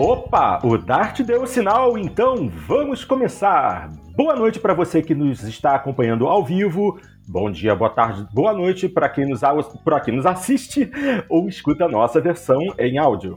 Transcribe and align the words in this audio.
Opa, 0.00 0.60
o 0.62 0.78
Dart 0.78 1.22
deu 1.22 1.42
o 1.42 1.46
sinal, 1.46 1.98
então 1.98 2.48
vamos 2.48 3.04
começar. 3.04 3.90
Boa 4.14 4.36
noite 4.36 4.60
para 4.60 4.72
você 4.72 5.02
que 5.02 5.12
nos 5.12 5.42
está 5.42 5.74
acompanhando 5.74 6.28
ao 6.28 6.44
vivo. 6.44 7.00
Bom 7.26 7.50
dia, 7.50 7.74
boa 7.74 7.90
tarde, 7.90 8.24
boa 8.32 8.52
noite 8.52 8.88
para 8.88 9.08
quem, 9.08 9.28
nos, 9.28 9.40
quem 10.04 10.14
nos 10.14 10.24
assiste 10.24 10.88
ou 11.28 11.48
escuta 11.48 11.86
a 11.86 11.88
nossa 11.88 12.20
versão 12.20 12.60
em 12.78 12.96
áudio. 12.96 13.34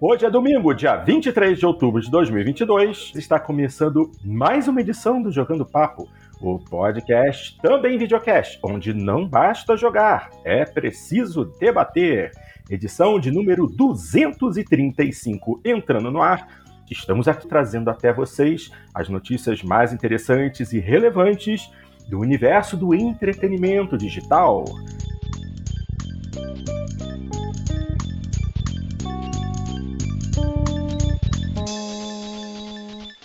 Hoje 0.00 0.24
é 0.24 0.30
domingo, 0.30 0.72
dia 0.72 0.96
23 0.96 1.58
de 1.58 1.66
outubro 1.66 2.00
de 2.00 2.10
2022. 2.10 3.12
Está 3.14 3.38
começando 3.38 4.10
mais 4.24 4.66
uma 4.66 4.80
edição 4.80 5.20
do 5.20 5.30
Jogando 5.30 5.66
Papo, 5.66 6.08
o 6.40 6.58
podcast, 6.58 7.58
também 7.60 7.98
videocast, 7.98 8.58
onde 8.64 8.94
não 8.94 9.28
basta 9.28 9.76
jogar, 9.76 10.30
é 10.42 10.64
preciso 10.64 11.44
debater. 11.60 12.30
Edição 12.70 13.18
de 13.18 13.30
número 13.30 13.66
235 13.66 15.62
entrando 15.64 16.10
no 16.10 16.20
ar. 16.20 16.46
Estamos 16.90 17.26
aqui 17.26 17.48
trazendo 17.48 17.88
até 17.88 18.12
vocês 18.12 18.70
as 18.94 19.08
notícias 19.08 19.62
mais 19.62 19.90
interessantes 19.90 20.74
e 20.74 20.78
relevantes 20.78 21.70
do 22.10 22.20
universo 22.20 22.76
do 22.76 22.94
entretenimento 22.94 23.96
digital. 23.96 24.66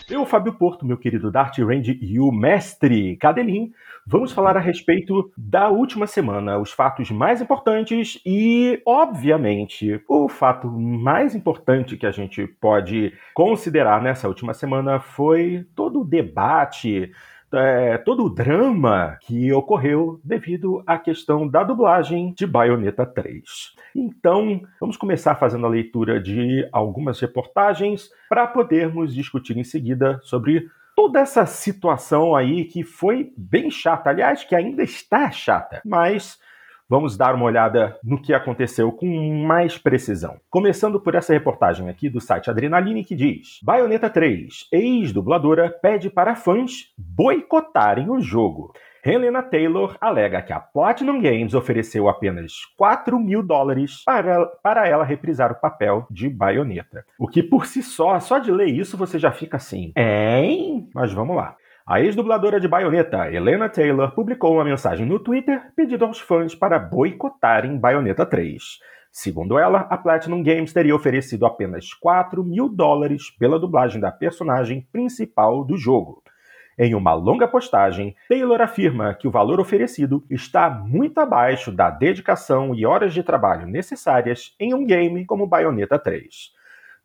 Eu, 0.10 0.26
Fábio 0.26 0.54
Porto, 0.54 0.86
meu 0.86 0.98
querido 0.98 1.30
Dart 1.30 1.58
Range 1.60 2.00
e 2.02 2.18
o 2.18 2.32
mestre 2.32 3.18
Cadelin, 3.18 3.74
vamos 4.06 4.32
falar 4.32 4.58
a 4.58 4.60
respeito 4.60 5.32
da 5.38 5.70
última 5.70 6.08
semana, 6.08 6.58
os 6.58 6.72
fatos 6.72 7.10
mais 7.12 7.42
importantes 7.42 8.20
e, 8.26 8.82
obviamente, 8.86 10.02
o 10.08 10.28
fato 10.28 10.68
mais 10.68 11.36
importante 11.36 11.98
que 11.98 12.06
a 12.06 12.12
gente 12.12 12.46
pode 12.48 13.14
considerar 13.34 14.02
nessa 14.02 14.28
última 14.28 14.54
semana 14.54 15.00
foi 15.00 15.66
todo 15.76 16.02
o 16.02 16.06
debate 16.06 17.12
é, 17.54 17.98
todo 18.00 18.26
o 18.26 18.30
drama 18.30 19.18
que 19.22 19.54
ocorreu 19.54 20.20
devido 20.24 20.84
à 20.88 20.98
questão 20.98 21.48
da 21.48 21.64
dublagem 21.64 22.34
de 22.36 22.48
Bayonetta 22.48 23.06
3. 23.06 23.44
Então, 23.96 24.62
vamos 24.80 24.98
começar 24.98 25.36
fazendo 25.36 25.66
a 25.68 25.70
leitura 25.70 26.20
de 26.20 26.68
algumas 26.72 27.20
reportagens 27.20 28.10
para 28.28 28.48
podermos 28.48 29.14
discutir 29.14 29.56
em 29.58 29.64
seguida 29.64 30.20
sobre 30.24 30.68
toda 30.96 31.20
essa 31.20 31.46
situação 31.46 32.36
aí 32.36 32.66
que 32.66 32.84
foi 32.84 33.32
bem 33.38 33.70
chata, 33.70 34.10
aliás, 34.10 34.44
que 34.44 34.56
ainda 34.56 34.84
está 34.84 35.32
chata, 35.32 35.82
mas 35.86 36.40
Vamos 36.90 37.18
dar 37.18 37.34
uma 37.34 37.46
olhada 37.46 37.98
no 38.04 38.22
que 38.22 38.34
aconteceu 38.34 38.92
com 38.92 39.08
mais 39.48 39.78
precisão. 39.78 40.40
Começando 40.50 41.00
por 41.00 41.16
essa 41.16 41.34
reportagem 41.34 41.90
aqui 41.90 42.10
do 42.10 42.20
site 42.20 42.50
Adrenaline 42.50 43.04
que 43.06 43.16
diz: 43.16 43.60
Bayonetta 43.64 44.10
3, 44.10 44.68
ex-dubladora 44.72 45.70
pede 45.70 46.10
para 46.10 46.36
fãs 46.36 46.94
boicotarem 46.98 48.12
o 48.12 48.20
jogo. 48.20 48.74
Helena 49.06 49.44
Taylor 49.44 49.98
alega 50.00 50.42
que 50.42 50.54
a 50.54 50.62
Platinum 50.62 51.20
Games 51.22 51.54
ofereceu 51.54 52.08
apenas 52.08 52.54
4 52.78 53.20
mil 53.20 53.44
dólares 53.44 54.02
para, 54.06 54.46
para 54.64 54.88
ela 54.88 55.04
reprisar 55.04 55.52
o 55.52 55.60
papel 55.60 56.08
de 56.10 56.30
Bayonetta. 56.30 57.04
O 57.20 57.28
que 57.28 57.44
por 57.44 57.66
si 57.66 57.84
só, 57.84 58.18
só 58.22 58.40
de 58.40 58.50
ler 58.50 58.68
isso, 58.68 58.96
você 58.96 59.20
já 59.20 59.30
fica 59.30 59.58
assim, 59.58 59.92
hein? 59.98 60.88
Mas 60.96 61.12
vamos 61.12 61.36
lá. 61.36 61.58
A 61.86 62.00
ex-dubladora 62.00 62.62
de 62.62 62.68
Bayonetta, 62.70 63.30
Helena 63.30 63.68
Taylor, 63.68 64.16
publicou 64.16 64.54
uma 64.54 64.64
mensagem 64.64 65.06
no 65.06 65.20
Twitter 65.20 65.62
pedindo 65.76 66.06
aos 66.06 66.22
fãs 66.22 66.56
para 66.56 66.80
boicotarem 66.80 67.78
Bayonetta 67.78 68.26
3. 68.26 68.64
Segundo 69.12 69.60
ela, 69.60 69.82
a 69.90 69.98
Platinum 69.98 70.42
Games 70.42 70.72
teria 70.72 70.96
oferecido 70.96 71.46
apenas 71.46 71.94
4 71.94 72.42
mil 72.42 72.70
dólares 72.70 73.30
pela 73.38 73.60
dublagem 73.60 74.00
da 74.00 74.14
personagem 74.14 74.88
principal 74.94 75.66
do 75.66 75.76
jogo. 75.76 76.24
Em 76.78 76.96
uma 76.96 77.14
longa 77.14 77.48
postagem, 77.48 78.16
Taylor 78.28 78.60
afirma 78.62 79.14
que 79.14 79.28
o 79.28 79.32
valor 79.32 79.60
oferecido 79.60 80.24
está 80.30 80.70
muito 80.70 81.20
abaixo 81.20 81.72
da 81.72 81.90
dedicação 81.90 82.74
e 82.74 82.86
horas 82.86 83.14
de 83.14 83.22
trabalho 83.22 83.68
necessárias 83.68 84.56
em 84.60 84.74
um 84.74 84.86
game 84.86 85.24
como 85.26 85.46
Bayonetta 85.46 86.00
3. 86.00 86.52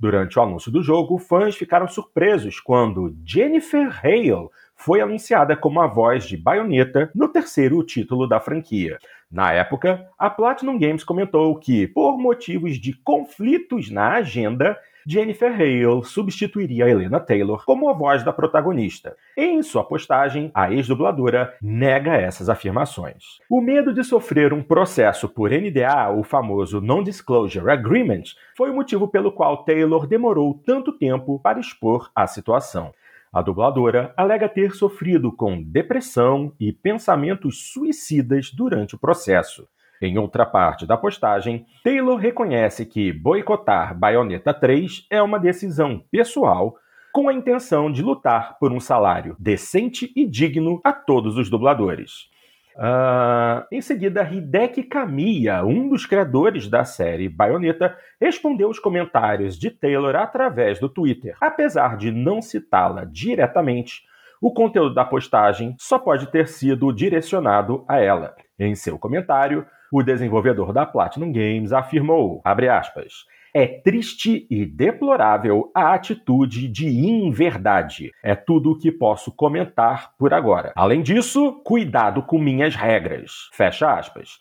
Durante 0.00 0.38
o 0.38 0.42
anúncio 0.42 0.70
do 0.70 0.82
jogo, 0.82 1.18
fãs 1.18 1.56
ficaram 1.56 1.88
surpresos 1.88 2.60
quando 2.60 3.14
Jennifer 3.26 3.88
Hale 4.02 4.48
foi 4.74 5.00
anunciada 5.00 5.56
como 5.56 5.80
a 5.80 5.88
voz 5.88 6.24
de 6.24 6.36
Bayonetta 6.36 7.10
no 7.12 7.28
terceiro 7.28 7.82
título 7.82 8.28
da 8.28 8.38
franquia. 8.38 8.98
Na 9.30 9.52
época, 9.52 10.08
a 10.16 10.30
Platinum 10.30 10.78
Games 10.78 11.02
comentou 11.02 11.58
que, 11.58 11.88
por 11.88 12.16
motivos 12.16 12.78
de 12.78 12.94
conflitos 13.02 13.90
na 13.90 14.12
agenda, 14.14 14.78
Jennifer 15.10 15.50
Hale 15.50 16.04
substituiria 16.04 16.86
Helena 16.86 17.18
Taylor 17.18 17.64
como 17.64 17.88
a 17.88 17.94
voz 17.94 18.22
da 18.22 18.30
protagonista. 18.30 19.16
Em 19.34 19.62
sua 19.62 19.82
postagem, 19.82 20.50
a 20.52 20.70
ex-dubladora 20.70 21.54
nega 21.62 22.14
essas 22.14 22.50
afirmações. 22.50 23.38
O 23.48 23.62
medo 23.62 23.94
de 23.94 24.04
sofrer 24.04 24.52
um 24.52 24.62
processo 24.62 25.26
por 25.26 25.50
NDA, 25.50 26.10
o 26.10 26.22
famoso 26.22 26.82
Non-Disclosure 26.82 27.70
Agreement, 27.70 28.24
foi 28.54 28.68
o 28.68 28.74
motivo 28.74 29.08
pelo 29.08 29.32
qual 29.32 29.64
Taylor 29.64 30.06
demorou 30.06 30.52
tanto 30.52 30.92
tempo 30.92 31.40
para 31.40 31.58
expor 31.58 32.10
a 32.14 32.26
situação. 32.26 32.92
A 33.32 33.40
dubladora 33.40 34.12
alega 34.14 34.46
ter 34.46 34.72
sofrido 34.72 35.32
com 35.32 35.62
depressão 35.62 36.52
e 36.60 36.70
pensamentos 36.70 37.72
suicidas 37.72 38.50
durante 38.50 38.94
o 38.94 38.98
processo. 38.98 39.66
Em 40.00 40.16
outra 40.18 40.46
parte 40.46 40.86
da 40.86 40.96
postagem, 40.96 41.66
Taylor 41.82 42.16
reconhece 42.16 42.86
que 42.86 43.12
boicotar 43.12 43.98
Bayonetta 43.98 44.54
3 44.54 45.06
é 45.10 45.20
uma 45.20 45.38
decisão 45.38 46.04
pessoal 46.10 46.76
com 47.12 47.28
a 47.28 47.32
intenção 47.34 47.90
de 47.90 48.02
lutar 48.02 48.58
por 48.60 48.72
um 48.72 48.78
salário 48.78 49.34
decente 49.38 50.12
e 50.14 50.24
digno 50.24 50.80
a 50.84 50.92
todos 50.92 51.36
os 51.36 51.50
dubladores. 51.50 52.28
Uh, 52.76 53.66
em 53.72 53.80
seguida, 53.80 54.22
Hideki 54.22 54.84
Kamiya, 54.84 55.64
um 55.64 55.88
dos 55.88 56.06
criadores 56.06 56.68
da 56.68 56.84
série 56.84 57.28
Bayonetta, 57.28 57.96
respondeu 58.20 58.68
os 58.68 58.78
comentários 58.78 59.58
de 59.58 59.68
Taylor 59.68 60.14
através 60.14 60.78
do 60.78 60.88
Twitter. 60.88 61.36
Apesar 61.40 61.96
de 61.96 62.12
não 62.12 62.40
citá-la 62.40 63.04
diretamente, 63.04 64.02
o 64.40 64.52
conteúdo 64.52 64.94
da 64.94 65.04
postagem 65.04 65.74
só 65.76 65.98
pode 65.98 66.30
ter 66.30 66.46
sido 66.46 66.92
direcionado 66.92 67.84
a 67.88 67.98
ela. 67.98 68.36
Em 68.56 68.76
seu 68.76 68.96
comentário, 68.96 69.66
o 69.92 70.02
desenvolvedor 70.02 70.72
da 70.72 70.86
Platinum 70.86 71.32
Games 71.32 71.72
afirmou, 71.72 72.42
aspas, 72.44 73.24
é 73.54 73.66
triste 73.66 74.46
e 74.50 74.64
deplorável 74.66 75.70
a 75.74 75.94
atitude 75.94 76.68
de 76.68 76.86
inverdade. 76.86 78.10
É 78.22 78.34
tudo 78.34 78.72
o 78.72 78.78
que 78.78 78.92
posso 78.92 79.32
comentar 79.34 80.10
por 80.18 80.34
agora. 80.34 80.72
Além 80.76 81.02
disso, 81.02 81.60
cuidado 81.64 82.22
com 82.22 82.38
minhas 82.38 82.74
regras. 82.74 83.48
Fecha 83.52 83.92
aspas. 83.92 84.38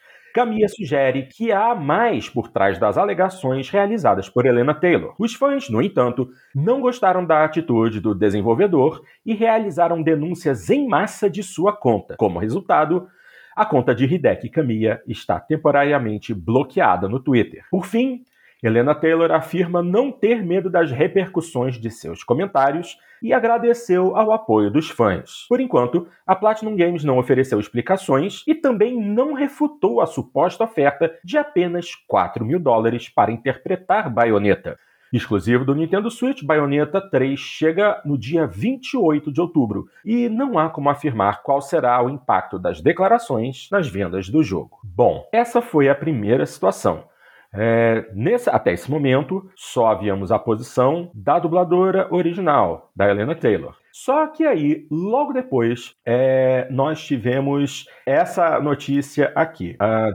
Sugere 0.70 1.24
que 1.24 1.52
há 1.52 1.74
mais 1.74 2.30
por 2.30 2.50
trás 2.50 2.78
das 2.78 2.96
alegações 2.96 3.72
realizadas 3.72 4.30
por 4.30 4.46
Helena 4.46 4.76
Taylor. 4.76 5.16
Os 5.18 5.34
fãs, 5.34 5.68
no 5.68 5.82
entanto, 5.82 6.30
não 6.54 6.80
gostaram 6.80 7.26
da 7.26 7.44
atitude 7.44 8.00
do 8.00 8.14
desenvolvedor 8.14 9.02
e 9.26 9.34
realizaram 9.34 10.04
denúncias 10.04 10.70
em 10.70 10.88
massa 10.88 11.28
de 11.28 11.42
sua 11.42 11.76
conta. 11.76 12.16
Como 12.18 12.38
resultado, 12.38 13.08
a 13.58 13.66
conta 13.66 13.96
de 13.96 14.06
Hideki 14.06 14.50
Kamiya 14.50 15.02
está 15.08 15.40
temporariamente 15.40 16.32
bloqueada 16.32 17.10
no 17.10 17.20
Twitter. 17.20 17.66
Por 17.72 17.88
fim, 17.88 18.24
Helena 18.62 18.94
Taylor 18.94 19.32
afirma 19.32 19.82
não 19.82 20.12
ter 20.12 20.46
medo 20.46 20.70
das 20.70 20.92
repercussões 20.92 21.76
de 21.76 21.90
seus 21.90 22.24
comentários 22.24 23.00
e 23.20 23.34
agradeceu 23.34 24.16
ao 24.16 24.32
apoio 24.32 24.70
dos 24.70 24.92
fãs. 24.92 25.48
Por 25.50 25.60
enquanto, 25.60 26.08
a 26.26 26.36
Platinum 26.36 26.76
Games 26.76 27.04
não 27.04 27.18
ofereceu 27.18 27.60
explicações 27.60 28.44
e 28.46 28.54
também 28.54 28.96
não 28.96 29.34
refutou 29.34 30.02
a 30.02 30.06
suposta 30.06 30.64
oferta 30.64 31.12
de 31.24 31.36
apenas 31.36 31.96
4 32.08 32.46
mil 32.46 32.60
dólares 32.60 33.10
para 33.10 33.32
interpretar 33.32 34.08
Bayonetta. 34.08 34.78
Exclusivo 35.12 35.64
do 35.64 35.74
Nintendo 35.74 36.12
Switch, 36.12 36.44
Bayonetta 36.44 37.00
3 37.00 37.40
chega 37.40 38.02
no 38.06 38.18
dia 38.18 38.46
28 38.46 39.32
de 39.32 39.40
outubro 39.40 39.86
e 40.04 40.28
não 40.28 40.60
há 40.60 40.70
como 40.70 40.90
afirmar 40.90 41.42
qual 41.44 41.62
será 41.62 42.04
o 42.04 42.10
impacto 42.10 42.60
das 42.60 42.82
declarações 42.82 43.70
nas 43.72 43.88
vendas 43.88 44.28
do 44.30 44.44
jogo. 44.44 44.80
Bom, 44.84 45.28
essa 45.32 45.62
foi 45.62 45.88
a 45.88 45.96
primeira 45.96 46.46
situação. 46.46 47.06
É, 47.54 48.06
nesse, 48.14 48.50
até 48.50 48.74
esse 48.74 48.92
momento, 48.92 49.50
só 49.56 49.88
havíamos 49.88 50.32
a 50.32 50.38
posição 50.38 51.10
da 51.14 51.40
dubladora 51.40 52.08
original, 52.14 52.92
da 52.96 53.10
Helena 53.10 53.36
Taylor. 53.36 53.76
Só 53.92 54.28
que 54.28 54.46
aí, 54.46 54.86
logo 54.92 55.34
depois, 55.34 55.96
é, 56.06 56.68
nós 56.70 57.04
tivemos 57.04 57.86
essa 58.06 58.60
notícia 58.60 59.32
aqui. 59.34 59.76
A 59.80 60.12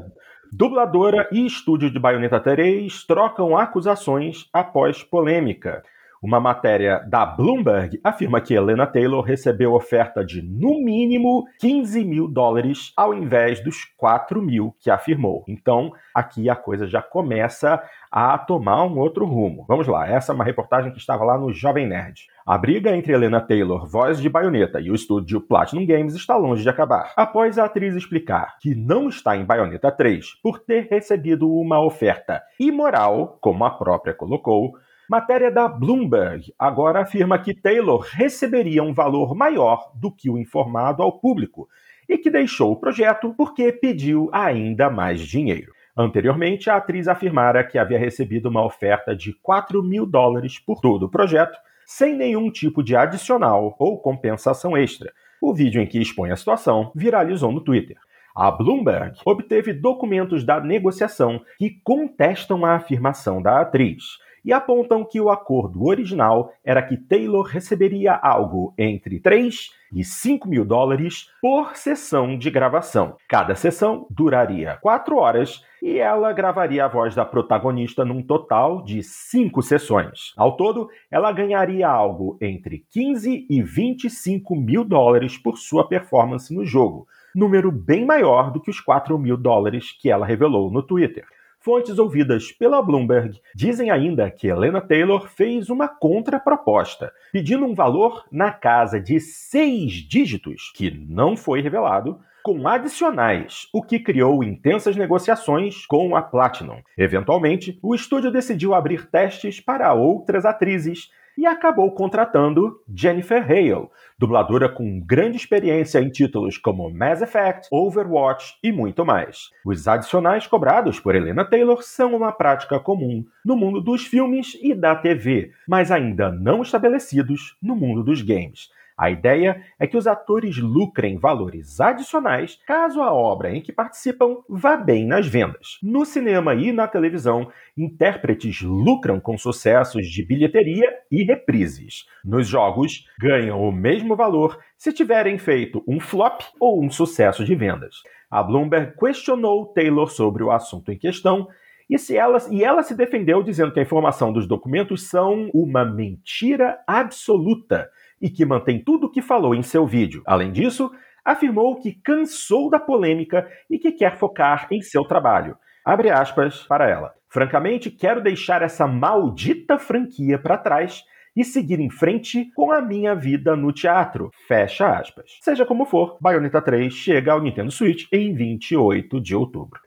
dubladora 0.52 1.26
e 1.32 1.46
estúdio 1.46 1.90
de 1.90 1.99
Bayonetta 1.99 2.38
3 2.38 3.04
trocam 3.04 3.56
acusações 3.56 4.46
após 4.52 5.02
polêmica. 5.02 5.82
Uma 6.22 6.38
matéria 6.38 7.04
da 7.08 7.26
Bloomberg 7.26 7.98
afirma 8.04 8.40
que 8.40 8.54
Helena 8.54 8.86
Taylor 8.86 9.24
recebeu 9.24 9.74
oferta 9.74 10.24
de, 10.24 10.40
no 10.40 10.80
mínimo, 10.80 11.42
15 11.58 12.04
mil 12.04 12.28
dólares 12.28 12.92
ao 12.96 13.12
invés 13.12 13.58
dos 13.60 13.84
4 13.96 14.40
mil 14.40 14.72
que 14.78 14.88
afirmou. 14.88 15.42
Então, 15.48 15.90
aqui 16.14 16.48
a 16.48 16.54
coisa 16.54 16.86
já 16.86 17.02
começa 17.02 17.82
a 18.08 18.38
tomar 18.38 18.84
um 18.84 19.00
outro 19.00 19.26
rumo. 19.26 19.64
Vamos 19.66 19.88
lá, 19.88 20.08
essa 20.08 20.30
é 20.30 20.34
uma 20.34 20.44
reportagem 20.44 20.92
que 20.92 21.00
estava 21.00 21.24
lá 21.24 21.36
no 21.36 21.52
Jovem 21.52 21.88
Nerd. 21.88 22.28
A 22.46 22.56
briga 22.56 22.96
entre 22.96 23.12
Helena 23.12 23.40
Taylor, 23.40 23.84
voz 23.88 24.20
de 24.20 24.28
Bayonetta, 24.28 24.80
e 24.80 24.92
o 24.92 24.94
estúdio 24.94 25.40
Platinum 25.40 25.84
Games 25.84 26.14
está 26.14 26.36
longe 26.36 26.62
de 26.62 26.68
acabar. 26.68 27.12
Após 27.16 27.58
a 27.58 27.64
atriz 27.64 27.96
explicar 27.96 28.58
que 28.60 28.76
não 28.76 29.08
está 29.08 29.36
em 29.36 29.44
Bayonetta 29.44 29.90
3 29.90 30.34
por 30.40 30.60
ter 30.60 30.86
recebido 30.88 31.52
uma 31.52 31.84
oferta 31.84 32.40
imoral, 32.60 33.38
como 33.40 33.64
a 33.64 33.70
própria 33.70 34.14
colocou, 34.14 34.75
Matéria 35.12 35.50
da 35.50 35.69
Bloomberg 35.69 36.55
agora 36.59 37.03
afirma 37.03 37.38
que 37.38 37.53
Taylor 37.53 38.00
receberia 38.00 38.82
um 38.82 38.94
valor 38.94 39.35
maior 39.35 39.93
do 39.94 40.11
que 40.11 40.31
o 40.31 40.38
informado 40.38 41.03
ao 41.03 41.20
público 41.20 41.69
e 42.09 42.17
que 42.17 42.31
deixou 42.31 42.73
o 42.73 42.76
projeto 42.76 43.35
porque 43.37 43.70
pediu 43.70 44.31
ainda 44.32 44.88
mais 44.88 45.20
dinheiro. 45.20 45.70
Anteriormente, 45.94 46.70
a 46.70 46.76
atriz 46.76 47.09
afirmara 47.09 47.62
que 47.62 47.76
havia 47.76 47.99
recebido 47.99 48.49
uma 48.49 48.64
oferta 48.64 49.14
de 49.14 49.35
4 49.35 49.82
mil 49.82 50.06
dólares 50.06 50.59
por 50.59 50.81
todo 50.81 51.03
o 51.03 51.11
projeto, 51.11 51.59
sem 51.85 52.17
nenhum 52.17 52.50
tipo 52.50 52.82
de 52.82 52.97
adicional 52.97 53.76
ou 53.79 54.00
compensação 54.00 54.75
extra. 54.79 55.12
O 55.43 55.53
vídeo 55.53 55.82
em 55.82 55.87
que 55.87 56.00
expõe 56.00 56.31
a 56.31 56.37
situação 56.37 56.91
viralizou 56.94 57.53
no 57.53 57.61
Twitter. 57.61 57.99
A 58.35 58.50
Bloomberg 58.50 59.19
obteve 59.26 59.75
documentos 59.75 60.43
da 60.43 60.59
negociação 60.59 61.44
que 61.59 61.69
contestam 61.85 62.64
a 62.64 62.76
afirmação 62.76 63.43
da 63.43 63.61
atriz 63.61 64.23
e 64.44 64.52
apontam 64.52 65.04
que 65.04 65.20
o 65.20 65.30
acordo 65.30 65.84
original 65.84 66.52
era 66.64 66.82
que 66.82 66.96
Taylor 66.96 67.44
receberia 67.44 68.14
algo 68.14 68.74
entre 68.76 69.20
3 69.20 69.70
e 69.94 70.04
5 70.04 70.48
mil 70.48 70.64
dólares 70.64 71.30
por 71.40 71.76
sessão 71.76 72.36
de 72.36 72.50
gravação. 72.50 73.16
Cada 73.28 73.54
sessão 73.54 74.06
duraria 74.10 74.78
4 74.80 75.16
horas 75.16 75.62
e 75.82 75.98
ela 75.98 76.32
gravaria 76.32 76.84
a 76.84 76.88
voz 76.88 77.14
da 77.14 77.24
protagonista 77.24 78.04
num 78.04 78.22
total 78.22 78.82
de 78.82 79.02
5 79.02 79.62
sessões. 79.62 80.32
Ao 80.36 80.56
todo, 80.56 80.88
ela 81.10 81.32
ganharia 81.32 81.88
algo 81.88 82.38
entre 82.40 82.84
15 82.90 83.46
e 83.48 83.62
25 83.62 84.56
mil 84.56 84.84
dólares 84.84 85.36
por 85.36 85.58
sua 85.58 85.86
performance 85.86 86.54
no 86.54 86.64
jogo, 86.64 87.06
número 87.34 87.70
bem 87.70 88.04
maior 88.04 88.50
do 88.50 88.60
que 88.60 88.70
os 88.70 88.80
4 88.80 89.18
mil 89.18 89.36
dólares 89.36 89.92
que 89.92 90.10
ela 90.10 90.26
revelou 90.26 90.70
no 90.70 90.82
Twitter. 90.82 91.24
Fontes 91.64 91.97
ouvidas 91.97 92.50
pela 92.50 92.82
Bloomberg 92.82 93.41
dizem 93.55 93.88
ainda 93.88 94.29
que 94.29 94.49
Helena 94.49 94.81
Taylor 94.81 95.29
fez 95.29 95.70
uma 95.70 95.87
contraproposta, 95.87 97.12
pedindo 97.32 97.64
um 97.64 97.73
valor 97.73 98.25
na 98.32 98.50
casa 98.50 99.00
de 99.00 99.20
seis 99.20 99.93
dígitos, 99.93 100.73
que 100.75 100.91
não 100.91 101.37
foi 101.37 101.61
revelado, 101.61 102.19
com 102.43 102.67
adicionais, 102.67 103.69
o 103.73 103.81
que 103.81 104.00
criou 104.00 104.43
intensas 104.43 104.97
negociações 104.97 105.87
com 105.87 106.17
a 106.17 106.23
Platinum. 106.23 106.82
Eventualmente, 106.99 107.79
o 107.81 107.94
estúdio 107.94 108.32
decidiu 108.32 108.75
abrir 108.75 109.09
testes 109.09 109.61
para 109.61 109.94
outras 109.94 110.44
atrizes 110.44 111.11
e 111.37 111.46
acabou 111.46 111.90
contratando 111.93 112.81
Jennifer 112.94 113.43
Hale, 113.43 113.88
dubladora 114.19 114.69
com 114.69 115.00
grande 115.00 115.37
experiência 115.37 115.99
em 116.00 116.11
títulos 116.11 116.58
como 116.58 116.90
Mass 116.90 117.23
Effect, 117.23 117.69
Overwatch 117.70 118.56
e 118.62 118.70
muito 118.70 119.05
mais. 119.05 119.50
Os 119.64 119.88
adicionais 119.88 120.46
cobrados 120.46 121.00
por 121.00 121.14
Helena 121.14 121.44
Taylor 121.44 121.82
são 121.82 122.14
uma 122.14 122.32
prática 122.32 122.79
comum 122.79 123.25
no 123.44 123.56
mundo 123.56 123.81
dos 123.81 124.06
filmes 124.06 124.56
e 124.62 124.75
da 124.75 124.94
TV, 124.94 125.52
mas 125.67 125.90
ainda 125.90 126.31
não 126.31 126.62
estabelecidos 126.62 127.56
no 127.62 127.75
mundo 127.75 128.02
dos 128.02 128.23
games. 128.23 128.70
A 129.02 129.10
ideia 129.10 129.60
é 129.81 129.87
que 129.88 129.96
os 129.96 130.06
atores 130.06 130.58
lucrem 130.58 131.19
valores 131.19 131.81
adicionais 131.81 132.60
caso 132.64 133.02
a 133.02 133.12
obra 133.12 133.50
em 133.50 133.60
que 133.60 133.72
participam 133.72 134.37
vá 134.49 134.76
bem 134.76 135.04
nas 135.04 135.26
vendas. 135.26 135.81
No 135.82 136.04
cinema 136.04 136.54
e 136.54 136.70
na 136.70 136.87
televisão, 136.87 137.50
intérpretes 137.76 138.62
lucram 138.62 139.19
com 139.19 139.37
sucessos 139.37 140.06
de 140.06 140.25
bilheteria 140.25 140.88
e 141.10 141.25
reprises. 141.25 142.04
Nos 142.25 142.46
jogos, 142.46 143.04
ganham 143.19 143.60
o 143.60 143.72
mesmo 143.72 144.14
valor 144.14 144.56
se 144.78 144.93
tiverem 144.93 145.37
feito 145.37 145.82
um 145.88 145.99
flop 145.99 146.40
ou 146.60 146.81
um 146.81 146.88
sucesso 146.88 147.44
de 147.44 147.56
vendas. 147.56 147.96
A 148.31 148.40
Bloomberg 148.40 148.96
questionou 148.96 149.66
Taylor 149.66 150.12
sobre 150.12 150.44
o 150.44 150.52
assunto 150.52 150.93
em 150.93 150.96
questão 150.96 151.49
e, 151.90 151.99
se 151.99 152.16
ela, 152.16 152.38
e 152.52 152.62
ela 152.62 152.84
se 152.84 152.94
defendeu 152.94 153.43
dizendo 153.43 153.72
que 153.72 153.81
a 153.81 153.82
informação 153.82 154.32
dos 154.32 154.46
documentos 154.46 155.08
são 155.08 155.50
uma 155.52 155.84
mentira 155.84 156.78
absoluta 156.87 157.90
e 158.22 158.30
que 158.30 158.46
mantém 158.46 158.82
tudo 158.82 159.08
o 159.08 159.10
que 159.10 159.20
falou 159.20 159.54
em 159.54 159.62
seu 159.62 159.84
vídeo. 159.84 160.22
Além 160.24 160.52
disso, 160.52 160.90
afirmou 161.24 161.80
que 161.80 161.92
cansou 161.92 162.70
da 162.70 162.78
polêmica 162.78 163.46
e 163.69 163.78
que 163.78 163.90
quer 163.90 164.16
focar 164.16 164.69
em 164.70 164.80
seu 164.80 165.04
trabalho. 165.04 165.56
Abre 165.84 166.10
aspas 166.10 166.62
para 166.62 166.88
ela. 166.88 167.12
Francamente, 167.28 167.90
quero 167.90 168.22
deixar 168.22 168.62
essa 168.62 168.86
maldita 168.86 169.78
franquia 169.78 170.38
para 170.38 170.56
trás 170.56 171.02
e 171.34 171.44
seguir 171.44 171.80
em 171.80 171.90
frente 171.90 172.50
com 172.54 172.70
a 172.70 172.80
minha 172.80 173.14
vida 173.14 173.56
no 173.56 173.72
teatro. 173.72 174.30
Fecha 174.46 174.86
aspas. 174.98 175.38
Seja 175.40 175.64
como 175.64 175.84
for, 175.86 176.18
Bayonetta 176.20 176.60
3 176.60 176.92
chega 176.92 177.32
ao 177.32 177.42
Nintendo 177.42 177.70
Switch 177.70 178.04
em 178.12 178.34
28 178.34 179.20
de 179.20 179.34
outubro. 179.34 179.80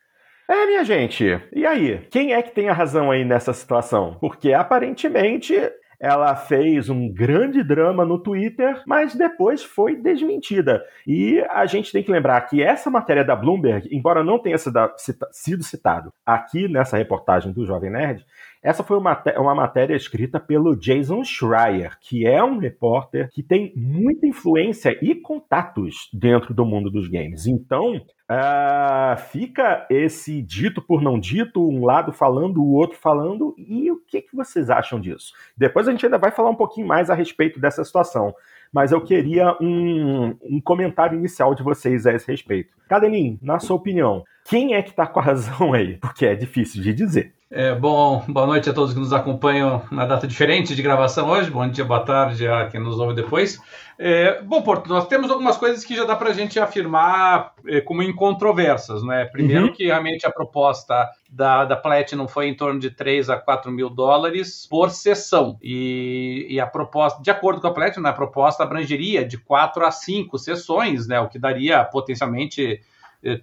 É, 0.50 0.66
minha 0.66 0.84
gente, 0.84 1.42
e 1.54 1.66
aí? 1.66 2.06
Quem 2.12 2.34
é 2.34 2.42
que 2.42 2.54
tem 2.54 2.70
a 2.70 2.74
razão 2.74 3.10
aí 3.10 3.24
nessa 3.24 3.54
situação? 3.54 4.18
Porque 4.20 4.54
aparentemente 4.54 5.56
ela 6.06 6.36
fez 6.36 6.88
um 6.88 7.12
grande 7.12 7.64
drama 7.64 8.06
no 8.06 8.20
Twitter, 8.20 8.80
mas 8.86 9.16
depois 9.16 9.64
foi 9.64 9.96
desmentida. 9.96 10.86
E 11.08 11.44
a 11.50 11.66
gente 11.66 11.92
tem 11.92 12.04
que 12.04 12.12
lembrar 12.12 12.40
que 12.42 12.62
essa 12.62 12.92
matéria 12.92 13.26
da 13.26 13.36
Bloomberg, 13.36 13.90
embora 13.92 14.24
não 14.24 14.38
tenha 14.38 14.56
sido 14.60 15.64
citado 15.64 16.14
aqui 16.24 16.68
nessa 16.68 16.96
reportagem 16.96 17.52
do 17.52 17.66
Jovem 17.66 17.90
Nerd, 17.90 18.24
essa 18.66 18.84
foi 18.84 18.98
uma, 18.98 19.22
uma 19.38 19.54
matéria 19.54 19.96
escrita 19.96 20.40
pelo 20.40 20.76
Jason 20.76 21.24
Schreier, 21.24 22.00
que 22.02 22.26
é 22.26 22.44
um 22.44 22.58
repórter 22.58 23.30
que 23.32 23.44
tem 23.44 23.72
muita 23.76 24.26
influência 24.26 24.98
e 25.04 25.14
contatos 25.14 26.10
dentro 26.12 26.52
do 26.52 26.66
mundo 26.66 26.90
dos 26.90 27.08
games. 27.08 27.46
Então, 27.46 27.98
uh, 27.98 29.18
fica 29.30 29.86
esse 29.88 30.42
dito 30.42 30.82
por 30.82 31.00
não 31.00 31.20
dito, 31.20 31.62
um 31.62 31.86
lado 31.86 32.12
falando, 32.12 32.60
o 32.60 32.74
outro 32.74 32.98
falando, 32.98 33.54
e 33.56 33.92
o 33.92 33.98
que, 33.98 34.24
que 34.24 34.36
vocês 34.36 34.72
acham 34.72 35.00
disso? 35.00 35.32
Depois 35.56 35.88
a 35.88 35.92
gente 35.92 36.04
ainda 36.04 36.18
vai 36.18 36.32
falar 36.32 36.50
um 36.50 36.56
pouquinho 36.56 36.88
mais 36.88 37.12
a 37.12 37.14
respeito 37.14 37.60
dessa 37.60 37.84
situação 37.84 38.34
mas 38.76 38.92
eu 38.92 39.00
queria 39.00 39.56
um, 39.62 40.36
um, 40.42 40.60
comentário 40.60 41.18
inicial 41.18 41.56
de 41.56 41.64
vocês 41.64 42.06
a 42.06 42.12
esse 42.12 42.30
respeito. 42.30 42.76
Cadelin, 42.90 43.40
na 43.42 43.58
sua 43.58 43.78
opinião, 43.78 44.26
quem 44.44 44.74
é 44.74 44.82
que 44.82 44.90
está 44.90 45.08
com 45.08 45.18
a 45.18 45.24
razão 45.24 45.72
aí? 45.72 45.96
Porque 45.96 46.26
é 46.26 46.36
difícil 46.36 46.82
de 46.84 46.94
dizer. 46.94 47.34
É, 47.58 47.74
bom, 47.74 48.22
boa 48.28 48.46
noite 48.46 48.70
a 48.70 48.74
todos 48.74 48.94
que 48.94 49.00
nos 49.00 49.14
acompanham 49.14 49.82
na 49.90 50.06
data 50.06 50.28
diferente 50.28 50.76
de 50.76 50.82
gravação 50.82 51.30
hoje. 51.30 51.50
Bom 51.50 51.66
dia, 51.70 51.86
boa 51.86 52.02
tarde 52.02 52.46
a 52.46 52.68
quem 52.68 52.82
nos 52.82 53.00
ouve 53.00 53.16
depois. 53.16 53.58
É, 53.98 54.42
bom, 54.42 54.62
Porto, 54.62 54.90
nós 54.90 55.08
temos 55.08 55.32
algumas 55.32 55.56
coisas 55.56 55.86
que 55.86 55.96
já 55.96 56.04
dá 56.04 56.18
para 56.18 56.32
a 56.32 56.34
gente 56.34 56.60
afirmar 56.60 57.54
é, 57.66 57.80
como 57.80 58.04
incontroversas. 58.04 59.02
Né? 59.04 59.24
Primeiro, 59.24 59.68
uhum. 59.68 59.72
que 59.72 59.86
realmente 59.86 60.28
a 60.28 60.32
proposta 60.32 61.10
da, 61.30 61.64
da 61.64 61.78
Platinum 61.78 62.28
foi 62.28 62.50
em 62.50 62.54
torno 62.54 62.78
de 62.78 62.92
3 62.92 63.30
a 63.30 63.38
4 63.38 63.72
mil 63.72 63.90
dólares 63.90 64.68
por 64.70 64.90
sessão. 64.90 65.58
E, 65.64 66.48
e 66.50 66.60
a 66.60 66.68
proposta, 66.68 67.24
de 67.24 67.32
acordo 67.32 67.62
com 67.62 67.68
a 67.68 67.74
Platinum, 67.74 68.04
né, 68.04 68.10
a 68.10 68.14
proposta 68.14 68.64
abrangeria 68.64 69.24
de 69.24 69.38
4 69.38 69.86
a 69.86 69.92
5 69.92 70.38
sessões, 70.38 71.08
né, 71.08 71.22
o 71.22 71.30
que 71.30 71.40
daria 71.40 71.86
potencialmente 71.86 72.82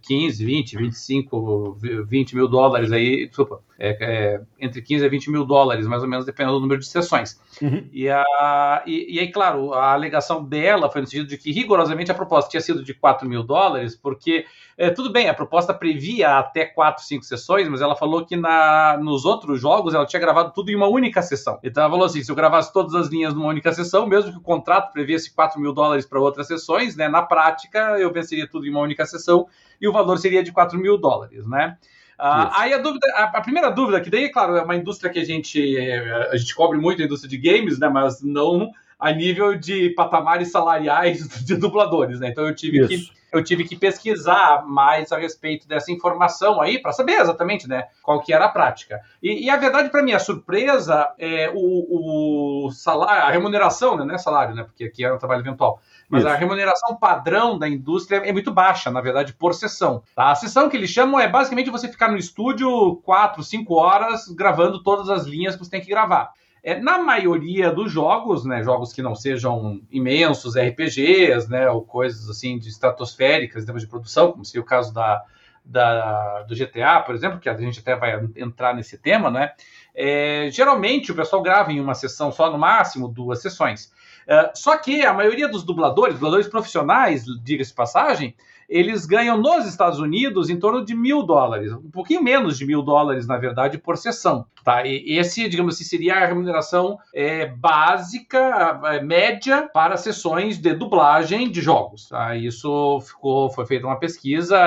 15, 0.02 0.45
20, 0.45 0.76
25, 0.76 1.79
20 2.07 2.37
mil 2.37 2.47
dólares 2.47 2.93
aí, 2.93 3.26
desculpa, 3.26 3.61
é, 3.79 3.97
é, 4.00 4.41
entre 4.61 4.81
15 4.81 5.05
a 5.05 5.09
20 5.09 5.31
mil 5.31 5.45
dólares, 5.45 5.87
mais 5.87 6.02
ou 6.02 6.09
menos, 6.09 6.25
dependendo 6.25 6.55
do 6.55 6.61
número 6.61 6.81
de 6.81 6.87
sessões. 6.87 7.41
Uhum. 7.61 7.88
E, 7.93 8.09
a, 8.09 8.83
e, 8.87 9.17
e, 9.17 9.19
aí, 9.19 9.33
claro, 9.33 9.73
a 9.73 9.93
alegação 9.93 10.45
dela 10.45 10.88
foi 10.88 11.00
no 11.00 11.07
sentido 11.07 11.29
de 11.29 11.37
que 11.37 11.50
rigorosamente 11.50 12.11
a 12.11 12.14
proposta 12.14 12.50
tinha 12.50 12.61
sido 12.61 12.85
de 12.85 12.95
4 12.95 13.29
mil 13.29 13.43
dólares, 13.43 13.97
porque 13.97 14.47
é, 14.83 14.91
tudo 14.91 15.12
bem, 15.12 15.29
a 15.29 15.35
proposta 15.35 15.73
previa 15.73 16.39
até 16.39 16.65
4, 16.65 17.05
5 17.05 17.25
sessões, 17.25 17.69
mas 17.69 17.81
ela 17.81 17.95
falou 17.95 18.27
que 18.27 18.35
na, 18.35 18.99
nos 19.01 19.25
outros 19.25 19.61
jogos 19.61 19.95
ela 19.95 20.05
tinha 20.05 20.19
gravado 20.19 20.53
tudo 20.53 20.73
em 20.73 20.75
uma 20.75 20.89
única 20.89 21.23
sessão. 21.23 21.61
Então 21.62 21.85
ela 21.85 21.93
falou 21.93 22.05
assim: 22.05 22.21
se 22.21 22.33
eu 22.33 22.35
gravasse 22.35 22.73
todas 22.73 22.93
as 22.97 23.07
linhas 23.07 23.33
numa 23.33 23.47
única 23.47 23.73
sessão, 23.73 24.09
mesmo 24.09 24.33
que 24.33 24.39
o 24.39 24.43
contrato 24.43 24.93
previsse 24.93 25.33
4 25.33 25.61
mil 25.61 25.73
dólares 25.73 26.05
para 26.05 26.19
outras 26.19 26.49
sessões, 26.49 26.97
né, 26.97 27.09
na 27.09 27.23
prática 27.23 27.97
eu 28.01 28.12
venceria 28.12 28.49
tudo 28.49 28.67
em 28.67 28.71
uma 28.71 28.81
única 28.81 29.07
sessão 29.07 29.47
e 29.81 29.87
o 29.87 29.93
valor 29.93 30.19
seria 30.19 30.43
de 30.43 30.51
4 30.51 30.77
mil 30.77 30.99
dólares, 30.99 31.47
né? 31.47 31.79
Ah, 32.19 32.62
aí 32.62 32.75
a 32.75 32.79
dúvida, 32.79 33.07
a, 33.15 33.25
a, 33.25 33.41
primeira 33.41 33.71
dúvida, 33.71 34.01
que 34.01 34.11
daí, 34.11 34.31
claro, 34.31 34.57
é 34.57 34.62
uma 34.62 34.75
indústria 34.75 35.12
que 35.12 35.19
a 35.21 35.25
gente, 35.25 35.77
é, 35.77 36.29
a 36.33 36.37
gente 36.37 36.57
cobre 36.57 36.79
muito 36.79 37.01
a 37.01 37.05
indústria 37.05 37.31
de 37.31 37.39
games, 37.39 37.79
né? 37.79 37.89
Mas 37.89 38.21
não 38.21 38.73
a 38.99 39.12
nível 39.12 39.57
de 39.57 39.91
patamares 39.91 40.51
salariais 40.51 41.29
de 41.47 41.55
dubladores, 41.55 42.19
né? 42.19 42.31
Então 42.31 42.47
eu 42.47 42.55
tive 42.55 42.81
Isso. 42.81 42.89
que 42.89 43.22
eu 43.33 43.43
tive 43.43 43.65
que 43.65 43.75
pesquisar 43.75 44.65
mais 44.67 45.11
a 45.11 45.19
respeito 45.19 45.67
dessa 45.67 45.91
informação 45.91 46.61
aí 46.61 46.79
para 46.79 46.93
saber 46.93 47.15
exatamente, 47.15 47.67
né, 47.67 47.87
qual 48.03 48.21
que 48.21 48.33
era 48.33 48.45
a 48.45 48.49
prática. 48.49 49.01
E, 49.23 49.47
e 49.47 49.51
a 49.51 49.57
verdade 49.57 49.89
para 49.89 50.03
mim, 50.03 50.12
a 50.12 50.19
surpresa 50.19 51.12
é 51.19 51.51
o, 51.55 52.67
o 52.67 52.71
salário, 52.71 53.25
a 53.25 53.31
remuneração, 53.31 53.97
né, 53.97 54.05
não 54.05 54.15
é 54.15 54.19
salário, 54.19 54.55
né, 54.55 54.65
porque 54.65 54.85
aqui 54.85 55.05
é 55.05 55.12
um 55.12 55.19
trabalho 55.19 55.41
eventual. 55.41 55.81
Mas 56.09 56.25
Isso. 56.25 56.33
a 56.33 56.37
remuneração 56.37 56.95
padrão 56.97 57.59
da 57.59 57.67
indústria 57.67 58.19
é 58.19 58.33
muito 58.33 58.53
baixa, 58.53 58.91
na 58.91 59.01
verdade, 59.01 59.33
por 59.33 59.55
sessão. 59.55 60.03
Tá? 60.15 60.31
A 60.31 60.35
sessão 60.35 60.69
que 60.69 60.77
eles 60.77 60.91
chamam 60.91 61.19
é 61.19 61.27
basicamente 61.27 61.71
você 61.71 61.89
ficar 61.89 62.11
no 62.11 62.19
estúdio 62.19 62.97
4, 62.97 63.43
5 63.43 63.75
horas 63.75 64.29
gravando 64.29 64.83
todas 64.83 65.09
as 65.09 65.25
linhas 65.25 65.57
que 65.57 65.65
você 65.65 65.71
tem 65.71 65.81
que 65.81 65.89
gravar. 65.89 66.33
É, 66.62 66.78
na 66.78 66.99
maioria 66.99 67.73
dos 67.73 67.90
jogos, 67.90 68.45
né, 68.45 68.62
jogos 68.62 68.92
que 68.92 69.02
não 69.02 69.16
sejam 69.16 69.81
imensos, 69.90 70.57
RPGs, 70.57 71.50
né, 71.50 71.69
ou 71.69 71.83
coisas 71.83 72.31
assim 72.31 72.57
de 72.57 72.69
estratosféricas 72.69 73.62
em 73.62 73.66
termos 73.66 73.83
de 73.83 73.88
produção, 73.88 74.31
como 74.31 74.45
seria 74.45 74.62
o 74.62 74.64
caso 74.64 74.95
da, 74.95 75.25
da, 75.64 76.42
do 76.42 76.54
GTA, 76.54 77.00
por 77.00 77.14
exemplo, 77.14 77.40
que 77.40 77.49
a 77.49 77.57
gente 77.57 77.81
até 77.81 77.97
vai 77.97 78.12
entrar 78.37 78.75
nesse 78.75 78.97
tema, 78.97 79.31
né? 79.31 79.52
É, 79.95 80.49
geralmente 80.52 81.11
o 81.11 81.14
pessoal 81.14 81.42
grava 81.42 81.73
em 81.73 81.81
uma 81.81 81.95
sessão 81.95 82.31
só, 82.31 82.50
no 82.50 82.59
máximo 82.59 83.09
duas 83.09 83.42
sessões. 83.42 83.92
É, 84.26 84.52
só 84.54 84.76
que 84.76 85.04
a 85.04 85.12
maioria 85.12 85.49
dos 85.49 85.64
dubladores, 85.64 86.14
dubladores 86.14 86.47
profissionais, 86.47 87.25
diga-se 87.42 87.75
passagem, 87.75 88.35
eles 88.73 89.05
ganham 89.05 89.37
nos 89.37 89.67
Estados 89.67 89.99
Unidos 89.99 90.49
em 90.49 90.59
torno 90.59 90.83
de 90.83 90.95
mil 90.95 91.23
dólares, 91.23 91.71
um 91.75 91.91
pouquinho 91.91 92.23
menos 92.23 92.57
de 92.57 92.64
mil 92.64 92.81
dólares, 92.81 93.26
na 93.26 93.37
verdade, 93.37 93.76
por 93.76 93.99
sessão. 93.99 94.47
Tá? 94.64 94.87
E 94.87 95.19
esse, 95.19 95.47
digamos 95.47 95.75
assim, 95.75 95.85
seria 95.85 96.14
a 96.14 96.26
remuneração 96.26 96.99
é, 97.14 97.47
básica, 97.47 98.81
é, 98.85 99.02
média, 99.02 99.69
para 99.75 99.99
sessões 99.99 100.57
de 100.57 100.73
dublagem 100.73 101.50
de 101.50 101.61
jogos. 101.61 102.09
Tá? 102.09 102.35
Isso 102.35 102.99
ficou, 103.02 103.50
foi 103.50 103.67
feita 103.67 103.87
uma 103.87 103.99
pesquisa 103.99 104.59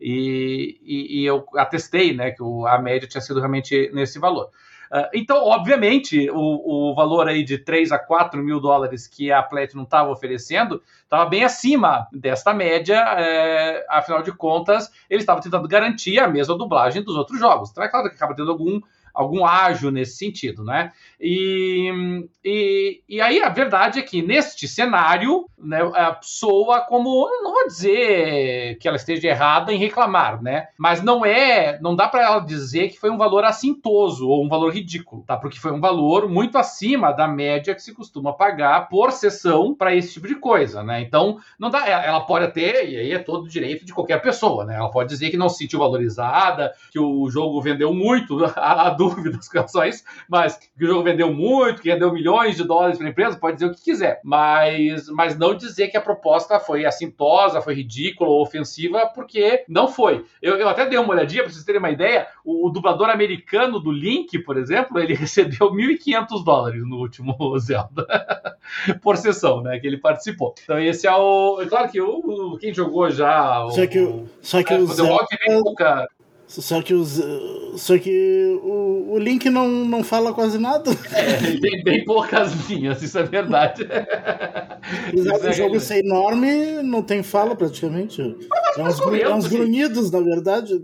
e, 0.00 0.80
e, 0.82 1.20
e 1.20 1.24
eu 1.24 1.44
atestei 1.54 2.12
né, 2.12 2.32
que 2.32 2.42
a 2.66 2.78
média 2.80 3.08
tinha 3.08 3.20
sido 3.20 3.38
realmente 3.38 3.92
nesse 3.94 4.18
valor. 4.18 4.48
Uh, 4.90 5.06
então, 5.14 5.44
obviamente, 5.44 6.28
o, 6.30 6.90
o 6.90 6.94
valor 6.94 7.28
aí 7.28 7.44
de 7.44 7.58
3 7.58 7.92
a 7.92 7.98
4 7.98 8.42
mil 8.42 8.58
dólares 8.60 9.06
que 9.06 9.30
a 9.30 9.40
Platinum 9.40 9.84
estava 9.84 10.10
oferecendo 10.10 10.82
estava 11.04 11.26
bem 11.26 11.44
acima 11.44 12.08
desta 12.12 12.52
média, 12.52 12.96
é, 13.16 13.86
afinal 13.88 14.22
de 14.22 14.32
contas, 14.32 14.90
eles 15.08 15.22
estavam 15.22 15.40
tentando 15.40 15.68
garantir 15.68 16.18
a 16.18 16.26
mesma 16.26 16.58
dublagem 16.58 17.02
dos 17.02 17.14
outros 17.14 17.38
jogos. 17.38 17.70
Então, 17.70 17.84
é 17.84 17.88
claro 17.88 18.08
que 18.08 18.16
acaba 18.16 18.34
tendo 18.34 18.50
algum 18.50 18.80
algum 19.20 19.44
ágio 19.44 19.90
nesse 19.90 20.16
sentido, 20.16 20.64
né? 20.64 20.92
E, 21.20 22.26
e, 22.42 23.02
e 23.06 23.20
aí 23.20 23.42
a 23.42 23.50
verdade 23.50 23.98
é 23.98 24.02
que 24.02 24.22
neste 24.22 24.66
cenário, 24.66 25.44
né, 25.58 25.78
soa 26.22 26.80
como, 26.80 27.28
não 27.42 27.52
vou 27.52 27.66
dizer 27.66 28.78
que 28.78 28.88
ela 28.88 28.96
esteja 28.96 29.28
errada 29.28 29.72
em 29.72 29.78
reclamar, 29.78 30.42
né? 30.42 30.68
Mas 30.78 31.02
não 31.02 31.24
é, 31.24 31.78
não 31.82 31.94
dá 31.94 32.08
para 32.08 32.22
ela 32.22 32.40
dizer 32.40 32.88
que 32.88 32.98
foi 32.98 33.10
um 33.10 33.18
valor 33.18 33.44
assintoso 33.44 34.26
ou 34.26 34.42
um 34.42 34.48
valor 34.48 34.72
ridículo, 34.72 35.22
tá? 35.26 35.36
Porque 35.36 35.58
foi 35.58 35.72
um 35.72 35.80
valor 35.80 36.26
muito 36.26 36.56
acima 36.56 37.12
da 37.12 37.28
média 37.28 37.74
que 37.74 37.82
se 37.82 37.94
costuma 37.94 38.32
pagar 38.32 38.88
por 38.88 39.12
sessão 39.12 39.74
para 39.74 39.94
esse 39.94 40.14
tipo 40.14 40.26
de 40.26 40.36
coisa, 40.36 40.82
né? 40.82 41.02
Então, 41.02 41.38
não 41.58 41.68
dá, 41.68 41.86
ela 41.86 42.20
pode 42.20 42.46
até, 42.46 42.86
e 42.86 42.96
aí 42.96 43.12
é 43.12 43.18
todo 43.18 43.44
o 43.44 43.48
direito 43.48 43.84
de 43.84 43.92
qualquer 43.92 44.22
pessoa, 44.22 44.64
né? 44.64 44.76
Ela 44.76 44.90
pode 44.90 45.10
dizer 45.10 45.28
que 45.28 45.36
não 45.36 45.50
se 45.50 45.58
sentiu 45.58 45.80
valorizada, 45.80 46.72
que 46.90 46.98
o 46.98 47.28
jogo 47.28 47.60
vendeu 47.60 47.92
muito, 47.92 48.42
a, 48.56 48.88
dúvidas 49.14 49.48
quanto 49.48 49.80
a 49.80 49.88
isso, 49.88 50.04
mas 50.28 50.56
que 50.56 50.84
o 50.84 50.86
jogo 50.86 51.02
vendeu 51.02 51.32
muito, 51.32 51.82
que 51.82 51.90
rendeu 51.90 52.12
milhões 52.12 52.56
de 52.56 52.64
dólares 52.64 52.98
para 52.98 53.06
a 53.06 53.10
empresa, 53.10 53.38
pode 53.38 53.56
dizer 53.56 53.66
o 53.66 53.74
que 53.74 53.82
quiser. 53.82 54.20
Mas, 54.24 55.08
mas 55.08 55.36
não 55.36 55.54
dizer 55.54 55.88
que 55.88 55.96
a 55.96 56.00
proposta 56.00 56.58
foi 56.58 56.84
assintosa, 56.84 57.60
foi 57.60 57.74
ridícula 57.74 58.30
ou 58.30 58.42
ofensiva, 58.42 59.06
porque 59.14 59.64
não 59.68 59.88
foi. 59.88 60.24
Eu, 60.40 60.56
eu 60.56 60.68
até 60.68 60.86
dei 60.86 60.98
uma 60.98 61.12
olhadinha 61.12 61.42
para 61.42 61.52
vocês 61.52 61.64
terem 61.64 61.78
uma 61.78 61.90
ideia. 61.90 62.26
O, 62.44 62.68
o, 62.68 62.70
dublador 62.70 63.10
americano 63.10 63.80
do 63.80 63.90
Link, 63.90 64.38
por 64.40 64.56
exemplo, 64.56 64.98
ele 64.98 65.14
recebeu 65.14 65.72
1.500 65.72 66.44
dólares 66.44 66.82
no 66.86 66.96
último 66.96 67.36
Zelda 67.58 68.06
por 69.02 69.16
sessão, 69.16 69.62
né? 69.62 69.78
Que 69.78 69.86
ele 69.86 69.98
participou. 69.98 70.54
Então, 70.62 70.78
esse 70.78 71.06
é 71.06 71.14
o. 71.14 71.60
É 71.60 71.66
claro 71.66 71.90
que 71.90 72.00
o, 72.00 72.56
quem 72.60 72.72
jogou 72.72 73.10
já. 73.10 73.64
O, 73.64 73.70
só 73.70 73.86
que, 73.86 74.24
só 74.40 74.62
que 74.62 74.72
é, 74.72 74.78
o 74.78 74.86
Zelda. 74.86 75.26
Nunca, 75.48 76.08
só 76.50 76.82
que, 76.82 76.92
os, 76.92 77.22
só 77.76 77.96
que 77.96 78.58
o, 78.60 79.12
o 79.12 79.18
Link 79.20 79.48
não, 79.48 79.68
não 79.68 80.02
fala 80.02 80.34
quase 80.34 80.58
nada. 80.58 80.90
É, 81.12 81.34
tem 81.60 81.84
bem 81.84 82.04
poucas 82.04 82.52
linhas, 82.68 83.00
isso 83.02 83.16
é 83.20 83.22
verdade. 83.22 83.84
Do 85.14 85.46
é 85.46 85.52
jogo 85.52 85.78
ser 85.78 86.04
enorme, 86.04 86.82
não 86.82 87.02
tem 87.02 87.22
fala 87.22 87.54
praticamente. 87.54 88.20
é 88.76 88.82
uns, 88.82 89.00
é 89.00 89.28
uns 89.32 89.46
grunhidos, 89.46 90.10
na 90.10 90.20
verdade. 90.20 90.82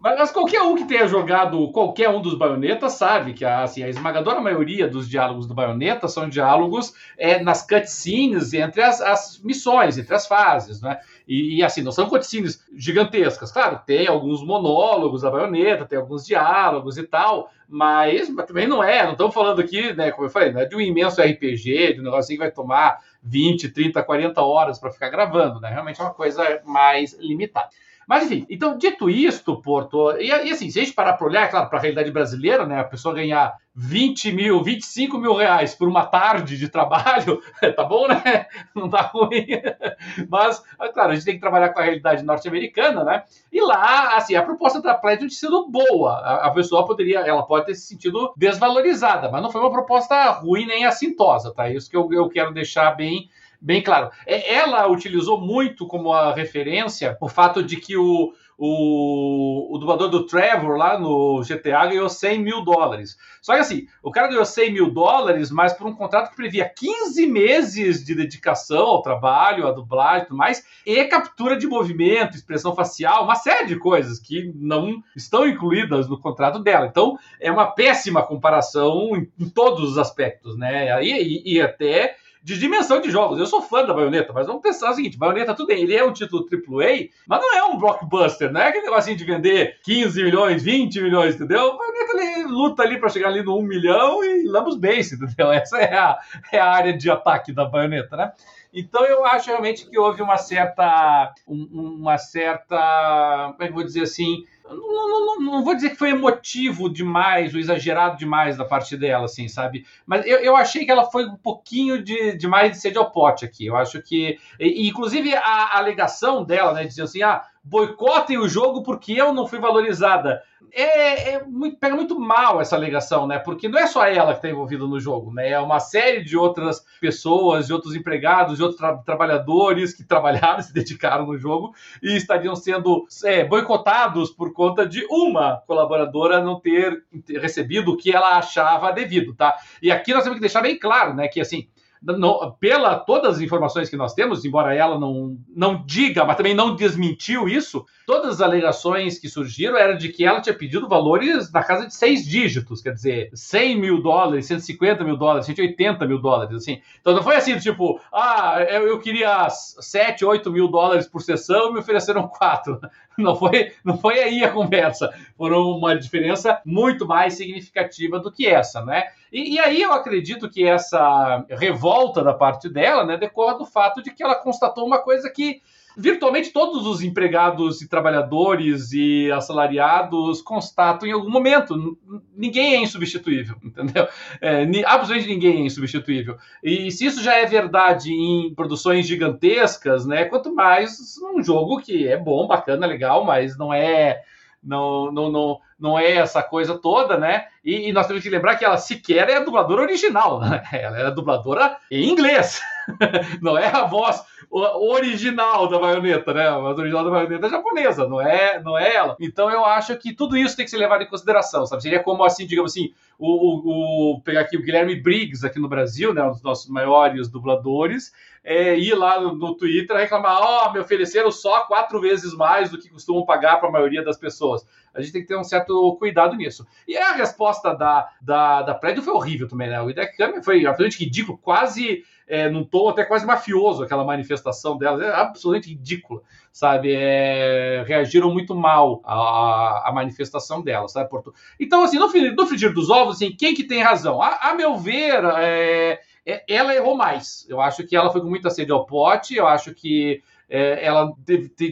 Mas, 0.00 0.18
mas, 0.18 0.30
qualquer 0.30 0.62
um 0.62 0.74
que 0.74 0.86
tenha 0.86 1.06
jogado 1.06 1.70
qualquer 1.72 2.08
um 2.08 2.22
dos 2.22 2.34
baionetas 2.34 2.92
sabe 2.92 3.34
que 3.34 3.44
assim, 3.44 3.82
a 3.82 3.88
esmagadora 3.88 4.40
maioria 4.40 4.88
dos 4.88 5.08
diálogos 5.08 5.46
do 5.46 5.52
baioneta 5.52 6.08
são 6.08 6.28
diálogos 6.28 6.94
é, 7.18 7.42
nas 7.42 7.66
cutscenes 7.66 8.54
entre 8.54 8.80
as, 8.82 9.02
as 9.02 9.40
missões, 9.42 9.98
entre 9.98 10.14
as 10.14 10.26
fases, 10.26 10.80
né? 10.80 10.98
E, 11.26 11.56
e, 11.56 11.64
assim, 11.64 11.82
não 11.82 11.92
são 11.92 12.08
cutscenes 12.08 12.62
gigantescas. 12.76 13.50
Claro, 13.50 13.80
tem 13.86 14.06
alguns 14.06 14.44
monólogos 14.44 15.22
da 15.22 15.30
baioneta, 15.30 15.86
tem 15.86 15.98
alguns 15.98 16.26
diálogos 16.26 16.98
e 16.98 17.02
tal, 17.02 17.50
mas, 17.68 18.28
mas 18.28 18.46
também 18.46 18.66
não 18.66 18.84
é. 18.84 19.04
Não 19.04 19.12
estamos 19.12 19.34
falando 19.34 19.60
aqui, 19.60 19.92
né, 19.94 20.10
como 20.10 20.26
eu 20.26 20.30
falei, 20.30 20.52
não 20.52 20.60
é 20.60 20.66
de 20.66 20.76
um 20.76 20.80
imenso 20.80 21.22
RPG, 21.22 21.94
de 21.94 22.00
um 22.00 22.04
negócio 22.04 22.28
que 22.28 22.38
vai 22.38 22.50
tomar 22.50 23.00
20, 23.22 23.70
30, 23.70 24.02
40 24.02 24.42
horas 24.42 24.78
para 24.78 24.92
ficar 24.92 25.08
gravando, 25.08 25.60
né? 25.60 25.70
Realmente 25.70 26.00
é 26.00 26.04
uma 26.04 26.12
coisa 26.12 26.60
mais 26.64 27.16
limitada. 27.18 27.68
Mas 28.06 28.24
enfim, 28.24 28.46
então, 28.48 28.76
dito 28.76 29.08
isto, 29.08 29.60
Porto, 29.60 30.12
e, 30.18 30.26
e 30.28 30.50
assim, 30.50 30.70
se 30.70 30.80
a 30.80 30.84
gente 30.84 30.94
parar 30.94 31.14
para 31.14 31.26
olhar, 31.26 31.44
é 31.44 31.48
claro, 31.48 31.68
para 31.68 31.78
a 31.78 31.82
realidade 31.82 32.10
brasileira, 32.10 32.66
né? 32.66 32.80
A 32.80 32.84
pessoa 32.84 33.14
ganhar 33.14 33.54
20 33.74 34.32
mil, 34.32 34.62
25 34.62 35.18
mil 35.18 35.34
reais 35.34 35.74
por 35.74 35.88
uma 35.88 36.06
tarde 36.06 36.56
de 36.56 36.68
trabalho, 36.68 37.42
tá 37.74 37.82
bom, 37.82 38.06
né? 38.06 38.46
Não 38.74 38.88
tá 38.88 39.02
ruim. 39.02 39.46
Mas, 40.30 40.62
é 40.80 40.88
claro, 40.88 41.10
a 41.10 41.14
gente 41.14 41.24
tem 41.24 41.34
que 41.34 41.40
trabalhar 41.40 41.70
com 41.70 41.80
a 41.80 41.82
realidade 41.82 42.22
norte-americana, 42.22 43.02
né? 43.02 43.24
E 43.52 43.60
lá, 43.60 44.16
assim, 44.16 44.36
a 44.36 44.42
proposta 44.42 44.80
da 44.80 44.94
Platinum 44.94 45.28
tinha 45.28 45.40
sido 45.40 45.68
boa. 45.68 46.12
A, 46.12 46.46
a, 46.46 46.50
pessoa 46.50 46.86
poderia, 46.86 47.20
ela 47.20 47.42
pode 47.42 47.66
ter 47.66 47.74
se 47.74 47.86
sentido 47.86 48.32
desvalorizada, 48.36 49.28
mas 49.30 49.42
não 49.42 49.50
foi 49.50 49.60
uma 49.60 49.72
proposta 49.72 50.30
ruim 50.30 50.66
nem 50.66 50.84
assintosa, 50.84 51.52
tá? 51.52 51.68
Isso 51.68 51.90
que 51.90 51.96
eu, 51.96 52.12
eu 52.12 52.28
quero 52.28 52.52
deixar 52.52 52.92
bem 52.92 53.28
bem 53.64 53.82
claro. 53.82 54.10
É, 54.26 54.54
ela 54.54 54.86
utilizou 54.86 55.40
muito 55.40 55.86
como 55.86 56.12
a 56.12 56.34
referência 56.34 57.16
o 57.20 57.28
fato 57.28 57.62
de 57.62 57.76
que 57.76 57.96
o, 57.96 58.32
o, 58.58 59.74
o 59.74 59.78
dublador 59.78 60.10
do 60.10 60.26
Trevor 60.26 60.76
lá 60.76 60.98
no 60.98 61.42
GTA 61.42 61.86
ganhou 61.86 62.08
100 62.08 62.38
mil 62.40 62.62
dólares. 62.62 63.16
Só 63.40 63.54
que 63.54 63.60
assim, 63.60 63.86
o 64.02 64.10
cara 64.10 64.28
ganhou 64.28 64.44
100 64.44 64.72
mil 64.72 64.90
dólares, 64.90 65.50
mas 65.50 65.72
por 65.72 65.86
um 65.86 65.94
contrato 65.94 66.30
que 66.30 66.36
previa 66.36 66.68
15 66.68 67.26
meses 67.26 68.04
de 68.04 68.14
dedicação 68.14 68.84
ao 68.84 69.02
trabalho, 69.02 69.66
à 69.66 69.72
dublagem 69.72 70.24
e 70.24 70.26
tudo 70.26 70.36
mais, 70.36 70.62
e 70.84 71.02
captura 71.04 71.56
de 71.56 71.66
movimento, 71.66 72.36
expressão 72.36 72.74
facial, 72.74 73.24
uma 73.24 73.34
série 73.34 73.66
de 73.66 73.78
coisas 73.78 74.18
que 74.18 74.52
não 74.54 75.02
estão 75.16 75.48
incluídas 75.48 76.06
no 76.06 76.20
contrato 76.20 76.58
dela. 76.58 76.86
Então, 76.86 77.16
é 77.40 77.50
uma 77.50 77.66
péssima 77.66 78.22
comparação 78.22 79.16
em, 79.16 79.30
em 79.38 79.48
todos 79.48 79.92
os 79.92 79.98
aspectos, 79.98 80.56
né? 80.58 81.02
E, 81.02 81.12
e, 81.12 81.54
e 81.54 81.62
até 81.62 82.16
de 82.44 82.58
dimensão 82.58 83.00
de 83.00 83.10
jogos. 83.10 83.38
Eu 83.38 83.46
sou 83.46 83.62
fã 83.62 83.86
da 83.86 83.94
Bayonetta, 83.94 84.30
mas 84.34 84.46
vamos 84.46 84.60
pensar 84.60 84.90
o 84.90 84.94
seguinte: 84.94 85.16
Bayonetta, 85.16 85.54
tudo 85.54 85.68
bem, 85.68 85.82
ele 85.82 85.96
é 85.96 86.04
um 86.04 86.12
título 86.12 86.44
AAA, 86.44 87.08
mas 87.26 87.40
não 87.40 87.56
é 87.56 87.64
um 87.64 87.78
blockbuster, 87.78 88.52
não 88.52 88.60
é 88.60 88.68
aquele 88.68 88.84
negocinho 88.84 89.16
de 89.16 89.24
vender 89.24 89.78
15 89.82 90.22
milhões, 90.22 90.62
20 90.62 91.00
milhões, 91.00 91.34
entendeu? 91.36 91.78
Bayonetta 91.78 92.22
ele 92.22 92.42
luta 92.44 92.82
ali 92.82 93.00
para 93.00 93.08
chegar 93.08 93.28
ali 93.28 93.42
no 93.42 93.58
1 93.58 93.62
milhão 93.62 94.22
e 94.22 94.46
lambos 94.46 94.76
base, 94.76 95.14
entendeu? 95.14 95.50
Essa 95.50 95.78
é 95.78 95.96
a, 95.96 96.18
é 96.52 96.58
a 96.58 96.70
área 96.70 96.96
de 96.96 97.10
ataque 97.10 97.50
da 97.50 97.64
Bayonetta, 97.64 98.14
né? 98.14 98.32
Então 98.74 99.04
eu 99.06 99.24
acho 99.24 99.46
realmente 99.46 99.88
que 99.88 99.96
houve 99.96 100.20
uma 100.20 100.36
certa, 100.36 101.32
uma 101.46 102.18
certa, 102.18 103.52
como 103.52 103.62
é 103.62 103.66
que 103.66 103.70
eu 103.70 103.74
vou 103.74 103.84
dizer 103.84 104.02
assim, 104.02 104.44
não, 104.68 105.08
não, 105.08 105.40
não, 105.40 105.64
vou 105.64 105.76
dizer 105.76 105.90
que 105.90 105.96
foi 105.96 106.10
emotivo 106.10 106.88
demais 106.88 107.54
ou 107.54 107.60
exagerado 107.60 108.16
demais 108.16 108.56
da 108.56 108.64
parte 108.64 108.96
dela, 108.96 109.26
assim, 109.26 109.46
sabe? 109.46 109.86
Mas 110.04 110.26
eu, 110.26 110.38
eu 110.38 110.56
achei 110.56 110.84
que 110.84 110.90
ela 110.90 111.08
foi 111.10 111.26
um 111.26 111.36
pouquinho 111.36 112.02
de, 112.02 112.36
demais 112.36 112.72
de 112.72 112.78
sede 112.78 112.98
ao 112.98 113.10
pote 113.10 113.44
aqui. 113.44 113.66
Eu 113.66 113.76
acho 113.76 114.00
que. 114.02 114.38
E, 114.58 114.88
inclusive, 114.88 115.34
a, 115.34 115.40
a 115.40 115.78
alegação 115.78 116.42
dela, 116.42 116.72
né, 116.72 116.84
dizendo 116.84 117.04
assim: 117.04 117.22
ah, 117.22 117.44
boicotem 117.64 118.38
o 118.38 118.48
jogo 118.48 118.82
porque 118.82 119.12
eu 119.12 119.32
não 119.32 119.46
fui 119.46 119.58
valorizada 119.58 120.42
é, 120.74 121.34
é 121.34 121.44
muito, 121.44 121.78
pega 121.78 121.94
muito 121.94 122.18
mal 122.18 122.60
essa 122.60 122.74
alegação, 122.74 123.26
né? 123.28 123.38
Porque 123.38 123.68
não 123.68 123.78
é 123.78 123.86
só 123.86 124.04
ela 124.04 124.32
que 124.32 124.38
está 124.38 124.50
envolvida 124.50 124.84
no 124.86 124.98
jogo, 124.98 125.32
né? 125.32 125.50
É 125.50 125.60
uma 125.60 125.78
série 125.78 126.24
de 126.24 126.36
outras 126.36 126.84
pessoas, 127.00 127.68
de 127.68 127.72
outros 127.72 127.94
empregados, 127.94 128.56
de 128.56 128.62
outros 128.62 128.80
tra 128.80 128.96
trabalhadores 128.98 129.94
que 129.94 130.02
trabalharam, 130.02 130.60
se 130.62 130.74
dedicaram 130.74 131.26
no 131.26 131.38
jogo 131.38 131.72
e 132.02 132.16
estariam 132.16 132.56
sendo 132.56 133.06
é, 133.24 133.44
boicotados 133.44 134.30
por 134.30 134.52
conta 134.52 134.84
de 134.84 135.06
uma 135.08 135.62
colaboradora 135.66 136.42
não 136.42 136.58
ter 136.58 137.04
recebido 137.40 137.92
o 137.92 137.96
que 137.96 138.14
ela 138.14 138.36
achava 138.36 138.92
devido, 138.92 139.32
tá? 139.34 139.56
E 139.80 139.92
aqui 139.92 140.12
nós 140.12 140.24
temos 140.24 140.36
que 140.36 140.42
deixar 140.42 140.60
bem 140.60 140.76
claro, 140.76 141.14
né? 141.14 141.28
Que 141.28 141.40
assim, 141.40 141.68
não, 142.04 142.52
pela 142.60 142.98
todas 142.98 143.36
as 143.36 143.40
informações 143.40 143.88
que 143.88 143.96
nós 143.96 144.14
temos, 144.14 144.44
embora 144.44 144.74
ela 144.74 144.98
não, 144.98 145.36
não 145.54 145.84
diga, 145.84 146.24
mas 146.24 146.36
também 146.36 146.54
não 146.54 146.76
desmentiu 146.76 147.48
isso, 147.48 147.84
todas 148.06 148.34
as 148.34 148.40
alegações 148.40 149.18
que 149.18 149.28
surgiram 149.28 149.76
eram 149.76 149.96
de 149.96 150.10
que 150.10 150.24
ela 150.24 150.40
tinha 150.40 150.54
pedido 150.54 150.88
valores 150.88 151.50
na 151.50 151.62
casa 151.62 151.86
de 151.86 151.94
seis 151.94 152.24
dígitos, 152.24 152.82
quer 152.82 152.92
dizer, 152.92 153.30
100 153.32 153.80
mil 153.80 154.02
dólares, 154.02 154.46
150 154.46 155.02
mil 155.04 155.16
dólares, 155.16 155.46
180 155.46 156.06
mil 156.06 156.20
dólares, 156.20 156.56
assim. 156.56 156.80
Então 157.00 157.14
não 157.14 157.22
foi 157.22 157.36
assim, 157.36 157.58
tipo, 157.58 158.00
ah, 158.12 158.60
eu 158.60 158.98
queria 159.00 159.48
7, 159.48 160.24
8 160.24 160.50
mil 160.50 160.68
dólares 160.68 161.06
por 161.06 161.22
sessão 161.22 161.70
e 161.70 161.72
me 161.72 161.78
ofereceram 161.80 162.28
4. 162.28 162.78
Não 163.18 163.36
foi, 163.36 163.72
não 163.84 163.96
foi 163.96 164.20
aí 164.20 164.42
a 164.42 164.50
conversa. 164.50 165.12
Foram 165.36 165.70
uma 165.70 165.96
diferença 165.96 166.60
muito 166.64 167.06
mais 167.06 167.34
significativa 167.34 168.18
do 168.18 168.32
que 168.32 168.46
essa, 168.46 168.84
né? 168.84 169.04
E, 169.32 169.54
e, 169.54 169.58
aí 169.60 169.82
eu 169.82 169.92
acredito 169.92 170.50
que 170.50 170.64
essa 170.64 171.44
revolta 171.48 172.24
da 172.24 172.34
parte 172.34 172.68
dela, 172.68 173.04
né, 173.04 173.16
decorre 173.16 173.58
do 173.58 173.66
fato 173.66 174.02
de 174.02 174.10
que 174.10 174.22
ela 174.22 174.34
constatou 174.34 174.84
uma 174.84 174.98
coisa 174.98 175.30
que 175.30 175.62
virtualmente 175.96 176.52
todos 176.52 176.86
os 176.86 177.02
empregados 177.02 177.80
e 177.80 177.88
trabalhadores 177.88 178.92
e 178.92 179.30
assalariados 179.32 180.42
constatam 180.42 181.08
em 181.08 181.12
algum 181.12 181.30
momento. 181.30 181.98
Ninguém 182.36 182.74
é 182.74 182.82
insubstituível, 182.82 183.56
entendeu? 183.64 184.08
É, 184.40 184.62
absolutamente 184.84 185.28
ninguém 185.28 185.62
é 185.62 185.66
insubstituível. 185.66 186.36
E 186.62 186.90
se 186.90 187.06
isso 187.06 187.22
já 187.22 187.34
é 187.34 187.46
verdade 187.46 188.12
em 188.12 188.54
produções 188.54 189.06
gigantescas, 189.06 190.04
né? 190.06 190.24
Quanto 190.24 190.54
mais 190.54 191.16
um 191.34 191.42
jogo 191.42 191.80
que 191.80 192.08
é 192.08 192.16
bom, 192.16 192.46
bacana, 192.46 192.86
legal, 192.86 193.24
mas 193.24 193.56
não 193.56 193.72
é 193.72 194.22
não, 194.64 195.12
não, 195.12 195.30
não, 195.30 195.60
não 195.78 195.98
é 195.98 196.12
essa 196.12 196.42
coisa 196.42 196.78
toda, 196.78 197.18
né? 197.18 197.46
E, 197.62 197.88
e, 197.88 197.92
nós 197.92 198.06
temos 198.06 198.22
que 198.22 198.30
lembrar 198.30 198.56
que 198.56 198.64
ela 198.64 198.78
sequer 198.78 199.28
é 199.28 199.36
a 199.36 199.44
dubladora 199.44 199.82
original, 199.82 200.40
né? 200.40 200.62
Ela 200.72 200.98
é 200.98 201.06
a 201.06 201.10
dubladora 201.10 201.76
em 201.90 202.08
inglês, 202.08 202.60
não 203.40 203.56
é 203.56 203.66
a 203.66 203.84
voz 203.84 204.22
original 204.50 205.68
da 205.68 205.78
baioneta, 205.78 206.32
né? 206.32 206.48
A 206.48 206.58
voz 206.58 206.78
original 206.78 207.04
da 207.04 207.10
baioneta 207.10 207.46
é 207.46 207.50
japonesa, 207.50 208.08
não 208.08 208.20
é, 208.20 208.62
não 208.62 208.78
é 208.78 208.94
ela. 208.94 209.16
Então 209.20 209.50
eu 209.50 209.64
acho 209.64 209.96
que 209.96 210.14
tudo 210.14 210.36
isso 210.36 210.56
tem 210.56 210.64
que 210.64 210.70
ser 210.70 210.78
levado 210.78 211.02
em 211.02 211.08
consideração, 211.08 211.66
sabe? 211.66 211.82
Seria 211.82 212.02
como 212.02 212.24
assim, 212.24 212.46
digamos 212.46 212.72
assim, 212.72 212.92
o, 213.18 213.28
o, 213.28 214.14
o 214.16 214.20
pegar 214.20 214.40
aqui 214.40 214.56
o 214.56 214.62
Guilherme 214.62 214.96
Briggs 214.96 215.46
aqui 215.46 215.58
no 215.58 215.68
Brasil, 215.68 216.12
né? 216.12 216.22
Um 216.22 216.30
dos 216.30 216.42
nossos 216.42 216.68
maiores 216.68 217.28
dubladores 217.28 218.12
é, 218.44 218.78
ir 218.78 218.94
lá 218.94 219.18
no, 219.18 219.34
no 219.34 219.56
Twitter 219.56 219.96
reclamar: 219.96 220.38
ó, 220.38 220.68
oh, 220.68 220.72
me 220.72 220.78
ofereceram 220.78 221.32
só 221.32 221.62
quatro 221.62 221.98
vezes 222.00 222.34
mais 222.34 222.70
do 222.70 222.78
que 222.78 222.90
costumam 222.90 223.24
pagar 223.24 223.56
para 223.56 223.70
a 223.70 223.72
maioria 223.72 224.04
das 224.04 224.18
pessoas. 224.18 224.66
A 224.92 225.00
gente 225.00 225.12
tem 225.12 225.22
que 225.22 225.28
ter 225.28 225.36
um 225.36 225.42
certo 225.42 225.96
cuidado 225.98 226.36
nisso. 226.36 226.66
E 226.86 226.96
a 226.96 227.12
resposta 227.12 227.74
da, 227.74 228.08
da, 228.20 228.62
da 228.62 228.74
Prédio 228.74 229.02
foi 229.02 229.14
horrível 229.14 229.48
também, 229.48 229.68
né? 229.68 229.80
O 229.80 229.90
Idekami 229.90 230.44
foi 230.44 230.66
absolutamente 230.66 231.02
ridículo, 231.02 231.38
quase 231.38 232.04
é, 232.26 232.48
num 232.48 232.64
tom 232.64 232.88
até 232.88 233.04
quase 233.04 233.26
mafioso 233.26 233.82
aquela 233.82 234.04
manifestação 234.04 234.76
dela, 234.76 235.04
é 235.04 235.14
absolutamente 235.14 235.68
ridícula, 235.68 236.22
sabe? 236.52 236.92
É, 236.94 237.84
reagiram 237.86 238.32
muito 238.32 238.54
mal 238.54 239.00
à, 239.04 239.88
à, 239.88 239.92
manifestação 239.92 240.62
dela, 240.62 240.88
sabe? 240.88 241.10
Então, 241.58 241.82
assim, 241.82 241.98
no, 241.98 242.06
no 242.06 242.46
frigir 242.46 242.72
dos 242.72 242.90
ovos, 242.90 243.16
assim, 243.16 243.32
quem 243.32 243.54
que 243.54 243.64
tem 243.64 243.82
razão? 243.82 244.22
A, 244.22 244.50
a 244.50 244.54
meu 244.54 244.76
ver, 244.76 245.24
é, 245.38 246.00
é, 246.26 246.44
ela 246.48 246.74
errou 246.74 246.96
mais. 246.96 247.46
Eu 247.48 247.60
acho 247.60 247.86
que 247.86 247.96
ela 247.96 248.10
foi 248.10 248.20
com 248.20 248.28
muita 248.28 248.50
sede 248.50 248.72
ao 248.72 248.86
pote, 248.86 249.36
eu 249.36 249.46
acho 249.46 249.74
que 249.74 250.22
é, 250.48 250.84
ela 250.84 251.12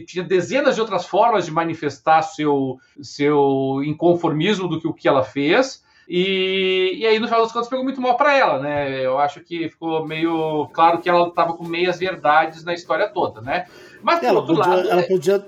tinha 0.05 0.23
dezenas 0.23 0.75
de 0.75 0.81
outras 0.81 1.05
formas 1.05 1.45
de 1.45 1.51
manifestar 1.51 2.21
seu, 2.21 2.77
seu 3.01 3.81
inconformismo 3.85 4.67
do 4.67 4.79
que 4.79 4.87
o 4.87 4.93
que 4.93 5.07
ela 5.07 5.23
fez. 5.23 5.83
E, 6.07 6.97
e 6.97 7.05
aí, 7.05 7.19
no 7.19 7.27
final 7.27 7.41
das 7.41 7.51
contas, 7.51 7.69
pegou 7.69 7.83
muito 7.83 8.01
mal 8.01 8.17
para 8.17 8.37
ela, 8.37 8.59
né? 8.59 9.05
Eu 9.05 9.17
acho 9.19 9.39
que 9.39 9.69
ficou 9.69 10.05
meio 10.05 10.67
claro 10.73 10.99
que 10.99 11.09
ela 11.09 11.27
estava 11.27 11.53
com 11.53 11.65
meias 11.65 11.99
verdades 11.99 12.63
na 12.63 12.73
história 12.73 13.07
toda, 13.07 13.41
né? 13.41 13.67
Mas, 14.01 14.19
por 14.19 14.25
ela 14.25 14.39
outro 14.39 14.55
podia, 14.55 14.75
lado. 14.75 14.89
Ela 14.89 15.01
é 15.01 15.07
podia 15.07 15.39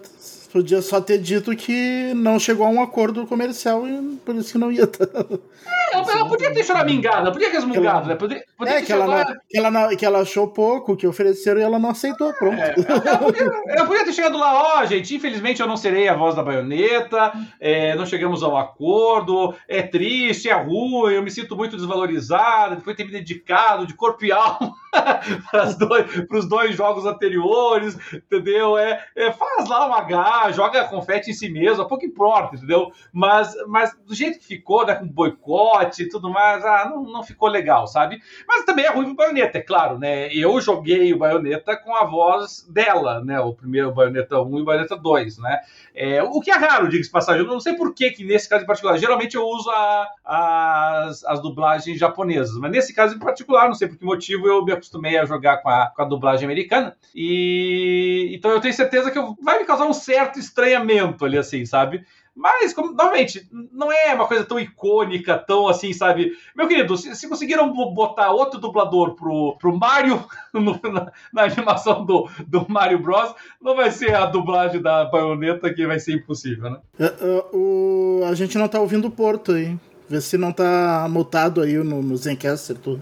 Podia 0.55 0.81
só 0.81 1.01
ter 1.01 1.17
dito 1.17 1.53
que 1.53 2.13
não 2.15 2.39
chegou 2.39 2.65
a 2.65 2.69
um 2.69 2.81
acordo 2.81 3.27
comercial 3.27 3.85
e 3.85 4.15
por 4.25 4.33
isso 4.35 4.53
que 4.53 4.57
não 4.57 4.71
ia. 4.71 4.83
É, 4.83 5.95
ela, 5.95 6.11
ela 6.11 6.29
podia 6.29 6.53
ter 6.53 6.63
choramingado, 6.63 7.29
podia 7.33 7.51
resmungado, 7.51 8.07
né? 8.07 8.15
Podia, 8.15 8.41
podia 8.57 8.75
é, 8.75 8.81
que 8.81 8.91
ela, 8.93 9.05
não, 9.05 9.25
que, 9.49 9.57
ela 9.57 9.71
não, 9.71 9.97
que 9.97 10.05
ela 10.05 10.19
achou 10.19 10.47
pouco, 10.47 10.95
que 10.95 11.05
ofereceram 11.05 11.59
e 11.59 11.63
ela 11.63 11.77
não 11.77 11.89
aceitou, 11.89 12.31
pronto. 12.33 12.57
É, 12.57 12.73
ela, 13.05 13.17
podia, 13.17 13.51
ela, 13.67 13.85
podia, 13.85 14.05
ter 14.05 14.13
chegado 14.13 14.37
lá, 14.37 14.53
ó, 14.53 14.81
oh, 14.81 14.85
gente, 14.85 15.13
infelizmente 15.13 15.61
eu 15.61 15.67
não 15.67 15.75
serei 15.75 16.07
a 16.07 16.15
voz 16.15 16.35
da 16.35 16.43
baioneta, 16.43 17.33
é, 17.59 17.93
não 17.95 18.05
chegamos 18.05 18.41
ao 18.41 18.55
acordo, 18.55 19.53
é 19.67 19.81
triste, 19.81 20.49
é 20.49 20.53
ruim, 20.53 21.13
eu 21.13 21.21
me 21.21 21.31
sinto 21.31 21.53
muito 21.55 21.75
desvalorizada, 21.75 22.77
depois 22.77 22.95
de 22.95 23.03
ter 23.03 23.09
me 23.09 23.17
dedicado 23.17 23.85
de 23.85 23.93
corpo 23.93 24.23
e 24.23 24.31
alma 24.31 24.73
para 25.51 25.67
os 25.67 25.75
dois, 25.75 26.47
dois, 26.47 26.75
jogos 26.75 27.05
anteriores, 27.05 27.97
entendeu? 28.13 28.77
É, 28.77 29.03
é, 29.15 29.31
faz 29.31 29.67
lá 29.67 29.87
uma 29.87 30.01
H, 30.45 30.51
joga 30.51 30.83
confete 30.85 31.31
em 31.31 31.33
si 31.33 31.49
mesmo, 31.49 31.87
pouco 31.87 32.05
importa, 32.05 32.55
entendeu? 32.55 32.91
Mas, 33.11 33.53
mas 33.67 33.95
do 34.05 34.13
jeito 34.13 34.39
que 34.39 34.45
ficou, 34.45 34.85
né, 34.85 34.95
com 34.95 35.07
boicote 35.07 36.03
e 36.03 36.09
tudo 36.09 36.29
mais, 36.29 36.63
ah, 36.65 36.89
não, 36.89 37.03
não 37.03 37.23
ficou 37.23 37.49
legal, 37.49 37.87
sabe? 37.87 38.21
Mas 38.47 38.65
também 38.65 38.85
é 38.85 38.89
ruim 38.89 39.05
pro 39.05 39.15
Baioneta, 39.15 39.57
é 39.57 39.61
claro, 39.61 39.97
né? 39.97 40.29
Eu 40.33 40.59
joguei 40.61 41.13
o 41.13 41.17
Baioneta 41.17 41.75
com 41.77 41.95
a 41.95 42.05
voz 42.05 42.65
dela, 42.69 43.23
né? 43.23 43.39
O 43.39 43.53
primeiro 43.53 43.91
Baioneta 43.91 44.41
1 44.41 44.57
e 44.57 44.61
o 44.61 44.65
Baioneta 44.65 44.95
2, 44.95 45.37
né? 45.39 45.59
É, 45.93 46.21
o 46.21 46.39
que 46.41 46.51
é 46.51 46.55
raro, 46.55 46.89
diga-se 46.89 47.09
passagem. 47.09 47.41
Eu 47.41 47.47
não 47.47 47.59
sei 47.59 47.73
por 47.73 47.93
que, 47.93 48.11
que 48.11 48.23
nesse 48.23 48.49
caso 48.49 48.63
em 48.63 48.67
particular. 48.67 48.97
Geralmente 48.97 49.35
eu 49.35 49.45
uso 49.45 49.69
a, 49.69 50.07
as, 50.25 51.23
as 51.25 51.41
dublagens 51.41 51.97
japonesas, 51.97 52.57
mas 52.57 52.71
nesse 52.71 52.93
caso 52.93 53.15
em 53.15 53.19
particular, 53.19 53.67
não 53.67 53.75
sei 53.75 53.87
por 53.87 53.97
que 53.97 54.05
motivo, 54.05 54.47
eu 54.47 54.63
me 54.63 54.71
acostumei 54.71 55.17
a 55.17 55.25
jogar 55.25 55.57
com 55.57 55.69
a, 55.69 55.87
com 55.87 56.01
a 56.01 56.05
dublagem 56.05 56.45
americana. 56.45 56.95
E 57.13 58.31
então 58.33 58.51
eu 58.51 58.59
tenho 58.59 58.73
certeza 58.73 59.09
que 59.09 59.17
eu, 59.17 59.35
vai 59.41 59.59
me 59.59 59.65
causar 59.65 59.85
um 59.85 59.93
certo 59.93 60.34
estranhamento 60.39 61.25
ali, 61.25 61.37
assim, 61.37 61.65
sabe? 61.65 62.05
Mas, 62.35 62.73
como, 62.73 62.91
novamente, 62.91 63.47
não 63.71 63.89
é 63.89 64.13
uma 64.13 64.27
coisa 64.27 64.43
tão 64.43 64.59
icônica, 64.59 65.37
tão 65.37 65.69
assim, 65.69 65.93
sabe? 65.93 66.33
Meu 66.53 66.67
querido, 66.67 66.97
se, 66.97 67.15
se 67.15 67.29
conseguiram 67.29 67.71
botar 67.93 68.31
outro 68.31 68.59
dublador 68.59 69.15
pro, 69.15 69.55
pro 69.57 69.77
Mario 69.77 70.21
no, 70.51 70.77
na, 70.83 71.11
na, 71.31 71.43
animação 71.43 72.05
do, 72.05 72.29
do 72.45 72.69
Mario 72.69 72.99
Bros, 72.99 73.33
não 73.61 73.73
vai 73.73 73.89
ser 73.89 74.13
a 74.13 74.25
dublagem 74.25 74.81
da 74.81 75.05
baioneta 75.05 75.73
que 75.73 75.87
vai 75.87 75.97
ser 75.97 76.15
impossível, 76.15 76.71
né? 76.71 76.79
Uh, 76.99 77.25
uh, 77.25 78.21
o, 78.21 78.25
a 78.25 78.35
gente 78.35 78.57
não 78.57 78.67
tá 78.67 78.81
ouvindo 78.81 79.07
o 79.07 79.11
Porto 79.11 79.53
aí. 79.53 79.77
Vê 80.09 80.19
se 80.19 80.37
não 80.37 80.51
tá 80.51 81.07
mutado 81.09 81.61
aí 81.61 81.77
no, 81.77 82.01
no 82.01 82.17
Zencaster 82.17 82.77
tudo. 82.77 83.01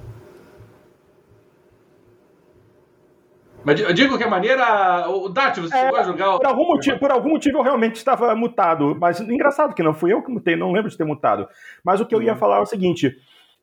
Mas 3.63 3.81
que 3.81 4.23
a 4.23 4.29
maneira. 4.29 5.09
O 5.09 5.29
Dart, 5.29 5.57
você 5.57 5.75
é, 5.75 5.85
chegou 5.85 5.99
a 5.99 6.03
jogar. 6.03 6.37
Por 6.37 6.45
algum, 6.45 6.67
motivo, 6.67 6.99
por 6.99 7.11
algum 7.11 7.29
motivo 7.29 7.57
eu 7.57 7.63
realmente 7.63 7.95
estava 7.95 8.35
mutado. 8.35 8.95
Mas 8.99 9.19
engraçado 9.19 9.73
que 9.73 9.83
não 9.83 9.93
fui 9.93 10.13
eu 10.13 10.21
que 10.21 10.31
mutei, 10.31 10.55
não 10.55 10.71
lembro 10.71 10.89
de 10.89 10.97
ter 10.97 11.03
mutado. 11.03 11.47
Mas 11.83 12.01
o 12.01 12.05
que 12.05 12.13
eu 12.13 12.21
ia 12.21 12.33
uhum. 12.33 12.37
falar 12.37 12.57
é 12.57 12.61
o 12.61 12.65
seguinte. 12.65 13.15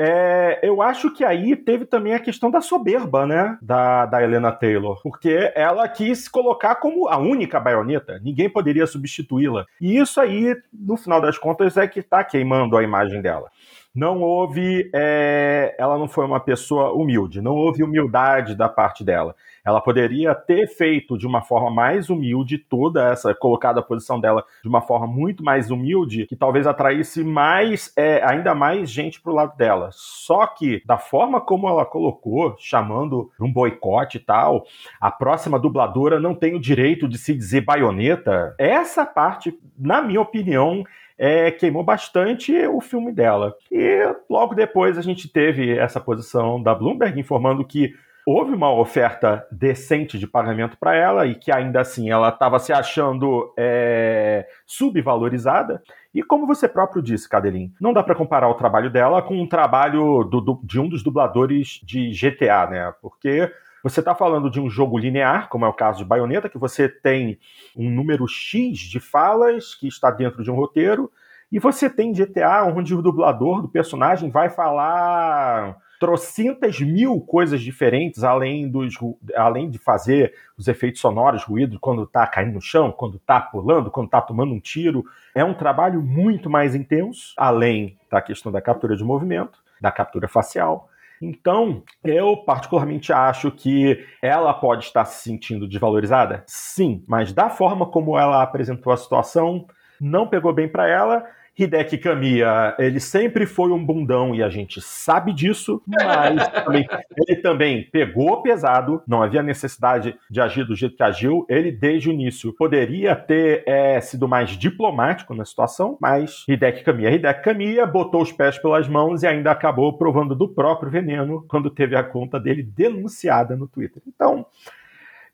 É, 0.02 0.60
eu 0.62 0.80
acho 0.80 1.12
que 1.12 1.22
aí 1.22 1.54
teve 1.54 1.84
também 1.84 2.14
a 2.14 2.18
questão 2.18 2.50
da 2.50 2.62
soberba, 2.62 3.26
né? 3.26 3.58
Da, 3.60 4.06
da 4.06 4.22
Helena 4.22 4.50
Taylor. 4.50 4.98
Porque 5.02 5.52
ela 5.54 5.86
quis 5.88 6.26
colocar 6.26 6.76
como 6.76 7.06
a 7.06 7.18
única 7.18 7.60
baioneta. 7.60 8.18
Ninguém 8.22 8.48
poderia 8.48 8.86
substituí-la. 8.86 9.66
E 9.78 9.98
isso 9.98 10.18
aí, 10.18 10.56
no 10.72 10.96
final 10.96 11.20
das 11.20 11.36
contas, 11.36 11.76
é 11.76 11.86
que 11.86 12.00
tá 12.00 12.24
queimando 12.24 12.78
a 12.78 12.82
imagem 12.82 13.20
dela 13.20 13.50
não 13.94 14.20
houve. 14.22 14.88
É, 14.94 15.74
ela 15.78 15.98
não 15.98 16.08
foi 16.08 16.24
uma 16.24 16.40
pessoa 16.40 16.92
humilde, 16.92 17.40
não 17.40 17.54
houve 17.54 17.82
humildade 17.82 18.54
da 18.54 18.68
parte 18.68 19.04
dela. 19.04 19.34
Ela 19.64 19.80
poderia 19.80 20.34
ter 20.34 20.66
feito 20.66 21.18
de 21.18 21.26
uma 21.26 21.42
forma 21.42 21.70
mais 21.70 22.10
humilde 22.10 22.58
toda 22.58 23.10
essa, 23.10 23.34
colocado 23.34 23.78
a 23.78 23.82
posição 23.82 24.20
dela 24.20 24.44
de 24.62 24.68
uma 24.68 24.80
forma 24.80 25.06
muito 25.06 25.44
mais 25.44 25.70
humilde, 25.70 26.26
que 26.26 26.36
talvez 26.36 26.66
atraísse 26.66 27.22
mais, 27.22 27.92
é, 27.96 28.22
ainda 28.24 28.54
mais 28.54 28.90
gente 28.90 29.20
pro 29.20 29.34
lado 29.34 29.56
dela. 29.56 29.90
Só 29.92 30.46
que, 30.46 30.82
da 30.86 30.98
forma 30.98 31.40
como 31.40 31.68
ela 31.68 31.84
colocou, 31.84 32.54
chamando 32.58 33.30
um 33.40 33.52
boicote 33.52 34.18
e 34.18 34.20
tal, 34.20 34.64
a 35.00 35.10
próxima 35.10 35.58
dubladora 35.58 36.18
não 36.18 36.34
tem 36.34 36.54
o 36.54 36.60
direito 36.60 37.08
de 37.08 37.18
se 37.18 37.34
dizer 37.34 37.62
baioneta. 37.62 38.54
Essa 38.58 39.04
parte, 39.04 39.58
na 39.78 40.02
minha 40.02 40.20
opinião, 40.20 40.84
é, 41.22 41.50
queimou 41.50 41.84
bastante 41.84 42.50
o 42.66 42.80
filme 42.80 43.12
dela. 43.12 43.54
E 43.70 44.00
logo 44.28 44.54
depois 44.54 44.96
a 44.96 45.02
gente 45.02 45.28
teve 45.28 45.76
essa 45.76 46.00
posição 46.00 46.62
da 46.62 46.74
Bloomberg 46.74 47.20
informando 47.20 47.62
que 47.62 47.92
houve 48.26 48.54
uma 48.54 48.72
oferta 48.72 49.46
decente 49.50 50.18
de 50.18 50.26
pagamento 50.26 50.76
para 50.78 50.94
ela 50.94 51.26
e 51.26 51.34
que 51.34 51.50
ainda 51.50 51.80
assim 51.80 52.10
ela 52.10 52.28
estava 52.28 52.58
se 52.58 52.72
achando 52.72 53.52
é, 53.56 54.46
subvalorizada. 54.66 55.82
E 56.14 56.22
como 56.22 56.46
você 56.46 56.68
próprio 56.68 57.02
disse, 57.02 57.28
Cadelin, 57.28 57.72
não 57.80 57.92
dá 57.92 58.02
para 58.02 58.14
comparar 58.14 58.48
o 58.48 58.54
trabalho 58.54 58.90
dela 58.90 59.22
com 59.22 59.40
o 59.42 59.48
trabalho 59.48 60.24
do, 60.24 60.40
do, 60.40 60.60
de 60.64 60.80
um 60.80 60.88
dos 60.88 61.02
dubladores 61.02 61.80
de 61.82 62.10
GTA, 62.10 62.66
né? 62.66 62.94
Porque 63.00 63.50
você 63.82 64.00
está 64.00 64.14
falando 64.14 64.50
de 64.50 64.60
um 64.60 64.68
jogo 64.68 64.98
linear, 64.98 65.48
como 65.48 65.64
é 65.64 65.68
o 65.68 65.72
caso 65.72 65.98
de 65.98 66.04
Bayonetta, 66.04 66.48
que 66.48 66.58
você 66.58 66.88
tem 66.88 67.38
um 67.76 67.88
número 67.90 68.28
X 68.28 68.78
de 68.78 69.00
falas 69.00 69.74
que 69.74 69.88
está 69.88 70.10
dentro 70.10 70.42
de 70.42 70.50
um 70.50 70.54
roteiro, 70.54 71.10
e 71.50 71.58
você 71.58 71.88
tem 71.88 72.12
GTA 72.12 72.64
onde 72.64 72.94
o 72.94 73.02
dublador 73.02 73.62
do 73.62 73.68
personagem 73.68 74.30
vai 74.30 74.50
falar 74.50 75.76
trocentas 76.00 76.80
mil 76.80 77.20
coisas 77.20 77.60
diferentes, 77.60 78.24
além, 78.24 78.70
dos, 78.70 78.94
além 79.36 79.68
de 79.68 79.78
fazer 79.78 80.34
os 80.56 80.66
efeitos 80.66 80.98
sonoros, 80.98 81.44
ruído, 81.44 81.78
quando 81.78 82.04
está 82.04 82.26
caindo 82.26 82.54
no 82.54 82.60
chão, 82.60 82.90
quando 82.90 83.18
está 83.18 83.38
pulando, 83.38 83.90
quando 83.90 84.06
está 84.06 84.20
tomando 84.22 84.54
um 84.54 84.58
tiro. 84.58 85.04
É 85.34 85.44
um 85.44 85.52
trabalho 85.52 86.00
muito 86.00 86.48
mais 86.48 86.74
intenso, 86.74 87.34
além 87.36 87.98
da 88.10 88.22
questão 88.22 88.50
da 88.50 88.62
captura 88.62 88.96
de 88.96 89.04
movimento, 89.04 89.58
da 89.78 89.92
captura 89.92 90.26
facial. 90.26 90.88
Então, 91.20 91.82
eu 92.02 92.34
particularmente 92.34 93.12
acho 93.12 93.50
que 93.50 94.02
ela 94.22 94.54
pode 94.54 94.84
estar 94.84 95.04
se 95.04 95.22
sentindo 95.22 95.68
desvalorizada? 95.68 96.42
Sim, 96.46 97.04
mas 97.06 97.30
da 97.30 97.50
forma 97.50 97.84
como 97.84 98.18
ela 98.18 98.42
apresentou 98.42 98.90
a 98.90 98.96
situação, 98.96 99.66
não 100.00 100.26
pegou 100.26 100.50
bem 100.50 100.66
para 100.66 100.88
ela. 100.88 101.26
Hideki 101.58 101.98
Kamiya, 101.98 102.74
ele 102.78 103.00
sempre 103.00 103.46
foi 103.46 103.70
um 103.70 103.84
bundão 103.84 104.34
e 104.34 104.42
a 104.42 104.48
gente 104.48 104.80
sabe 104.80 105.32
disso, 105.32 105.82
mas 105.86 106.48
também, 106.64 106.88
ele 107.16 107.40
também 107.40 107.88
pegou 107.90 108.42
pesado, 108.42 109.02
não 109.06 109.22
havia 109.22 109.42
necessidade 109.42 110.16
de 110.30 110.40
agir 110.40 110.64
do 110.64 110.74
jeito 110.74 110.96
que 110.96 111.02
agiu. 111.02 111.44
Ele, 111.48 111.70
desde 111.70 112.08
o 112.08 112.12
início, 112.12 112.54
poderia 112.54 113.14
ter 113.14 113.62
é, 113.66 114.00
sido 114.00 114.26
mais 114.26 114.50
diplomático 114.50 115.34
na 115.34 115.44
situação, 115.44 115.98
mas 116.00 116.44
Hideki 116.48 116.82
Kamiya, 116.82 117.10
Hideki 117.10 117.42
Kamiya 117.42 117.86
botou 117.86 118.22
os 118.22 118.32
pés 118.32 118.58
pelas 118.58 118.88
mãos 118.88 119.22
e 119.22 119.26
ainda 119.26 119.50
acabou 119.50 119.96
provando 119.96 120.34
do 120.34 120.48
próprio 120.48 120.90
veneno 120.90 121.44
quando 121.48 121.70
teve 121.70 121.96
a 121.96 122.02
conta 122.02 122.40
dele 122.40 122.62
denunciada 122.62 123.56
no 123.56 123.68
Twitter. 123.68 124.02
Então, 124.06 124.46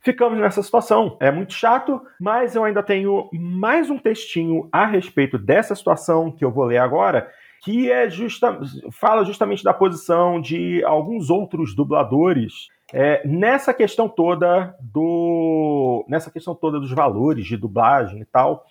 ficamos 0.07 0.38
nessa 0.38 0.62
situação. 0.62 1.16
É 1.19 1.33
muito 1.33 1.53
chato, 1.53 2.01
mas 2.21 2.55
eu 2.55 2.62
ainda 2.62 2.81
tenho 2.81 3.29
mais 3.33 3.90
um 3.90 3.99
textinho 3.99 4.69
a 4.71 4.87
respeito 4.87 5.37
dessa 5.37 5.75
situação 5.75 6.31
que 6.31 6.45
eu 6.45 6.53
vou 6.53 6.64
ler 6.64 6.79
agora, 6.79 7.29
que 7.64 7.90
é 7.90 8.09
justa, 8.09 8.57
fala 8.92 9.25
justamente 9.25 9.64
da 9.64 9.75
posição 9.75 10.40
de 10.40 10.85
alguns 10.85 11.29
outros 11.29 11.75
dubladores 11.75 12.69
é, 12.92 13.27
nessa 13.27 13.75
questão 13.75 14.09
toda 14.09 14.77
do 14.81 16.05
nessa 16.09 16.31
questão 16.31 16.55
toda 16.55 16.79
dos 16.79 16.92
valores 16.92 17.45
de 17.45 17.57
dublagem 17.57 18.21
e 18.21 18.25
tal. 18.25 18.64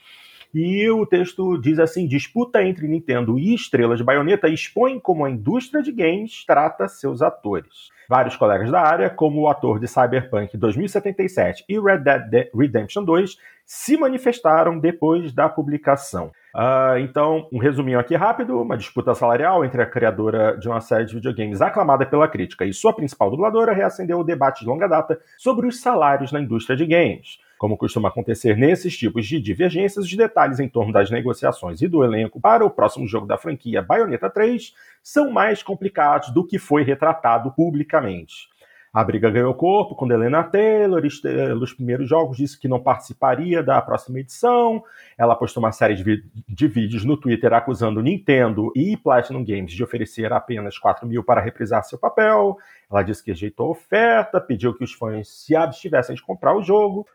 E 0.54 0.89
o 0.89 1.06
texto 1.06 1.58
diz 1.58 1.80
assim: 1.80 2.08
disputa 2.08 2.63
entre 2.63 2.88
Nintendo 2.88 3.38
e 3.38 3.54
estrelas 3.54 3.98
de 3.98 4.06
baioneta 4.06 4.48
expõe 4.48 5.02
como 5.02 5.26
a 5.26 5.30
indústria 5.30 5.84
de 5.84 5.91
games 5.91 6.45
trata 6.45 6.88
seus 6.88 7.21
atores. 7.21 7.93
Vários 8.07 8.35
colegas 8.35 8.69
da 8.71 8.81
área, 8.81 9.09
como 9.09 9.41
o 9.41 9.47
ator 9.47 9.79
de 9.79 9.87
Cyberpunk 9.87 10.55
2077 10.57 11.65
e 11.67 11.79
Red 11.79 11.99
Dead 11.99 12.49
Redemption 12.53 13.03
2, 13.03 13.37
se 13.65 13.97
manifestaram 13.97 14.77
depois 14.79 15.33
da 15.33 15.49
publicação. 15.49 16.31
Uh, 16.55 16.99
então, 16.99 17.49
um 17.51 17.57
resuminho 17.57 17.99
aqui 17.99 18.15
rápido: 18.15 18.61
uma 18.61 18.77
disputa 18.77 19.13
salarial 19.13 19.65
entre 19.65 19.81
a 19.81 19.85
criadora 19.85 20.57
de 20.57 20.69
uma 20.69 20.79
série 20.79 21.03
de 21.03 21.13
videogames 21.13 21.61
aclamada 21.61 22.05
pela 22.05 22.29
crítica 22.29 22.63
e 22.63 22.73
sua 22.73 22.93
principal 22.93 23.29
dubladora 23.29 23.73
reacendeu 23.73 24.19
o 24.19 24.23
debate 24.23 24.61
de 24.61 24.65
longa 24.65 24.87
data 24.87 25.19
sobre 25.37 25.67
os 25.67 25.81
salários 25.81 26.31
na 26.31 26.39
indústria 26.39 26.77
de 26.77 26.85
games. 26.85 27.39
Como 27.57 27.77
costuma 27.77 28.07
acontecer 28.07 28.55
nesses 28.55 28.97
tipos 28.97 29.25
de 29.25 29.37
divergências, 29.39 30.05
os 30.05 30.15
detalhes 30.15 30.61
em 30.61 30.69
torno 30.69 30.93
das 30.93 31.11
negociações 31.11 31.81
e 31.81 31.89
do 31.89 32.05
elenco 32.05 32.39
para 32.39 32.65
o 32.65 32.69
próximo 32.69 33.05
jogo 33.05 33.27
da 33.27 33.37
franquia 33.37 33.81
Bayonetta 33.81 34.29
3 34.29 34.73
são 35.03 35.31
mais 35.31 35.61
complicados 35.61 36.29
do 36.33 36.45
que 36.45 36.57
foi 36.57 36.83
retratado 36.83 37.51
publicamente. 37.51 38.47
A 38.95 39.03
briga 39.03 39.29
ganhou 39.29 39.53
corpo 39.53 39.93
quando 39.93 40.13
Helena 40.13 40.41
Taylor, 40.41 41.01
nos 41.60 41.73
primeiros 41.73 42.08
jogos, 42.08 42.38
disse 42.38 42.58
que 42.58 42.65
não 42.65 42.81
participaria 42.81 43.62
da 43.62 43.81
próxima 43.81 44.21
edição. 44.21 44.81
Ela 45.17 45.36
postou 45.36 45.62
uma 45.62 45.73
série 45.73 45.95
de, 45.95 46.23
de 46.47 46.67
vídeos 46.69 47.03
no 47.03 47.17
Twitter 47.17 47.51
acusando 47.51 48.01
Nintendo 48.01 48.71
e 48.73 48.95
Platinum 48.95 49.43
Games 49.43 49.73
de 49.73 49.84
oferecer 49.84 50.31
apenas 50.31 50.77
4 50.77 51.05
mil 51.05 51.25
para 51.25 51.41
reprisar 51.41 51.84
seu 51.84 51.99
papel. 51.99 52.58
Ela 52.89 53.03
disse 53.03 53.21
que 53.21 53.31
rejeitou 53.31 53.67
a 53.67 53.71
oferta, 53.71 54.39
pediu 54.39 54.73
que 54.73 54.86
os 54.86 54.93
fãs 54.93 55.27
se 55.27 55.53
abstivessem 55.58 56.15
de 56.15 56.23
comprar 56.23 56.55
o 56.55 56.63
jogo. 56.63 57.05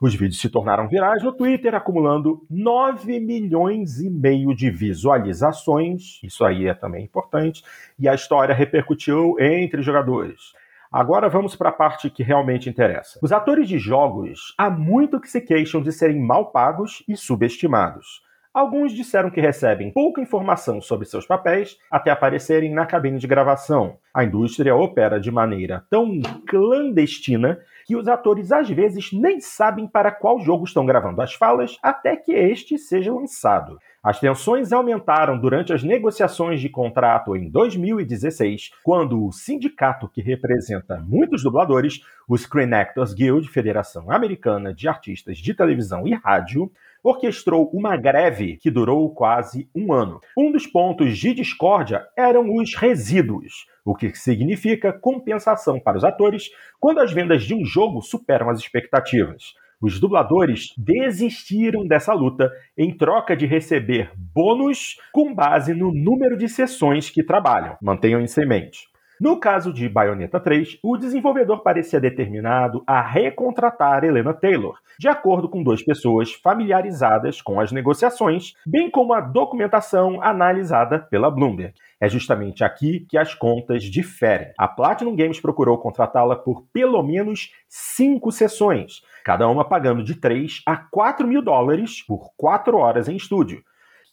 Os 0.00 0.14
vídeos 0.14 0.40
se 0.40 0.48
tornaram 0.48 0.88
virais 0.88 1.22
no 1.22 1.34
Twitter, 1.34 1.74
acumulando 1.74 2.40
9 2.48 3.20
milhões 3.20 4.00
e 4.00 4.08
meio 4.08 4.56
de 4.56 4.70
visualizações. 4.70 6.20
Isso 6.22 6.42
aí 6.42 6.66
é 6.68 6.72
também 6.72 7.04
importante. 7.04 7.62
E 7.98 8.08
a 8.08 8.14
história 8.14 8.54
repercutiu 8.54 9.36
entre 9.38 9.82
jogadores. 9.82 10.56
Agora 10.90 11.28
vamos 11.28 11.54
para 11.54 11.68
a 11.68 11.72
parte 11.72 12.08
que 12.08 12.22
realmente 12.22 12.70
interessa. 12.70 13.18
Os 13.22 13.30
atores 13.30 13.68
de 13.68 13.78
jogos 13.78 14.54
há 14.56 14.70
muito 14.70 15.20
que 15.20 15.28
se 15.28 15.40
queixam 15.40 15.82
de 15.82 15.92
serem 15.92 16.18
mal 16.18 16.50
pagos 16.50 17.02
e 17.06 17.14
subestimados. 17.14 18.22
Alguns 18.58 18.92
disseram 18.92 19.30
que 19.30 19.40
recebem 19.40 19.92
pouca 19.92 20.20
informação 20.20 20.80
sobre 20.80 21.06
seus 21.06 21.24
papéis 21.24 21.78
até 21.88 22.10
aparecerem 22.10 22.74
na 22.74 22.86
cabine 22.86 23.16
de 23.16 23.26
gravação. 23.28 23.98
A 24.12 24.24
indústria 24.24 24.74
opera 24.74 25.20
de 25.20 25.30
maneira 25.30 25.84
tão 25.88 26.20
clandestina 26.44 27.60
que 27.86 27.94
os 27.94 28.08
atores 28.08 28.50
às 28.50 28.68
vezes 28.68 29.12
nem 29.12 29.40
sabem 29.40 29.86
para 29.86 30.10
qual 30.10 30.40
jogo 30.40 30.64
estão 30.64 30.84
gravando 30.84 31.22
as 31.22 31.34
falas 31.34 31.78
até 31.80 32.16
que 32.16 32.32
este 32.32 32.76
seja 32.78 33.14
lançado. 33.14 33.78
As 34.02 34.18
tensões 34.18 34.72
aumentaram 34.72 35.38
durante 35.38 35.72
as 35.72 35.84
negociações 35.84 36.60
de 36.60 36.68
contrato 36.68 37.36
em 37.36 37.48
2016, 37.48 38.72
quando 38.82 39.24
o 39.24 39.30
sindicato 39.30 40.08
que 40.08 40.20
representa 40.20 40.98
muitos 40.98 41.44
dubladores, 41.44 42.00
o 42.28 42.36
Screen 42.36 42.72
Actors 42.74 43.14
Guild, 43.14 43.48
Federação 43.48 44.10
Americana 44.10 44.74
de 44.74 44.88
Artistas 44.88 45.38
de 45.38 45.54
Televisão 45.54 46.08
e 46.08 46.14
Rádio, 46.14 46.70
orquestrou 47.02 47.70
uma 47.72 47.96
greve 47.96 48.56
que 48.56 48.70
durou 48.70 49.12
quase 49.14 49.68
um 49.74 49.92
ano. 49.92 50.20
Um 50.36 50.50
dos 50.52 50.66
pontos 50.66 51.16
de 51.18 51.34
discórdia 51.34 52.06
eram 52.16 52.54
os 52.54 52.74
resíduos, 52.74 53.66
o 53.84 53.94
que 53.94 54.14
significa 54.14 54.92
compensação 54.92 55.80
para 55.80 55.96
os 55.96 56.04
atores 56.04 56.50
quando 56.80 57.00
as 57.00 57.12
vendas 57.12 57.44
de 57.44 57.54
um 57.54 57.64
jogo 57.64 58.02
superam 58.02 58.50
as 58.50 58.58
expectativas. 58.58 59.54
Os 59.80 60.00
dubladores 60.00 60.74
desistiram 60.76 61.86
dessa 61.86 62.12
luta 62.12 62.50
em 62.76 62.96
troca 62.96 63.36
de 63.36 63.46
receber 63.46 64.10
bônus 64.16 64.96
com 65.12 65.32
base 65.32 65.72
no 65.72 65.92
número 65.92 66.36
de 66.36 66.48
sessões 66.48 67.08
que 67.08 67.22
trabalham. 67.22 67.76
Mantenham 67.80 68.20
isso 68.20 68.40
em 68.40 68.46
mente. 68.46 68.88
No 69.20 69.40
caso 69.40 69.72
de 69.72 69.88
Bayonetta 69.88 70.38
3, 70.38 70.78
o 70.80 70.96
desenvolvedor 70.96 71.64
parecia 71.64 71.98
determinado 71.98 72.84
a 72.86 73.00
recontratar 73.00 74.04
Helena 74.04 74.32
Taylor, 74.32 74.78
de 74.96 75.08
acordo 75.08 75.48
com 75.48 75.60
duas 75.60 75.82
pessoas 75.82 76.32
familiarizadas 76.32 77.42
com 77.42 77.60
as 77.60 77.72
negociações, 77.72 78.54
bem 78.64 78.88
como 78.88 79.12
a 79.12 79.20
documentação 79.20 80.22
analisada 80.22 81.00
pela 81.00 81.32
Bloomberg. 81.32 81.74
É 82.00 82.08
justamente 82.08 82.62
aqui 82.62 83.06
que 83.08 83.18
as 83.18 83.34
contas 83.34 83.82
diferem. 83.82 84.52
A 84.56 84.68
Platinum 84.68 85.16
Games 85.16 85.40
procurou 85.40 85.78
contratá-la 85.78 86.36
por 86.36 86.64
pelo 86.72 87.02
menos 87.02 87.52
cinco 87.68 88.30
sessões, 88.30 89.02
cada 89.24 89.48
uma 89.48 89.68
pagando 89.68 90.04
de 90.04 90.14
3 90.14 90.62
a 90.64 90.76
4 90.76 91.26
mil 91.26 91.42
dólares 91.42 92.02
por 92.06 92.30
quatro 92.36 92.76
horas 92.76 93.08
em 93.08 93.16
estúdio. 93.16 93.64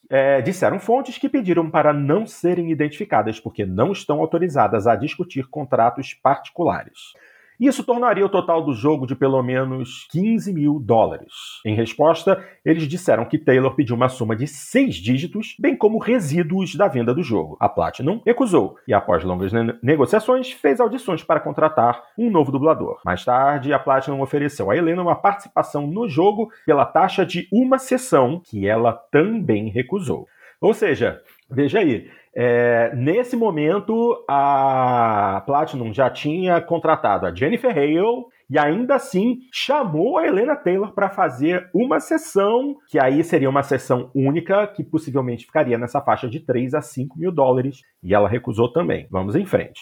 É, 0.09 0.41
disseram 0.41 0.79
fontes 0.79 1.17
que 1.17 1.27
pediram 1.27 1.69
para 1.69 1.93
não 1.93 2.25
serem 2.25 2.71
identificadas 2.71 3.39
porque 3.39 3.65
não 3.65 3.91
estão 3.91 4.19
autorizadas 4.19 4.85
a 4.85 4.95
discutir 4.95 5.47
contratos 5.47 6.13
particulares. 6.13 7.13
Isso 7.59 7.83
tornaria 7.83 8.25
o 8.25 8.29
total 8.29 8.63
do 8.63 8.73
jogo 8.73 9.07
de 9.07 9.15
pelo 9.15 9.41
menos 9.41 10.07
15 10.11 10.53
mil 10.53 10.79
dólares. 10.79 11.33
Em 11.65 11.75
resposta, 11.75 12.43
eles 12.63 12.87
disseram 12.87 13.25
que 13.25 13.37
Taylor 13.37 13.73
pediu 13.75 13.95
uma 13.95 14.09
soma 14.09 14.35
de 14.35 14.47
seis 14.47 14.95
dígitos, 14.95 15.55
bem 15.59 15.75
como 15.75 15.99
resíduos 15.99 16.75
da 16.75 16.87
venda 16.87 17.13
do 17.13 17.23
jogo. 17.23 17.57
A 17.59 17.69
Platinum 17.69 18.21
recusou 18.25 18.77
e, 18.87 18.93
após 18.93 19.23
longas 19.23 19.53
ne 19.53 19.73
negociações, 19.81 20.51
fez 20.51 20.79
audições 20.79 21.23
para 21.23 21.39
contratar 21.39 22.03
um 22.17 22.29
novo 22.29 22.51
dublador. 22.51 22.99
Mais 23.05 23.23
tarde, 23.23 23.73
a 23.73 23.79
Platinum 23.79 24.21
ofereceu 24.21 24.69
a 24.69 24.75
Helena 24.75 25.01
uma 25.01 25.15
participação 25.15 25.87
no 25.87 26.07
jogo 26.07 26.51
pela 26.65 26.85
taxa 26.85 27.25
de 27.25 27.47
uma 27.51 27.77
sessão, 27.77 28.41
que 28.43 28.67
ela 28.67 28.91
também 28.91 29.69
recusou. 29.69 30.27
Ou 30.61 30.73
seja, 30.73 31.21
veja 31.49 31.79
aí, 31.79 32.09
é, 32.35 32.93
nesse 32.95 33.35
momento, 33.35 34.23
a 34.27 35.41
Platinum 35.45 35.93
já 35.93 36.09
tinha 36.09 36.59
contratado 36.59 37.25
a 37.25 37.33
Jennifer 37.33 37.71
Hale 37.71 38.25
e 38.49 38.59
ainda 38.59 38.95
assim 38.95 39.39
chamou 39.51 40.17
a 40.17 40.27
Helena 40.27 40.55
Taylor 40.55 40.93
para 40.93 41.09
fazer 41.09 41.69
uma 41.73 41.99
sessão, 41.99 42.75
que 42.89 42.99
aí 42.99 43.23
seria 43.23 43.49
uma 43.49 43.63
sessão 43.63 44.11
única, 44.13 44.67
que 44.67 44.83
possivelmente 44.83 45.45
ficaria 45.45 45.77
nessa 45.77 46.01
faixa 46.01 46.29
de 46.29 46.39
3 46.39 46.73
a 46.73 46.81
5 46.81 47.17
mil 47.17 47.31
dólares, 47.31 47.81
e 48.03 48.13
ela 48.13 48.29
recusou 48.29 48.71
também. 48.71 49.07
Vamos 49.09 49.35
em 49.35 49.45
frente. 49.45 49.81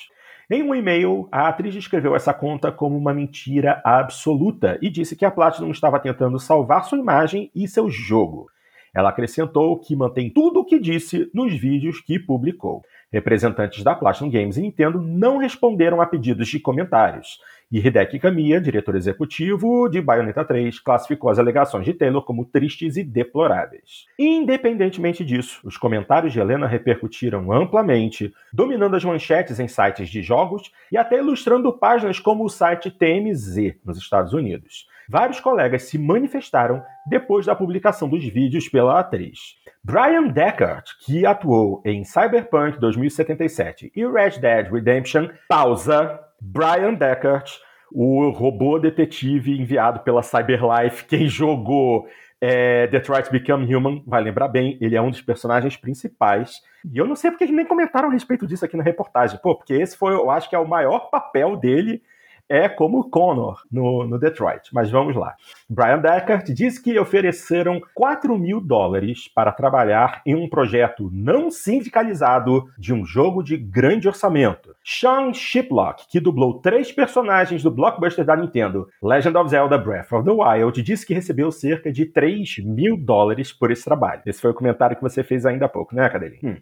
Em 0.50 0.62
um 0.62 0.76
e-mail, 0.76 1.28
a 1.32 1.48
atriz 1.48 1.74
descreveu 1.74 2.16
essa 2.16 2.34
conta 2.34 2.72
como 2.72 2.98
uma 2.98 3.14
mentira 3.14 3.82
absoluta 3.84 4.78
e 4.82 4.90
disse 4.90 5.16
que 5.16 5.26
a 5.26 5.32
Platinum 5.32 5.72
estava 5.72 6.00
tentando 6.00 6.38
salvar 6.38 6.84
sua 6.84 7.00
imagem 7.00 7.50
e 7.56 7.68
seu 7.68 7.90
jogo. 7.90 8.48
Ela 8.94 9.10
acrescentou 9.10 9.80
que 9.80 9.96
mantém 9.96 10.30
tudo 10.30 10.60
o 10.60 10.66
que 10.66 10.80
disse 10.80 11.30
nos 11.34 11.54
vídeos 11.54 12.00
que 12.00 12.20
publicou. 12.20 12.84
Representantes 13.12 13.84
da 13.84 13.96
Platinum 13.96 14.30
Games 14.30 14.58
e 14.58 14.62
Nintendo 14.62 15.02
não 15.02 15.38
responderam 15.38 16.02
a 16.02 16.06
pedidos 16.06 16.48
de 16.48 16.60
comentários. 16.60 17.40
E 17.72 17.80
Hideki 17.80 18.20
Kamiya, 18.20 18.62
diretor 18.62 18.96
executivo 18.96 19.90
de 19.90 20.00
Bayonetta 20.00 20.46
3, 20.46 20.80
classificou 20.80 21.32
as 21.32 21.40
alegações 21.40 21.86
de 21.86 21.94
Taylor 21.94 22.22
como 22.22 22.46
tristes 22.46 22.98
e 22.98 23.04
deploráveis. 23.04 24.06
Independentemente 24.18 25.26
disso, 25.26 25.60
os 25.64 25.76
comentários 25.76 26.32
de 26.32 26.40
Helena 26.40 26.68
repercutiram 26.68 27.52
amplamente, 27.52 28.32
dominando 28.54 28.96
as 28.96 29.04
manchetes 29.04 29.60
em 29.60 29.68
sites 29.68 30.08
de 30.08 30.22
jogos 30.22 30.72
e 30.92 30.98
até 30.98 31.18
ilustrando 31.18 31.74
páginas 31.74 32.20
como 32.20 32.46
o 32.46 32.50
site 32.50 32.92
TMZ 32.92 33.76
nos 33.84 33.98
Estados 33.98 34.34
Unidos. 34.34 34.88
Vários 35.10 35.40
colegas 35.40 35.84
se 35.84 35.98
manifestaram 35.98 36.84
depois 37.06 37.46
da 37.46 37.56
publicação 37.56 38.08
dos 38.08 38.26
vídeos 38.26 38.70
pela 38.70 39.00
atriz. 39.00 39.56
Brian 39.84 40.28
Deckard, 40.28 40.84
que 41.06 41.26
atuou 41.26 41.82
em 41.86 42.04
Cyberpunk 42.04 42.80
2077 42.80 43.92
e 43.96 44.06
Red 44.06 44.40
Dead 44.40 44.72
Redemption, 44.72 45.30
pausa. 45.48 46.20
Brian 46.46 46.94
Deckard, 46.94 47.50
o 47.90 48.30
robô 48.30 48.78
detetive 48.78 49.58
enviado 49.58 50.02
pela 50.02 50.22
Cyberlife, 50.22 51.06
quem 51.06 51.28
jogou 51.28 52.06
é, 52.42 52.88
Detroit 52.88 53.32
Become 53.32 53.74
Human, 53.74 54.04
vai 54.06 54.22
lembrar 54.22 54.50
bem, 54.50 54.78
ele 54.82 54.98
é 54.98 55.02
um 55.02 55.10
dos 55.10 55.22
personagens 55.22 55.78
principais. 55.78 56.62
E 56.94 56.98
eu 56.98 57.08
não 57.08 57.16
sei 57.16 57.32
porque 57.32 57.46
nem 57.46 57.66
comentaram 57.66 58.10
a 58.10 58.12
respeito 58.12 58.46
disso 58.46 58.66
aqui 58.66 58.76
na 58.76 58.84
reportagem. 58.84 59.40
Pô, 59.42 59.56
porque 59.56 59.74
esse 59.74 59.98
foi, 59.98 60.14
eu 60.14 60.30
acho 60.30 60.50
que 60.50 60.56
é 60.56 60.60
o 60.60 60.68
maior 60.68 61.10
papel 61.10 61.56
dele 61.56 62.02
é 62.50 62.68
como 62.70 63.10
Connor 63.10 63.62
no, 63.72 64.06
no 64.06 64.20
Detroit. 64.20 64.70
Mas 64.74 64.90
vamos 64.90 65.16
lá. 65.16 65.36
Brian 65.70 66.00
Deckard 66.00 66.54
diz 66.54 66.78
que 66.78 67.00
ofereceram 67.00 67.82
4 67.94 68.38
mil 68.38 68.62
dólares 68.62 69.28
para 69.34 69.52
trabalhar 69.52 70.22
em 70.26 70.36
um 70.36 70.50
projeto 70.50 71.10
não 71.12 71.50
sindicalizado 71.50 72.66
de 72.78 72.94
um 72.94 73.06
jogo 73.06 73.44
de 73.44 73.58
grande 73.58 74.08
orçamento. 74.08 74.76
Sean 74.84 75.34
Shiplock, 75.34 76.06
que 76.10 76.20
dublou 76.20 76.60
três 76.60 76.92
personagens 76.92 77.64
do 77.64 77.72
blockbuster 77.72 78.26
da 78.26 78.36
Nintendo, 78.36 78.88
Legend 79.02 79.38
of 79.38 79.50
Zelda 79.50 79.78
Breath 79.78 80.12
of 80.12 80.26
the 80.26 80.32
Wild, 80.32 80.82
disse 80.82 81.06
que 81.06 81.14
recebeu 81.14 81.52
cerca 81.52 81.92
de 81.92 82.06
3 82.06 82.60
mil 82.60 82.98
dólares 82.98 83.52
por 83.52 83.72
esse 83.72 83.84
trabalho. 83.84 84.22
Esse 84.26 84.42
foi 84.42 84.52
o 84.52 84.56
comentário 84.56 84.96
que 84.96 85.02
você 85.02 85.24
fez 85.24 85.46
ainda 85.46 85.66
há 85.66 85.70
pouco, 85.70 85.96
né, 85.96 86.08
Cadelinha? 86.10 86.40
Hum. 86.44 86.58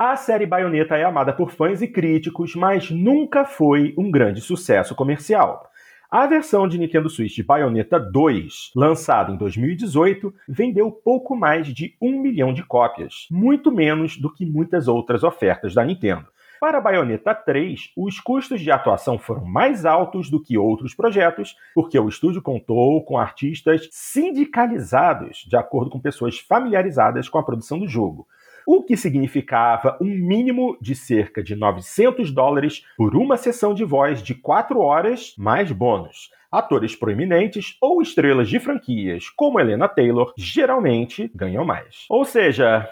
A 0.00 0.14
série 0.14 0.46
Bayonetta 0.46 0.96
é 0.96 1.02
amada 1.02 1.32
por 1.32 1.50
fãs 1.50 1.82
e 1.82 1.88
críticos, 1.88 2.54
mas 2.54 2.88
nunca 2.88 3.44
foi 3.44 3.94
um 3.98 4.12
grande 4.12 4.40
sucesso 4.40 4.94
comercial. 4.94 5.68
A 6.08 6.24
versão 6.24 6.68
de 6.68 6.78
Nintendo 6.78 7.10
Switch 7.10 7.44
Bayonetta 7.44 7.98
2, 7.98 8.70
lançada 8.76 9.32
em 9.32 9.36
2018, 9.36 10.32
vendeu 10.48 10.92
pouco 10.92 11.34
mais 11.34 11.66
de 11.66 11.96
um 12.00 12.22
milhão 12.22 12.54
de 12.54 12.62
cópias, 12.62 13.26
muito 13.28 13.72
menos 13.72 14.16
do 14.16 14.32
que 14.32 14.46
muitas 14.46 14.86
outras 14.86 15.24
ofertas 15.24 15.74
da 15.74 15.84
Nintendo. 15.84 16.28
Para 16.60 16.80
Bayonetta 16.80 17.34
3, 17.34 17.92
os 17.96 18.20
custos 18.20 18.60
de 18.60 18.70
atuação 18.70 19.18
foram 19.18 19.44
mais 19.44 19.84
altos 19.84 20.30
do 20.30 20.40
que 20.40 20.56
outros 20.56 20.94
projetos, 20.94 21.56
porque 21.74 21.98
o 21.98 22.08
estúdio 22.08 22.40
contou 22.40 23.04
com 23.04 23.18
artistas 23.18 23.88
sindicalizados, 23.90 25.44
de 25.48 25.56
acordo 25.56 25.90
com 25.90 25.98
pessoas 25.98 26.38
familiarizadas 26.38 27.28
com 27.28 27.38
a 27.38 27.44
produção 27.44 27.80
do 27.80 27.88
jogo, 27.88 28.28
o 28.68 28.82
que 28.82 28.98
significava 28.98 29.96
um 29.98 30.04
mínimo 30.04 30.76
de 30.78 30.94
cerca 30.94 31.42
de 31.42 31.56
900 31.56 32.30
dólares 32.30 32.84
por 32.98 33.16
uma 33.16 33.38
sessão 33.38 33.72
de 33.72 33.82
voz 33.82 34.22
de 34.22 34.34
4 34.34 34.78
horas, 34.78 35.32
mais 35.38 35.72
bônus. 35.72 36.30
Atores 36.52 36.94
proeminentes 36.94 37.78
ou 37.80 38.02
estrelas 38.02 38.46
de 38.46 38.60
franquias, 38.60 39.30
como 39.30 39.58
Helena 39.58 39.88
Taylor, 39.88 40.34
geralmente 40.36 41.30
ganham 41.34 41.64
mais. 41.64 42.04
Ou 42.10 42.26
seja, 42.26 42.86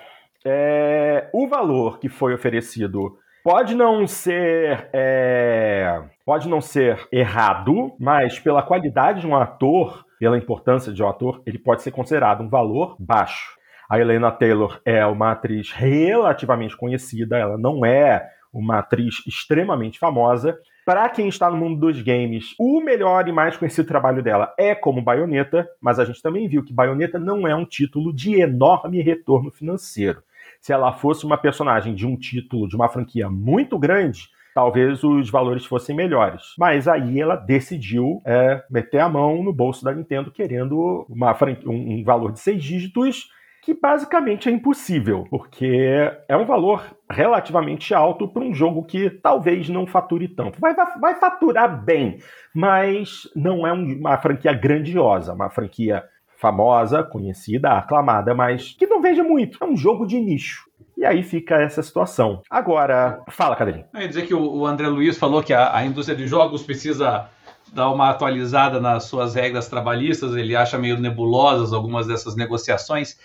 é... 0.47 1.29
o 1.31 1.47
valor 1.47 1.99
que 1.99 2.09
foi 2.09 2.33
oferecido 2.33 3.19
pode 3.45 3.75
não 3.75 4.07
ser 4.07 4.89
é... 4.95 6.03
pode 6.25 6.49
não 6.49 6.63
ser 6.63 7.07
errado, 7.13 7.95
mas 8.01 8.39
pela 8.39 8.63
qualidade 8.63 9.21
de 9.21 9.27
um 9.27 9.37
ator, 9.37 10.07
pela 10.19 10.39
importância 10.39 10.91
de 10.91 11.03
um 11.03 11.09
ator, 11.09 11.43
ele 11.45 11.59
pode 11.59 11.83
ser 11.83 11.91
considerado 11.91 12.41
um 12.41 12.49
valor 12.49 12.97
baixo. 12.99 13.56
A 13.89 14.01
Helena 14.01 14.33
Taylor 14.33 14.81
é 14.85 15.07
uma 15.07 15.31
atriz 15.31 15.71
relativamente 15.71 16.77
conhecida, 16.77 17.39
ela 17.39 17.57
não 17.57 17.87
é 17.87 18.29
uma 18.53 18.79
atriz 18.79 19.23
extremamente 19.27 19.97
famosa. 19.97 20.59
Para 20.85 21.09
quem 21.09 21.29
está 21.29 21.49
no 21.49 21.57
mundo 21.57 21.79
dos 21.79 22.03
games, 22.03 22.55
o 22.59 22.81
melhor 22.81 23.29
e 23.29 23.33
mais 23.33 23.57
conhecido 23.57 23.87
trabalho 23.87 24.25
dela 24.25 24.53
é 24.59 24.75
como 24.75 25.03
Bayonetta, 25.03 25.69
mas 25.81 26.01
a 26.01 26.05
gente 26.05 26.21
também 26.21 26.49
viu 26.49 26.65
que 26.65 26.73
Bayonetta 26.73 27.19
não 27.19 27.47
é 27.47 27.55
um 27.55 27.65
título 27.65 28.13
de 28.13 28.41
enorme 28.41 29.01
retorno 29.01 29.53
financeiro. 29.53 30.21
Se 30.61 30.73
ela 30.73 30.93
fosse 30.93 31.25
uma 31.25 31.39
personagem 31.39 31.95
de 31.95 32.07
um 32.07 32.17
título 32.17 32.69
de 32.69 32.75
uma 32.75 32.89
franquia 32.89 33.31
muito 33.31 33.79
grande, 33.79 34.29
talvez 34.53 35.05
os 35.05 35.31
valores 35.31 35.65
fossem 35.65 35.95
melhores. 35.95 36.43
Mas 36.59 36.89
aí 36.89 37.21
ela 37.21 37.37
decidiu 37.37 38.21
é, 38.25 38.65
meter 38.69 38.99
a 38.99 39.09
mão 39.09 39.45
no 39.45 39.53
bolso 39.53 39.85
da 39.85 39.93
Nintendo 39.93 40.33
querendo 40.33 41.07
uma, 41.09 41.37
um, 41.67 42.01
um 42.01 42.05
valor 42.05 42.33
de 42.33 42.41
seis 42.41 42.63
dígitos 42.63 43.29
que 43.67 43.75
basicamente 43.75 44.49
é 44.49 44.53
impossível, 44.53 45.27
porque 45.29 46.09
é 46.29 46.37
um 46.37 46.47
valor 46.47 46.85
relativamente 47.11 47.93
alto 47.93 48.29
para 48.29 48.45
um 48.45 48.55
jogo 48.55 48.85
que 48.85 49.11
talvez 49.11 49.69
não 49.69 49.89
fature 49.89 50.29
tanto. 50.29 50.61
Vai, 50.61 50.73
vai 51.01 51.17
faturar 51.17 51.85
bem, 51.85 52.19
mas 52.55 53.29
não 53.35 53.67
é 53.67 53.73
uma 53.73 54.17
franquia 54.19 54.53
grandiosa, 54.53 55.33
uma 55.33 55.51
franquia 55.51 56.05
famosa, 56.37 57.03
conhecida, 57.03 57.73
aclamada, 57.73 58.33
mas 58.37 58.71
que 58.71 58.87
não 58.87 59.03
veja 59.03 59.25
muito. 59.25 59.59
É 59.61 59.67
um 59.67 59.77
jogo 59.77 60.07
de 60.07 60.21
nicho. 60.21 60.71
E 60.97 61.05
aí 61.05 61.25
fica 61.25 61.57
essa 61.57 61.83
situação. 61.83 62.43
Agora, 62.49 63.21
fala, 63.31 63.57
Cadelinho. 63.57 63.87
Eu 63.93 64.01
ia 64.01 64.09
dizer 64.09 64.29
que 64.29 64.35
o 64.35 64.65
André 64.65 64.87
Luiz 64.87 65.19
falou 65.19 65.43
que 65.43 65.53
a, 65.53 65.77
a 65.77 65.85
indústria 65.85 66.17
de 66.17 66.29
jogos 66.29 66.63
precisa 66.63 67.29
dar 67.73 67.91
uma 67.91 68.11
atualizada 68.11 68.81
nas 68.81 69.05
suas 69.05 69.35
regras 69.35 69.69
trabalhistas, 69.69 70.35
ele 70.37 70.55
acha 70.55 70.79
meio 70.79 70.99
nebulosas 70.99 71.73
algumas 71.73 72.07
dessas 72.07 72.37
negociações. 72.37 73.19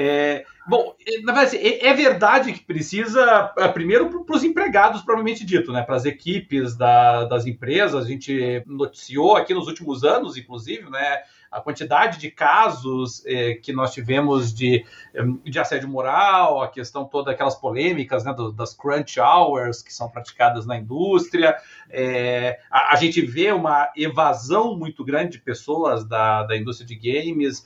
É, 0.00 0.44
bom, 0.64 0.94
é, 1.04 1.20
na 1.22 1.32
verdade, 1.32 1.56
assim, 1.56 1.66
é, 1.66 1.88
é, 1.88 1.92
verdade 1.92 2.52
que 2.52 2.60
precisa, 2.60 3.52
é, 3.58 3.66
primeiro, 3.66 4.24
para 4.24 4.36
os 4.36 4.44
empregados, 4.44 5.02
provavelmente 5.02 5.44
dito, 5.44 5.72
né, 5.72 5.82
para 5.82 5.96
as 5.96 6.04
equipes 6.04 6.76
da, 6.76 7.24
das 7.24 7.46
empresas. 7.46 8.04
A 8.04 8.06
gente 8.06 8.62
noticiou 8.64 9.36
aqui 9.36 9.52
nos 9.52 9.66
últimos 9.66 10.04
anos, 10.04 10.36
inclusive, 10.36 10.88
né, 10.88 11.22
a 11.50 11.60
quantidade 11.60 12.18
de 12.18 12.30
casos 12.30 13.24
eh, 13.26 13.54
que 13.54 13.72
nós 13.72 13.92
tivemos 13.92 14.52
de, 14.52 14.84
eh, 15.14 15.22
de 15.44 15.58
assédio 15.58 15.88
moral, 15.88 16.62
a 16.62 16.68
questão 16.68 17.04
toda 17.04 17.30
aquelas 17.30 17.54
polêmicas 17.54 18.24
né, 18.24 18.32
do, 18.32 18.52
das 18.52 18.74
crunch 18.74 19.18
hours 19.18 19.82
que 19.82 19.92
são 19.92 20.08
praticadas 20.08 20.66
na 20.66 20.76
indústria. 20.76 21.56
É, 21.90 22.60
a, 22.70 22.92
a, 22.92 22.96
gente 22.96 23.20
vê 23.22 23.50
uma 23.50 23.90
evasão 23.96 24.76
muito 24.76 25.02
grande 25.02 25.32
de 25.32 25.38
pessoas 25.38 26.04
da, 26.04 26.42
da 26.44 26.56
indústria 26.56 26.86
de 26.86 26.94
games 26.96 27.64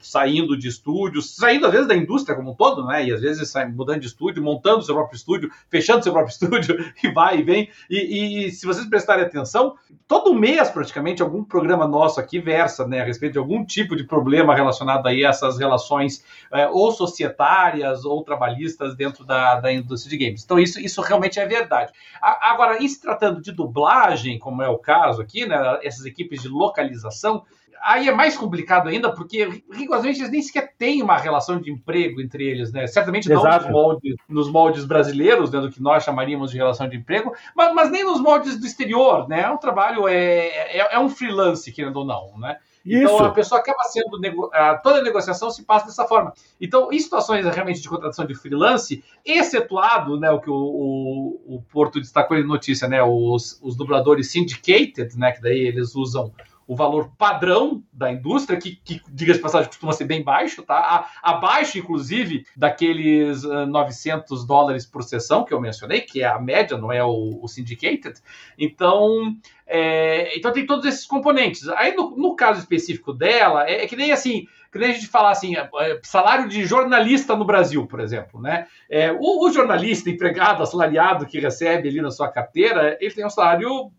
saindo 0.00 0.56
de 0.56 0.68
estúdios, 0.68 1.36
saindo 1.36 1.66
às 1.66 1.72
vezes 1.72 1.86
da 1.86 1.94
indústria 1.94 2.34
como 2.34 2.52
um 2.52 2.54
todo, 2.54 2.86
né? 2.86 3.04
E 3.04 3.12
às 3.12 3.20
vezes 3.20 3.52
mudando 3.74 4.00
de 4.00 4.06
estúdio, 4.06 4.42
montando 4.42 4.82
seu 4.82 4.94
próprio 4.94 5.16
estúdio, 5.16 5.50
fechando 5.68 6.02
seu 6.02 6.12
próprio 6.12 6.32
estúdio 6.32 6.92
e 7.02 7.10
vai 7.12 7.40
e 7.40 7.42
vem. 7.42 7.70
E, 7.90 8.46
e 8.46 8.50
se 8.50 8.64
vocês 8.64 8.86
prestarem 8.86 9.24
atenção, 9.24 9.76
todo 10.08 10.34
mês 10.34 10.70
praticamente 10.70 11.20
algum 11.20 11.44
programa 11.44 11.86
nosso 11.86 12.18
aqui 12.18 12.38
versa, 12.38 12.86
né? 12.86 13.09
Respeito 13.10 13.34
de 13.34 13.38
algum 13.38 13.64
tipo 13.64 13.94
de 13.94 14.04
problema 14.04 14.54
relacionado 14.54 15.06
aí 15.06 15.24
a 15.24 15.30
essas 15.30 15.58
relações 15.58 16.24
é, 16.52 16.66
ou 16.68 16.90
societárias 16.92 18.04
ou 18.04 18.22
trabalhistas 18.24 18.96
dentro 18.96 19.24
da, 19.24 19.60
da 19.60 19.72
indústria 19.72 20.16
de 20.16 20.24
games. 20.24 20.44
Então, 20.44 20.58
isso, 20.58 20.80
isso 20.80 21.00
realmente 21.00 21.38
é 21.38 21.46
verdade. 21.46 21.92
A, 22.20 22.50
agora, 22.52 22.82
em 22.82 22.88
se 22.88 23.00
tratando 23.00 23.40
de 23.40 23.52
dublagem, 23.52 24.38
como 24.38 24.62
é 24.62 24.68
o 24.68 24.78
caso 24.78 25.22
aqui, 25.22 25.46
né, 25.46 25.78
essas 25.82 26.04
equipes 26.04 26.42
de 26.42 26.48
localização, 26.48 27.44
aí 27.82 28.08
é 28.08 28.14
mais 28.14 28.36
complicado 28.36 28.88
ainda, 28.88 29.12
porque 29.12 29.62
rigorosamente 29.72 30.20
eles 30.20 30.30
nem 30.30 30.42
sequer 30.42 30.74
têm 30.76 31.02
uma 31.02 31.16
relação 31.16 31.60
de 31.60 31.70
emprego 31.70 32.20
entre 32.20 32.44
eles, 32.44 32.72
né? 32.72 32.86
Certamente 32.86 33.28
não 33.28 33.42
nos 33.42 33.68
moldes, 33.68 34.16
nos 34.28 34.50
moldes, 34.50 34.84
brasileiros, 34.84 35.50
né, 35.50 35.60
do 35.60 35.70
que 35.70 35.82
nós 35.82 36.04
chamaríamos 36.04 36.50
de 36.50 36.58
relação 36.58 36.88
de 36.88 36.96
emprego, 36.96 37.34
mas, 37.54 37.74
mas 37.74 37.90
nem 37.90 38.04
nos 38.04 38.20
moldes 38.20 38.58
do 38.58 38.66
exterior, 38.66 39.28
né? 39.28 39.42
É 39.42 39.50
um 39.50 39.56
trabalho, 39.56 40.06
é, 40.06 40.46
é, 40.76 40.94
é 40.94 40.98
um 40.98 41.08
freelance, 41.08 41.72
querendo 41.72 41.96
ou 41.96 42.04
não, 42.04 42.38
né? 42.38 42.58
Isso. 42.84 43.02
Então 43.02 43.24
a 43.24 43.30
pessoa 43.30 43.60
acaba 43.60 43.82
sendo. 43.84 44.18
Nego... 44.18 44.50
Toda 44.82 44.98
a 44.98 45.02
negociação 45.02 45.50
se 45.50 45.64
passa 45.64 45.86
dessa 45.86 46.06
forma. 46.06 46.32
Então, 46.60 46.90
em 46.92 46.98
situações 46.98 47.44
realmente 47.44 47.80
de 47.80 47.88
contratação 47.88 48.26
de 48.26 48.34
freelance, 48.34 49.04
excetuado 49.24 50.18
né, 50.18 50.30
o 50.30 50.40
que 50.40 50.50
o, 50.50 50.54
o, 50.54 51.56
o 51.56 51.62
Porto 51.70 52.00
destacou 52.00 52.36
em 52.36 52.46
notícia, 52.46 52.88
né, 52.88 53.02
os, 53.02 53.58
os 53.62 53.76
dubladores 53.76 54.30
syndicated, 54.30 55.16
né, 55.16 55.32
que 55.32 55.42
daí 55.42 55.58
eles 55.58 55.94
usam 55.94 56.32
o 56.70 56.76
valor 56.76 57.10
padrão 57.18 57.82
da 57.92 58.12
indústria, 58.12 58.56
que, 58.56 58.76
que 58.76 59.02
diga 59.10 59.32
de 59.32 59.40
passagem, 59.40 59.66
costuma 59.66 59.92
ser 59.92 60.04
bem 60.04 60.22
baixo, 60.22 60.62
tá? 60.62 60.76
A, 60.76 61.32
abaixo, 61.32 61.76
inclusive, 61.76 62.46
daqueles 62.56 63.42
uh, 63.42 63.66
900 63.66 64.46
dólares 64.46 64.86
por 64.86 65.02
sessão 65.02 65.44
que 65.44 65.52
eu 65.52 65.60
mencionei, 65.60 66.00
que 66.02 66.22
é 66.22 66.28
a 66.28 66.38
média, 66.38 66.78
não 66.78 66.92
é 66.92 67.02
o, 67.02 67.40
o 67.42 67.48
syndicated. 67.48 68.20
Então, 68.56 69.34
é, 69.66 70.36
então 70.38 70.52
tem 70.52 70.64
todos 70.64 70.84
esses 70.84 71.04
componentes. 71.06 71.68
Aí, 71.70 71.92
no, 71.96 72.16
no 72.16 72.36
caso 72.36 72.60
específico 72.60 73.12
dela, 73.12 73.68
é, 73.68 73.82
é, 73.82 73.86
que 73.88 73.96
nem 73.96 74.12
assim, 74.12 74.46
que 74.70 74.78
nem 74.78 74.90
a 74.90 74.92
gente 74.92 75.08
falar 75.08 75.30
assim, 75.30 75.56
é, 75.56 75.68
é, 75.80 76.00
salário 76.02 76.48
de 76.48 76.64
jornalista 76.64 77.34
no 77.34 77.44
Brasil, 77.44 77.86
por 77.86 78.00
exemplo, 78.00 78.40
né? 78.40 78.66
É, 78.88 79.10
o, 79.12 79.46
o 79.46 79.52
jornalista, 79.52 80.08
empregado, 80.08 80.62
assalariado 80.62 81.26
que 81.26 81.40
recebe 81.40 81.88
ali 81.88 82.00
na 82.00 82.10
sua 82.10 82.28
carteira, 82.28 82.96
ele 83.00 83.14
tem 83.14 83.26
um 83.26 83.30
salário 83.30 83.90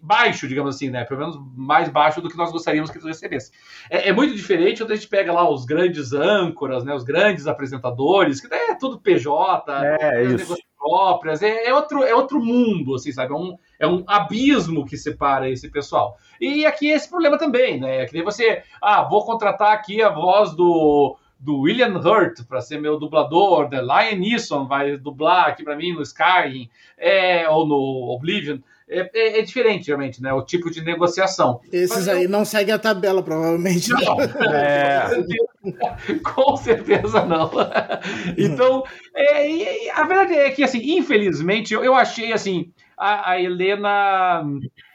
baixo, 0.00 0.46
digamos 0.46 0.76
assim, 0.76 0.90
né? 0.90 1.04
Pelo 1.04 1.20
menos 1.20 1.38
mais 1.56 1.88
baixo 1.88 2.20
do 2.20 2.28
que 2.28 2.36
nós 2.36 2.52
gostaríamos 2.52 2.90
que 2.90 2.96
eles 2.96 3.06
recebessem. 3.06 3.52
É, 3.90 4.08
é 4.08 4.12
muito 4.12 4.34
diferente 4.34 4.78
quando 4.78 4.92
a 4.92 4.96
gente 4.96 5.08
pega 5.08 5.32
lá 5.32 5.48
os 5.48 5.64
grandes 5.64 6.12
âncoras, 6.12 6.84
né? 6.84 6.94
Os 6.94 7.04
grandes 7.04 7.46
apresentadores, 7.46 8.40
que 8.40 8.52
é 8.54 8.74
tudo 8.74 9.00
PJ, 9.00 9.84
é, 9.84 10.22
negócios 10.28 10.66
próprias, 10.78 11.42
é, 11.42 11.66
é, 11.66 11.74
outro, 11.74 12.02
é 12.02 12.14
outro 12.14 12.42
mundo, 12.42 12.94
assim, 12.94 13.12
sabe? 13.12 13.32
É 13.32 13.36
um, 13.36 13.58
é 13.78 13.86
um 13.86 14.04
abismo 14.06 14.84
que 14.84 14.96
separa 14.96 15.48
esse 15.48 15.70
pessoal. 15.70 16.16
E 16.40 16.66
aqui 16.66 16.90
é 16.90 16.96
esse 16.96 17.08
problema 17.08 17.38
também, 17.38 17.80
né? 17.80 18.02
É 18.02 18.06
que 18.06 18.22
você, 18.22 18.62
ah, 18.80 19.02
vou 19.02 19.24
contratar 19.24 19.72
aqui 19.72 20.02
a 20.02 20.08
voz 20.08 20.54
do 20.54 21.16
do 21.38 21.60
William 21.60 21.98
Hurt 21.98 22.44
para 22.48 22.60
ser 22.60 22.80
meu 22.80 22.98
dublador, 22.98 23.68
da 23.68 23.80
Lion 23.80 24.18
Neeson 24.18 24.66
vai 24.66 24.96
dublar 24.96 25.48
aqui 25.48 25.62
para 25.62 25.76
mim 25.76 25.92
no 25.92 26.02
Skyrim, 26.02 26.68
é, 26.96 27.48
ou 27.48 27.66
no 27.66 28.10
Oblivion. 28.14 28.58
É, 28.88 29.10
é, 29.12 29.38
é, 29.40 29.42
diferente, 29.42 29.88
realmente, 29.88 30.22
né? 30.22 30.32
O 30.32 30.42
tipo 30.42 30.70
de 30.70 30.80
negociação. 30.80 31.60
Esses 31.72 31.96
Mas 31.96 32.08
aí 32.08 32.24
eu... 32.24 32.30
não 32.30 32.44
seguem 32.44 32.72
a 32.72 32.78
tabela, 32.78 33.20
provavelmente. 33.22 33.90
Não, 33.90 34.20
é... 34.52 35.10
com 36.22 36.56
certeza 36.56 37.24
não. 37.24 37.50
então, 38.38 38.84
é, 39.14 39.90
a 39.90 40.04
verdade 40.04 40.34
é 40.34 40.50
que, 40.50 40.62
assim, 40.62 40.96
infelizmente, 40.96 41.74
eu, 41.74 41.82
eu 41.82 41.94
achei, 41.94 42.32
assim, 42.32 42.72
a, 42.96 43.32
a, 43.32 43.42
Helena 43.42 44.44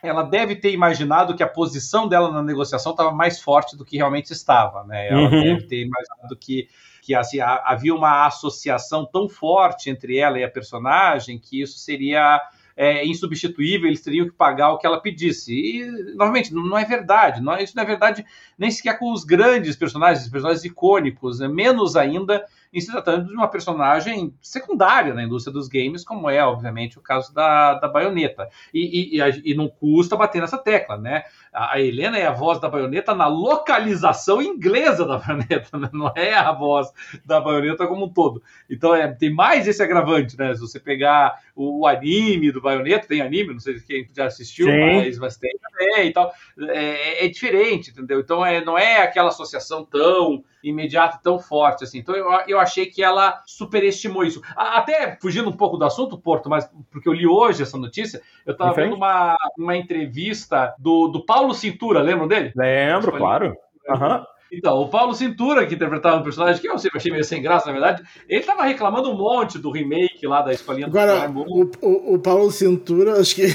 ela 0.01 0.23
deve 0.23 0.56
ter 0.56 0.71
imaginado 0.71 1.36
que 1.36 1.43
a 1.43 1.47
posição 1.47 2.08
dela 2.08 2.32
na 2.32 2.41
negociação 2.41 2.93
estava 2.93 3.12
mais 3.12 3.39
forte 3.41 3.77
do 3.77 3.86
que 3.86 3.97
realmente 3.97 4.32
estava, 4.32 4.84
né? 4.86 5.10
Ela 5.10 5.21
uhum. 5.21 5.43
deve 5.43 5.67
ter 5.67 5.82
imaginado 5.86 6.36
que, 6.39 6.67
que 7.01 7.13
assim, 7.13 7.39
havia 7.41 7.93
uma 7.93 8.25
associação 8.25 9.06
tão 9.06 9.27
forte 9.27 9.89
entre 9.89 10.17
ela 10.17 10.39
e 10.39 10.43
a 10.43 10.49
personagem 10.49 11.38
que 11.38 11.62
isso 11.62 11.77
seria 11.77 12.41
é, 12.76 13.06
insubstituível, 13.06 13.88
eles 13.88 14.02
teriam 14.02 14.26
que 14.26 14.34
pagar 14.34 14.72
o 14.72 14.78
que 14.78 14.88
ela 14.88 15.02
pedisse. 15.02 15.54
E, 15.54 16.16
novamente, 16.16 16.54
não 16.54 16.78
é 16.78 16.86
verdade. 16.86 17.42
Não, 17.42 17.58
isso 17.58 17.76
não 17.76 17.84
é 17.84 17.86
verdade 17.86 18.26
nem 18.58 18.72
sequer 18.72 18.98
com 18.98 19.12
os 19.12 19.24
grandes 19.24 19.76
personagens, 19.76 20.30
personagens 20.30 20.64
icônicos, 20.64 21.40
né? 21.40 21.48
menos 21.48 21.96
ainda 21.96 22.46
em 22.74 22.80
se 22.80 22.90
tratando 22.90 23.28
de 23.28 23.34
uma 23.34 23.50
personagem 23.50 24.34
secundária 24.42 25.14
na 25.14 25.24
indústria 25.24 25.54
dos 25.54 25.68
games, 25.68 26.06
como 26.06 26.30
é, 26.30 26.44
obviamente, 26.44 26.98
o 26.98 27.02
caso 27.02 27.34
da, 27.34 27.74
da 27.76 27.88
baioneta. 27.88 28.48
E, 28.74 29.18
e, 29.18 29.52
e 29.52 29.54
não 29.54 29.68
custa 29.68 30.16
bater 30.16 30.42
nessa 30.42 30.58
tecla, 30.58 30.98
né? 30.98 31.24
A, 31.54 31.80
Helena 31.82 32.18
é 32.18 32.26
a 32.26 32.32
voz 32.32 32.60
da 32.60 32.70
baioneta 32.70 33.14
na 33.14 33.28
localização 33.28 34.42
inglesa 34.42 35.06
da 35.06 35.18
baioneta, 35.20 35.78
né? 35.78 35.90
não 35.92 36.12
é 36.16 36.34
a 36.34 36.52
voz 36.52 36.88
da 37.26 37.42
baioneta 37.42 37.88
como 37.88 38.06
um 38.06 38.10
todo. 38.10 38.42
Então 38.70 38.96
é, 38.96 39.08
tem 39.08 39.34
mais 39.34 39.68
esse 39.68 39.84
agravante, 39.84 40.38
né? 40.38 40.54
Se 40.54 40.62
você 40.62 40.80
pegar 40.80 41.40
o, 41.56 41.82
o 41.82 41.88
anime 41.88 42.52
do 42.52 42.62
baioneta, 42.62 43.08
tem 43.08 43.22
anime, 43.22 43.54
não 43.54 43.60
sei 43.60 43.78
se 43.78 43.86
quem 43.86 44.08
já 44.16 44.26
assistiu, 44.26 44.68
mas, 44.68 45.18
mas 45.20 45.38
tem 45.38 45.52
também 45.62 46.08
e 46.08 46.14
tal. 46.14 46.32
É, 46.70 47.26
é 47.26 47.28
diferente, 47.28 47.92
entendeu? 47.92 48.20
Então 48.20 48.46
é, 48.46 48.64
não 48.64 48.78
é 48.78 49.02
aquela 49.02 49.30
associação 49.30 49.84
tão 49.84 50.44
imediata, 50.64 51.20
tão 51.22 51.40
forte 51.40 51.84
assim. 51.84 52.00
Então 52.00 52.16
eu, 52.16 52.28
eu 52.48 52.60
achei 52.60 52.86
que 52.86 53.04
ela 53.04 53.42
superestimou 53.46 54.24
isso. 54.24 54.42
Até 54.56 55.18
fugindo 55.20 55.50
um 55.50 55.56
pouco 55.58 55.78
do 55.78 55.86
assunto, 55.86 56.18
Porto, 56.18 56.50
mas 56.50 56.70
porque 56.92 57.10
eu 57.10 57.14
li 57.14 57.28
hoje 57.28 57.64
essa 57.64 57.78
notícia, 57.78 58.22
eu 58.46 58.54
estava 58.54 58.74
vendo 58.74 58.96
uma, 58.96 59.36
uma 59.58 59.76
entrevista 59.76 60.76
do, 60.78 61.08
do 61.08 61.26
Paulo 61.26 61.40
Cintura, 61.54 62.01
lembram 62.01 62.27
dele? 62.27 62.51
Lembro, 62.56 63.12
claro. 63.13 63.56
Uhum. 63.89 64.23
Então, 64.51 64.77
o 64.80 64.89
Paulo 64.89 65.13
Cintura, 65.13 65.65
que 65.65 65.75
interpretava 65.75 66.17
um 66.17 66.23
personagem 66.23 66.62
que 66.62 66.69
eu 66.69 66.77
sempre 66.77 66.97
achei 66.97 67.12
meio 67.12 67.23
sem 67.23 67.41
graça, 67.41 67.67
na 67.67 67.71
verdade, 67.71 68.04
ele 68.27 68.43
tava 68.43 68.63
reclamando 68.63 69.10
um 69.10 69.17
monte 69.17 69.58
do 69.58 69.71
remake 69.71 70.27
lá 70.27 70.41
da 70.41 70.51
Escolinha 70.51 70.88
Agora, 70.88 71.27
do 71.27 71.39
o, 71.39 71.71
o, 71.82 72.15
o 72.15 72.19
Paulo 72.19 72.51
Cintura, 72.51 73.19
acho 73.19 73.36
que 73.36 73.47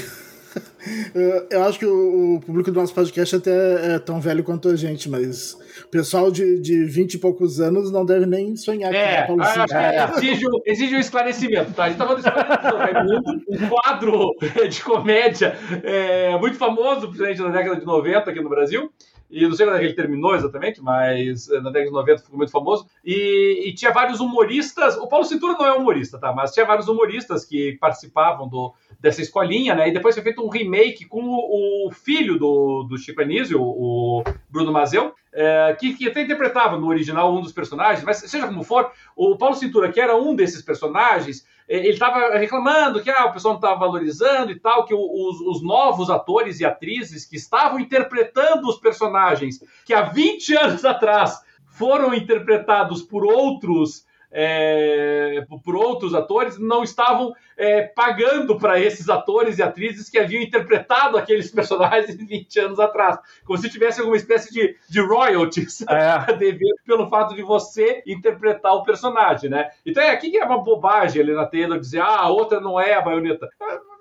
Eu 1.49 1.63
acho 1.63 1.79
que 1.79 1.85
o 1.85 2.39
público 2.45 2.71
do 2.71 2.79
nosso 2.79 2.93
podcast 2.93 3.35
até 3.35 3.95
é 3.95 3.99
tão 3.99 4.19
velho 4.19 4.43
quanto 4.43 4.69
a 4.69 4.75
gente, 4.75 5.09
mas 5.09 5.57
o 5.83 5.87
pessoal 5.89 6.31
de, 6.31 6.59
de 6.59 6.85
20 6.85 7.15
e 7.15 7.17
poucos 7.17 7.59
anos 7.59 7.91
não 7.91 8.05
deve 8.05 8.25
nem 8.25 8.55
sonhar 8.55 8.93
é, 8.93 9.23
com 9.23 9.41
a 9.41 9.45
acho 9.45 10.19
que 10.19 10.27
exige, 10.27 10.45
exige 10.65 10.95
um 10.95 10.99
esclarecimento, 10.99 11.73
tá? 11.73 11.85
A 11.85 11.89
gente 11.89 11.97
tava 11.97 12.21
falando 12.21 13.43
um 13.49 13.69
quadro 13.69 14.35
de 14.69 14.83
comédia 14.83 15.55
é, 15.83 16.37
muito 16.37 16.57
famoso, 16.57 17.07
principalmente 17.07 17.41
na 17.41 17.49
década 17.49 17.79
de 17.79 17.85
90 17.85 18.29
aqui 18.29 18.41
no 18.41 18.49
Brasil, 18.49 18.91
e 19.29 19.45
não 19.45 19.53
sei 19.53 19.65
quando 19.65 19.75
é 19.75 19.79
que 19.79 19.85
ele 19.85 19.93
terminou 19.93 20.35
exatamente, 20.35 20.81
mas 20.81 21.47
na 21.49 21.69
década 21.69 21.85
de 21.85 21.91
90 21.91 22.23
ficou 22.23 22.37
muito 22.37 22.51
famoso. 22.51 22.87
E, 23.03 23.63
e, 23.65 23.73
tinha 23.75 23.91
vários 23.91 24.21
humoristas. 24.21 24.95
O 24.97 25.07
Paulo 25.07 25.25
Cintura 25.25 25.53
não 25.53 25.65
é 25.65 25.73
humorista, 25.73 26.17
tá? 26.17 26.31
Mas 26.31 26.53
tinha 26.53 26.65
vários 26.65 26.87
humoristas 26.87 27.43
que 27.43 27.77
participavam 27.79 28.47
do, 28.47 28.73
dessa 28.99 29.21
escolinha, 29.21 29.75
né? 29.75 29.89
E 29.89 29.93
depois 29.93 30.15
foi 30.15 30.23
feito 30.23 30.43
um 30.43 30.49
remake 30.49 31.05
com 31.05 31.23
o, 31.23 31.87
o 31.87 31.91
filho 31.91 32.37
do, 32.37 32.83
do 32.83 32.97
Chico 32.97 33.21
Anísio, 33.21 33.61
o 33.61 34.23
Bruno 34.49 34.71
Mazeu, 34.71 35.13
é, 35.31 35.75
que, 35.79 35.93
que 35.93 36.07
até 36.07 36.21
interpretava 36.21 36.77
no 36.77 36.87
original 36.87 37.33
um 37.35 37.41
dos 37.41 37.51
personagens, 37.51 38.03
mas 38.03 38.17
seja 38.17 38.47
como 38.47 38.63
for, 38.63 38.91
o 39.15 39.37
Paulo 39.37 39.55
Cintura, 39.55 39.91
que 39.91 40.01
era 40.01 40.15
um 40.15 40.35
desses 40.35 40.63
personagens, 40.63 41.45
é, 41.69 41.77
ele 41.77 41.89
estava 41.89 42.37
reclamando 42.37 43.01
que 43.03 43.09
ah, 43.11 43.25
o 43.25 43.33
pessoal 43.33 43.53
não 43.53 43.59
estava 43.59 43.79
valorizando 43.79 44.51
e 44.51 44.59
tal, 44.59 44.85
que 44.85 44.95
os, 44.95 45.41
os, 45.41 45.61
novos 45.61 46.09
atores 46.09 46.59
e 46.59 46.65
atrizes 46.65 47.25
que 47.25 47.35
estavam 47.35 47.79
interpretando 47.79 48.67
os 48.67 48.79
personagens 48.79 49.61
que 49.85 49.93
há 49.93 50.01
20 50.01 50.55
anos 50.55 50.85
atrás 50.85 51.39
foram 51.67 52.15
interpretados 52.15 53.03
por 53.03 53.23
outros 53.23 54.06
é, 54.31 55.45
por 55.63 55.75
outros 55.75 56.13
atores, 56.13 56.57
não 56.59 56.83
estavam 56.83 57.33
é, 57.55 57.83
pagando 57.83 58.57
para 58.57 58.79
esses 58.79 59.09
atores 59.09 59.57
e 59.57 59.63
atrizes 59.63 60.09
que 60.09 60.19
haviam 60.19 60.41
interpretado 60.41 61.17
aqueles 61.17 61.49
personagens 61.51 62.15
20 62.15 62.59
anos 62.59 62.79
atrás. 62.79 63.17
Como 63.45 63.57
se 63.57 63.69
tivesse 63.69 63.99
alguma 63.99 64.17
espécie 64.17 64.53
de, 64.53 64.75
de 64.89 65.01
royalties 65.01 65.81
é. 65.89 66.09
a 66.09 66.31
dever 66.31 66.73
pelo 66.85 67.09
fato 67.09 67.35
de 67.35 67.41
você 67.41 68.03
interpretar 68.05 68.73
o 68.73 68.83
personagem, 68.83 69.49
né? 69.49 69.69
Então 69.85 70.03
é 70.03 70.11
aqui 70.11 70.29
que 70.29 70.37
é 70.37 70.45
uma 70.45 70.63
bobagem, 70.63 71.21
Helena 71.21 71.45
Taylor, 71.45 71.79
dizer, 71.79 72.01
ah, 72.01 72.21
a 72.21 72.29
outra 72.29 72.59
não 72.59 72.79
é 72.79 72.93
a 72.93 73.01
baioneta. 73.01 73.49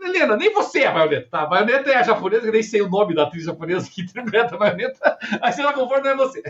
Helena, 0.07 0.37
nem 0.37 0.53
você 0.53 0.81
é 0.81 0.87
a 0.87 0.92
baioneta, 0.92 1.29
tá? 1.31 1.40
A 1.42 1.47
baioneta 1.47 1.90
é 1.90 1.97
a 1.97 2.03
japonesa, 2.03 2.47
que 2.47 2.51
nem 2.51 2.62
sei 2.62 2.83
o 2.83 2.88
nome 2.88 3.14
da 3.14 3.25
atriz 3.25 3.45
japonesa 3.45 3.88
que 3.90 4.03
interpreta 4.03 4.55
a 4.55 4.59
baioneta, 4.59 5.19
mas 5.40 5.55
se 5.55 5.61
ela 5.61 5.73
conforme 5.73 6.05
não 6.05 6.11
é 6.11 6.16
você. 6.16 6.42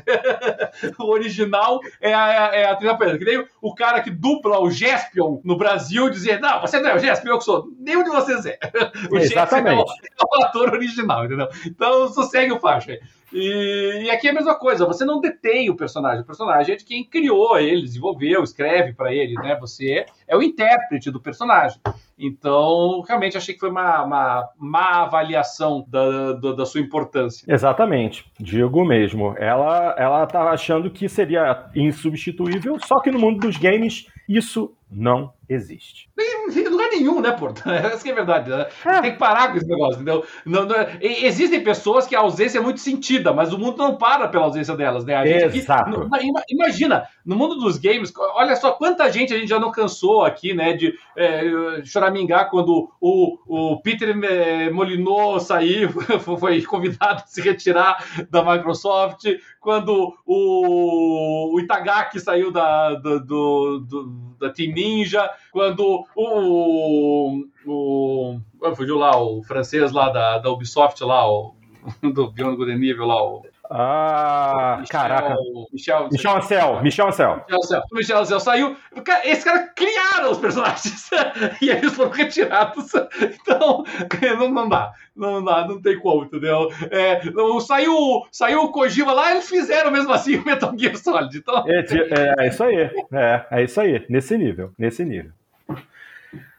o 0.98 1.10
original 1.10 1.80
é 2.00 2.14
a, 2.14 2.50
é 2.54 2.64
a 2.66 2.72
atriz 2.72 2.90
japonesa. 2.90 3.18
Que 3.18 3.24
nem 3.24 3.46
o 3.60 3.74
cara 3.74 4.00
que 4.02 4.10
dupla 4.10 4.60
o 4.60 4.70
Jespion 4.70 5.40
no 5.44 5.56
Brasil 5.56 6.10
dizer, 6.10 6.40
não, 6.40 6.60
você 6.60 6.80
não 6.80 6.90
é 6.90 6.96
o 6.96 6.98
Jespion, 6.98 7.32
eu 7.32 7.38
que 7.38 7.44
sou. 7.44 7.68
Nenhum 7.78 8.04
de 8.04 8.10
vocês 8.10 8.46
é. 8.46 8.58
O 9.10 9.16
Exatamente. 9.16 9.90
é 9.90 10.24
o, 10.24 10.44
ator 10.44 10.72
original, 10.72 11.24
entendeu? 11.24 11.48
Então, 11.66 12.08
sossegue 12.08 12.52
o 12.52 12.60
faixa 12.60 12.92
aí. 12.92 13.00
E, 13.32 14.04
e, 14.04 14.10
aqui 14.10 14.28
é 14.28 14.30
a 14.30 14.34
mesma 14.34 14.54
coisa, 14.54 14.86
você 14.86 15.04
não 15.04 15.20
detém 15.20 15.68
o 15.68 15.76
personagem, 15.76 16.22
o 16.22 16.26
personagem 16.26 16.74
é 16.74 16.76
de 16.76 16.84
quem 16.84 17.04
criou 17.04 17.58
ele, 17.58 17.82
desenvolveu, 17.82 18.42
escreve 18.42 18.92
para 18.92 19.12
ele, 19.12 19.34
né? 19.34 19.56
Você 19.60 20.06
é 20.28 20.36
o 20.36 20.42
intérprete 20.42 21.10
do 21.10 21.20
personagem. 21.20 21.80
Então, 22.18 23.02
realmente 23.06 23.36
achei 23.36 23.52
que 23.52 23.60
foi 23.60 23.68
uma, 23.68 24.02
uma 24.02 24.48
má 24.58 25.02
avaliação 25.02 25.84
da, 25.86 26.32
da, 26.32 26.52
da, 26.52 26.66
sua 26.66 26.80
importância. 26.80 27.44
Exatamente, 27.52 28.24
digo 28.40 28.84
mesmo. 28.86 29.34
Ela, 29.36 29.94
ela 29.98 30.26
tá 30.26 30.50
achando 30.50 30.90
que 30.90 31.08
seria 31.08 31.66
insubstituível, 31.74 32.78
só 32.80 33.00
que 33.00 33.10
no 33.10 33.18
mundo 33.18 33.40
dos 33.40 33.58
games 33.58 34.06
isso 34.28 34.75
não 34.90 35.32
existe. 35.48 36.08
Em 36.18 36.68
lugar 36.68 36.88
nenhum, 36.90 37.20
né, 37.20 37.32
Porto? 37.32 37.62
Essa 37.70 38.02
que 38.02 38.08
é 38.08 38.12
a 38.12 38.16
verdade. 38.16 38.50
Né? 38.50 38.66
É. 38.84 39.00
Tem 39.00 39.12
que 39.12 39.18
parar 39.18 39.50
com 39.50 39.56
esse 39.56 39.66
negócio, 39.66 39.94
entendeu? 39.94 40.24
Não, 40.44 40.64
não, 40.64 40.76
existem 41.00 41.62
pessoas 41.62 42.06
que 42.06 42.14
a 42.14 42.20
ausência 42.20 42.58
é 42.58 42.60
muito 42.60 42.80
sentida, 42.80 43.32
mas 43.32 43.52
o 43.52 43.58
mundo 43.58 43.76
não 43.78 43.96
para 43.96 44.28
pela 44.28 44.44
ausência 44.44 44.76
delas, 44.76 45.04
né? 45.04 45.14
A 45.14 45.26
gente 45.26 45.58
Exato. 45.58 46.08
Aqui, 46.12 46.28
imagina, 46.50 47.04
no 47.24 47.36
mundo 47.36 47.56
dos 47.56 47.78
games, 47.78 48.12
olha 48.34 48.54
só 48.56 48.72
quanta 48.72 49.10
gente 49.10 49.34
a 49.34 49.38
gente 49.38 49.48
já 49.48 49.58
não 49.58 49.70
cansou 49.70 50.24
aqui, 50.24 50.54
né, 50.54 50.72
de 50.72 50.94
é, 51.16 51.82
choramingar 51.84 52.50
quando 52.50 52.90
o, 53.00 53.38
o 53.46 53.80
Peter 53.80 54.16
é, 54.24 54.70
Molinot 54.70 55.42
saiu, 55.42 55.90
foi 56.38 56.62
convidado 56.62 57.22
a 57.24 57.26
se 57.26 57.40
retirar 57.40 58.26
da 58.30 58.44
Microsoft, 58.44 59.24
quando 59.60 60.14
o, 60.24 61.54
o 61.54 61.60
Itagaki 61.60 62.20
saiu 62.20 62.52
da, 62.52 62.94
do, 62.94 63.20
do, 63.20 63.78
do 63.80 64.25
da 64.38 64.50
Team 64.50 64.72
Ninja, 64.72 65.30
quando 65.52 66.04
o, 66.14 67.46
o, 67.66 68.40
o 68.60 68.76
fugiu 68.76 68.98
lá 68.98 69.20
o 69.20 69.42
francês 69.42 69.92
lá 69.92 70.10
da, 70.10 70.38
da 70.38 70.50
Ubisoft 70.50 71.02
lá, 71.04 71.30
o 71.30 71.54
do 72.02 72.30
Beyond 72.30 72.56
Good 72.56 72.72
and 72.72 72.84
Evil 72.84 73.06
lá, 73.06 73.22
o 73.22 73.42
ah, 73.70 74.76
Michel, 74.80 75.00
caraca. 75.00 75.36
Michel, 75.72 76.08
Michel 76.10 76.36
Ancel. 76.36 76.82
Michel 76.82 77.08
Ancel. 77.08 77.44
Michel 77.48 77.82
Michel 77.92 78.18
Ancel 78.18 78.40
saiu. 78.40 78.76
Esses 79.24 79.44
caras 79.44 79.70
criaram 79.74 80.30
os 80.30 80.38
personagens. 80.38 81.10
e 81.60 81.70
eles 81.70 81.94
foram 81.94 82.10
retirados. 82.10 82.92
Então, 83.20 83.84
não, 84.38 84.50
não 84.50 84.68
dá. 84.68 84.92
Não 85.14 85.42
dá, 85.42 85.66
não 85.66 85.80
tem 85.80 85.98
como, 85.98 86.24
entendeu? 86.24 86.70
É, 86.90 87.20
saiu, 87.60 88.22
saiu 88.30 88.62
o 88.62 88.70
Kojima 88.70 89.12
lá, 89.12 89.32
eles 89.32 89.48
fizeram 89.48 89.90
mesmo 89.90 90.12
assim 90.12 90.36
o 90.36 90.44
Metal 90.44 90.72
Gear 90.76 90.96
Solid. 90.96 91.38
Então... 91.38 91.64
É, 91.66 91.80
é, 91.80 92.44
é 92.44 92.48
isso 92.48 92.62
aí. 92.62 92.90
É, 93.12 93.46
é 93.50 93.64
isso 93.64 93.80
aí. 93.80 94.04
Nesse 94.08 94.36
nível. 94.36 94.72
Nesse 94.78 95.04
nível. 95.04 95.32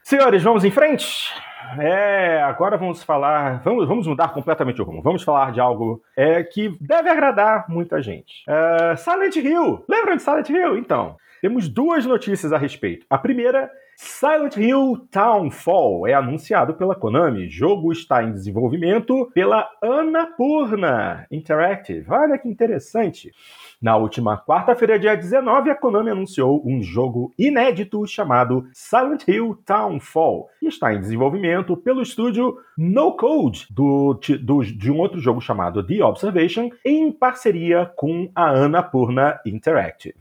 Senhores, 0.02 0.42
vamos 0.42 0.64
em 0.64 0.70
frente? 0.70 1.32
É, 1.78 2.40
agora 2.42 2.76
vamos 2.76 3.02
falar. 3.02 3.60
Vamos, 3.62 3.86
vamos 3.86 4.06
mudar 4.06 4.28
completamente 4.32 4.80
o 4.80 4.84
rumo. 4.84 5.02
Vamos 5.02 5.22
falar 5.22 5.52
de 5.52 5.60
algo 5.60 6.02
é, 6.16 6.42
que 6.42 6.76
deve 6.80 7.08
agradar 7.08 7.66
muita 7.68 8.00
gente. 8.02 8.44
É, 8.48 8.96
Silent 8.96 9.36
Hill! 9.36 9.84
Lembram 9.88 10.16
de 10.16 10.22
Silent 10.22 10.48
Hill? 10.48 10.78
Então, 10.78 11.16
temos 11.40 11.68
duas 11.68 12.04
notícias 12.06 12.52
a 12.52 12.58
respeito. 12.58 13.06
A 13.08 13.18
primeira 13.18 13.70
Silent 13.96 14.56
Hill 14.56 15.08
Townfall 15.10 16.06
é 16.06 16.14
anunciado 16.14 16.74
pela 16.74 16.94
Konami. 16.94 17.46
O 17.46 17.50
jogo 17.50 17.92
está 17.92 18.22
em 18.22 18.32
desenvolvimento 18.32 19.28
pela 19.34 19.68
Annapurna 19.82 21.26
Interactive. 21.32 22.06
Olha 22.08 22.38
que 22.38 22.48
interessante. 22.48 23.32
Na 23.80 23.96
última 23.96 24.36
quarta-feira, 24.36 24.98
dia 24.98 25.16
19, 25.16 25.70
a 25.70 25.74
Konami 25.76 26.10
anunciou 26.10 26.60
um 26.66 26.82
jogo 26.82 27.32
inédito 27.38 28.04
chamado 28.08 28.68
Silent 28.72 29.22
Hill 29.28 29.56
Townfall, 29.64 30.48
que 30.58 30.66
está 30.66 30.92
em 30.92 31.00
desenvolvimento 31.00 31.76
pelo 31.76 32.02
estúdio 32.02 32.58
No 32.76 33.16
Code 33.16 33.68
do, 33.70 34.18
do, 34.40 34.64
de 34.64 34.90
um 34.90 34.98
outro 34.98 35.20
jogo 35.20 35.40
chamado 35.40 35.86
The 35.86 36.02
Observation, 36.02 36.70
em 36.84 37.12
parceria 37.12 37.86
com 37.94 38.28
a 38.34 38.50
Annapurna 38.50 39.38
Interactive. 39.46 40.18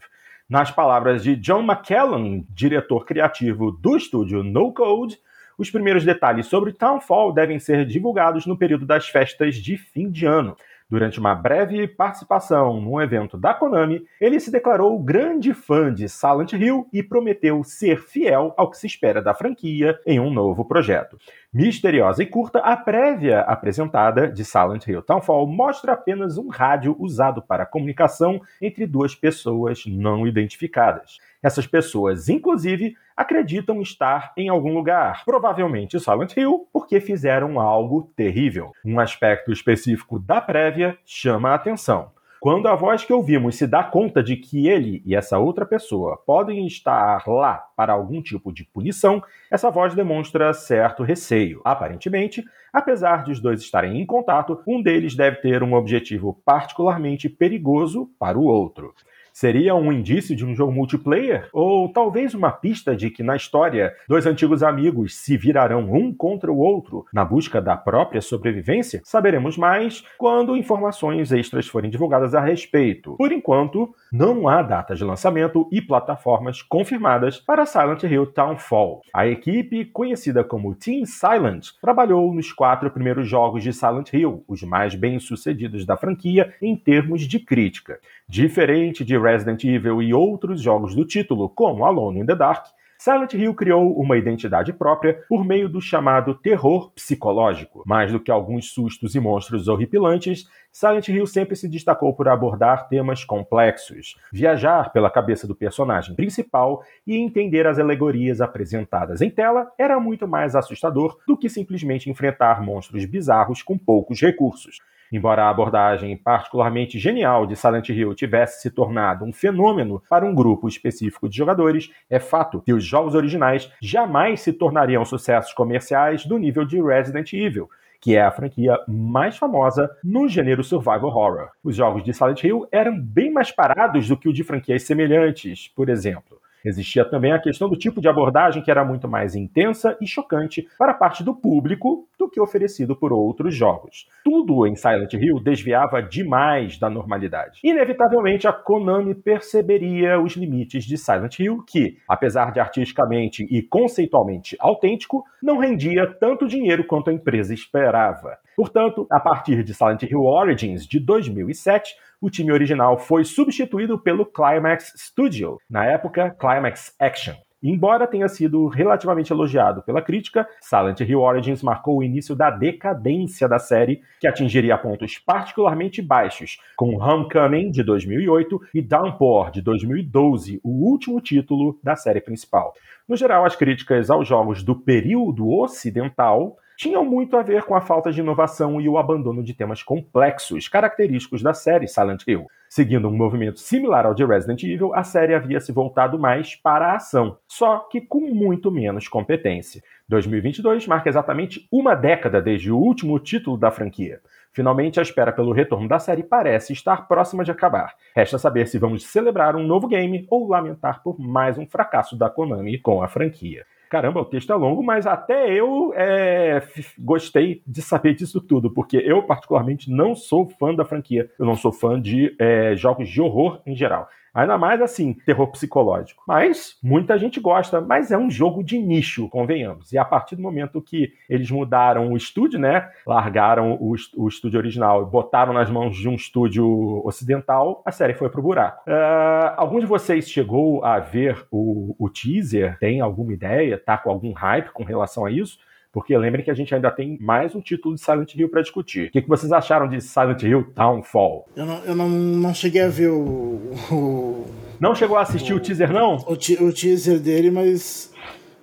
Nas 0.48 0.70
palavras 0.70 1.24
de 1.24 1.36
John 1.36 1.64
McKellen, 1.64 2.46
diretor 2.52 3.06
criativo 3.06 3.72
do 3.72 3.98
estúdio 3.98 4.44
No 4.44 4.72
Code, 4.72 5.18
os 5.58 5.72
primeiros 5.72 6.06
detalhes 6.06 6.46
sobre 6.46 6.72
Townfall 6.72 7.34
devem 7.34 7.58
ser 7.58 7.84
divulgados 7.88 8.46
no 8.46 8.56
período 8.56 8.86
das 8.86 9.10
festas 9.10 9.56
de 9.56 9.76
fim 9.76 10.12
de 10.12 10.28
ano. 10.28 10.56
Durante 10.90 11.20
uma 11.20 11.36
breve 11.36 11.86
participação 11.86 12.80
num 12.80 13.02
evento 13.02 13.38
da 13.38 13.54
Konami, 13.54 14.06
ele 14.22 14.40
se 14.40 14.50
declarou 14.50 14.98
grande 15.04 15.54
fã 15.54 15.94
de 15.94 16.08
Silent 16.08 16.54
Hill 16.54 16.88
e 16.94 17.04
prometeu 17.04 17.62
ser 17.62 18.00
fiel 18.00 18.54
ao 18.56 18.70
que 18.70 18.78
se 18.78 18.88
espera 18.88 19.22
da 19.22 19.34
franquia 19.34 20.00
em 20.06 20.18
um 20.18 20.32
novo 20.32 20.64
projeto. 20.64 21.18
Misteriosa 21.54 22.24
e 22.24 22.26
curta, 22.26 22.60
a 22.60 22.78
prévia 22.78 23.42
apresentada 23.42 24.32
de 24.32 24.46
Silent 24.46 24.88
Hill 24.88 25.02
Townfall 25.02 25.46
mostra 25.48 25.92
apenas 25.92 26.38
um 26.38 26.48
rádio 26.48 26.96
usado 26.98 27.42
para 27.42 27.66
comunicação 27.66 28.40
entre 28.62 28.88
duas 28.88 29.14
pessoas 29.14 29.84
não 29.86 30.26
identificadas. 30.26 31.18
Essas 31.42 31.68
pessoas, 31.68 32.30
inclusive, 32.30 32.96
acreditam 33.16 33.82
estar 33.82 34.34
em 34.38 34.50
algum 34.50 34.74
lugar, 34.74 35.24
provavelmente 35.26 36.00
Silent 36.00 36.36
Hill, 36.36 36.68
porque 36.72 37.00
fizeram 37.00 37.60
algo 37.60 38.12
terrível. 38.16 38.72
Um 38.86 39.00
aspecto 39.00 39.52
específico 39.52 40.20
da 40.20 40.42
prévia 40.42 40.98
chama 41.06 41.50
a 41.50 41.56
atenção. 41.56 42.12
Quando 42.40 42.68
a 42.68 42.76
voz 42.76 43.04
que 43.04 43.12
ouvimos 43.12 43.56
se 43.56 43.66
dá 43.66 43.84
conta 43.84 44.22
de 44.22 44.36
que 44.36 44.68
ele 44.68 45.02
e 45.04 45.16
essa 45.16 45.40
outra 45.40 45.66
pessoa 45.66 46.18
podem 46.24 46.68
estar 46.68 47.28
lá 47.28 47.66
para 47.76 47.94
algum 47.94 48.22
tipo 48.22 48.54
de 48.54 48.64
punição, 48.64 49.24
essa 49.50 49.72
voz 49.72 49.96
demonstra 49.96 50.54
certo 50.54 51.02
receio. 51.02 51.62
Aparentemente, 51.66 52.46
apesar 52.72 53.24
de 53.24 53.32
os 53.32 53.40
dois 53.40 53.60
estarem 53.60 54.00
em 54.00 54.06
contato, 54.06 54.62
um 54.68 54.82
deles 54.82 55.16
deve 55.16 55.38
ter 55.38 55.64
um 55.64 55.74
objetivo 55.74 56.40
particularmente 56.46 57.28
perigoso 57.28 58.08
para 58.20 58.38
o 58.38 58.44
outro. 58.44 58.94
Seria 59.40 59.76
um 59.76 59.94
indício 59.94 60.36
de 60.36 60.44
um 60.44 60.56
jogo 60.56 60.72
multiplayer? 60.72 61.48
Ou 61.54 61.94
talvez 61.94 62.34
uma 62.34 62.52
pista 62.52 62.96
de 62.96 63.12
que 63.12 63.22
na 63.22 63.36
história 63.36 63.94
dois 64.10 64.26
antigos 64.26 64.64
amigos 64.64 65.16
se 65.16 65.38
virarão 65.38 65.94
um 65.94 66.12
contra 66.12 66.52
o 66.52 66.58
outro 66.58 67.06
na 67.14 67.24
busca 67.24 67.62
da 67.62 67.78
própria 67.78 68.20
sobrevivência? 68.20 69.00
Saberemos 69.04 69.56
mais 69.56 70.04
quando 70.18 70.58
informações 70.58 71.32
extras 71.32 71.68
forem 71.68 71.92
divulgadas 71.92 72.34
a 72.34 72.42
respeito. 72.42 73.16
Por 73.16 73.32
enquanto, 73.32 73.94
não 74.12 74.48
há 74.48 74.64
datas 74.64 74.98
de 74.98 75.04
lançamento 75.04 75.70
e 75.72 75.84
plataformas 75.84 76.64
confirmadas 76.64 77.38
para 77.38 77.68
Silent 77.68 78.02
Hill 78.06 78.26
Townfall. 78.26 79.02
A 79.14 79.28
equipe, 79.28 79.86
conhecida 79.86 80.44
como 80.44 80.74
Team 80.74 81.06
Silent, 81.06 81.74
trabalhou 81.80 82.34
nos 82.34 82.52
quatro 82.52 82.90
primeiros 82.90 83.28
jogos 83.28 83.62
de 83.62 83.72
Silent 83.72 84.12
Hill, 84.12 84.44
os 84.48 84.64
mais 84.64 84.96
bem-sucedidos 84.96 85.86
da 85.86 85.96
franquia 85.96 86.56
em 86.60 86.76
termos 86.76 87.22
de 87.22 87.38
crítica. 87.38 88.00
Diferente 88.30 89.06
de 89.06 89.18
Resident 89.18 89.64
Evil 89.64 90.02
e 90.02 90.14
outros 90.14 90.62
jogos 90.62 90.94
do 90.94 91.06
título, 91.06 91.48
como 91.48 91.86
Alone 91.86 92.20
in 92.20 92.26
the 92.26 92.36
Dark, 92.36 92.66
Silent 93.00 93.34
Hill 93.34 93.54
criou 93.54 93.98
uma 93.98 94.18
identidade 94.18 94.74
própria 94.74 95.24
por 95.30 95.46
meio 95.46 95.70
do 95.70 95.80
chamado 95.80 96.36
terror 96.36 96.92
psicológico. 96.92 97.84
Mais 97.86 98.12
do 98.12 98.20
que 98.20 98.30
alguns 98.30 98.74
sustos 98.74 99.16
e 99.16 99.20
monstros 99.22 99.70
horripilantes, 99.70 100.46
Silent 100.74 101.08
Hill 101.08 101.26
sempre 101.26 101.56
se 101.56 101.70
destacou 101.70 102.14
por 102.14 102.28
abordar 102.28 102.90
temas 102.90 103.24
complexos, 103.24 104.18
viajar 104.30 104.92
pela 104.92 105.10
cabeça 105.10 105.48
do 105.48 105.56
personagem 105.56 106.14
principal 106.14 106.84
e 107.06 107.16
entender 107.16 107.66
as 107.66 107.80
alegorias 107.80 108.42
apresentadas 108.42 109.22
em 109.22 109.30
tela 109.30 109.72
era 109.78 109.98
muito 110.02 110.28
mais 110.28 110.54
assustador 110.54 111.18
do 111.26 111.38
que 111.38 111.48
simplesmente 111.48 112.10
enfrentar 112.10 112.62
monstros 112.62 113.06
bizarros 113.06 113.64
com 113.64 113.78
poucos 113.78 114.20
recursos. 114.20 114.80
Embora 115.12 115.44
a 115.44 115.50
abordagem 115.50 116.18
particularmente 116.18 117.00
genial 117.00 117.46
de 117.46 117.56
Silent 117.56 117.90
Hill 117.90 118.14
tivesse 118.14 118.62
se 118.62 118.70
tornado 118.70 119.24
um 119.24 119.32
fenômeno 119.32 120.02
para 120.10 120.26
um 120.26 120.36
grupo 120.36 120.68
específico 120.68 121.30
de 121.30 121.38
jogadores, 121.38 121.90
é 122.10 122.20
fato 122.20 122.62
que 122.62 122.74
os 122.74 122.84
jogos 122.84 123.16
originais 123.16 123.72
jamais 123.82 124.42
se 124.42 124.52
tornariam 124.52 125.06
sucessos 125.06 125.54
comerciais 125.54 126.26
do 126.26 126.38
nível 126.38 126.66
de 126.66 126.82
Resident 126.82 127.32
Evil, 127.34 127.70
que 128.02 128.16
é 128.16 128.22
a 128.22 128.32
franquia 128.32 128.78
mais 128.88 129.38
famosa 129.38 129.90
no 130.04 130.28
gênero 130.28 130.64
survival 130.64 131.06
horror. 131.06 131.50
Os 131.64 131.76
jogos 131.76 132.04
de 132.04 132.14
Silent 132.14 132.44
Hill 132.44 132.68
eram 132.72 133.00
bem 133.00 133.32
mais 133.32 133.52
parados 133.52 134.08
do 134.08 134.18
que 134.18 134.30
o 134.30 134.34
de 134.34 134.44
franquias 134.44 134.84
semelhantes, 134.84 135.72
por 135.76 135.90
exemplo. 135.90 136.40
Existia 136.68 137.06
também 137.06 137.32
a 137.32 137.40
questão 137.40 137.70
do 137.70 137.78
tipo 137.78 138.02
de 138.02 138.10
abordagem 138.10 138.62
que 138.62 138.70
era 138.70 138.84
muito 138.84 139.08
mais 139.08 139.36
intensa 139.36 139.98
e 140.02 140.08
chocante 140.08 140.68
para 140.78 140.94
parte 140.94 141.24
do 141.24 141.34
público 141.34 142.08
do 142.20 142.30
que 142.30 142.42
oferecido 142.42 142.96
por 142.96 143.14
outros 143.14 143.56
jogos. 143.56 144.08
Tudo 144.24 144.68
em 144.68 144.76
Silent 144.76 145.14
Hill 145.14 145.40
desviava 145.42 146.02
demais 146.02 146.78
da 146.78 146.90
normalidade. 146.90 147.62
Inevitavelmente, 147.64 148.48
a 148.48 148.54
Konami 148.54 149.16
perceberia 149.16 150.20
os 150.20 150.34
limites 150.34 150.84
de 150.84 150.98
Silent 150.98 151.40
Hill, 151.40 151.64
que, 151.66 151.98
apesar 152.08 152.52
de 152.52 152.60
artisticamente 152.60 153.44
e 153.50 153.62
conceitualmente 153.62 154.58
autêntico, 154.60 155.24
não 155.42 155.58
rendia 155.58 156.06
tanto 156.20 156.48
dinheiro 156.48 156.84
quanto 156.86 157.10
a 157.10 157.14
empresa 157.14 157.54
esperava. 157.54 158.38
Portanto, 158.58 159.06
a 159.12 159.20
partir 159.20 159.64
de 159.64 159.74
Silent 159.74 160.02
Hill 160.04 160.24
Origins 160.24 160.88
de 160.88 161.00
2007, 161.00 161.96
o 162.22 162.30
time 162.30 162.52
original 162.52 162.98
foi 162.98 163.24
substituído 163.24 164.00
pelo 164.00 164.26
Climax 164.26 164.94
Studio, 164.98 165.58
na 165.70 165.86
época 165.86 166.36
Climax 166.40 166.96
Action. 167.00 167.36
Embora 167.62 168.06
tenha 168.06 168.28
sido 168.28 168.68
relativamente 168.68 169.34
elogiado 169.34 169.82
pela 169.82 170.02
crítica, 170.02 170.48
Silent 170.62 171.00
Hill 171.00 171.20
Origins 171.20 171.64
marcou 171.64 171.98
o 171.98 172.04
início 172.04 172.36
da 172.36 172.52
decadência 172.52 173.48
da 173.48 173.58
série, 173.58 174.02
que 174.20 174.28
atingiria 174.28 174.78
pontos 174.78 175.18
particularmente 175.18 176.00
baixos, 176.00 176.60
com 176.76 176.96
Homecoming 176.98 177.72
de 177.72 177.82
2008 177.82 178.62
e 178.76 178.82
Downpour 178.82 179.50
de 179.50 179.62
2012, 179.64 180.62
o 180.64 180.88
último 180.88 181.20
título 181.20 181.80
da 181.84 181.96
série 181.96 182.22
principal. 182.22 182.74
No 183.08 183.16
geral, 183.16 183.44
as 183.44 183.56
críticas 183.56 184.12
aos 184.12 184.28
jogos 184.28 184.62
do 184.62 184.76
período 184.76 185.50
ocidental 185.50 186.58
tinham 186.78 187.04
muito 187.04 187.36
a 187.36 187.42
ver 187.42 187.64
com 187.64 187.76
a 187.76 187.82
falta 187.82 188.12
de 188.12 188.22
inovação 188.22 188.80
e 188.80 188.88
o 188.88 189.00
abandono 189.00 189.44
de 189.44 189.56
temas 189.56 189.82
complexos, 189.82 190.68
característicos 190.68 191.42
da 191.42 191.54
série 191.54 191.88
Silent 191.88 192.22
Hill. 192.28 192.46
Seguindo 192.70 193.08
um 193.08 193.16
movimento 193.16 193.60
similar 193.60 194.06
ao 194.06 194.14
de 194.14 194.24
Resident 194.24 194.62
Evil, 194.62 194.94
a 194.94 195.04
série 195.04 195.34
havia 195.34 195.60
se 195.60 195.72
voltado 195.72 196.20
mais 196.20 196.56
para 196.56 196.92
a 196.92 196.96
ação, 196.98 197.38
só 197.48 197.80
que 197.80 198.00
com 198.00 198.30
muito 198.30 198.70
menos 198.70 199.08
competência. 199.08 199.82
2022 200.08 200.86
marca 200.86 201.10
exatamente 201.10 201.68
uma 201.72 201.96
década 201.96 202.42
desde 202.42 202.72
o 202.72 202.78
último 202.78 203.18
título 203.20 203.58
da 203.58 203.72
franquia. 203.72 204.22
Finalmente, 204.52 205.00
a 205.00 205.04
espera 205.04 205.32
pelo 205.32 205.54
retorno 205.54 205.88
da 205.88 205.98
série 205.98 206.24
parece 206.24 206.74
estar 206.74 207.08
próxima 207.08 207.44
de 207.44 207.52
acabar. 207.52 207.96
Resta 208.16 208.38
saber 208.38 208.68
se 208.68 208.78
vamos 208.78 209.04
celebrar 209.06 209.56
um 209.56 209.66
novo 209.66 209.88
game 209.88 210.28
ou 210.30 210.48
lamentar 210.48 211.02
por 211.02 211.20
mais 211.20 211.58
um 211.58 211.66
fracasso 211.66 212.16
da 212.16 212.30
Konami 212.30 212.78
com 212.78 213.02
a 213.02 213.08
franquia. 213.08 213.66
Caramba, 213.90 214.22
o 214.22 214.26
texto 214.26 214.52
é 214.52 214.56
longo, 214.56 214.84
mas 214.84 215.08
até 215.08 215.54
eu 215.54 215.94
é, 215.96 216.62
gostei 217.00 217.62
de 217.66 217.82
saber 217.82 218.14
disso 218.14 218.42
tudo, 218.42 218.70
porque 218.70 218.98
eu, 218.98 219.24
particularmente, 219.24 219.90
não 219.90 220.16
sou 220.16 220.50
fã 220.50 220.74
da 220.74 220.84
franquia. 220.84 221.30
Eu 221.40 221.46
não 221.46 221.56
sou 221.56 221.72
fã 221.72 222.00
de 222.00 222.36
é, 222.38 222.76
jogos 222.76 223.10
de 223.10 223.22
horror 223.22 223.62
em 223.66 223.76
geral. 223.76 224.10
Ainda 224.38 224.56
mais 224.56 224.80
assim, 224.84 225.16
terror 225.26 225.48
psicológico. 225.48 226.24
Mas 226.28 226.78
muita 226.84 227.18
gente 227.18 227.40
gosta, 227.40 227.82
mas 227.82 228.12
é 228.12 228.18
um 228.18 228.30
jogo 228.30 228.64
de 228.64 228.78
nicho, 228.78 229.28
convenhamos. 229.30 229.92
E 229.92 229.98
a 229.98 230.06
partir 230.06 230.36
do 230.36 230.44
momento 230.44 230.80
que 230.80 231.12
eles 231.28 231.50
mudaram 231.50 232.12
o 232.12 232.16
estúdio, 232.16 232.60
né? 232.60 232.88
Largaram 233.04 233.74
o, 233.82 233.96
o 234.16 234.28
estúdio 234.28 234.60
original 234.60 235.02
e 235.02 235.06
botaram 235.10 235.54
nas 235.54 235.72
mãos 235.72 235.98
de 235.98 236.08
um 236.08 236.14
estúdio 236.14 237.02
ocidental, 237.04 237.82
a 237.84 237.92
série 237.92 238.14
foi 238.14 238.30
pro 238.30 238.44
buraco. 238.44 238.88
Uh, 238.88 239.54
algum 239.58 239.80
de 239.80 239.88
vocês 239.88 240.30
chegou 240.30 240.86
a 240.86 241.00
ver 241.00 241.44
o, 241.50 241.96
o 241.98 242.08
teaser? 242.08 242.78
Tem 242.78 243.02
alguma 243.02 243.34
ideia? 243.34 243.82
Tá 243.84 243.98
com 243.98 244.12
algum 244.12 244.34
hype 244.34 244.70
com 244.70 244.84
relação 244.84 245.26
a 245.26 245.32
isso? 245.32 245.58
Porque 245.92 246.18
lembrem 246.18 246.44
que 246.44 246.52
a 246.52 246.54
gente 246.54 246.74
ainda 246.76 246.92
tem 246.92 247.18
mais 247.20 247.56
um 247.56 247.62
título 247.62 247.96
de 247.96 248.02
Silent 248.02 248.36
Hill 248.36 248.50
para 248.50 248.62
discutir. 248.62 249.08
O 249.08 249.12
que, 249.12 249.22
que, 249.22 249.28
vocês 249.28 249.52
acharam 249.52 249.88
de 249.88 250.02
Silent 250.02 250.44
Hill 250.44 250.64
Townfall? 250.76 251.48
Eu 251.56 251.66
não, 251.66 251.84
eu 251.86 251.96
não, 251.96 252.10
não 252.10 252.54
cheguei 252.54 252.82
a 252.82 252.90
ver 252.90 253.10
o, 253.10 253.72
o 253.92 254.46
Não 254.80 254.94
chegou 254.94 255.18
a 255.18 255.22
assistir 255.22 255.54
o, 255.54 255.58
o 255.58 255.60
teaser, 255.60 255.92
não? 255.92 256.18
O, 256.18 256.34
o, 256.34 256.74
teaser 256.74 257.20
dele, 257.20 257.50
mas. 257.50 258.14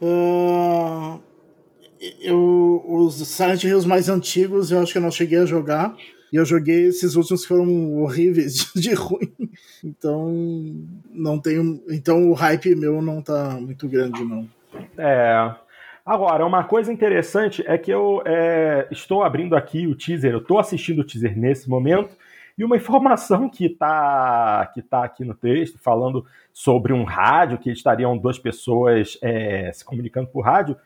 Uh, 0.00 1.18
eu, 2.20 2.84
os 2.86 3.14
Silent 3.26 3.64
Hills 3.64 3.88
mais 3.88 4.08
antigos 4.08 4.70
eu 4.70 4.80
acho 4.80 4.92
que 4.92 4.98
eu 4.98 5.02
não 5.02 5.10
cheguei 5.10 5.38
a 5.38 5.46
jogar. 5.46 5.96
E 6.32 6.36
eu 6.36 6.44
joguei 6.44 6.88
esses 6.88 7.14
últimos 7.14 7.42
que 7.42 7.48
foram 7.48 8.02
horríveis 8.02 8.70
de, 8.74 8.92
ruim. 8.92 9.32
Então, 9.84 10.34
não 11.12 11.38
tenho. 11.38 11.80
Então 11.88 12.28
o 12.28 12.32
hype 12.32 12.74
meu 12.74 13.00
não 13.00 13.22
tá 13.22 13.56
muito 13.60 13.88
grande, 13.88 14.24
não. 14.24 14.48
É. 14.98 15.54
Agora, 16.04 16.44
uma 16.44 16.62
coisa 16.64 16.92
interessante 16.92 17.64
é 17.66 17.78
que 17.78 17.90
eu 17.90 18.22
é, 18.26 18.86
estou 18.90 19.22
abrindo 19.22 19.56
aqui 19.56 19.86
o 19.86 19.94
teaser, 19.94 20.32
eu 20.32 20.38
estou 20.38 20.58
assistindo 20.58 20.98
o 20.98 21.04
teaser 21.04 21.38
nesse 21.38 21.68
momento, 21.68 22.14
e 22.58 22.62
uma 22.62 22.76
informação 22.76 23.48
que 23.50 23.64
está 23.66 24.70
que 24.74 24.82
tá 24.82 25.02
aqui 25.02 25.24
no 25.24 25.34
texto, 25.34 25.78
falando 25.78 26.26
sobre 26.52 26.92
um 26.92 27.04
rádio, 27.04 27.56
que 27.56 27.70
estariam 27.70 28.18
duas 28.18 28.38
pessoas 28.38 29.18
é, 29.22 29.72
se 29.72 29.82
comunicando 29.82 30.28
por 30.28 30.44
rádio, 30.44 30.76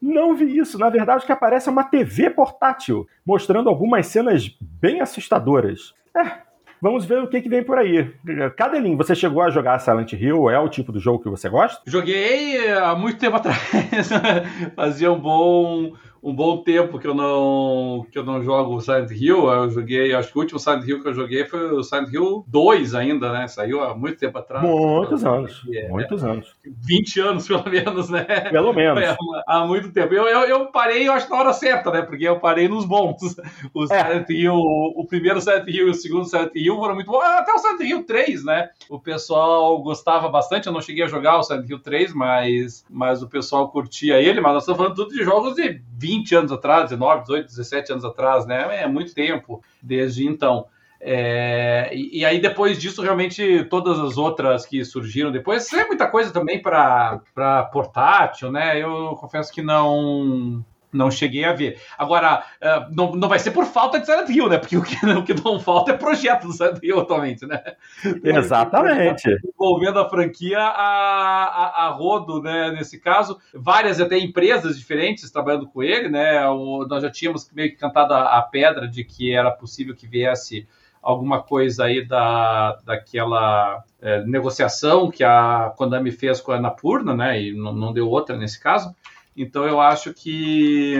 não 0.00 0.36
vi 0.36 0.56
isso. 0.56 0.78
Na 0.78 0.88
verdade, 0.88 1.24
o 1.24 1.26
que 1.26 1.32
aparece 1.32 1.68
é 1.68 1.72
uma 1.72 1.82
TV 1.82 2.30
portátil, 2.30 3.04
mostrando 3.26 3.68
algumas 3.68 4.06
cenas 4.06 4.48
bem 4.60 5.00
assustadoras. 5.00 5.92
É, 6.16 6.47
Vamos 6.80 7.04
ver 7.04 7.22
o 7.22 7.28
que, 7.28 7.40
que 7.40 7.48
vem 7.48 7.62
por 7.62 7.78
aí. 7.78 8.10
Cadelin, 8.56 8.96
você 8.96 9.14
chegou 9.14 9.42
a 9.42 9.50
jogar 9.50 9.78
Silent 9.78 10.12
Hill? 10.12 10.48
É 10.48 10.58
o 10.58 10.68
tipo 10.68 10.92
do 10.92 11.00
jogo 11.00 11.22
que 11.22 11.28
você 11.28 11.48
gosta? 11.48 11.82
Joguei 11.86 12.68
há 12.70 12.94
muito 12.94 13.18
tempo 13.18 13.36
atrás. 13.36 13.58
Fazia 14.76 15.10
um 15.10 15.18
bom 15.18 15.92
um 16.22 16.34
bom 16.34 16.58
tempo 16.58 16.98
que 16.98 17.06
eu 17.06 17.14
não 17.14 18.06
que 18.10 18.18
eu 18.18 18.24
não 18.24 18.42
jogo 18.42 18.80
Silent 18.80 19.10
Hill. 19.10 19.48
Eu 19.48 19.70
joguei, 19.70 20.14
acho 20.14 20.32
que 20.32 20.38
o 20.38 20.40
último 20.40 20.58
Silent 20.58 20.86
Hill 20.86 21.00
que 21.02 21.08
eu 21.08 21.14
joguei 21.14 21.44
foi 21.44 21.72
o 21.72 21.82
Silent 21.82 22.12
Hill 22.12 22.44
2 22.46 22.94
ainda, 22.94 23.32
né? 23.32 23.46
Saiu 23.46 23.82
há 23.82 23.94
muito 23.94 24.18
tempo 24.18 24.38
atrás. 24.38 24.64
Muitos 24.64 25.24
anos. 25.24 25.62
É, 25.72 25.88
muitos 25.88 26.24
anos. 26.24 26.54
20 26.64 27.20
anos, 27.20 27.48
pelo 27.48 27.64
menos, 27.70 28.10
né? 28.10 28.24
Pelo 28.50 28.72
menos. 28.72 29.16
há 29.46 29.66
muito 29.66 29.92
tempo. 29.92 30.14
Eu, 30.14 30.26
eu, 30.26 30.40
eu, 30.40 30.66
parei, 30.66 31.06
eu 31.06 31.12
acho, 31.12 31.30
na 31.30 31.36
hora 31.36 31.52
certa, 31.52 31.90
né? 31.90 32.02
Porque 32.02 32.24
eu 32.24 32.38
parei 32.40 32.68
nos 32.68 32.84
bons. 32.84 33.36
O 33.72 33.84
é. 33.84 33.86
Silent 33.86 34.28
Hill, 34.30 34.54
o 34.54 35.06
primeiro 35.06 35.40
Silent 35.40 35.68
Hill 35.68 35.88
e 35.88 35.90
o 35.90 35.94
segundo 35.94 36.24
Silent 36.24 36.52
Hill 36.54 36.76
foram 36.76 36.94
muito 36.94 37.10
bons. 37.10 37.22
Até 37.22 37.52
o 37.52 37.58
Silent 37.58 37.80
Hill 37.80 38.04
3, 38.04 38.44
né? 38.44 38.68
O 38.88 38.98
pessoal 38.98 39.80
gostava 39.82 40.28
bastante. 40.28 40.66
Eu 40.66 40.72
não 40.72 40.80
cheguei 40.80 41.04
a 41.04 41.08
jogar 41.08 41.38
o 41.38 41.42
Silent 41.42 41.68
Hill 41.68 41.80
3, 41.80 42.12
mas, 42.12 42.84
mas 42.90 43.22
o 43.22 43.28
pessoal 43.28 43.68
curtia 43.68 44.20
ele. 44.20 44.40
Mas 44.40 44.54
nós 44.54 44.62
estamos 44.62 44.78
falando 44.78 44.94
tudo 44.94 45.14
de 45.14 45.22
jogos 45.22 45.54
de 45.54 45.80
20 45.98 46.07
anos 46.34 46.52
atrás, 46.52 46.90
19, 46.90 47.22
18, 47.22 47.46
17 47.46 47.92
anos 47.92 48.04
atrás, 48.04 48.46
né? 48.46 48.82
É 48.82 48.86
muito 48.86 49.14
tempo 49.14 49.62
desde 49.82 50.26
então. 50.26 50.66
É, 51.00 51.90
e, 51.92 52.20
e, 52.20 52.24
aí 52.24 52.40
depois 52.40 52.76
disso 52.76 53.02
realmente 53.02 53.64
todas 53.70 54.00
as 54.00 54.18
outras 54.18 54.66
que 54.66 54.84
surgiram 54.84 55.30
depois 55.30 55.72
é 55.72 55.86
muita 55.86 56.08
coisa 56.08 56.32
também 56.32 56.60
para 56.60 57.70
portátil 57.72 58.50
né 58.50 58.82
eu 58.82 59.14
confesso 59.14 59.52
que 59.52 59.62
não 59.62 60.64
não 60.92 61.10
cheguei 61.10 61.44
a 61.44 61.52
ver. 61.52 61.80
Agora, 61.96 62.44
uh, 62.62 62.94
não, 62.94 63.12
não 63.14 63.28
vai 63.28 63.38
ser 63.38 63.50
por 63.50 63.64
falta 63.64 64.00
de 64.00 64.06
Silent 64.06 64.28
Hill, 64.28 64.48
né? 64.48 64.58
Porque 64.58 64.76
o 64.76 64.82
que, 64.82 64.96
o 65.06 65.24
que 65.24 65.34
não 65.34 65.60
falta 65.60 65.92
é 65.92 65.96
projeto 65.96 66.46
do 66.46 66.52
Silent 66.52 66.82
Hill 66.82 67.00
atualmente, 67.00 67.46
né? 67.46 67.62
Exatamente. 68.24 69.28
Envolvendo 69.44 69.98
a 69.98 70.08
franquia 70.08 70.58
a, 70.58 71.44
a, 71.44 71.86
a, 71.86 71.88
rodo, 71.90 72.42
né? 72.42 72.70
Nesse 72.72 72.98
caso, 72.98 73.38
várias 73.54 74.00
até 74.00 74.18
empresas 74.18 74.78
diferentes 74.78 75.30
trabalhando 75.30 75.68
com 75.68 75.82
ele, 75.82 76.08
né? 76.08 76.46
O, 76.48 76.86
nós 76.88 77.02
já 77.02 77.10
tínhamos 77.10 77.50
meio 77.52 77.70
que 77.70 77.76
cantado 77.76 78.14
a, 78.14 78.38
a 78.38 78.42
pedra 78.42 78.88
de 78.88 79.04
que 79.04 79.32
era 79.32 79.50
possível 79.50 79.94
que 79.94 80.06
viesse 80.06 80.66
alguma 81.02 81.42
coisa 81.42 81.84
aí 81.84 82.06
da, 82.06 82.76
daquela 82.84 83.82
é, 84.00 84.24
negociação 84.24 85.10
que 85.10 85.24
a 85.24 85.72
Konami 85.76 86.10
fez 86.10 86.40
com 86.40 86.52
a 86.52 86.56
Anapurna, 86.56 87.14
né? 87.14 87.40
E 87.40 87.52
não, 87.54 87.72
não 87.72 87.92
deu 87.92 88.08
outra 88.08 88.36
nesse 88.36 88.60
caso. 88.60 88.94
Então 89.42 89.64
eu 89.64 89.80
acho 89.80 90.12
que 90.12 90.96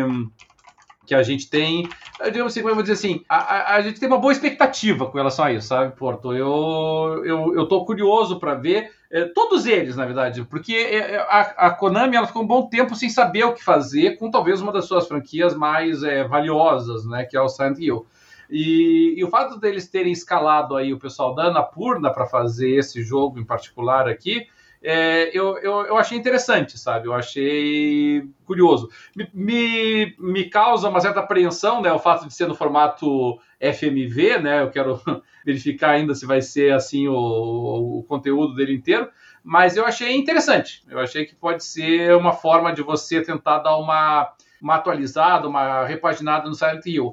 que 1.08 1.14
a 1.14 1.22
gente 1.22 1.48
tem, 1.48 1.88
digamos 2.26 2.52
assim, 2.56 2.82
dizer 2.82 2.92
assim, 2.92 3.24
a, 3.26 3.36
a, 3.36 3.76
a, 3.76 3.80
gente 3.80 3.98
tem 3.98 4.06
uma 4.06 4.18
boa 4.18 4.30
expectativa 4.30 5.06
com 5.06 5.16
relação 5.16 5.46
a 5.46 5.50
isso, 5.50 5.68
sabe, 5.68 5.96
Porto? 5.96 6.34
Eu, 6.34 7.24
eu, 7.24 7.54
eu 7.54 7.66
tô 7.66 7.82
curioso 7.86 8.38
para 8.38 8.54
ver, 8.54 8.90
é, 9.10 9.24
todos 9.24 9.64
eles, 9.64 9.96
na 9.96 10.04
verdade, 10.04 10.44
porque 10.44 10.74
é, 10.74 11.14
é, 11.14 11.18
a, 11.20 11.40
a, 11.68 11.70
Konami 11.70 12.14
ela 12.14 12.26
ficou 12.26 12.42
um 12.42 12.46
bom 12.46 12.68
tempo 12.68 12.94
sem 12.94 13.08
saber 13.08 13.44
o 13.44 13.54
que 13.54 13.64
fazer 13.64 14.18
com 14.18 14.30
talvez 14.30 14.60
uma 14.60 14.70
das 14.70 14.84
suas 14.84 15.08
franquias 15.08 15.54
mais 15.56 16.02
é, 16.02 16.24
valiosas, 16.24 17.06
né, 17.06 17.24
que 17.24 17.38
é 17.38 17.40
o 17.40 17.48
Silent 17.48 17.78
Hill. 17.78 18.06
E, 18.50 19.14
e, 19.16 19.24
o 19.24 19.30
fato 19.30 19.58
deles 19.58 19.88
terem 19.88 20.12
escalado 20.12 20.76
aí 20.76 20.92
o 20.92 20.98
pessoal 20.98 21.34
da 21.34 21.44
Annapurna 21.44 22.12
para 22.12 22.26
fazer 22.26 22.76
esse 22.76 23.02
jogo 23.02 23.38
em 23.38 23.44
particular 23.44 24.06
aqui, 24.06 24.46
é, 24.82 25.36
eu, 25.36 25.58
eu, 25.58 25.86
eu, 25.86 25.96
achei 25.96 26.16
interessante, 26.16 26.78
sabe? 26.78 27.08
Eu 27.08 27.14
achei 27.14 28.22
curioso. 28.44 28.88
Me, 29.14 29.28
me, 29.34 30.14
me, 30.18 30.44
causa 30.48 30.88
uma 30.88 31.00
certa 31.00 31.20
apreensão, 31.20 31.82
né? 31.82 31.92
O 31.92 31.98
fato 31.98 32.26
de 32.26 32.34
ser 32.34 32.46
no 32.46 32.54
formato 32.54 33.38
FMV, 33.60 34.38
né? 34.38 34.62
Eu 34.62 34.70
quero 34.70 35.00
verificar 35.44 35.90
ainda 35.90 36.14
se 36.14 36.26
vai 36.26 36.40
ser 36.40 36.72
assim 36.72 37.08
o, 37.08 37.98
o 37.98 38.04
conteúdo 38.04 38.54
dele 38.54 38.74
inteiro. 38.74 39.08
Mas 39.42 39.76
eu 39.76 39.84
achei 39.84 40.16
interessante. 40.16 40.82
Eu 40.88 41.00
achei 41.00 41.24
que 41.24 41.34
pode 41.34 41.64
ser 41.64 42.14
uma 42.14 42.32
forma 42.32 42.72
de 42.72 42.82
você 42.82 43.20
tentar 43.20 43.58
dar 43.58 43.76
uma 43.76 44.32
uma 44.60 44.76
atualizada, 44.76 45.48
uma 45.48 45.86
repaginada 45.86 46.48
no 46.48 46.54
Silent 46.54 46.84
Hill. 46.86 47.12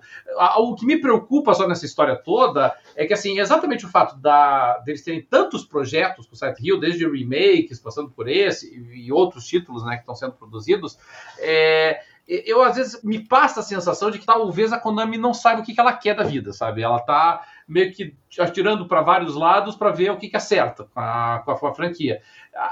O 0.57 0.75
que 0.75 0.85
me 0.85 0.97
preocupa 0.97 1.53
só 1.53 1.67
nessa 1.67 1.85
história 1.85 2.15
toda 2.15 2.75
é 2.95 3.05
que, 3.05 3.13
assim, 3.13 3.39
exatamente 3.39 3.85
o 3.85 3.89
fato 3.89 4.17
da, 4.17 4.77
deles 4.79 5.03
terem 5.03 5.21
tantos 5.21 5.63
projetos 5.63 6.25
com 6.25 6.33
o 6.33 6.37
Silent 6.37 6.59
Hill, 6.59 6.79
desde 6.79 7.07
remakes, 7.07 7.79
passando 7.79 8.09
por 8.09 8.27
esse 8.27 8.75
e, 8.75 9.11
outros 9.11 9.45
títulos 9.45 9.85
né, 9.85 9.95
que 9.95 10.01
estão 10.01 10.15
sendo 10.15 10.33
produzidos, 10.33 10.97
é, 11.39 12.01
eu 12.27 12.63
às 12.63 12.75
vezes 12.75 13.03
me 13.03 13.19
passa 13.19 13.59
a 13.59 13.63
sensação 13.63 14.09
de 14.09 14.17
que 14.17 14.25
talvez 14.25 14.73
a 14.73 14.79
Konami 14.79 15.17
não 15.17 15.33
saiba 15.33 15.61
o 15.61 15.63
que, 15.63 15.73
que 15.73 15.79
ela 15.79 15.93
quer 15.93 16.15
da 16.15 16.23
vida, 16.23 16.51
sabe? 16.53 16.81
Ela 16.81 16.99
tá 16.99 17.45
meio 17.67 17.91
que 17.91 18.15
atirando 18.39 18.87
para 18.87 19.01
vários 19.01 19.35
lados 19.35 19.75
para 19.75 19.91
ver 19.91 20.11
o 20.11 20.17
que, 20.17 20.29
que 20.29 20.37
acerta 20.37 20.83
com 20.93 20.99
a, 20.99 21.41
com 21.43 21.51
a, 21.51 21.59
com 21.59 21.67
a 21.67 21.73
franquia 21.73 22.21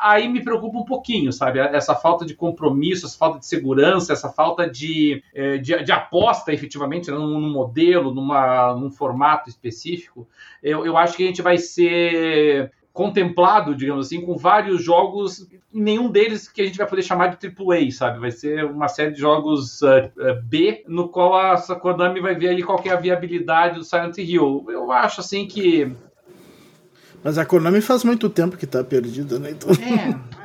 aí 0.02 0.28
me 0.28 0.42
preocupa 0.42 0.78
um 0.78 0.86
pouquinho, 0.86 1.32
sabe? 1.32 1.60
Essa 1.60 1.94
falta 1.94 2.26
de 2.26 2.34
compromisso, 2.34 3.06
essa 3.06 3.18
falta 3.18 3.40
de 3.40 3.46
segurança, 3.46 4.14
essa 4.14 4.30
falta 4.30 4.70
de, 4.70 5.22
é, 5.34 5.58
de, 5.58 5.84
de 5.84 5.92
aposta 5.92 6.54
efetivamente 6.54 7.12
né, 7.12 7.18
num, 7.18 7.40
num, 7.40 7.52
modelo, 7.52 8.14
numa, 8.14 8.74
num 8.76 8.90
formato 8.90 9.50
específico. 9.50 10.28
Eu, 10.62 10.86
eu 10.86 10.98
acho 10.98 11.18
que 11.18 11.24
a 11.24 11.28
gente 11.28 11.42
vai 11.42 11.58
ser 11.58 12.72
contemplado, 12.94 13.76
digamos 13.76 14.06
assim, 14.06 14.22
com 14.22 14.38
vários 14.38 14.84
jogos, 14.84 15.48
nenhum 15.74 16.12
deles 16.12 16.48
que 16.48 16.62
a 16.62 16.66
gente 16.66 16.78
vai 16.78 16.88
poder 16.88 17.02
chamar 17.02 17.36
de 17.36 17.48
AAA, 17.48 17.92
sabe? 17.92 18.20
Vai 18.20 18.30
ser 18.32 18.64
uma 18.66 18.88
série 18.88 19.12
de 19.12 19.20
jogos 19.20 19.82
uh, 19.82 20.12
uh, 20.16 20.42
B, 20.44 20.84
no 20.88 21.10
qual 21.10 21.34
a 21.34 21.58
Konami 21.76 22.22
vai 22.22 22.36
ver 22.36 22.50
ali 22.50 22.62
qual 22.62 22.80
é 22.86 22.90
a 22.90 22.96
viabilidade 22.96 23.80
do 23.80 23.84
Silent 23.84 24.20
Hill. 24.20 24.66
Eu 24.70 24.92
acho, 24.92 25.22
assim, 25.22 25.48
que 25.48 25.92
mas 27.24 27.38
a 27.38 27.46
Konami 27.46 27.80
faz 27.80 28.04
muito 28.04 28.30
tempo 28.30 28.58
que 28.58 28.68
tá 28.68 28.84
perdida, 28.84 29.40
né? 29.40 29.52
Então... 29.52 29.70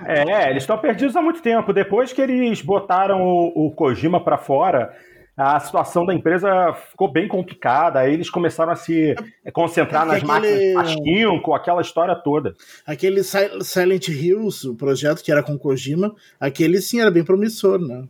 É. 0.07 0.47
é, 0.47 0.51
eles 0.51 0.63
estão 0.63 0.79
perdidos 0.79 1.17
há 1.17 1.21
muito 1.21 1.43
tempo. 1.43 1.73
Depois 1.73 2.13
que 2.13 2.23
eles 2.23 2.63
botaram 2.63 3.21
o, 3.21 3.67
o 3.67 3.71
Kojima 3.73 4.23
para 4.23 4.39
fora, 4.39 4.95
a 5.39 5.61
situação 5.61 6.05
da 6.05 6.13
empresa 6.13 6.75
ficou 6.91 7.11
bem 7.11 7.29
complicada. 7.29 8.01
Aí 8.01 8.13
eles 8.13 8.29
começaram 8.29 8.73
a 8.73 8.77
se 8.77 9.15
concentrar 9.53 10.03
é 10.03 10.07
nas 10.07 10.17
aquele... 10.17 10.27
máquinas 10.27 10.75
Pachinko, 10.75 11.55
aquela 11.55 11.81
história 11.81 12.17
toda. 12.17 12.55
Aquele 12.85 13.23
Silent 13.23 14.09
Hills, 14.09 14.69
o 14.69 14.75
projeto 14.75 15.23
que 15.23 15.31
era 15.31 15.43
com 15.43 15.57
Kojima, 15.57 16.13
aquele 16.41 16.81
sim 16.81 17.01
era 17.01 17.11
bem 17.11 17.25
promissor, 17.25 17.79
né? 17.79 18.09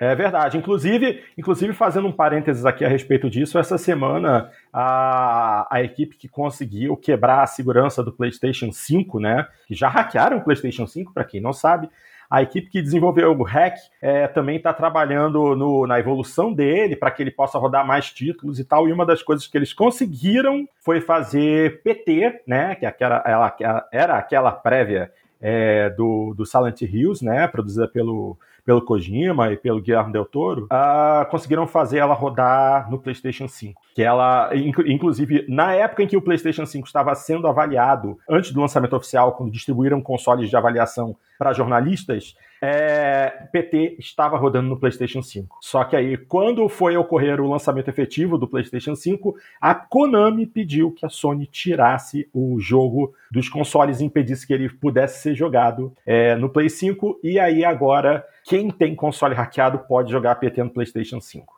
É 0.00 0.14
verdade. 0.16 0.58
Inclusive, 0.58 1.22
inclusive, 1.38 1.72
fazendo 1.72 2.08
um 2.08 2.12
parênteses 2.12 2.66
aqui 2.66 2.84
a 2.84 2.88
respeito 2.88 3.30
disso, 3.30 3.56
essa 3.56 3.78
semana 3.78 4.50
a, 4.72 5.68
a 5.70 5.82
equipe 5.82 6.16
que 6.16 6.28
conseguiu 6.28 6.96
quebrar 6.96 7.44
a 7.44 7.46
segurança 7.46 8.02
do 8.02 8.12
PlayStation 8.12 8.72
5, 8.72 9.20
né? 9.20 9.46
Que 9.68 9.74
já 9.74 9.88
hackearam 9.88 10.38
o 10.38 10.44
PlayStation 10.44 10.86
5, 10.86 11.14
para 11.14 11.24
quem 11.24 11.40
não 11.40 11.52
sabe. 11.52 11.88
A 12.34 12.42
equipe 12.42 12.68
que 12.68 12.82
desenvolveu 12.82 13.30
o 13.30 13.44
hack 13.44 13.76
é, 14.02 14.26
também 14.26 14.56
está 14.56 14.72
trabalhando 14.72 15.54
no, 15.54 15.86
na 15.86 16.00
evolução 16.00 16.52
dele 16.52 16.96
para 16.96 17.12
que 17.12 17.22
ele 17.22 17.30
possa 17.30 17.60
rodar 17.60 17.86
mais 17.86 18.10
títulos 18.10 18.58
e 18.58 18.64
tal. 18.64 18.88
E 18.88 18.92
uma 18.92 19.06
das 19.06 19.22
coisas 19.22 19.46
que 19.46 19.56
eles 19.56 19.72
conseguiram 19.72 20.68
foi 20.80 21.00
fazer 21.00 21.80
PT, 21.84 22.42
né? 22.44 22.74
Que 22.74 22.86
aquela, 22.86 23.22
ela, 23.24 23.56
era 23.92 24.18
aquela 24.18 24.50
prévia 24.50 25.12
é, 25.40 25.90
do, 25.90 26.34
do 26.36 26.44
Silent 26.44 26.82
Hills, 26.82 27.24
né? 27.24 27.46
Produzida 27.46 27.86
pelo 27.86 28.36
pelo 28.64 28.82
Kojima 28.82 29.52
e 29.52 29.56
pelo 29.56 29.80
Guilherme 29.80 30.12
Del 30.12 30.24
Toro, 30.24 30.64
uh, 30.64 31.28
conseguiram 31.30 31.66
fazer 31.66 31.98
ela 31.98 32.14
rodar 32.14 32.90
no 32.90 32.98
PlayStation 32.98 33.46
5. 33.46 33.80
Que 33.94 34.02
ela, 34.02 34.50
inclusive, 34.54 35.44
na 35.48 35.74
época 35.74 36.02
em 36.02 36.06
que 36.06 36.16
o 36.16 36.22
PlayStation 36.22 36.64
5 36.64 36.86
estava 36.86 37.14
sendo 37.14 37.46
avaliado, 37.46 38.18
antes 38.28 38.52
do 38.52 38.60
lançamento 38.60 38.96
oficial, 38.96 39.32
quando 39.32 39.52
distribuíram 39.52 40.00
consoles 40.00 40.48
de 40.48 40.56
avaliação 40.56 41.14
para 41.38 41.52
jornalistas, 41.52 42.34
é, 42.66 43.46
PT 43.52 43.96
estava 43.98 44.38
rodando 44.38 44.70
no 44.70 44.80
PlayStation 44.80 45.22
5. 45.22 45.58
Só 45.60 45.84
que 45.84 45.94
aí, 45.94 46.16
quando 46.16 46.66
foi 46.66 46.96
ocorrer 46.96 47.38
o 47.38 47.48
lançamento 47.48 47.88
efetivo 47.88 48.38
do 48.38 48.48
PlayStation 48.48 48.94
5, 48.94 49.36
a 49.60 49.74
Konami 49.74 50.46
pediu 50.46 50.90
que 50.90 51.04
a 51.04 51.10
Sony 51.10 51.46
tirasse 51.46 52.26
o 52.32 52.58
jogo 52.58 53.12
dos 53.30 53.50
consoles 53.50 54.00
e 54.00 54.04
impedisse 54.04 54.46
que 54.46 54.54
ele 54.54 54.70
pudesse 54.70 55.20
ser 55.20 55.34
jogado 55.34 55.92
é, 56.06 56.34
no 56.36 56.48
Play 56.48 56.70
5. 56.70 57.20
E 57.22 57.38
aí, 57.38 57.64
agora, 57.66 58.24
quem 58.44 58.70
tem 58.70 58.94
console 58.94 59.34
hackeado 59.34 59.80
pode 59.80 60.10
jogar 60.10 60.36
PT 60.36 60.62
no 60.64 60.70
PlayStation 60.70 61.20
5. 61.20 61.52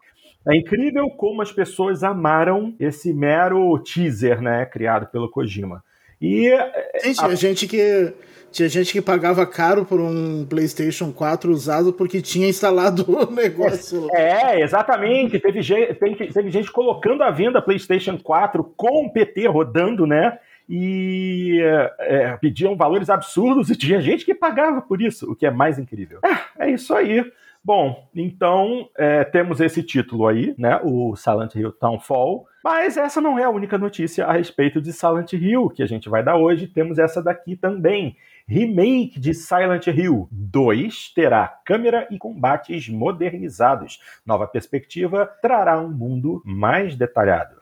É 0.48 0.56
incrível 0.56 1.08
como 1.10 1.42
as 1.42 1.52
pessoas 1.52 2.02
amaram 2.02 2.74
esse 2.80 3.12
mero 3.12 3.78
teaser, 3.80 4.40
né, 4.40 4.66
criado 4.66 5.06
pelo 5.06 5.30
Kojima. 5.30 5.84
E 6.20 6.50
Sim, 6.98 7.12
tinha 7.12 7.26
a... 7.26 7.34
gente 7.34 7.66
que 7.66 8.14
tinha 8.50 8.68
gente 8.70 8.90
que 8.90 9.02
pagava 9.02 9.46
caro 9.46 9.84
por 9.84 10.00
um 10.00 10.46
PlayStation 10.46 11.12
4 11.12 11.52
usado 11.52 11.92
porque 11.92 12.22
tinha 12.22 12.48
instalado 12.48 13.04
o 13.08 13.30
negócio. 13.30 14.08
É, 14.14 14.62
exatamente. 14.62 15.38
Teve 15.38 15.60
gente, 15.60 15.94
teve 16.32 16.50
gente 16.50 16.72
colocando 16.72 17.22
à 17.22 17.30
venda 17.30 17.60
PlayStation 17.60 18.16
4 18.16 18.64
com 18.76 19.04
o 19.04 19.12
PT 19.12 19.46
rodando, 19.46 20.06
né? 20.06 20.38
E 20.68 21.60
é, 22.00 22.36
pediam 22.40 22.76
valores 22.76 23.10
absurdos 23.10 23.70
e 23.70 23.76
tinha 23.76 24.00
gente 24.00 24.24
que 24.24 24.34
pagava 24.34 24.80
por 24.80 25.00
isso, 25.00 25.30
o 25.30 25.36
que 25.36 25.46
é 25.46 25.50
mais 25.50 25.78
incrível. 25.78 26.18
É, 26.24 26.66
é 26.66 26.70
isso 26.70 26.94
aí. 26.94 27.24
Bom, 27.62 28.08
então 28.14 28.88
é, 28.96 29.24
temos 29.24 29.60
esse 29.60 29.82
título 29.82 30.26
aí, 30.26 30.54
né? 30.56 30.80
O 30.82 31.14
Silent 31.14 31.54
Hill 31.56 31.72
Townfall. 31.72 32.46
Mas 32.68 32.96
essa 32.96 33.20
não 33.20 33.38
é 33.38 33.44
a 33.44 33.48
única 33.48 33.78
notícia 33.78 34.26
a 34.26 34.32
respeito 34.32 34.82
de 34.82 34.92
Silent 34.92 35.34
Hill 35.34 35.70
que 35.70 35.84
a 35.84 35.86
gente 35.86 36.08
vai 36.08 36.20
dar 36.20 36.34
hoje. 36.34 36.66
Temos 36.66 36.98
essa 36.98 37.22
daqui 37.22 37.54
também. 37.54 38.16
Remake 38.44 39.20
de 39.20 39.32
Silent 39.34 39.86
Hill 39.86 40.26
2 40.32 41.12
terá 41.14 41.46
câmera 41.64 42.08
e 42.10 42.18
combates 42.18 42.88
modernizados. 42.88 44.00
Nova 44.26 44.48
perspectiva 44.48 45.30
trará 45.40 45.80
um 45.80 45.92
mundo 45.92 46.42
mais 46.44 46.96
detalhado. 46.96 47.54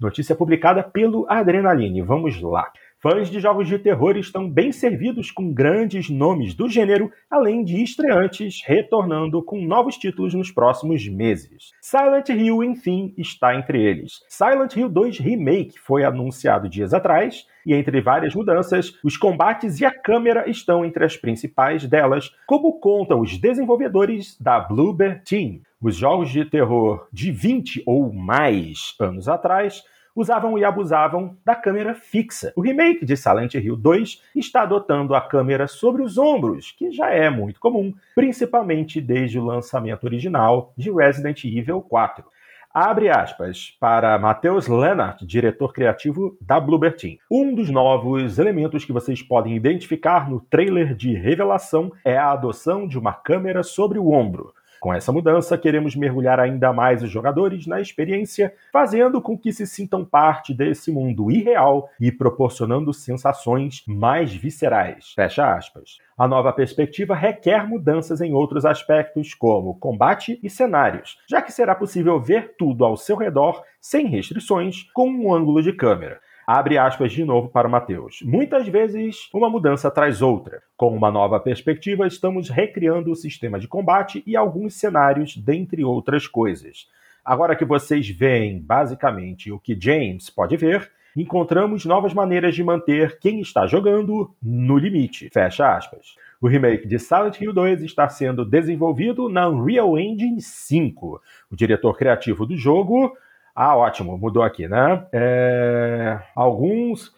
Notícia 0.00 0.34
publicada 0.34 0.82
pelo 0.82 1.26
Adrenaline. 1.28 2.00
Vamos 2.00 2.40
lá. 2.40 2.72
Fãs 2.98 3.28
de 3.28 3.38
jogos 3.40 3.68
de 3.68 3.78
terror 3.78 4.16
estão 4.16 4.48
bem 4.48 4.72
servidos 4.72 5.30
com 5.30 5.52
grandes 5.52 6.08
nomes 6.08 6.54
do 6.54 6.66
gênero, 6.66 7.12
além 7.30 7.62
de 7.62 7.82
estreantes 7.82 8.62
retornando 8.64 9.42
com 9.42 9.60
novos 9.60 9.98
títulos 9.98 10.32
nos 10.32 10.50
próximos 10.50 11.06
meses. 11.06 11.72
Silent 11.82 12.30
Hill, 12.30 12.64
enfim, 12.64 13.12
está 13.18 13.54
entre 13.54 13.82
eles. 13.82 14.24
Silent 14.30 14.74
Hill 14.76 14.88
2 14.88 15.18
Remake 15.18 15.78
foi 15.78 16.04
anunciado 16.04 16.70
dias 16.70 16.94
atrás, 16.94 17.46
e 17.66 17.74
entre 17.74 18.00
várias 18.00 18.34
mudanças, 18.34 18.94
os 19.04 19.18
combates 19.18 19.78
e 19.78 19.84
a 19.84 19.90
câmera 19.90 20.48
estão 20.48 20.82
entre 20.82 21.04
as 21.04 21.18
principais 21.18 21.86
delas, 21.86 22.30
como 22.46 22.80
contam 22.80 23.20
os 23.20 23.36
desenvolvedores 23.36 24.40
da 24.40 24.58
Bluebird 24.58 25.22
Team. 25.22 25.60
Os 25.82 25.96
jogos 25.96 26.30
de 26.30 26.46
terror 26.46 27.06
de 27.12 27.30
20 27.30 27.82
ou 27.84 28.10
mais 28.10 28.94
anos 28.98 29.28
atrás 29.28 29.84
usavam 30.16 30.58
e 30.58 30.64
abusavam 30.64 31.36
da 31.44 31.54
câmera 31.54 31.94
fixa. 31.94 32.52
O 32.56 32.62
remake 32.62 33.04
de 33.04 33.16
Silent 33.16 33.54
Hill 33.54 33.76
2 33.76 34.22
está 34.34 34.62
adotando 34.62 35.14
a 35.14 35.20
câmera 35.20 35.68
sobre 35.68 36.02
os 36.02 36.16
ombros, 36.16 36.72
que 36.72 36.90
já 36.90 37.10
é 37.10 37.28
muito 37.28 37.60
comum, 37.60 37.94
principalmente 38.14 38.98
desde 38.98 39.38
o 39.38 39.44
lançamento 39.44 40.04
original 40.04 40.72
de 40.76 40.90
Resident 40.90 41.44
Evil 41.44 41.82
4. 41.82 42.24
Abre 42.72 43.08
aspas 43.08 43.74
para 43.80 44.18
Matheus 44.18 44.68
Lennart, 44.68 45.22
diretor 45.22 45.72
criativo 45.72 46.36
da 46.40 46.60
Bluebird 46.60 46.98
Team. 46.98 47.16
Um 47.30 47.54
dos 47.54 47.70
novos 47.70 48.38
elementos 48.38 48.84
que 48.84 48.92
vocês 48.92 49.22
podem 49.22 49.56
identificar 49.56 50.28
no 50.28 50.40
trailer 50.40 50.94
de 50.94 51.14
revelação 51.14 51.90
é 52.04 52.18
a 52.18 52.32
adoção 52.32 52.86
de 52.86 52.98
uma 52.98 53.14
câmera 53.14 53.62
sobre 53.62 53.98
o 53.98 54.10
ombro. 54.10 54.52
Com 54.80 54.92
essa 54.92 55.12
mudança, 55.12 55.56
queremos 55.56 55.96
mergulhar 55.96 56.38
ainda 56.38 56.72
mais 56.72 57.02
os 57.02 57.10
jogadores 57.10 57.66
na 57.66 57.80
experiência, 57.80 58.52
fazendo 58.72 59.20
com 59.20 59.36
que 59.36 59.52
se 59.52 59.66
sintam 59.66 60.04
parte 60.04 60.52
desse 60.52 60.90
mundo 60.90 61.30
irreal 61.30 61.88
e 62.00 62.12
proporcionando 62.12 62.92
sensações 62.92 63.82
mais 63.86 64.34
viscerais. 64.34 65.12
Fecha 65.14 65.54
aspas. 65.54 65.98
A 66.16 66.26
nova 66.26 66.52
perspectiva 66.52 67.14
requer 67.14 67.68
mudanças 67.68 68.20
em 68.20 68.32
outros 68.32 68.64
aspectos, 68.64 69.34
como 69.34 69.78
combate 69.78 70.40
e 70.42 70.48
cenários, 70.48 71.18
já 71.28 71.42
que 71.42 71.52
será 71.52 71.74
possível 71.74 72.20
ver 72.20 72.54
tudo 72.56 72.84
ao 72.84 72.96
seu 72.96 73.16
redor 73.16 73.62
sem 73.80 74.06
restrições 74.06 74.84
com 74.94 75.08
um 75.08 75.32
ângulo 75.32 75.62
de 75.62 75.72
câmera. 75.72 76.20
Abre 76.46 76.78
aspas 76.78 77.10
de 77.10 77.24
novo 77.24 77.48
para 77.48 77.66
o 77.66 77.70
Mateus. 77.70 78.22
Muitas 78.22 78.68
vezes, 78.68 79.28
uma 79.34 79.50
mudança 79.50 79.90
traz 79.90 80.22
outra. 80.22 80.62
Com 80.76 80.96
uma 80.96 81.10
nova 81.10 81.40
perspectiva, 81.40 82.06
estamos 82.06 82.48
recriando 82.48 83.10
o 83.10 83.16
sistema 83.16 83.58
de 83.58 83.66
combate 83.66 84.22
e 84.24 84.36
alguns 84.36 84.74
cenários, 84.74 85.36
dentre 85.36 85.82
outras 85.82 86.28
coisas. 86.28 86.88
Agora 87.24 87.56
que 87.56 87.64
vocês 87.64 88.08
veem 88.08 88.60
basicamente 88.60 89.50
o 89.50 89.58
que 89.58 89.76
James 89.76 90.30
pode 90.30 90.56
ver, 90.56 90.88
encontramos 91.16 91.84
novas 91.84 92.14
maneiras 92.14 92.54
de 92.54 92.62
manter 92.62 93.18
quem 93.18 93.40
está 93.40 93.66
jogando 93.66 94.32
no 94.40 94.78
limite. 94.78 95.28
Fecha 95.32 95.74
aspas. 95.74 96.14
O 96.40 96.46
remake 96.46 96.86
de 96.86 97.00
Silent 97.00 97.40
Hill 97.40 97.52
2 97.52 97.82
está 97.82 98.08
sendo 98.08 98.44
desenvolvido 98.44 99.28
na 99.28 99.48
Unreal 99.48 99.98
Engine 99.98 100.40
5. 100.40 101.20
O 101.50 101.56
diretor 101.56 101.98
criativo 101.98 102.46
do 102.46 102.56
jogo 102.56 103.16
ah, 103.56 103.74
ótimo, 103.74 104.18
mudou 104.18 104.42
aqui, 104.42 104.68
né? 104.68 105.06
É, 105.10 106.18
alguns 106.34 107.14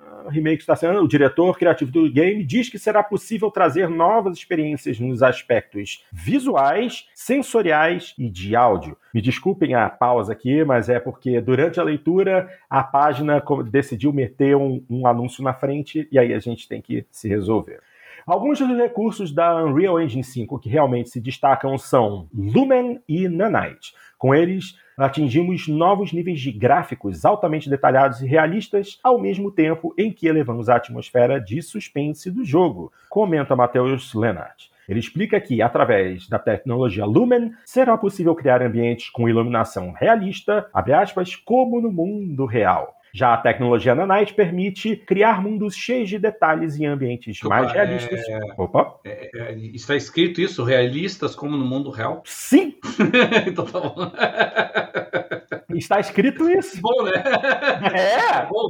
ah, 0.00 0.30
remakes 0.30 0.60
está 0.60 0.74
sendo. 0.74 1.02
O 1.02 1.06
diretor 1.06 1.58
criativo 1.58 1.92
do 1.92 2.10
game 2.10 2.42
diz 2.42 2.70
que 2.70 2.78
será 2.78 3.02
possível 3.02 3.50
trazer 3.50 3.90
novas 3.90 4.38
experiências 4.38 4.98
nos 4.98 5.22
aspectos 5.22 6.02
visuais, 6.10 7.06
sensoriais 7.14 8.14
e 8.18 8.30
de 8.30 8.56
áudio. 8.56 8.96
Me 9.12 9.20
desculpem 9.20 9.74
a 9.74 9.90
pausa 9.90 10.32
aqui, 10.32 10.64
mas 10.64 10.88
é 10.88 10.98
porque 10.98 11.42
durante 11.42 11.78
a 11.78 11.82
leitura 11.84 12.48
a 12.70 12.82
página 12.82 13.42
decidiu 13.70 14.14
meter 14.14 14.56
um, 14.56 14.82
um 14.88 15.06
anúncio 15.06 15.44
na 15.44 15.52
frente 15.52 16.08
e 16.10 16.18
aí 16.18 16.32
a 16.32 16.38
gente 16.38 16.66
tem 16.66 16.80
que 16.80 17.04
se 17.10 17.28
resolver. 17.28 17.80
Alguns 18.26 18.60
dos 18.60 18.78
recursos 18.78 19.30
da 19.30 19.62
Unreal 19.62 20.00
Engine 20.00 20.24
5 20.24 20.58
que 20.58 20.70
realmente 20.70 21.10
se 21.10 21.20
destacam 21.20 21.76
são 21.76 22.28
Lumen 22.32 23.02
e 23.06 23.28
Nanite. 23.28 23.92
Com 24.16 24.34
eles, 24.34 24.76
atingimos 24.96 25.68
novos 25.68 26.12
níveis 26.12 26.40
de 26.40 26.52
gráficos 26.52 27.24
altamente 27.24 27.68
detalhados 27.68 28.20
e 28.20 28.26
realistas, 28.26 28.98
ao 29.02 29.18
mesmo 29.18 29.50
tempo 29.50 29.94
em 29.98 30.12
que 30.12 30.26
elevamos 30.26 30.68
a 30.68 30.76
atmosfera 30.76 31.40
de 31.40 31.62
suspense 31.62 32.30
do 32.30 32.44
jogo, 32.44 32.92
comenta 33.08 33.56
Matheus 33.56 34.14
Lennart. 34.14 34.72
Ele 34.88 34.98
explica 34.98 35.40
que, 35.40 35.62
através 35.62 36.28
da 36.28 36.38
tecnologia 36.38 37.04
Lumen, 37.04 37.52
será 37.64 37.96
possível 37.96 38.34
criar 38.34 38.62
ambientes 38.62 39.08
com 39.10 39.28
iluminação 39.28 39.92
realista, 39.92 40.66
aspas, 40.74 41.36
como 41.36 41.80
no 41.80 41.90
mundo 41.90 42.44
real. 42.46 42.94
Já 43.14 43.34
a 43.34 43.36
tecnologia 43.36 43.94
Nanite 43.94 44.32
permite 44.32 44.96
criar 44.96 45.42
mundos 45.42 45.74
cheios 45.76 46.08
de 46.08 46.18
detalhes 46.18 46.76
e 46.76 46.86
ambientes 46.86 47.38
Opa, 47.42 47.56
mais 47.56 47.72
realistas. 47.72 48.20
É... 48.26 48.40
Opa! 48.56 49.00
É, 49.04 49.30
é, 49.34 49.54
está 49.74 49.94
escrito 49.94 50.40
isso, 50.40 50.64
realistas 50.64 51.34
como 51.34 51.56
no 51.56 51.64
mundo 51.64 51.90
real? 51.90 52.22
Sim! 52.24 52.74
então 53.46 53.66
tá 53.66 53.80
bom. 53.80 53.94
Está 55.74 56.00
escrito 56.00 56.48
isso. 56.50 56.80
Bom, 56.80 57.02
né? 57.02 57.22
É! 57.94 58.44
Bom. 58.46 58.68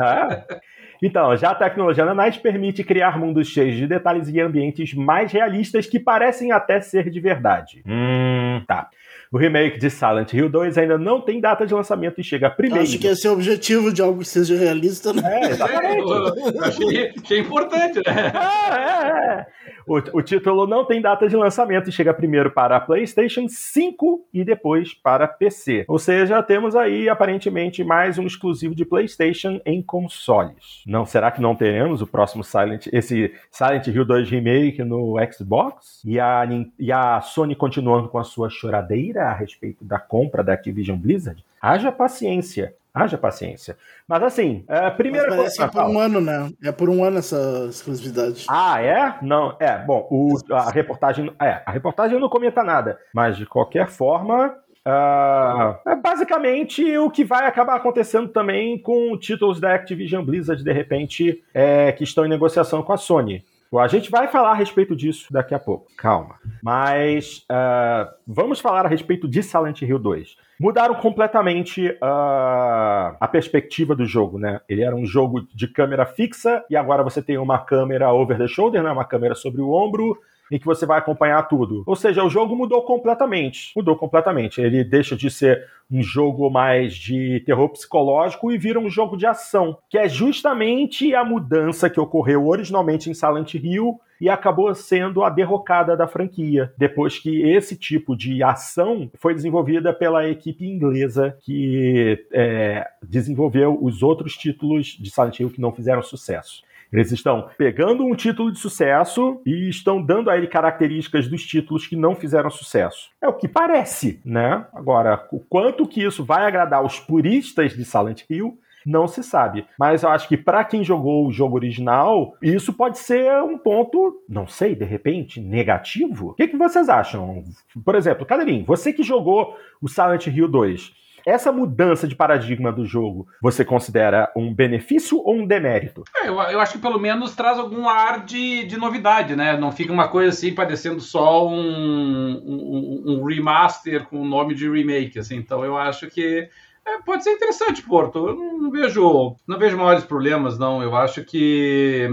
é. 0.00 0.60
Então, 1.02 1.36
já 1.36 1.50
a 1.50 1.54
tecnologia 1.54 2.04
Nanite 2.04 2.38
permite 2.38 2.84
criar 2.84 3.18
mundos 3.18 3.48
cheios 3.48 3.76
de 3.76 3.88
detalhes 3.88 4.28
e 4.28 4.40
ambientes 4.40 4.94
mais 4.94 5.32
realistas 5.32 5.86
que 5.86 5.98
parecem 5.98 6.52
até 6.52 6.80
ser 6.80 7.10
de 7.10 7.18
verdade. 7.18 7.82
Hum, 7.84 8.62
tá. 8.68 8.88
O 9.32 9.38
remake 9.38 9.78
de 9.78 9.88
Silent 9.88 10.34
Hill 10.34 10.50
2 10.50 10.76
ainda 10.76 10.98
não 10.98 11.18
tem 11.18 11.40
data 11.40 11.66
de 11.66 11.72
lançamento 11.72 12.20
e 12.20 12.22
chega 12.22 12.50
primeiro. 12.50 12.82
Acho 12.84 12.98
que 12.98 13.06
esse 13.06 13.26
é 13.26 13.30
o 13.30 13.32
objetivo 13.32 13.90
de 13.90 14.02
algo 14.02 14.18
que 14.18 14.28
seja 14.28 14.54
realista, 14.54 15.10
né? 15.14 15.22
É, 15.24 15.50
exatamente. 15.50 16.02
É, 16.12 16.66
achei, 16.66 17.12
achei 17.22 17.38
importante, 17.38 17.96
né? 17.98 18.32
Ah, 18.34 18.78
é, 18.78 19.40
é. 19.40 19.46
O, 19.86 20.18
o, 20.18 20.22
título 20.22 20.66
não 20.66 20.84
tem 20.84 21.00
data 21.00 21.28
de 21.28 21.36
lançamento 21.36 21.88
e 21.88 21.92
chega 21.92 22.12
primeiro 22.12 22.50
para 22.50 22.78
PlayStation 22.80 23.46
5 23.48 24.26
e 24.32 24.44
depois 24.44 24.94
para 24.94 25.26
PC. 25.26 25.84
Ou 25.88 25.98
seja, 25.98 26.42
temos 26.42 26.76
aí 26.76 27.08
aparentemente 27.08 27.82
mais 27.82 28.18
um 28.18 28.26
exclusivo 28.26 28.74
de 28.74 28.84
PlayStation 28.84 29.60
em 29.64 29.82
consoles. 29.82 30.82
Não 30.86 31.04
será 31.04 31.30
que 31.30 31.40
não 31.40 31.54
teremos 31.54 32.02
o 32.02 32.06
próximo 32.06 32.44
Silent 32.44 32.86
esse 32.92 33.32
Silent 33.50 33.86
Hill 33.86 34.04
2 34.04 34.30
remake 34.30 34.84
no 34.84 35.16
Xbox? 35.32 36.02
E 36.04 36.20
a, 36.20 36.46
e 36.78 36.92
a 36.92 37.20
Sony 37.20 37.54
continuando 37.54 38.08
com 38.08 38.18
a 38.18 38.24
sua 38.24 38.50
choradeira 38.50 39.21
a 39.22 39.32
respeito 39.32 39.84
da 39.84 39.98
compra 39.98 40.42
da 40.42 40.52
Activision 40.52 40.98
Blizzard? 40.98 41.44
Haja 41.60 41.92
paciência. 41.92 42.74
Haja 42.94 43.16
paciência. 43.16 43.76
Mas 44.06 44.22
assim, 44.22 44.64
é, 44.68 44.90
primeira 44.90 45.28
Mas 45.28 45.36
parece 45.36 45.56
coisa. 45.56 45.70
É 45.70 45.82
por 45.82 45.90
um 45.90 45.98
ano, 45.98 46.20
né? 46.20 46.52
É 46.62 46.72
por 46.72 46.90
um 46.90 47.02
ano 47.02 47.18
essa 47.18 47.66
exclusividade. 47.68 48.44
Ah, 48.48 48.82
é? 48.82 49.14
Não, 49.22 49.56
é. 49.58 49.78
Bom, 49.78 50.06
o, 50.10 50.36
a 50.52 50.70
reportagem. 50.70 51.32
É, 51.40 51.62
a 51.64 51.70
reportagem 51.70 52.20
não 52.20 52.28
comenta 52.28 52.62
nada. 52.62 52.98
Mas 53.14 53.36
de 53.36 53.46
qualquer 53.46 53.88
forma. 53.88 54.54
Uh, 54.84 55.78
é 55.88 55.94
basicamente 55.94 56.98
o 56.98 57.08
que 57.08 57.24
vai 57.24 57.46
acabar 57.46 57.76
acontecendo 57.76 58.28
também 58.28 58.76
com 58.76 59.16
títulos 59.16 59.60
da 59.60 59.74
Activision 59.74 60.24
Blizzard, 60.24 60.62
de 60.62 60.72
repente, 60.72 61.40
é, 61.54 61.92
que 61.92 62.02
estão 62.02 62.26
em 62.26 62.28
negociação 62.28 62.82
com 62.82 62.92
a 62.92 62.96
Sony. 62.96 63.44
A 63.78 63.88
gente 63.88 64.10
vai 64.10 64.28
falar 64.28 64.50
a 64.50 64.54
respeito 64.54 64.94
disso 64.94 65.32
daqui 65.32 65.54
a 65.54 65.58
pouco, 65.58 65.86
calma. 65.96 66.36
Mas 66.62 67.46
uh, 67.50 68.10
vamos 68.26 68.60
falar 68.60 68.84
a 68.84 68.88
respeito 68.88 69.26
de 69.26 69.42
Silent 69.42 69.82
Hill 69.82 69.98
2. 69.98 70.36
Mudaram 70.60 70.94
completamente 70.94 71.88
uh, 71.88 73.16
a 73.18 73.28
perspectiva 73.30 73.96
do 73.96 74.04
jogo, 74.04 74.38
né? 74.38 74.60
Ele 74.68 74.82
era 74.82 74.94
um 74.94 75.06
jogo 75.06 75.46
de 75.54 75.66
câmera 75.66 76.06
fixa 76.06 76.64
e 76.70 76.76
agora 76.76 77.02
você 77.02 77.22
tem 77.22 77.38
uma 77.38 77.58
câmera 77.58 78.12
over 78.12 78.38
the 78.38 78.46
shoulder, 78.46 78.82
né? 78.82 78.90
Uma 78.90 79.04
câmera 79.04 79.34
sobre 79.34 79.60
o 79.60 79.70
ombro 79.70 80.18
em 80.52 80.58
que 80.58 80.66
você 80.66 80.84
vai 80.84 80.98
acompanhar 80.98 81.48
tudo. 81.48 81.82
Ou 81.86 81.96
seja, 81.96 82.22
o 82.22 82.28
jogo 82.28 82.54
mudou 82.54 82.82
completamente. 82.82 83.72
Mudou 83.74 83.96
completamente. 83.96 84.60
Ele 84.60 84.84
deixa 84.84 85.16
de 85.16 85.30
ser 85.30 85.66
um 85.90 86.02
jogo 86.02 86.50
mais 86.50 86.94
de 86.94 87.40
terror 87.40 87.68
psicológico 87.70 88.52
e 88.52 88.58
vira 88.58 88.78
um 88.78 88.88
jogo 88.88 89.16
de 89.16 89.26
ação, 89.26 89.78
que 89.88 89.96
é 89.96 90.08
justamente 90.08 91.14
a 91.14 91.24
mudança 91.24 91.88
que 91.88 92.00
ocorreu 92.00 92.46
originalmente 92.46 93.08
em 93.08 93.14
Silent 93.14 93.54
Hill 93.54 93.98
e 94.20 94.28
acabou 94.28 94.72
sendo 94.74 95.24
a 95.24 95.30
derrocada 95.30 95.96
da 95.96 96.06
franquia, 96.06 96.72
depois 96.78 97.18
que 97.18 97.42
esse 97.42 97.76
tipo 97.76 98.16
de 98.16 98.40
ação 98.42 99.10
foi 99.16 99.34
desenvolvida 99.34 99.92
pela 99.92 100.28
equipe 100.28 100.64
inglesa 100.64 101.36
que 101.40 102.24
é, 102.30 102.86
desenvolveu 103.02 103.76
os 103.82 104.02
outros 104.02 104.36
títulos 104.36 104.96
de 104.98 105.10
Silent 105.10 105.40
Hill 105.40 105.50
que 105.50 105.60
não 105.60 105.72
fizeram 105.72 106.02
sucesso. 106.02 106.62
Eles 106.92 107.10
estão 107.10 107.48
pegando 107.56 108.04
um 108.04 108.14
título 108.14 108.52
de 108.52 108.58
sucesso 108.58 109.40
e 109.46 109.68
estão 109.68 110.02
dando 110.02 110.28
a 110.28 110.36
ele 110.36 110.46
características 110.46 111.26
dos 111.26 111.42
títulos 111.44 111.86
que 111.86 111.96
não 111.96 112.14
fizeram 112.14 112.50
sucesso. 112.50 113.10
É 113.20 113.26
o 113.26 113.32
que 113.32 113.48
parece, 113.48 114.20
né? 114.24 114.66
Agora, 114.74 115.26
o 115.32 115.40
quanto 115.40 115.86
que 115.86 116.04
isso 116.04 116.24
vai 116.24 116.44
agradar 116.44 116.84
os 116.84 117.00
puristas 117.00 117.72
de 117.74 117.84
Silent 117.84 118.24
Hill 118.28 118.58
não 118.84 119.06
se 119.06 119.22
sabe. 119.22 119.64
Mas 119.78 120.02
eu 120.02 120.10
acho 120.10 120.28
que 120.28 120.36
para 120.36 120.64
quem 120.64 120.84
jogou 120.84 121.26
o 121.26 121.32
jogo 121.32 121.56
original, 121.56 122.34
isso 122.42 122.72
pode 122.72 122.98
ser 122.98 123.32
um 123.42 123.56
ponto, 123.56 124.22
não 124.28 124.46
sei, 124.46 124.74
de 124.74 124.84
repente, 124.84 125.40
negativo. 125.40 126.30
O 126.30 126.34
que, 126.34 126.48
que 126.48 126.56
vocês 126.56 126.88
acham? 126.88 127.44
Por 127.84 127.94
exemplo, 127.94 128.26
Cadeirinho, 128.26 128.64
você 128.64 128.92
que 128.92 129.02
jogou 129.02 129.56
o 129.80 129.88
Silent 129.88 130.26
Hill 130.26 130.48
2, 130.48 130.92
essa 131.26 131.52
mudança 131.52 132.06
de 132.06 132.14
paradigma 132.14 132.72
do 132.72 132.84
jogo, 132.84 133.26
você 133.40 133.64
considera 133.64 134.30
um 134.36 134.52
benefício 134.52 135.18
ou 135.18 135.36
um 135.36 135.46
demérito? 135.46 136.02
É, 136.16 136.28
eu, 136.28 136.40
eu, 136.40 136.60
acho 136.60 136.74
que 136.74 136.78
pelo 136.78 136.98
menos 136.98 137.34
traz 137.34 137.58
algum 137.58 137.88
ar 137.88 138.24
de, 138.24 138.64
de 138.64 138.76
novidade, 138.76 139.36
né? 139.36 139.56
Não 139.56 139.72
fica 139.72 139.92
uma 139.92 140.08
coisa 140.08 140.30
assim 140.30 140.54
parecendo 140.54 141.00
só 141.00 141.48
um, 141.48 142.42
um, 142.44 143.04
um 143.06 143.24
remaster 143.24 144.06
com 144.06 144.20
o 144.20 144.26
nome 144.26 144.54
de 144.54 144.70
remake, 144.70 145.18
assim. 145.18 145.36
Então 145.36 145.64
eu 145.64 145.76
acho 145.76 146.08
que 146.08 146.48
é, 146.86 146.98
pode 147.04 147.22
ser 147.22 147.32
interessante, 147.32 147.82
Porto. 147.82 148.28
Eu 148.28 148.36
não, 148.36 148.58
não 148.58 148.70
vejo, 148.70 149.36
não 149.46 149.58
vejo 149.58 149.76
maiores 149.76 150.04
problemas, 150.04 150.58
não. 150.58 150.82
Eu 150.82 150.96
acho 150.96 151.24
que 151.24 152.08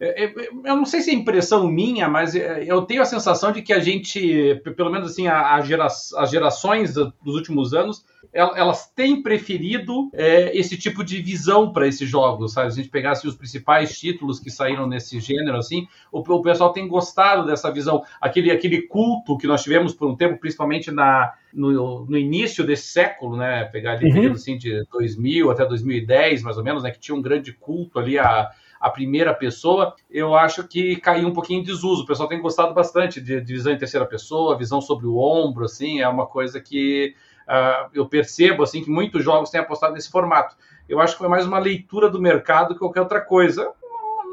eu 0.00 0.76
não 0.76 0.84
sei 0.84 1.00
se 1.00 1.10
é 1.10 1.14
impressão 1.14 1.66
minha, 1.66 2.08
mas 2.08 2.34
eu 2.34 2.82
tenho 2.82 3.02
a 3.02 3.06
sensação 3.06 3.50
de 3.50 3.62
que 3.62 3.72
a 3.72 3.80
gente, 3.80 4.60
pelo 4.76 4.90
menos 4.90 5.10
assim, 5.10 5.26
a, 5.26 5.60
gera, 5.60 5.86
as 5.86 6.30
gerações 6.30 6.94
dos 6.94 7.34
últimos 7.34 7.74
anos, 7.74 8.04
elas 8.32 8.88
têm 8.90 9.22
preferido 9.22 10.10
é, 10.12 10.56
esse 10.56 10.76
tipo 10.76 11.02
de 11.02 11.20
visão 11.20 11.72
para 11.72 11.86
esses 11.86 12.08
jogos, 12.08 12.52
sabe? 12.52 12.72
Se 12.72 12.78
a 12.78 12.82
gente 12.82 12.92
pegasse 12.92 13.26
os 13.26 13.34
principais 13.34 13.98
títulos 13.98 14.38
que 14.38 14.50
saíram 14.50 14.86
nesse 14.86 15.18
gênero, 15.18 15.56
assim, 15.56 15.88
o, 16.12 16.20
o, 16.20 16.42
pessoal 16.42 16.72
tem 16.72 16.86
gostado 16.86 17.46
dessa 17.46 17.72
visão. 17.72 18.04
Aquele, 18.20 18.50
aquele 18.50 18.82
culto 18.82 19.36
que 19.38 19.46
nós 19.46 19.62
tivemos 19.62 19.94
por 19.94 20.08
um 20.08 20.14
tempo, 20.14 20.38
principalmente 20.38 20.90
na, 20.90 21.32
no, 21.52 22.04
no 22.04 22.18
início 22.18 22.64
desse 22.64 22.88
século, 22.88 23.36
né? 23.36 23.64
Pegar 23.64 23.92
ali, 23.92 24.28
uhum. 24.28 24.32
assim, 24.32 24.58
de 24.58 24.84
2000 24.92 25.50
até 25.50 25.64
2010, 25.64 26.42
mais 26.42 26.58
ou 26.58 26.64
menos, 26.64 26.82
né? 26.82 26.90
Que 26.90 27.00
tinha 27.00 27.16
um 27.16 27.22
grande 27.22 27.52
culto 27.52 27.98
ali 27.98 28.18
a 28.18 28.50
a 28.80 28.90
primeira 28.90 29.34
pessoa, 29.34 29.94
eu 30.10 30.34
acho 30.34 30.66
que 30.66 30.96
caiu 30.96 31.28
um 31.28 31.32
pouquinho 31.32 31.60
em 31.60 31.64
desuso. 31.64 32.02
O 32.02 32.06
pessoal 32.06 32.28
tem 32.28 32.40
gostado 32.40 32.72
bastante 32.74 33.20
de, 33.20 33.40
de 33.40 33.52
visão 33.52 33.72
em 33.72 33.78
terceira 33.78 34.06
pessoa, 34.06 34.56
visão 34.56 34.80
sobre 34.80 35.06
o 35.06 35.16
ombro, 35.16 35.64
assim, 35.64 36.00
é 36.00 36.08
uma 36.08 36.26
coisa 36.26 36.60
que 36.60 37.14
uh, 37.48 37.90
eu 37.92 38.06
percebo 38.06 38.62
assim 38.62 38.82
que 38.82 38.90
muitos 38.90 39.24
jogos 39.24 39.50
têm 39.50 39.60
apostado 39.60 39.94
nesse 39.94 40.10
formato. 40.10 40.56
Eu 40.88 41.00
acho 41.00 41.14
que 41.14 41.18
foi 41.18 41.28
mais 41.28 41.46
uma 41.46 41.58
leitura 41.58 42.08
do 42.08 42.20
mercado 42.20 42.74
que 42.74 42.80
qualquer 42.80 43.00
outra 43.00 43.20
coisa. 43.20 43.70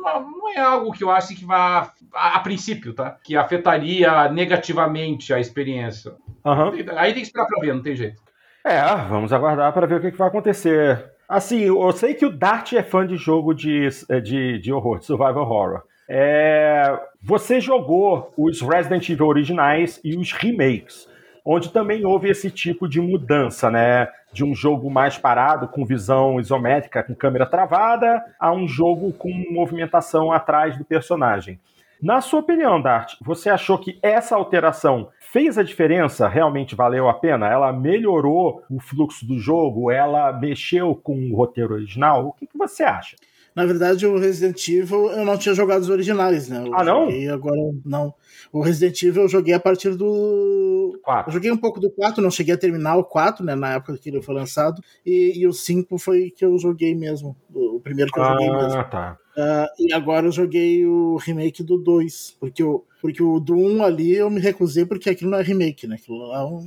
Não, 0.04 0.50
é 0.56 0.60
algo 0.60 0.92
que 0.92 1.04
eu 1.04 1.10
acho 1.10 1.36
que 1.36 1.44
vá, 1.44 1.92
a, 2.14 2.36
a, 2.36 2.40
princípio, 2.40 2.94
tá? 2.94 3.18
Que 3.24 3.36
afetaria 3.36 4.30
negativamente 4.30 5.34
a 5.34 5.40
experiência. 5.40 6.14
Uhum. 6.46 6.72
Aí 6.96 7.12
tem 7.12 7.22
que 7.22 7.28
esperar 7.28 7.48
para 7.48 7.60
ver, 7.60 7.74
não 7.74 7.82
tem 7.82 7.96
jeito. 7.96 8.22
É, 8.64 8.82
vamos 9.10 9.34
aguardar 9.34 9.74
para 9.74 9.88
ver 9.88 9.96
o 9.96 10.02
que, 10.02 10.12
que 10.12 10.18
vai 10.18 10.28
acontecer. 10.28 11.15
Assim, 11.28 11.62
eu 11.62 11.92
sei 11.92 12.14
que 12.14 12.26
o 12.26 12.32
Dart 12.32 12.74
é 12.74 12.84
fã 12.84 13.06
de 13.06 13.16
jogo 13.18 13.54
de, 13.54 13.90
de, 14.24 14.60
de 14.60 14.72
horror, 14.72 15.00
de 15.00 15.06
survival 15.06 15.38
horror. 15.38 15.82
É, 16.08 17.00
você 17.22 17.60
jogou 17.60 18.32
os 18.38 18.62
Resident 18.62 19.10
Evil 19.10 19.26
originais 19.26 20.00
e 20.04 20.16
os 20.16 20.32
remakes 20.32 21.08
onde 21.46 21.70
também 21.70 22.04
houve 22.04 22.28
esse 22.28 22.50
tipo 22.50 22.90
de 22.90 23.00
mudança, 23.00 23.70
né? 23.70 24.08
De 24.34 24.44
um 24.44 24.56
jogo 24.56 24.90
mais 24.90 25.18
parado, 25.18 25.68
com 25.68 25.86
visão 25.86 26.40
isométrica, 26.40 27.04
com 27.04 27.14
câmera 27.14 27.46
travada, 27.46 28.26
a 28.40 28.52
um 28.52 28.68
jogo 28.68 29.14
com 29.14 29.30
movimentação 29.52 30.32
atrás 30.32 30.76
do 30.76 30.84
personagem. 30.84 31.60
Na 32.02 32.20
sua 32.20 32.40
opinião, 32.40 32.82
Dart, 32.82 33.14
você 33.22 33.50
achou 33.50 33.78
que 33.78 34.00
essa 34.02 34.36
alteração 34.36 35.10
fez 35.36 35.58
a 35.58 35.64
diferença? 35.64 36.30
Realmente 36.30 36.76
valeu 36.76 37.10
a 37.10 37.14
pena? 37.14 37.46
Ela 37.46 37.74
melhorou 37.74 38.64
o 38.70 38.80
fluxo 38.80 39.28
do 39.28 39.38
jogo? 39.38 39.92
Ela 39.92 40.32
mexeu 40.32 40.96
com 40.96 41.30
o 41.30 41.36
roteiro 41.36 41.74
original? 41.74 42.28
O 42.28 42.32
que, 42.32 42.48
que 42.48 42.58
você 42.58 42.84
acha? 42.84 43.18
Na 43.54 43.66
verdade, 43.66 44.08
o 44.08 44.18
Resident 44.18 44.66
Evil 44.70 45.12
eu 45.12 45.26
não 45.26 45.38
tinha 45.38 45.54
jogado 45.54 45.82
os 45.82 45.90
originais, 45.90 46.48
né? 46.48 46.64
Eu 46.66 46.74
ah, 46.74 46.86
não? 46.86 47.10
agora 47.34 47.60
não. 47.86 48.14
O 48.52 48.62
Resident 48.62 49.02
Evil 49.04 49.24
eu 49.24 49.30
joguei 49.30 49.54
a 49.54 49.60
partir 49.60 49.96
do. 49.96 50.98
4. 51.04 51.30
Eu 51.30 51.34
joguei 51.34 51.52
um 51.52 51.58
pouco 51.58 51.82
do 51.82 51.92
4, 51.92 52.24
não 52.24 52.32
cheguei 52.32 52.54
a 52.54 52.58
terminar 52.58 52.96
o 52.96 53.04
4, 53.04 53.46
né? 53.46 53.56
Na 53.56 53.74
época 53.74 53.98
que 53.98 54.10
ele 54.10 54.22
foi 54.22 54.36
lançado. 54.36 54.82
E, 55.06 55.34
e 55.36 55.48
o 55.48 55.52
5 55.52 55.98
foi 55.98 56.32
que 56.32 56.46
eu 56.46 56.58
joguei 56.58 56.96
mesmo. 56.96 57.36
O 57.54 57.80
primeiro 57.82 58.10
que 58.10 58.20
eu 58.20 58.24
ah, 58.24 58.32
joguei 58.32 58.52
mesmo. 58.52 58.84
Tá. 58.86 59.18
Uh, 59.38 59.68
e 59.80 59.94
agora 59.94 60.28
eu 60.28 60.32
joguei 60.32 60.86
o 60.86 61.18
remake 61.18 61.62
do 61.62 61.78
2. 61.78 62.38
Porque, 62.40 62.64
o, 62.64 62.84
porque 63.06 63.22
o 63.22 63.40
do 63.40 63.56
1 63.56 63.84
ali 63.84 64.16
eu 64.16 64.32
me 64.32 64.40
recusei 64.40 64.84
porque 64.84 65.12
aquilo 65.12 65.30
não 65.30 65.38
é 65.38 65.44
remake, 65.44 65.86
né? 65.86 65.96
Aquilo 65.96 66.34
é 66.34 66.44
um 66.44 66.66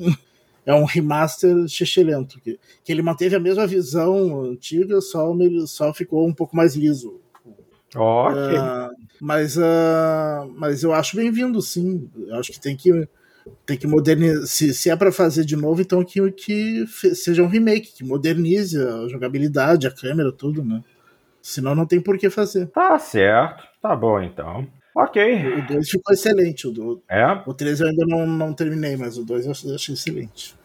é 0.64 0.72
um 0.72 0.84
remaster 0.84 1.66
xixelento, 1.66 2.38
que, 2.40 2.60
que 2.84 2.92
ele 2.92 3.02
manteve 3.02 3.34
a 3.34 3.40
mesma 3.40 3.66
visão 3.66 4.42
antiga, 4.42 5.00
só, 5.00 5.34
só 5.66 5.92
ficou 5.92 6.28
um 6.28 6.32
pouco 6.32 6.54
mais 6.54 6.76
liso. 6.76 7.20
Ok. 7.96 8.36
Uh, 8.36 8.94
mas, 9.20 9.56
uh, 9.56 10.46
mas 10.54 10.84
eu 10.84 10.92
acho 10.92 11.16
bem-vindo, 11.16 11.60
sim. 11.60 12.08
Eu 12.28 12.36
acho 12.36 12.52
que 12.52 12.60
tem 12.60 12.76
que 12.76 13.08
tem 13.66 13.78
que 13.78 13.86
modernizar. 13.86 14.46
Se, 14.46 14.72
se 14.74 14.90
é 14.90 14.94
para 14.94 15.10
fazer 15.10 15.44
de 15.44 15.56
novo, 15.56 15.80
então 15.80 16.04
que, 16.04 16.30
que 16.32 16.86
seja 16.86 17.42
um 17.42 17.48
remake, 17.48 17.94
que 17.96 18.04
modernize 18.04 18.78
a 18.78 19.08
jogabilidade, 19.08 19.86
a 19.86 19.90
câmera, 19.90 20.30
tudo, 20.30 20.62
né? 20.62 20.84
Senão 21.42 21.74
não 21.74 21.86
tem 21.86 21.98
por 21.98 22.16
que 22.16 22.28
fazer. 22.30 22.66
Tá 22.66 22.96
certo. 22.98 23.64
Tá 23.80 23.96
bom, 23.96 24.20
então. 24.20 24.68
Ok. 24.98 25.58
O 25.58 25.66
2 25.68 25.90
ficou 25.90 26.12
excelente. 26.12 26.66
O, 26.66 26.72
do, 26.72 27.00
é? 27.08 27.24
o 27.46 27.54
3 27.54 27.80
eu 27.80 27.86
ainda 27.86 28.04
não, 28.04 28.26
não 28.26 28.52
terminei, 28.52 28.96
mas 28.96 29.16
o 29.16 29.24
2 29.24 29.46
eu 29.46 29.52
achei 29.76 29.94
excelente. 29.94 30.56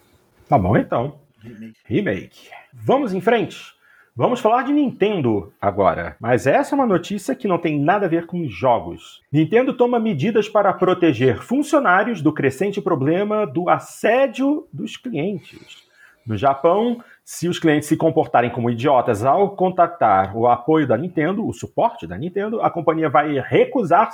Tá 0.49 0.57
bom 0.57 0.75
então. 0.75 1.19
Remake. 1.39 1.75
Remake. 1.85 2.49
Vamos 2.73 3.13
em 3.13 3.21
frente. 3.21 3.73
Vamos 4.15 4.39
falar 4.39 4.63
de 4.63 4.73
Nintendo 4.73 5.51
agora, 5.59 6.15
mas 6.19 6.45
essa 6.45 6.73
é 6.73 6.75
uma 6.75 6.85
notícia 6.85 7.33
que 7.33 7.47
não 7.47 7.57
tem 7.57 7.79
nada 7.79 8.05
a 8.05 8.09
ver 8.09 8.27
com 8.27 8.47
jogos. 8.47 9.21
Nintendo 9.31 9.73
toma 9.73 9.99
medidas 9.99 10.47
para 10.49 10.73
proteger 10.73 11.41
funcionários 11.41 12.21
do 12.21 12.33
crescente 12.33 12.79
problema 12.81 13.45
do 13.45 13.69
assédio 13.69 14.67
dos 14.71 14.97
clientes. 14.97 15.82
No 16.25 16.37
Japão, 16.37 17.03
se 17.25 17.47
os 17.47 17.59
clientes 17.59 17.87
se 17.87 17.97
comportarem 17.97 18.49
como 18.49 18.69
idiotas 18.69 19.25
ao 19.25 19.55
contactar 19.55 20.35
o 20.35 20.47
apoio 20.47 20.87
da 20.87 20.97
Nintendo, 20.97 21.45
o 21.45 21.53
suporte 21.53 22.07
da 22.07 22.17
Nintendo, 22.17 22.61
a 22.61 22.69
companhia 22.69 23.09
vai 23.09 23.39
recusar 23.39 24.11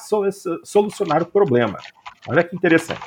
solucionar 0.64 1.22
o 1.22 1.28
problema. 1.28 1.78
Olha 2.28 2.44
que 2.44 2.56
interessante. 2.56 3.00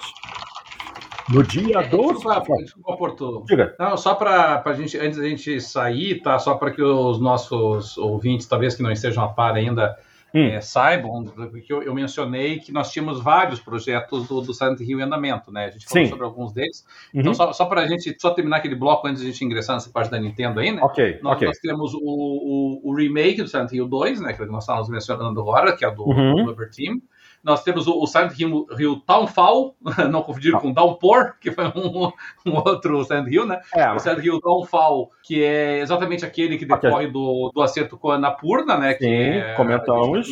No 1.28 1.42
dia 1.42 1.78
é, 1.78 1.88
12. 1.88 2.14
Desculpa, 2.14 2.56
desculpa 2.56 2.96
Porto. 2.96 3.44
Diga. 3.46 3.74
Não, 3.78 3.96
só 3.96 4.14
para 4.14 4.62
a 4.64 4.72
gente, 4.74 4.98
antes 4.98 5.18
da 5.18 5.28
gente 5.28 5.60
sair, 5.60 6.20
tá? 6.20 6.38
Só 6.38 6.54
para 6.54 6.70
que 6.70 6.82
os 6.82 7.20
nossos 7.20 7.96
ouvintes, 7.96 8.46
talvez 8.46 8.74
que 8.74 8.82
não 8.82 8.90
estejam 8.90 9.24
a 9.24 9.28
par 9.28 9.54
ainda, 9.54 9.96
hum. 10.34 10.46
é, 10.46 10.60
saibam, 10.60 11.24
porque 11.24 11.72
eu, 11.72 11.82
eu, 11.82 11.94
mencionei 11.94 12.58
que 12.58 12.72
nós 12.72 12.90
tínhamos 12.90 13.20
vários 13.20 13.60
projetos 13.60 14.26
do, 14.26 14.40
do 14.40 14.54
Silent 14.54 14.80
Hill 14.80 15.00
em 15.00 15.02
andamento, 15.02 15.52
né? 15.52 15.66
A 15.66 15.70
gente 15.70 15.86
falou 15.86 16.04
Sim. 16.04 16.10
sobre 16.10 16.24
alguns 16.24 16.52
deles. 16.52 16.84
Uhum. 17.14 17.20
Então, 17.20 17.34
só, 17.34 17.52
só 17.52 17.66
para 17.66 17.82
a 17.82 17.86
gente 17.86 18.14
só 18.18 18.30
terminar 18.30 18.58
aquele 18.58 18.74
bloco 18.74 19.06
antes 19.06 19.22
de 19.22 19.28
a 19.28 19.30
gente 19.32 19.44
ingressar 19.44 19.76
nessa 19.76 19.90
parte 19.90 20.10
da 20.10 20.18
Nintendo 20.18 20.60
aí, 20.60 20.72
né? 20.72 20.80
Ok. 20.82 21.20
Nós, 21.22 21.36
okay. 21.36 21.48
nós 21.48 21.58
temos 21.58 21.94
o, 21.94 22.00
o, 22.02 22.90
o, 22.90 22.94
remake 22.94 23.42
do 23.42 23.48
Silent 23.48 23.72
Hill 23.72 23.88
2, 23.88 24.20
né? 24.20 24.32
Que 24.32 24.44
nós 24.46 24.64
estávamos 24.64 24.88
mencionando 24.88 25.40
agora, 25.40 25.76
que 25.76 25.84
é 25.84 25.90
do, 25.90 26.04
uhum. 26.04 26.44
do 26.44 26.70
Team. 26.70 27.00
Nós 27.42 27.62
temos 27.62 27.86
o, 27.86 28.00
o 28.00 28.06
Silent 28.06 28.38
Hill, 28.38 28.66
Hill 28.78 29.02
Townfall, 29.06 29.74
não 30.10 30.22
confundir 30.22 30.52
com 30.52 30.72
Downpour, 30.72 31.34
que 31.40 31.50
foi 31.50 31.66
um, 31.66 32.12
um 32.46 32.56
outro 32.56 33.02
Silent 33.04 33.32
Hill, 33.32 33.46
né? 33.46 33.60
É. 33.74 33.90
O 33.92 33.98
Silent 33.98 34.24
Hill 34.24 34.40
Downfall, 34.40 35.10
que 35.22 35.42
é 35.42 35.80
exatamente 35.80 36.24
aquele 36.24 36.56
que 36.56 36.64
decorre 36.64 37.08
do, 37.08 37.50
do 37.52 37.62
acerto 37.62 37.98
com 37.98 38.10
a 38.10 38.14
Anapurna, 38.14 38.78
né? 38.78 38.94
Sim, 38.94 39.08
é, 39.08 39.54
comentamos. 39.54 40.28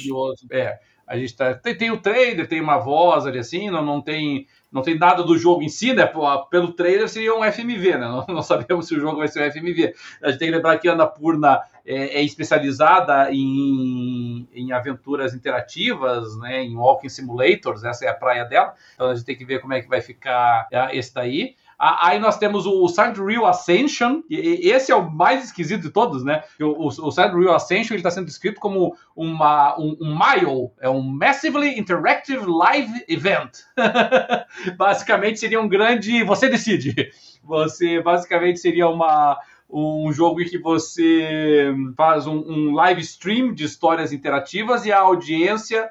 É, 0.51 0.79
A 1.11 1.19
gente 1.19 1.35
tá, 1.35 1.53
tem, 1.55 1.77
tem, 1.77 1.91
o 1.91 2.01
trailer, 2.01 2.47
tem 2.47 2.61
uma 2.61 2.79
voz 2.79 3.27
ali 3.27 3.41
assim, 3.41 3.69
não, 3.69 3.85
não 3.85 4.01
tem 4.01 4.47
não 4.71 4.81
tem 4.81 4.97
nada 4.97 5.25
do 5.25 5.37
jogo 5.37 5.61
em 5.61 5.69
si, 5.69 5.93
né? 5.93 6.09
Pelo 6.49 6.73
trailer 6.73 7.09
seria 7.09 7.35
um 7.35 7.43
FMV, 7.43 7.99
né? 7.99 8.07
Não, 8.07 8.25
não 8.29 8.43
sabemos 8.43 8.87
se 8.87 8.95
o 8.95 9.01
jogo 9.01 9.19
vai 9.19 9.27
ser 9.27 9.45
um 9.45 9.51
FMV. 9.51 9.93
A 10.23 10.31
gente 10.31 10.39
tem 10.39 10.49
que 10.49 10.55
lembrar 10.55 10.79
que 10.79 10.89
a 10.89 10.93
Annapurna 10.93 11.61
é, 11.85 12.21
é 12.21 12.23
especializada 12.23 13.33
em, 13.33 14.49
em 14.53 14.71
aventuras 14.71 15.35
interativas, 15.35 16.39
né? 16.39 16.63
Em 16.63 16.77
walking 16.77 17.09
simulators, 17.09 17.83
essa 17.83 18.05
é 18.05 18.09
a 18.09 18.15
praia 18.15 18.45
dela. 18.45 18.73
Então 18.95 19.09
a 19.09 19.15
gente 19.17 19.25
tem 19.25 19.37
que 19.37 19.45
ver 19.45 19.61
como 19.61 19.75
é 19.75 19.81
que 19.81 19.89
vai 19.89 20.01
ficar 20.01 20.69
é, 20.71 20.97
esse 20.97 21.13
daí. 21.13 21.57
Aí 21.83 22.19
nós 22.19 22.37
temos 22.37 22.67
o 22.67 22.87
Silent 22.89 23.17
Real 23.17 23.47
Ascension, 23.47 24.21
e 24.29 24.69
esse 24.69 24.93
é 24.93 24.95
o 24.95 25.11
mais 25.11 25.45
esquisito 25.45 25.81
de 25.81 25.89
todos, 25.89 26.23
né? 26.23 26.45
O, 26.61 26.89
o 26.89 27.11
Real 27.11 27.55
Ascension 27.55 27.97
está 27.97 28.11
sendo 28.11 28.27
descrito 28.27 28.61
como 28.61 28.95
uma, 29.17 29.75
um, 29.81 29.97
um 29.99 30.15
MILE, 30.15 30.71
é 30.79 30.91
um 30.91 31.01
Massively 31.01 31.79
Interactive 31.79 32.45
Live 32.45 33.05
Event. 33.09 33.61
basicamente 34.77 35.41
seria 35.41 35.59
um 35.59 35.67
grande. 35.67 36.23
Você 36.23 36.51
decide. 36.51 37.11
Você 37.43 38.03
basicamente 38.03 38.61
seria 38.61 38.87
uma 38.87 39.39
um 39.73 40.13
jogo 40.13 40.41
em 40.41 40.47
que 40.47 40.59
você 40.59 41.73
faz 41.97 42.27
um, 42.27 42.39
um, 42.39 42.75
live 42.75 43.01
stream 43.03 43.55
de 43.55 43.65
histórias 43.65 44.13
interativas 44.13 44.85
e 44.85 44.93
a 44.93 44.99
audiência 44.99 45.89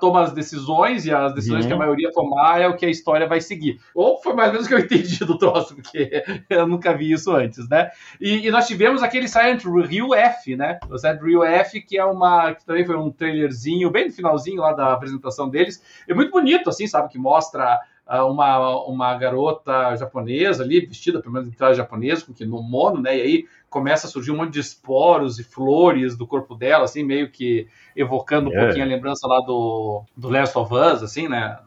toma 0.00 0.22
as 0.22 0.32
decisões 0.32 1.06
e 1.06 1.12
as 1.12 1.34
decisões 1.34 1.62
uhum. 1.62 1.68
que 1.68 1.74
a 1.74 1.78
maioria 1.78 2.10
tomar 2.12 2.60
é 2.60 2.68
o 2.68 2.76
que 2.76 2.84
a 2.84 2.90
história 2.90 3.26
vai 3.26 3.40
seguir. 3.40 3.80
Ou 3.94 4.20
foi 4.20 4.34
mais 4.34 4.48
ou 4.48 4.54
menos 4.54 4.66
o 4.66 4.68
que 4.68 4.74
eu 4.74 4.78
entendi 4.78 5.24
do 5.24 5.38
troço, 5.38 5.74
porque 5.74 6.22
eu 6.50 6.66
nunca 6.66 6.94
vi 6.94 7.12
isso 7.12 7.34
antes, 7.34 7.68
né? 7.68 7.90
E, 8.20 8.46
e 8.46 8.50
nós 8.50 8.66
tivemos 8.66 9.02
aquele 9.02 9.26
Silent 9.28 9.64
Hill 9.64 10.14
F, 10.14 10.56
né? 10.56 10.78
O 10.90 10.98
Silent 10.98 11.20
Hill 11.22 11.44
F, 11.44 11.80
que 11.80 11.98
é 11.98 12.04
uma. 12.04 12.54
que 12.54 12.64
também 12.64 12.84
foi 12.84 12.96
um 12.96 13.10
trailerzinho, 13.10 13.90
bem 13.90 14.06
no 14.06 14.12
finalzinho 14.12 14.60
lá 14.60 14.72
da 14.72 14.92
apresentação 14.92 15.48
deles. 15.48 15.82
É 16.08 16.14
muito 16.14 16.30
bonito, 16.30 16.68
assim, 16.68 16.86
sabe? 16.86 17.08
Que 17.08 17.18
mostra 17.18 17.80
ah, 18.06 18.26
uma, 18.26 18.84
uma 18.86 19.16
garota 19.16 19.96
japonesa 19.96 20.62
ali, 20.62 20.84
vestida 20.84 21.20
pelo 21.20 21.32
menos 21.32 21.48
em 21.48 21.52
traje 21.52 21.78
japonês, 21.78 22.22
com 22.22 22.32
kimono, 22.32 23.00
né? 23.00 23.16
E 23.16 23.20
aí 23.22 23.46
começa 23.72 24.06
a 24.06 24.10
surgir 24.10 24.30
um 24.30 24.36
monte 24.36 24.52
de 24.52 24.60
esporos 24.60 25.38
e 25.38 25.42
flores 25.42 26.14
do 26.14 26.26
corpo 26.26 26.54
dela, 26.54 26.84
assim, 26.84 27.02
meio 27.02 27.30
que 27.30 27.66
evocando 27.96 28.50
um 28.50 28.52
é. 28.52 28.64
pouquinho 28.64 28.84
a 28.84 28.88
lembrança 28.88 29.26
lá 29.26 29.40
do, 29.40 30.04
do 30.14 30.28
Last 30.28 30.56
of 30.58 30.72
Us, 30.72 31.02
assim, 31.02 31.26
né? 31.26 31.58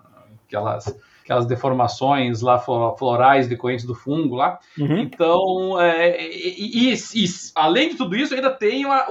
Aquelas, 0.46 0.96
aquelas 1.24 1.48
deformações 1.48 2.42
lá 2.42 2.60
florais 2.60 3.48
decorrentes 3.48 3.86
do 3.86 3.96
fungo 3.96 4.36
lá. 4.36 4.60
Uhum. 4.78 5.00
Então, 5.00 5.82
é, 5.82 6.24
e, 6.24 6.92
e, 6.92 6.94
e, 6.94 7.26
além 7.56 7.90
de 7.90 7.96
tudo 7.96 8.16
isso, 8.16 8.36
ainda 8.36 8.52
tem 8.52 8.86
a, 8.86 9.08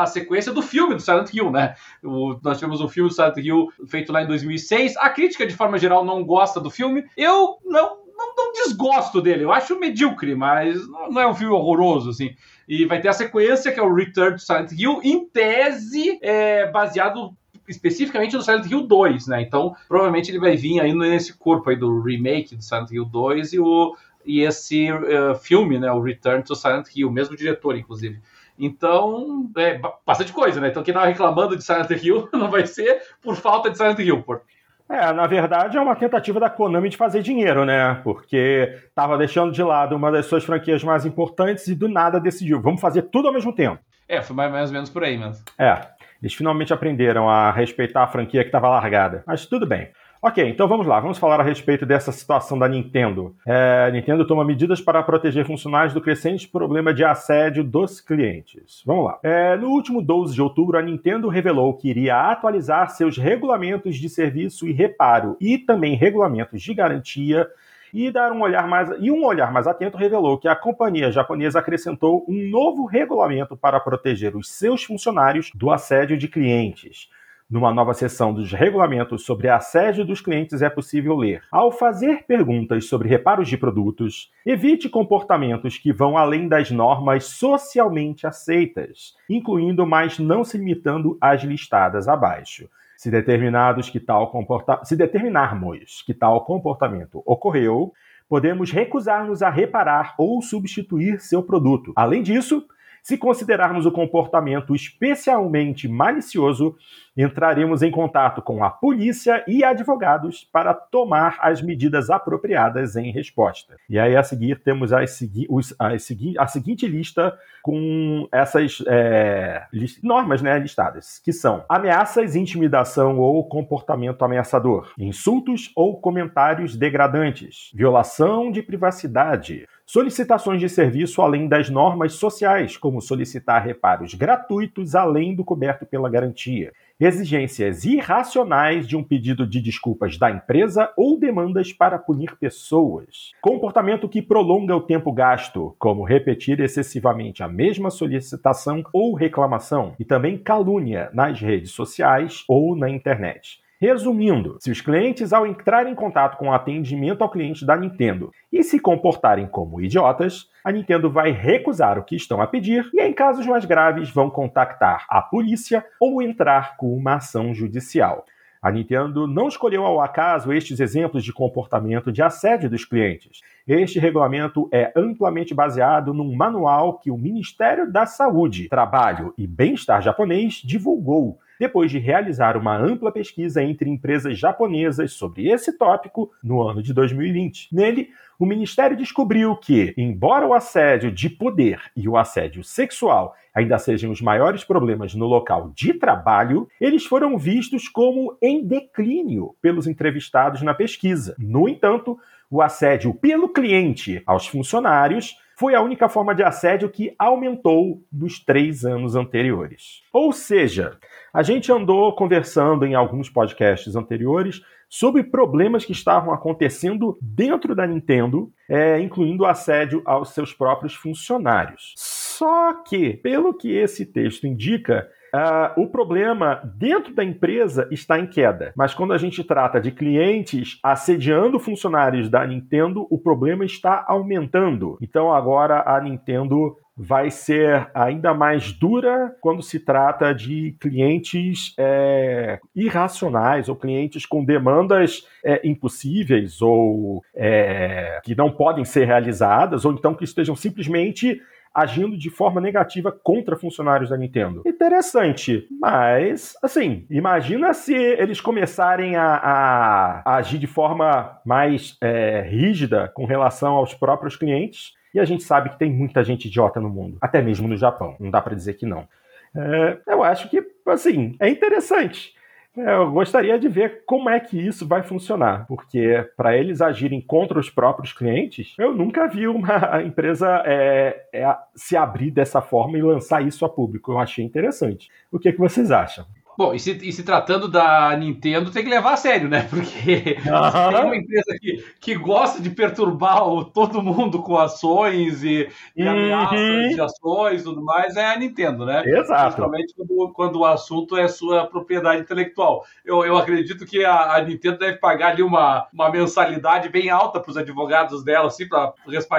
a, 0.00 0.06
sequência 0.06 0.50
do 0.50 0.62
filme 0.62 0.94
do 0.94 1.02
Silent 1.02 1.32
Hill, 1.34 1.50
né? 1.50 1.74
O, 2.02 2.38
nós 2.42 2.58
tivemos 2.58 2.80
um 2.80 2.88
filme 2.88 3.10
do 3.10 3.14
Silent 3.14 3.36
Hill 3.36 3.68
feito 3.86 4.10
lá 4.10 4.22
em 4.22 4.26
2006. 4.26 4.96
A 4.96 5.10
crítica, 5.10 5.46
de 5.46 5.54
forma 5.54 5.76
geral, 5.76 6.02
não 6.02 6.24
gosta 6.24 6.58
do 6.58 6.70
filme. 6.70 7.04
Eu 7.14 7.58
não 7.66 7.99
não, 8.20 8.34
não 8.36 8.52
desgosto 8.52 9.20
dele, 9.20 9.44
eu 9.44 9.52
acho 9.52 9.78
medíocre, 9.78 10.34
mas 10.34 10.86
não 10.86 11.20
é 11.20 11.26
um 11.26 11.34
filme 11.34 11.54
horroroso, 11.54 12.10
assim. 12.10 12.34
E 12.68 12.84
vai 12.84 13.00
ter 13.00 13.08
a 13.08 13.12
sequência, 13.12 13.72
que 13.72 13.80
é 13.80 13.82
o 13.82 13.92
Return 13.92 14.36
to 14.36 14.42
Silent 14.42 14.72
Hill, 14.72 15.00
em 15.02 15.26
tese, 15.26 16.18
é, 16.22 16.70
baseado 16.70 17.34
especificamente 17.66 18.36
no 18.36 18.42
Silent 18.42 18.66
Hill 18.70 18.86
2, 18.86 19.28
né? 19.28 19.42
Então, 19.42 19.74
provavelmente 19.88 20.30
ele 20.30 20.38
vai 20.38 20.56
vir 20.56 20.80
aí 20.80 20.92
nesse 20.92 21.32
corpo 21.34 21.70
aí 21.70 21.76
do 21.76 22.00
remake 22.00 22.56
do 22.56 22.62
Silent 22.62 22.90
Hill 22.90 23.04
2 23.04 23.52
e, 23.52 23.60
o, 23.60 23.96
e 24.24 24.40
esse 24.40 24.90
uh, 24.92 25.34
filme, 25.36 25.78
né? 25.78 25.90
O 25.90 26.00
Return 26.00 26.42
to 26.42 26.54
Silent 26.54 26.86
Hill, 26.94 27.10
mesmo 27.10 27.36
diretor, 27.36 27.76
inclusive. 27.76 28.20
Então, 28.58 29.50
é 29.56 29.80
bastante 30.04 30.32
coisa, 30.32 30.60
né? 30.60 30.68
Então, 30.68 30.82
quem 30.82 30.92
tava 30.92 31.06
reclamando 31.06 31.56
de 31.56 31.64
Silent 31.64 31.90
Hill 31.90 32.28
não 32.34 32.50
vai 32.50 32.66
ser 32.66 33.02
por 33.22 33.36
falta 33.36 33.70
de 33.70 33.76
Silent 33.76 33.98
Hill, 33.98 34.22
por 34.22 34.42
é, 34.90 35.12
na 35.12 35.26
verdade 35.26 35.76
é 35.76 35.80
uma 35.80 35.94
tentativa 35.94 36.40
da 36.40 36.50
Konami 36.50 36.88
de 36.88 36.96
fazer 36.96 37.22
dinheiro, 37.22 37.64
né? 37.64 38.00
Porque 38.02 38.74
estava 38.88 39.16
deixando 39.16 39.52
de 39.52 39.62
lado 39.62 39.94
uma 39.94 40.10
das 40.10 40.26
suas 40.26 40.44
franquias 40.44 40.82
mais 40.82 41.06
importantes 41.06 41.66
e 41.68 41.74
do 41.74 41.88
nada 41.88 42.20
decidiu, 42.20 42.60
vamos 42.60 42.80
fazer 42.80 43.02
tudo 43.02 43.28
ao 43.28 43.34
mesmo 43.34 43.52
tempo. 43.54 43.78
É, 44.08 44.20
foi 44.20 44.34
mais, 44.34 44.68
ou 44.68 44.74
menos 44.74 44.90
por 44.90 45.04
aí 45.04 45.16
mesmo. 45.16 45.44
É, 45.56 45.86
eles 46.20 46.34
finalmente 46.34 46.72
aprenderam 46.72 47.30
a 47.30 47.52
respeitar 47.52 48.02
a 48.02 48.08
franquia 48.08 48.42
que 48.42 48.48
estava 48.48 48.68
largada. 48.68 49.22
Mas 49.26 49.46
tudo 49.46 49.66
bem. 49.66 49.88
Ok, 50.22 50.46
então 50.46 50.68
vamos 50.68 50.86
lá, 50.86 51.00
vamos 51.00 51.16
falar 51.16 51.40
a 51.40 51.42
respeito 51.42 51.86
dessa 51.86 52.12
situação 52.12 52.58
da 52.58 52.68
Nintendo. 52.68 53.34
É, 53.46 53.90
Nintendo 53.90 54.26
toma 54.26 54.44
medidas 54.44 54.78
para 54.78 55.02
proteger 55.02 55.46
funcionários 55.46 55.94
do 55.94 56.00
crescente 56.02 56.46
problema 56.46 56.92
de 56.92 57.02
assédio 57.02 57.64
dos 57.64 58.02
clientes. 58.02 58.82
Vamos 58.84 59.06
lá. 59.06 59.18
É, 59.22 59.56
no 59.56 59.68
último 59.70 60.02
12 60.02 60.34
de 60.34 60.42
outubro, 60.42 60.76
a 60.76 60.82
Nintendo 60.82 61.26
revelou 61.30 61.72
que 61.72 61.88
iria 61.88 62.30
atualizar 62.30 62.90
seus 62.90 63.16
regulamentos 63.16 63.96
de 63.96 64.10
serviço 64.10 64.68
e 64.68 64.72
reparo 64.72 65.38
e 65.40 65.56
também 65.56 65.96
regulamentos 65.96 66.60
de 66.60 66.74
garantia 66.74 67.48
e 67.92 68.10
dar 68.10 68.30
um 68.30 68.42
olhar 68.42 68.68
mais 68.68 68.90
e 69.00 69.10
um 69.10 69.24
olhar 69.24 69.50
mais 69.50 69.66
atento 69.66 69.96
revelou 69.96 70.36
que 70.36 70.48
a 70.48 70.54
companhia 70.54 71.10
japonesa 71.10 71.60
acrescentou 71.60 72.26
um 72.28 72.50
novo 72.50 72.84
regulamento 72.84 73.56
para 73.56 73.80
proteger 73.80 74.36
os 74.36 74.50
seus 74.50 74.84
funcionários 74.84 75.50
do 75.54 75.70
assédio 75.70 76.18
de 76.18 76.28
clientes. 76.28 77.08
Numa 77.50 77.74
nova 77.74 77.92
seção 77.94 78.32
dos 78.32 78.52
regulamentos 78.52 79.24
sobre 79.24 79.48
assédio 79.48 80.04
dos 80.04 80.20
clientes 80.20 80.62
é 80.62 80.70
possível 80.70 81.16
ler: 81.16 81.42
ao 81.50 81.72
fazer 81.72 82.24
perguntas 82.24 82.84
sobre 82.84 83.08
reparos 83.08 83.48
de 83.48 83.56
produtos, 83.56 84.30
evite 84.46 84.88
comportamentos 84.88 85.76
que 85.76 85.92
vão 85.92 86.16
além 86.16 86.46
das 86.46 86.70
normas 86.70 87.24
socialmente 87.24 88.24
aceitas, 88.24 89.16
incluindo, 89.28 89.84
mas 89.84 90.16
não 90.16 90.44
se 90.44 90.58
limitando 90.58 91.18
às 91.20 91.42
listadas 91.42 92.06
abaixo. 92.06 92.68
Se, 92.96 93.10
determinados 93.10 93.90
que 93.90 93.98
tal 93.98 94.30
comporta... 94.30 94.84
se 94.84 94.94
determinarmos 94.94 96.02
que 96.06 96.14
tal 96.14 96.44
comportamento 96.44 97.20
ocorreu, 97.26 97.92
podemos 98.28 98.70
recusar-nos 98.70 99.42
a 99.42 99.50
reparar 99.50 100.14
ou 100.16 100.40
substituir 100.40 101.18
seu 101.18 101.42
produto. 101.42 101.92
Além 101.96 102.22
disso, 102.22 102.64
se 103.02 103.16
considerarmos 103.16 103.86
o 103.86 103.92
comportamento 103.92 104.74
especialmente 104.74 105.88
malicioso, 105.88 106.76
entraremos 107.16 107.82
em 107.82 107.90
contato 107.90 108.40
com 108.40 108.62
a 108.64 108.70
polícia 108.70 109.44
e 109.46 109.64
advogados 109.64 110.48
para 110.52 110.72
tomar 110.72 111.38
as 111.40 111.60
medidas 111.60 112.08
apropriadas 112.10 112.96
em 112.96 113.10
resposta. 113.10 113.76
E 113.88 113.98
aí, 113.98 114.16
a 114.16 114.22
seguir, 114.22 114.60
temos 114.62 114.92
as 114.92 115.10
segui 115.10 115.46
os, 115.50 115.74
segui 115.98 116.34
a 116.38 116.46
seguinte 116.46 116.86
lista 116.86 117.36
com 117.62 118.28
essas 118.32 118.82
é, 118.86 119.66
normas 120.02 120.40
né, 120.40 120.58
listadas, 120.58 121.20
que 121.22 121.32
são 121.32 121.64
ameaças, 121.68 122.34
intimidação 122.34 123.18
ou 123.18 123.46
comportamento 123.48 124.24
ameaçador, 124.24 124.92
insultos 124.98 125.70
ou 125.76 126.00
comentários 126.00 126.76
degradantes, 126.76 127.70
violação 127.74 128.50
de 128.50 128.62
privacidade, 128.62 129.66
solicitações 129.90 130.60
de 130.60 130.68
serviço 130.68 131.20
além 131.20 131.48
das 131.48 131.68
normas 131.68 132.12
sociais, 132.12 132.76
como 132.76 133.00
solicitar 133.00 133.60
reparos 133.64 134.14
gratuitos 134.14 134.94
além 134.94 135.34
do 135.34 135.44
coberto 135.44 135.84
pela 135.84 136.08
garantia, 136.08 136.72
exigências 137.00 137.84
irracionais 137.84 138.86
de 138.86 138.96
um 138.96 139.02
pedido 139.02 139.44
de 139.44 139.60
desculpas 139.60 140.16
da 140.16 140.30
empresa 140.30 140.92
ou 140.96 141.18
demandas 141.18 141.72
para 141.72 141.98
punir 141.98 142.36
pessoas, 142.38 143.32
comportamento 143.40 144.08
que 144.08 144.22
prolonga 144.22 144.76
o 144.76 144.80
tempo 144.80 145.10
gasto, 145.10 145.74
como 145.76 146.04
repetir 146.04 146.60
excessivamente 146.60 147.42
a 147.42 147.48
mesma 147.48 147.90
solicitação 147.90 148.84
ou 148.92 149.12
reclamação, 149.12 149.96
e 149.98 150.04
também 150.04 150.38
calúnia 150.38 151.10
nas 151.12 151.40
redes 151.40 151.72
sociais 151.72 152.44
ou 152.46 152.76
na 152.76 152.88
internet. 152.88 153.60
Resumindo, 153.82 154.58
se 154.60 154.70
os 154.70 154.82
clientes, 154.82 155.32
ao 155.32 155.46
entrar 155.46 155.86
em 155.86 155.94
contato 155.94 156.36
com 156.36 156.48
o 156.48 156.52
atendimento 156.52 157.22
ao 157.22 157.30
cliente 157.30 157.64
da 157.64 157.74
Nintendo 157.74 158.30
e 158.52 158.62
se 158.62 158.78
comportarem 158.78 159.46
como 159.46 159.80
idiotas, 159.80 160.50
a 160.62 160.70
Nintendo 160.70 161.10
vai 161.10 161.30
recusar 161.30 161.98
o 161.98 162.04
que 162.04 162.14
estão 162.14 162.42
a 162.42 162.46
pedir 162.46 162.90
e, 162.92 163.00
em 163.00 163.14
casos 163.14 163.46
mais 163.46 163.64
graves, 163.64 164.10
vão 164.10 164.28
contactar 164.28 165.06
a 165.08 165.22
polícia 165.22 165.82
ou 165.98 166.20
entrar 166.20 166.76
com 166.76 166.94
uma 166.94 167.14
ação 167.14 167.54
judicial. 167.54 168.26
A 168.60 168.70
Nintendo 168.70 169.26
não 169.26 169.48
escolheu 169.48 169.86
ao 169.86 170.02
acaso 170.02 170.52
estes 170.52 170.78
exemplos 170.78 171.24
de 171.24 171.32
comportamento 171.32 172.12
de 172.12 172.22
assédio 172.22 172.68
dos 172.68 172.84
clientes. 172.84 173.40
Este 173.66 173.98
regulamento 173.98 174.68
é 174.70 174.92
amplamente 174.94 175.54
baseado 175.54 176.12
num 176.12 176.36
manual 176.36 176.98
que 176.98 177.10
o 177.10 177.16
Ministério 177.16 177.90
da 177.90 178.04
Saúde, 178.04 178.68
Trabalho 178.68 179.32
e 179.38 179.46
Bem-Estar 179.46 180.02
japonês 180.02 180.60
divulgou 180.62 181.38
depois 181.60 181.90
de 181.90 181.98
realizar 181.98 182.56
uma 182.56 182.74
ampla 182.74 183.12
pesquisa 183.12 183.62
entre 183.62 183.90
empresas 183.90 184.38
japonesas 184.38 185.12
sobre 185.12 185.50
esse 185.50 185.76
tópico 185.76 186.30
no 186.42 186.62
ano 186.62 186.82
de 186.82 186.94
2020. 186.94 187.68
Nele, 187.70 188.08
o 188.38 188.46
Ministério 188.46 188.96
descobriu 188.96 189.54
que, 189.54 189.92
embora 189.94 190.46
o 190.46 190.54
assédio 190.54 191.12
de 191.12 191.28
poder 191.28 191.78
e 191.94 192.08
o 192.08 192.16
assédio 192.16 192.64
sexual 192.64 193.34
ainda 193.54 193.76
sejam 193.78 194.10
os 194.10 194.22
maiores 194.22 194.64
problemas 194.64 195.14
no 195.14 195.26
local 195.26 195.70
de 195.74 195.92
trabalho, 195.92 196.66
eles 196.80 197.04
foram 197.04 197.36
vistos 197.36 197.90
como 197.90 198.38
em 198.40 198.66
declínio 198.66 199.54
pelos 199.60 199.86
entrevistados 199.86 200.62
na 200.62 200.72
pesquisa. 200.72 201.36
No 201.38 201.68
entanto, 201.68 202.18
o 202.50 202.62
assédio 202.62 203.12
pelo 203.12 203.50
cliente 203.50 204.22
aos 204.24 204.46
funcionários 204.46 205.36
foi 205.60 205.74
a 205.74 205.82
única 205.82 206.08
forma 206.08 206.34
de 206.34 206.42
assédio 206.42 206.88
que 206.88 207.14
aumentou 207.18 208.02
nos 208.10 208.42
três 208.42 208.82
anos 208.82 209.14
anteriores. 209.14 210.02
Ou 210.10 210.32
seja, 210.32 210.96
a 211.34 211.42
gente 211.42 211.70
andou 211.70 212.16
conversando 212.16 212.86
em 212.86 212.94
alguns 212.94 213.28
podcasts 213.28 213.94
anteriores 213.94 214.62
sobre 214.88 215.22
problemas 215.22 215.84
que 215.84 215.92
estavam 215.92 216.32
acontecendo 216.32 217.18
dentro 217.20 217.74
da 217.74 217.86
Nintendo, 217.86 218.50
é, 218.66 218.98
incluindo 219.00 219.44
assédio 219.44 220.00
aos 220.06 220.30
seus 220.30 220.54
próprios 220.54 220.94
funcionários. 220.94 221.92
Só 221.94 222.82
que, 222.82 223.18
pelo 223.18 223.52
que 223.52 223.76
esse 223.76 224.06
texto 224.06 224.46
indica, 224.46 225.10
Uh, 225.34 225.82
o 225.82 225.86
problema 225.86 226.60
dentro 226.76 227.14
da 227.14 227.24
empresa 227.24 227.88
está 227.90 228.18
em 228.18 228.26
queda, 228.26 228.72
mas 228.76 228.94
quando 228.94 229.12
a 229.12 229.18
gente 229.18 229.44
trata 229.44 229.80
de 229.80 229.92
clientes 229.92 230.78
assediando 230.82 231.58
funcionários 231.58 232.28
da 232.28 232.46
Nintendo, 232.46 233.06
o 233.10 233.18
problema 233.18 233.64
está 233.64 234.04
aumentando. 234.08 234.98
Então 235.00 235.32
agora 235.32 235.82
a 235.86 236.00
Nintendo 236.00 236.76
vai 237.02 237.30
ser 237.30 237.90
ainda 237.94 238.34
mais 238.34 238.72
dura 238.72 239.34
quando 239.40 239.62
se 239.62 239.80
trata 239.80 240.34
de 240.34 240.76
clientes 240.78 241.74
é, 241.78 242.60
irracionais 242.76 243.70
ou 243.70 243.76
clientes 243.76 244.26
com 244.26 244.44
demandas 244.44 245.26
é, 245.42 245.66
impossíveis 245.66 246.60
ou 246.60 247.22
é, 247.34 248.20
que 248.22 248.34
não 248.34 248.50
podem 248.50 248.84
ser 248.84 249.06
realizadas, 249.06 249.86
ou 249.86 249.92
então 249.92 250.14
que 250.14 250.24
estejam 250.24 250.54
simplesmente 250.54 251.40
agindo 251.74 252.16
de 252.16 252.30
forma 252.30 252.60
negativa 252.60 253.12
contra 253.12 253.56
funcionários 253.56 254.10
da 254.10 254.16
Nintendo. 254.16 254.62
Interessante, 254.66 255.66
mas 255.80 256.54
assim, 256.62 257.06
imagina 257.10 257.72
se 257.72 257.94
eles 257.94 258.40
começarem 258.40 259.16
a, 259.16 259.34
a, 259.34 260.22
a 260.24 260.36
agir 260.36 260.58
de 260.58 260.66
forma 260.66 261.40
mais 261.44 261.96
é, 262.00 262.42
rígida 262.42 263.08
com 263.14 263.24
relação 263.24 263.74
aos 263.74 263.94
próprios 263.94 264.36
clientes. 264.36 264.98
E 265.12 265.18
a 265.18 265.24
gente 265.24 265.42
sabe 265.42 265.70
que 265.70 265.78
tem 265.78 265.90
muita 265.90 266.22
gente 266.22 266.46
idiota 266.46 266.80
no 266.80 266.88
mundo, 266.88 267.18
até 267.20 267.42
mesmo 267.42 267.66
no 267.66 267.76
Japão. 267.76 268.14
Não 268.20 268.30
dá 268.30 268.40
para 268.40 268.54
dizer 268.54 268.74
que 268.74 268.86
não. 268.86 269.08
É, 269.56 269.98
eu 270.06 270.22
acho 270.22 270.48
que, 270.48 270.62
assim, 270.86 271.34
é 271.40 271.48
interessante. 271.48 272.32
É, 272.76 272.94
eu 272.94 273.10
gostaria 273.10 273.58
de 273.58 273.68
ver 273.68 274.04
como 274.06 274.30
é 274.30 274.38
que 274.38 274.56
isso 274.58 274.86
vai 274.86 275.02
funcionar, 275.02 275.66
porque 275.66 276.24
para 276.36 276.56
eles 276.56 276.80
agirem 276.80 277.20
contra 277.20 277.58
os 277.58 277.68
próprios 277.68 278.12
clientes, 278.12 278.74
eu 278.78 278.94
nunca 278.94 279.26
vi 279.26 279.48
uma 279.48 280.02
empresa 280.04 280.62
é, 280.64 281.26
é, 281.32 281.56
se 281.74 281.96
abrir 281.96 282.30
dessa 282.30 282.60
forma 282.60 282.96
e 282.96 283.02
lançar 283.02 283.44
isso 283.44 283.64
a 283.64 283.68
público. 283.68 284.12
Eu 284.12 284.18
achei 284.18 284.44
interessante. 284.44 285.08
O 285.32 285.38
que, 285.38 285.52
que 285.52 285.58
vocês 285.58 285.90
acham? 285.90 286.24
Bom, 286.60 286.74
e 286.74 286.78
se, 286.78 286.90
e 286.90 287.10
se, 287.10 287.22
tratando 287.22 287.68
da 287.68 288.14
Nintendo, 288.18 288.70
tem 288.70 288.84
que 288.84 288.90
levar 288.90 289.14
a 289.14 289.16
sério, 289.16 289.48
né? 289.48 289.66
Porque 289.70 290.36
uhum. 290.44 290.90
tem 290.92 291.04
uma 291.06 291.16
empresa 291.16 291.58
que, 291.58 291.84
que 291.98 292.14
gosta 292.14 292.60
de 292.60 292.68
perturbar 292.68 293.48
o, 293.48 293.64
todo 293.64 294.02
mundo 294.02 294.42
com 294.42 294.58
ações 294.58 295.42
e, 295.42 295.70
e 295.96 296.02
uhum. 296.02 296.10
ameaças 296.10 296.94
de 296.94 297.00
ações 297.00 297.62
e 297.62 297.64
tudo 297.64 297.82
mais, 297.82 298.14
é 298.14 298.26
a 298.26 298.38
Nintendo, 298.38 298.84
né? 298.84 299.02
Exato. 299.06 299.44
Principalmente 299.44 299.94
quando, 299.96 300.32
quando 300.34 300.56
o 300.56 300.66
assunto 300.66 301.16
é 301.16 301.28
sua 301.28 301.66
propriedade 301.66 302.20
intelectual. 302.20 302.84
Eu, 303.06 303.24
eu 303.24 303.38
acredito 303.38 303.86
que 303.86 304.04
a, 304.04 304.34
a 304.34 304.42
Nintendo 304.42 304.80
deve 304.80 304.98
pagar 304.98 305.30
ali 305.30 305.42
uma, 305.42 305.88
uma 305.90 306.10
mensalidade 306.10 306.90
bem 306.90 307.08
alta 307.08 307.40
para 307.40 307.50
os 307.52 307.56
advogados 307.56 308.22
dela, 308.22 308.48
assim, 308.48 308.68
para 308.68 308.92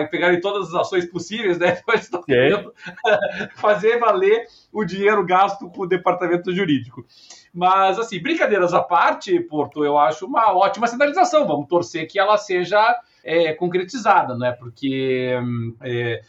pegarem 0.10 0.42
todas 0.42 0.70
as 0.70 0.74
ações 0.74 1.06
possíveis, 1.06 1.60
né? 1.60 1.78
fazer 3.58 4.00
valer 4.00 4.48
o 4.72 4.86
dinheiro 4.86 5.26
gasto 5.26 5.70
com 5.70 5.84
o 5.84 5.88
departamento 5.88 6.54
jurídico. 6.54 7.06
Mas, 7.54 8.00
assim, 8.00 8.22
brincadeiras 8.22 8.74
à 8.74 8.82
parte, 8.82 9.40
Porto, 9.42 9.84
eu 9.84 9.98
acho 9.98 10.26
uma 10.26 10.56
ótima 10.56 10.88
sinalização. 10.88 11.48
Vamos 11.48 11.68
torcer 11.68 12.08
que 12.08 12.18
ela 12.18 12.38
seja 12.38 12.96
é, 13.24 13.54
concretizada, 13.54 14.36
não 14.38 14.46
é? 14.46 14.52
Porque, 14.54 15.36
é, 15.82 16.22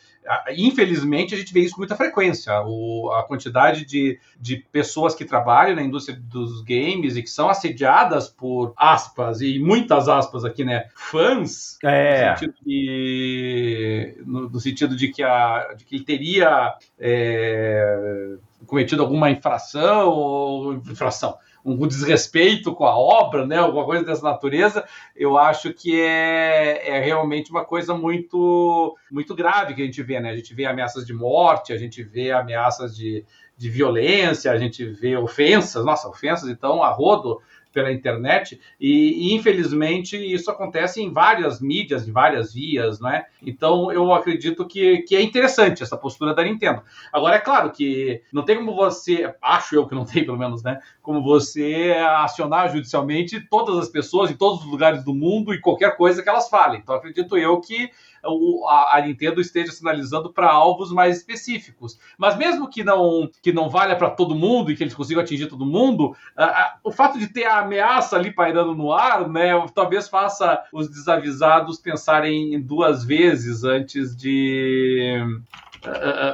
infelizmente, 0.56 1.34
a 1.34 1.38
gente 1.38 1.52
vê 1.52 1.60
isso 1.60 1.74
com 1.74 1.80
muita 1.80 1.96
frequência. 1.96 2.52
O, 2.64 3.10
a 3.12 3.22
quantidade 3.22 3.84
de, 3.84 4.18
de 4.40 4.56
pessoas 4.56 5.14
que 5.14 5.24
trabalham 5.24 5.76
na 5.76 5.82
indústria 5.82 6.18
dos 6.18 6.62
games 6.62 7.16
e 7.16 7.22
que 7.22 7.30
são 7.30 7.48
assediadas 7.48 8.28
por 8.28 8.72
aspas, 8.76 9.40
e 9.40 9.58
muitas 9.58 10.08
aspas 10.08 10.44
aqui, 10.44 10.64
né? 10.64 10.86
Fãs, 10.94 11.78
é. 11.82 12.30
no, 12.30 12.38
sentido 12.38 12.54
de, 12.64 14.16
no, 14.24 14.50
no 14.50 14.60
sentido 14.60 14.96
de 14.96 15.08
que, 15.08 15.22
a, 15.22 15.74
de 15.76 15.84
que 15.84 15.96
ele 15.96 16.04
teria. 16.04 16.74
É, 16.98 18.36
cometido 18.66 19.02
alguma 19.02 19.28
infração 19.28 20.08
ou 20.08 20.74
infração, 20.74 21.36
um 21.64 21.86
desrespeito 21.86 22.74
com 22.74 22.84
a 22.84 22.96
obra, 22.96 23.46
né, 23.46 23.58
alguma 23.58 23.84
coisa 23.84 24.04
dessa 24.04 24.22
natureza, 24.22 24.84
eu 25.14 25.38
acho 25.38 25.72
que 25.72 26.00
é, 26.00 26.96
é 26.96 27.00
realmente 27.00 27.50
uma 27.50 27.64
coisa 27.64 27.94
muito 27.94 28.96
muito 29.10 29.34
grave 29.34 29.74
que 29.74 29.82
a 29.82 29.84
gente 29.84 30.02
vê, 30.02 30.18
né? 30.18 30.30
A 30.30 30.36
gente 30.36 30.54
vê 30.54 30.64
ameaças 30.64 31.06
de 31.06 31.12
morte, 31.12 31.72
a 31.72 31.76
gente 31.76 32.02
vê 32.02 32.32
ameaças 32.32 32.96
de, 32.96 33.24
de 33.56 33.70
violência, 33.70 34.50
a 34.50 34.58
gente 34.58 34.84
vê 34.84 35.16
ofensas, 35.16 35.84
nossa, 35.84 36.08
ofensas 36.08 36.48
então 36.48 36.82
a 36.82 36.90
rodo 36.90 37.40
pela 37.72 37.92
internet, 37.92 38.60
e, 38.80 39.34
infelizmente 39.34 40.16
isso 40.16 40.50
acontece 40.50 41.00
em 41.02 41.10
várias 41.10 41.60
mídias, 41.60 42.06
em 42.06 42.12
várias 42.12 42.52
vias, 42.52 43.00
não 43.00 43.10
é? 43.10 43.26
Então 43.44 43.90
eu 43.90 44.12
acredito 44.12 44.66
que, 44.66 44.98
que 45.02 45.16
é 45.16 45.22
interessante 45.22 45.82
essa 45.82 45.96
postura 45.96 46.34
da 46.34 46.44
Nintendo. 46.44 46.82
Agora, 47.12 47.36
é 47.36 47.40
claro 47.40 47.70
que 47.70 48.22
não 48.32 48.44
tem 48.44 48.56
como 48.56 48.74
você, 48.74 49.34
acho 49.40 49.74
eu 49.74 49.86
que 49.86 49.94
não 49.94 50.04
tem 50.06 50.24
pelo 50.24 50.38
menos, 50.38 50.62
né? 50.62 50.80
Como 51.00 51.22
você 51.22 51.94
acionar 52.18 52.70
judicialmente 52.70 53.40
todas 53.48 53.78
as 53.78 53.88
pessoas 53.88 54.30
em 54.30 54.34
todos 54.34 54.64
os 54.64 54.70
lugares 54.70 55.04
do 55.04 55.14
mundo 55.14 55.52
e 55.52 55.60
qualquer 55.60 55.96
coisa 55.96 56.22
que 56.22 56.28
elas 56.28 56.48
falem. 56.48 56.80
Então 56.80 56.94
acredito 56.94 57.36
eu 57.36 57.60
que 57.60 57.90
o, 58.24 58.66
a, 58.68 58.96
a, 58.96 59.00
Nintendo 59.00 59.40
esteja 59.40 59.72
sinalizando 59.72 60.32
para 60.32 60.50
alvos 60.50 60.92
mais 60.92 61.18
específicos. 61.18 61.98
Mas 62.16 62.36
mesmo 62.36 62.68
que 62.68 62.84
não 62.84 63.28
que 63.42 63.52
não 63.52 63.68
valha 63.68 63.96
para 63.96 64.10
todo 64.10 64.34
mundo 64.34 64.70
e 64.70 64.76
que 64.76 64.82
eles 64.82 64.94
consigam 64.94 65.22
atingir 65.22 65.46
todo 65.46 65.66
mundo, 65.66 66.16
a, 66.36 66.44
a, 66.44 66.76
o 66.84 66.92
fato 66.92 67.18
de 67.18 67.28
ter 67.28 67.44
a 67.44 67.60
ameaça 67.60 68.16
ali 68.16 68.32
pairando 68.32 68.74
no 68.74 68.92
ar, 68.92 69.28
né, 69.28 69.52
talvez 69.74 70.08
faça 70.08 70.62
os 70.72 70.88
desavisados 70.88 71.78
pensarem 71.78 72.60
duas 72.60 73.04
vezes 73.04 73.64
antes 73.64 74.16
de 74.16 75.20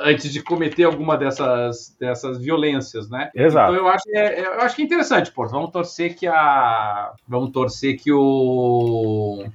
antes 0.02 0.30
de 0.30 0.42
cometer 0.42 0.84
alguma 0.84 1.16
dessas, 1.16 1.96
dessas 1.98 2.38
violências, 2.38 3.08
né? 3.08 3.30
Exato. 3.34 3.72
Então 3.72 3.84
eu 3.84 3.88
acho, 3.88 4.04
é, 4.14 4.40
eu 4.40 4.60
acho 4.60 4.76
que 4.76 4.82
é 4.82 4.84
interessante, 4.84 5.32
pô. 5.32 5.46
Vamos 5.46 5.70
torcer 5.70 6.14
que 6.14 6.26
a. 6.26 7.12
Vamos 7.26 7.50
torcer 7.50 7.96
que 7.96 8.12
o 8.12 9.46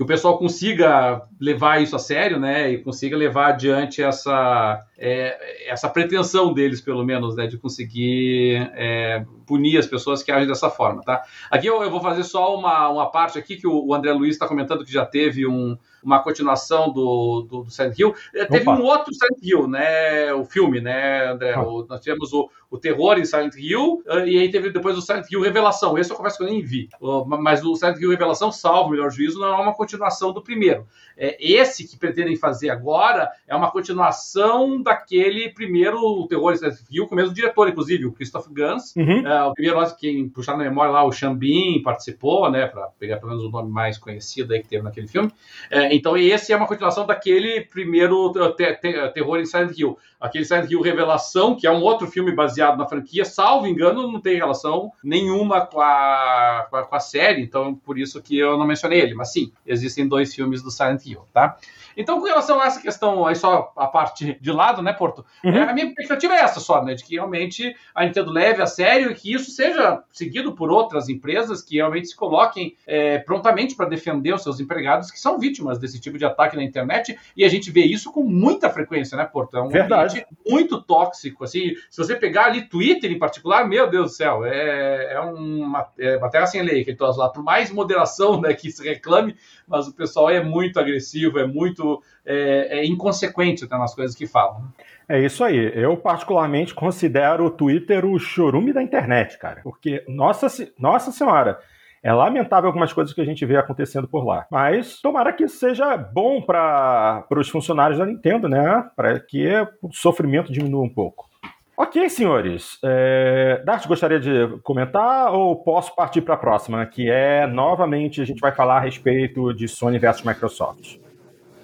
que 0.00 0.02
o 0.02 0.06
pessoal 0.06 0.38
consiga 0.38 1.22
levar 1.40 1.82
isso 1.82 1.96
a 1.96 1.98
sério, 1.98 2.38
né, 2.38 2.70
e 2.70 2.78
consiga 2.78 3.16
levar 3.16 3.48
adiante 3.48 4.02
essa, 4.02 4.84
é, 4.98 5.70
essa 5.70 5.88
pretensão 5.88 6.52
deles, 6.52 6.82
pelo 6.82 7.02
menos, 7.02 7.34
né, 7.34 7.46
de 7.46 7.56
conseguir 7.56 8.70
é, 8.74 9.24
punir 9.46 9.78
as 9.78 9.86
pessoas 9.86 10.22
que 10.22 10.30
agem 10.30 10.46
dessa 10.46 10.68
forma, 10.68 11.02
tá? 11.02 11.22
Aqui 11.50 11.66
eu, 11.66 11.82
eu 11.82 11.90
vou 11.90 12.00
fazer 12.00 12.24
só 12.24 12.54
uma, 12.54 12.90
uma 12.90 13.10
parte 13.10 13.38
aqui 13.38 13.56
que 13.56 13.66
o, 13.66 13.86
o 13.86 13.94
André 13.94 14.12
Luiz 14.12 14.32
está 14.34 14.46
comentando 14.46 14.84
que 14.84 14.92
já 14.92 15.06
teve 15.06 15.46
um, 15.46 15.78
uma 16.02 16.20
continuação 16.22 16.92
do, 16.92 17.46
do, 17.48 17.62
do 17.64 17.70
Silent 17.70 17.98
Hill. 17.98 18.14
É, 18.34 18.44
teve 18.44 18.68
um 18.68 18.82
outro 18.82 19.12
Silent 19.12 19.38
Hill, 19.42 19.68
né? 19.68 20.32
O 20.34 20.44
filme, 20.44 20.80
né, 20.80 21.28
André? 21.30 21.54
Ah. 21.54 21.62
O, 21.62 21.86
nós 21.88 22.00
tivemos 22.00 22.32
o, 22.32 22.48
o 22.70 22.78
Terror 22.78 23.18
em 23.18 23.24
Silent 23.24 23.54
Hill, 23.56 24.02
eh, 24.06 24.28
e 24.28 24.38
aí 24.38 24.50
teve 24.50 24.70
depois 24.70 24.96
o 24.96 25.02
Silent 25.02 25.26
Hill 25.30 25.42
Revelação. 25.42 25.98
Esse 25.98 26.10
eu 26.10 26.16
confesso 26.16 26.38
que 26.38 26.44
eu 26.44 26.48
nem 26.48 26.62
vi. 26.62 26.88
Mas 27.26 27.64
o 27.64 27.74
Silent 27.74 28.00
Hill 28.00 28.10
Revelação, 28.10 28.50
salvo 28.50 28.88
o 28.88 28.92
melhor 28.92 29.10
juízo, 29.10 29.38
não 29.38 29.48
é 29.48 29.60
uma 29.60 29.74
continuação 29.74 30.32
do 30.32 30.42
primeiro. 30.42 30.86
É, 31.16 31.29
esse 31.38 31.86
que 31.86 31.96
pretendem 31.96 32.36
fazer 32.36 32.70
agora 32.70 33.30
é 33.46 33.54
uma 33.54 33.70
continuação 33.70 34.82
daquele 34.82 35.50
primeiro 35.50 36.26
Terror 36.28 36.52
em 36.52 36.56
Silent 36.56 36.78
Hill, 36.90 37.06
com 37.06 37.14
o 37.14 37.16
mesmo 37.16 37.34
diretor, 37.34 37.68
inclusive, 37.68 38.06
o 38.06 38.12
Christoph 38.12 38.48
Gans. 38.50 38.94
Uhum. 38.96 39.26
É, 39.26 39.44
o 39.44 39.52
primeiro, 39.52 39.80
quem 39.96 40.28
puxar 40.28 40.56
na 40.56 40.64
memória 40.64 40.92
lá, 40.92 41.04
o 41.04 41.12
Xambin 41.12 41.82
participou, 41.82 42.50
né? 42.50 42.66
Para 42.66 42.88
pegar 42.98 43.18
pelo 43.18 43.30
menos 43.30 43.44
o 43.44 43.50
nome 43.50 43.70
mais 43.70 43.98
conhecido 43.98 44.52
aí 44.52 44.62
que 44.62 44.68
teve 44.68 44.82
naquele 44.82 45.08
filme. 45.08 45.30
É, 45.70 45.94
então, 45.94 46.16
esse 46.16 46.52
é 46.52 46.56
uma 46.56 46.66
continuação 46.66 47.06
daquele 47.06 47.62
primeiro 47.62 48.32
te, 48.56 48.74
te, 48.74 49.10
Terror 49.12 49.38
em 49.38 49.46
Silent 49.46 49.78
Hill. 49.78 49.98
Aquele 50.20 50.44
Silent 50.44 50.70
Hill 50.70 50.82
Revelação, 50.82 51.56
que 51.56 51.66
é 51.66 51.70
um 51.70 51.80
outro 51.80 52.06
filme 52.06 52.32
baseado 52.32 52.76
na 52.76 52.86
franquia, 52.86 53.24
salvo 53.24 53.66
engano, 53.66 54.10
não 54.10 54.20
tem 54.20 54.36
relação 54.36 54.92
nenhuma 55.02 55.66
com 55.66 55.80
a, 55.80 56.66
com 56.68 56.76
a, 56.76 56.82
com 56.84 56.94
a 56.94 57.00
série, 57.00 57.42
então 57.42 57.74
por 57.74 57.98
isso 57.98 58.22
que 58.22 58.38
eu 58.38 58.58
não 58.58 58.66
mencionei 58.66 59.00
ele. 59.00 59.14
Mas 59.14 59.32
sim, 59.32 59.52
existem 59.66 60.06
dois 60.06 60.34
filmes 60.34 60.62
do 60.62 60.70
Silent 60.70 61.06
Hill, 61.06 61.19
tá? 61.32 61.58
Então, 61.96 62.18
com 62.20 62.26
relação 62.26 62.60
a 62.60 62.66
essa 62.66 62.80
questão, 62.80 63.26
aí 63.26 63.34
só 63.34 63.72
a 63.76 63.86
parte 63.86 64.38
de 64.40 64.52
lado, 64.52 64.82
né, 64.82 64.92
Porto? 64.92 65.24
Uhum. 65.44 65.52
É, 65.52 65.62
a 65.62 65.72
minha 65.72 65.86
expectativa 65.86 66.34
é 66.34 66.40
essa 66.40 66.60
só, 66.60 66.84
né? 66.84 66.94
De 66.94 67.04
que 67.04 67.14
realmente 67.14 67.74
a 67.94 68.04
Nintendo 68.04 68.30
leve 68.30 68.62
a 68.62 68.66
sério 68.66 69.10
e 69.10 69.14
que 69.14 69.32
isso 69.32 69.50
seja 69.50 70.02
seguido 70.12 70.52
por 70.52 70.70
outras 70.70 71.08
empresas 71.08 71.62
que 71.62 71.76
realmente 71.76 72.08
se 72.08 72.16
coloquem 72.16 72.76
é, 72.86 73.18
prontamente 73.18 73.74
para 73.74 73.88
defender 73.88 74.34
os 74.34 74.42
seus 74.42 74.60
empregados 74.60 75.10
que 75.10 75.18
são 75.18 75.38
vítimas 75.38 75.78
desse 75.78 76.00
tipo 76.00 76.18
de 76.18 76.24
ataque 76.24 76.56
na 76.56 76.62
internet. 76.62 77.18
E 77.36 77.44
a 77.44 77.48
gente 77.48 77.70
vê 77.70 77.82
isso 77.82 78.12
com 78.12 78.22
muita 78.22 78.70
frequência, 78.70 79.16
né, 79.16 79.24
Porto? 79.24 79.56
É 79.56 79.62
um 79.62 79.68
Verdade. 79.68 80.24
muito 80.46 80.80
tóxico. 80.80 81.44
Assim, 81.44 81.74
se 81.90 81.98
você 81.98 82.14
pegar 82.14 82.46
ali 82.46 82.62
Twitter 82.62 83.10
em 83.10 83.18
particular, 83.18 83.66
meu 83.66 83.88
Deus 83.88 84.10
do 84.12 84.16
céu, 84.16 84.44
é, 84.44 85.14
é 85.14 85.20
uma, 85.20 85.86
é 85.98 86.16
uma 86.16 86.30
terra 86.30 86.46
sem 86.46 86.62
lei 86.62 86.84
que 86.84 86.96
lá. 87.00 87.28
Por 87.28 87.42
mais 87.42 87.70
moderação 87.70 88.40
né, 88.40 88.54
que 88.54 88.70
se 88.70 88.86
reclame, 88.86 89.36
mas 89.66 89.88
o 89.88 89.94
pessoal 89.94 90.30
é 90.30 90.42
muito 90.42 90.78
agressivo, 90.78 91.38
é 91.38 91.46
muito 91.46 91.79
é, 92.24 92.80
é 92.80 92.86
inconsequente 92.86 93.64
até 93.64 93.76
nas 93.76 93.94
coisas 93.94 94.16
que 94.16 94.26
falam. 94.26 94.60
Né? 94.60 94.68
É 95.08 95.18
isso 95.18 95.42
aí. 95.42 95.72
Eu, 95.74 95.96
particularmente, 95.96 96.72
considero 96.72 97.46
o 97.46 97.50
Twitter 97.50 98.04
o 98.04 98.18
chorume 98.18 98.72
da 98.72 98.82
internet, 98.82 99.38
cara. 99.38 99.60
Porque, 99.62 100.04
nossa, 100.06 100.46
nossa 100.78 101.10
senhora, 101.10 101.58
é 102.02 102.12
lamentável 102.12 102.68
algumas 102.68 102.92
coisas 102.92 103.12
que 103.12 103.20
a 103.20 103.24
gente 103.24 103.44
vê 103.44 103.56
acontecendo 103.56 104.08
por 104.08 104.24
lá. 104.24 104.46
Mas 104.50 105.00
tomara 105.00 105.32
que 105.32 105.48
seja 105.48 105.96
bom 105.96 106.40
para 106.40 107.26
os 107.36 107.48
funcionários 107.48 107.98
da 107.98 108.06
Nintendo, 108.06 108.48
né? 108.48 108.88
Para 108.94 109.18
que 109.20 109.46
o 109.82 109.92
sofrimento 109.92 110.52
diminua 110.52 110.84
um 110.84 110.88
pouco. 110.88 111.28
Ok, 111.76 112.08
senhores. 112.08 112.78
É... 112.84 113.62
Dart, 113.64 113.86
gostaria 113.86 114.20
de 114.20 114.58
comentar 114.62 115.32
ou 115.32 115.56
posso 115.56 115.94
partir 115.96 116.20
para 116.20 116.34
a 116.34 116.38
próxima? 116.38 116.84
Que 116.86 117.10
é, 117.10 117.46
novamente, 117.46 118.20
a 118.20 118.24
gente 118.24 118.40
vai 118.40 118.52
falar 118.52 118.76
a 118.76 118.80
respeito 118.80 119.52
de 119.52 119.66
Sony 119.66 119.98
versus 119.98 120.24
Microsoft. 120.24 120.98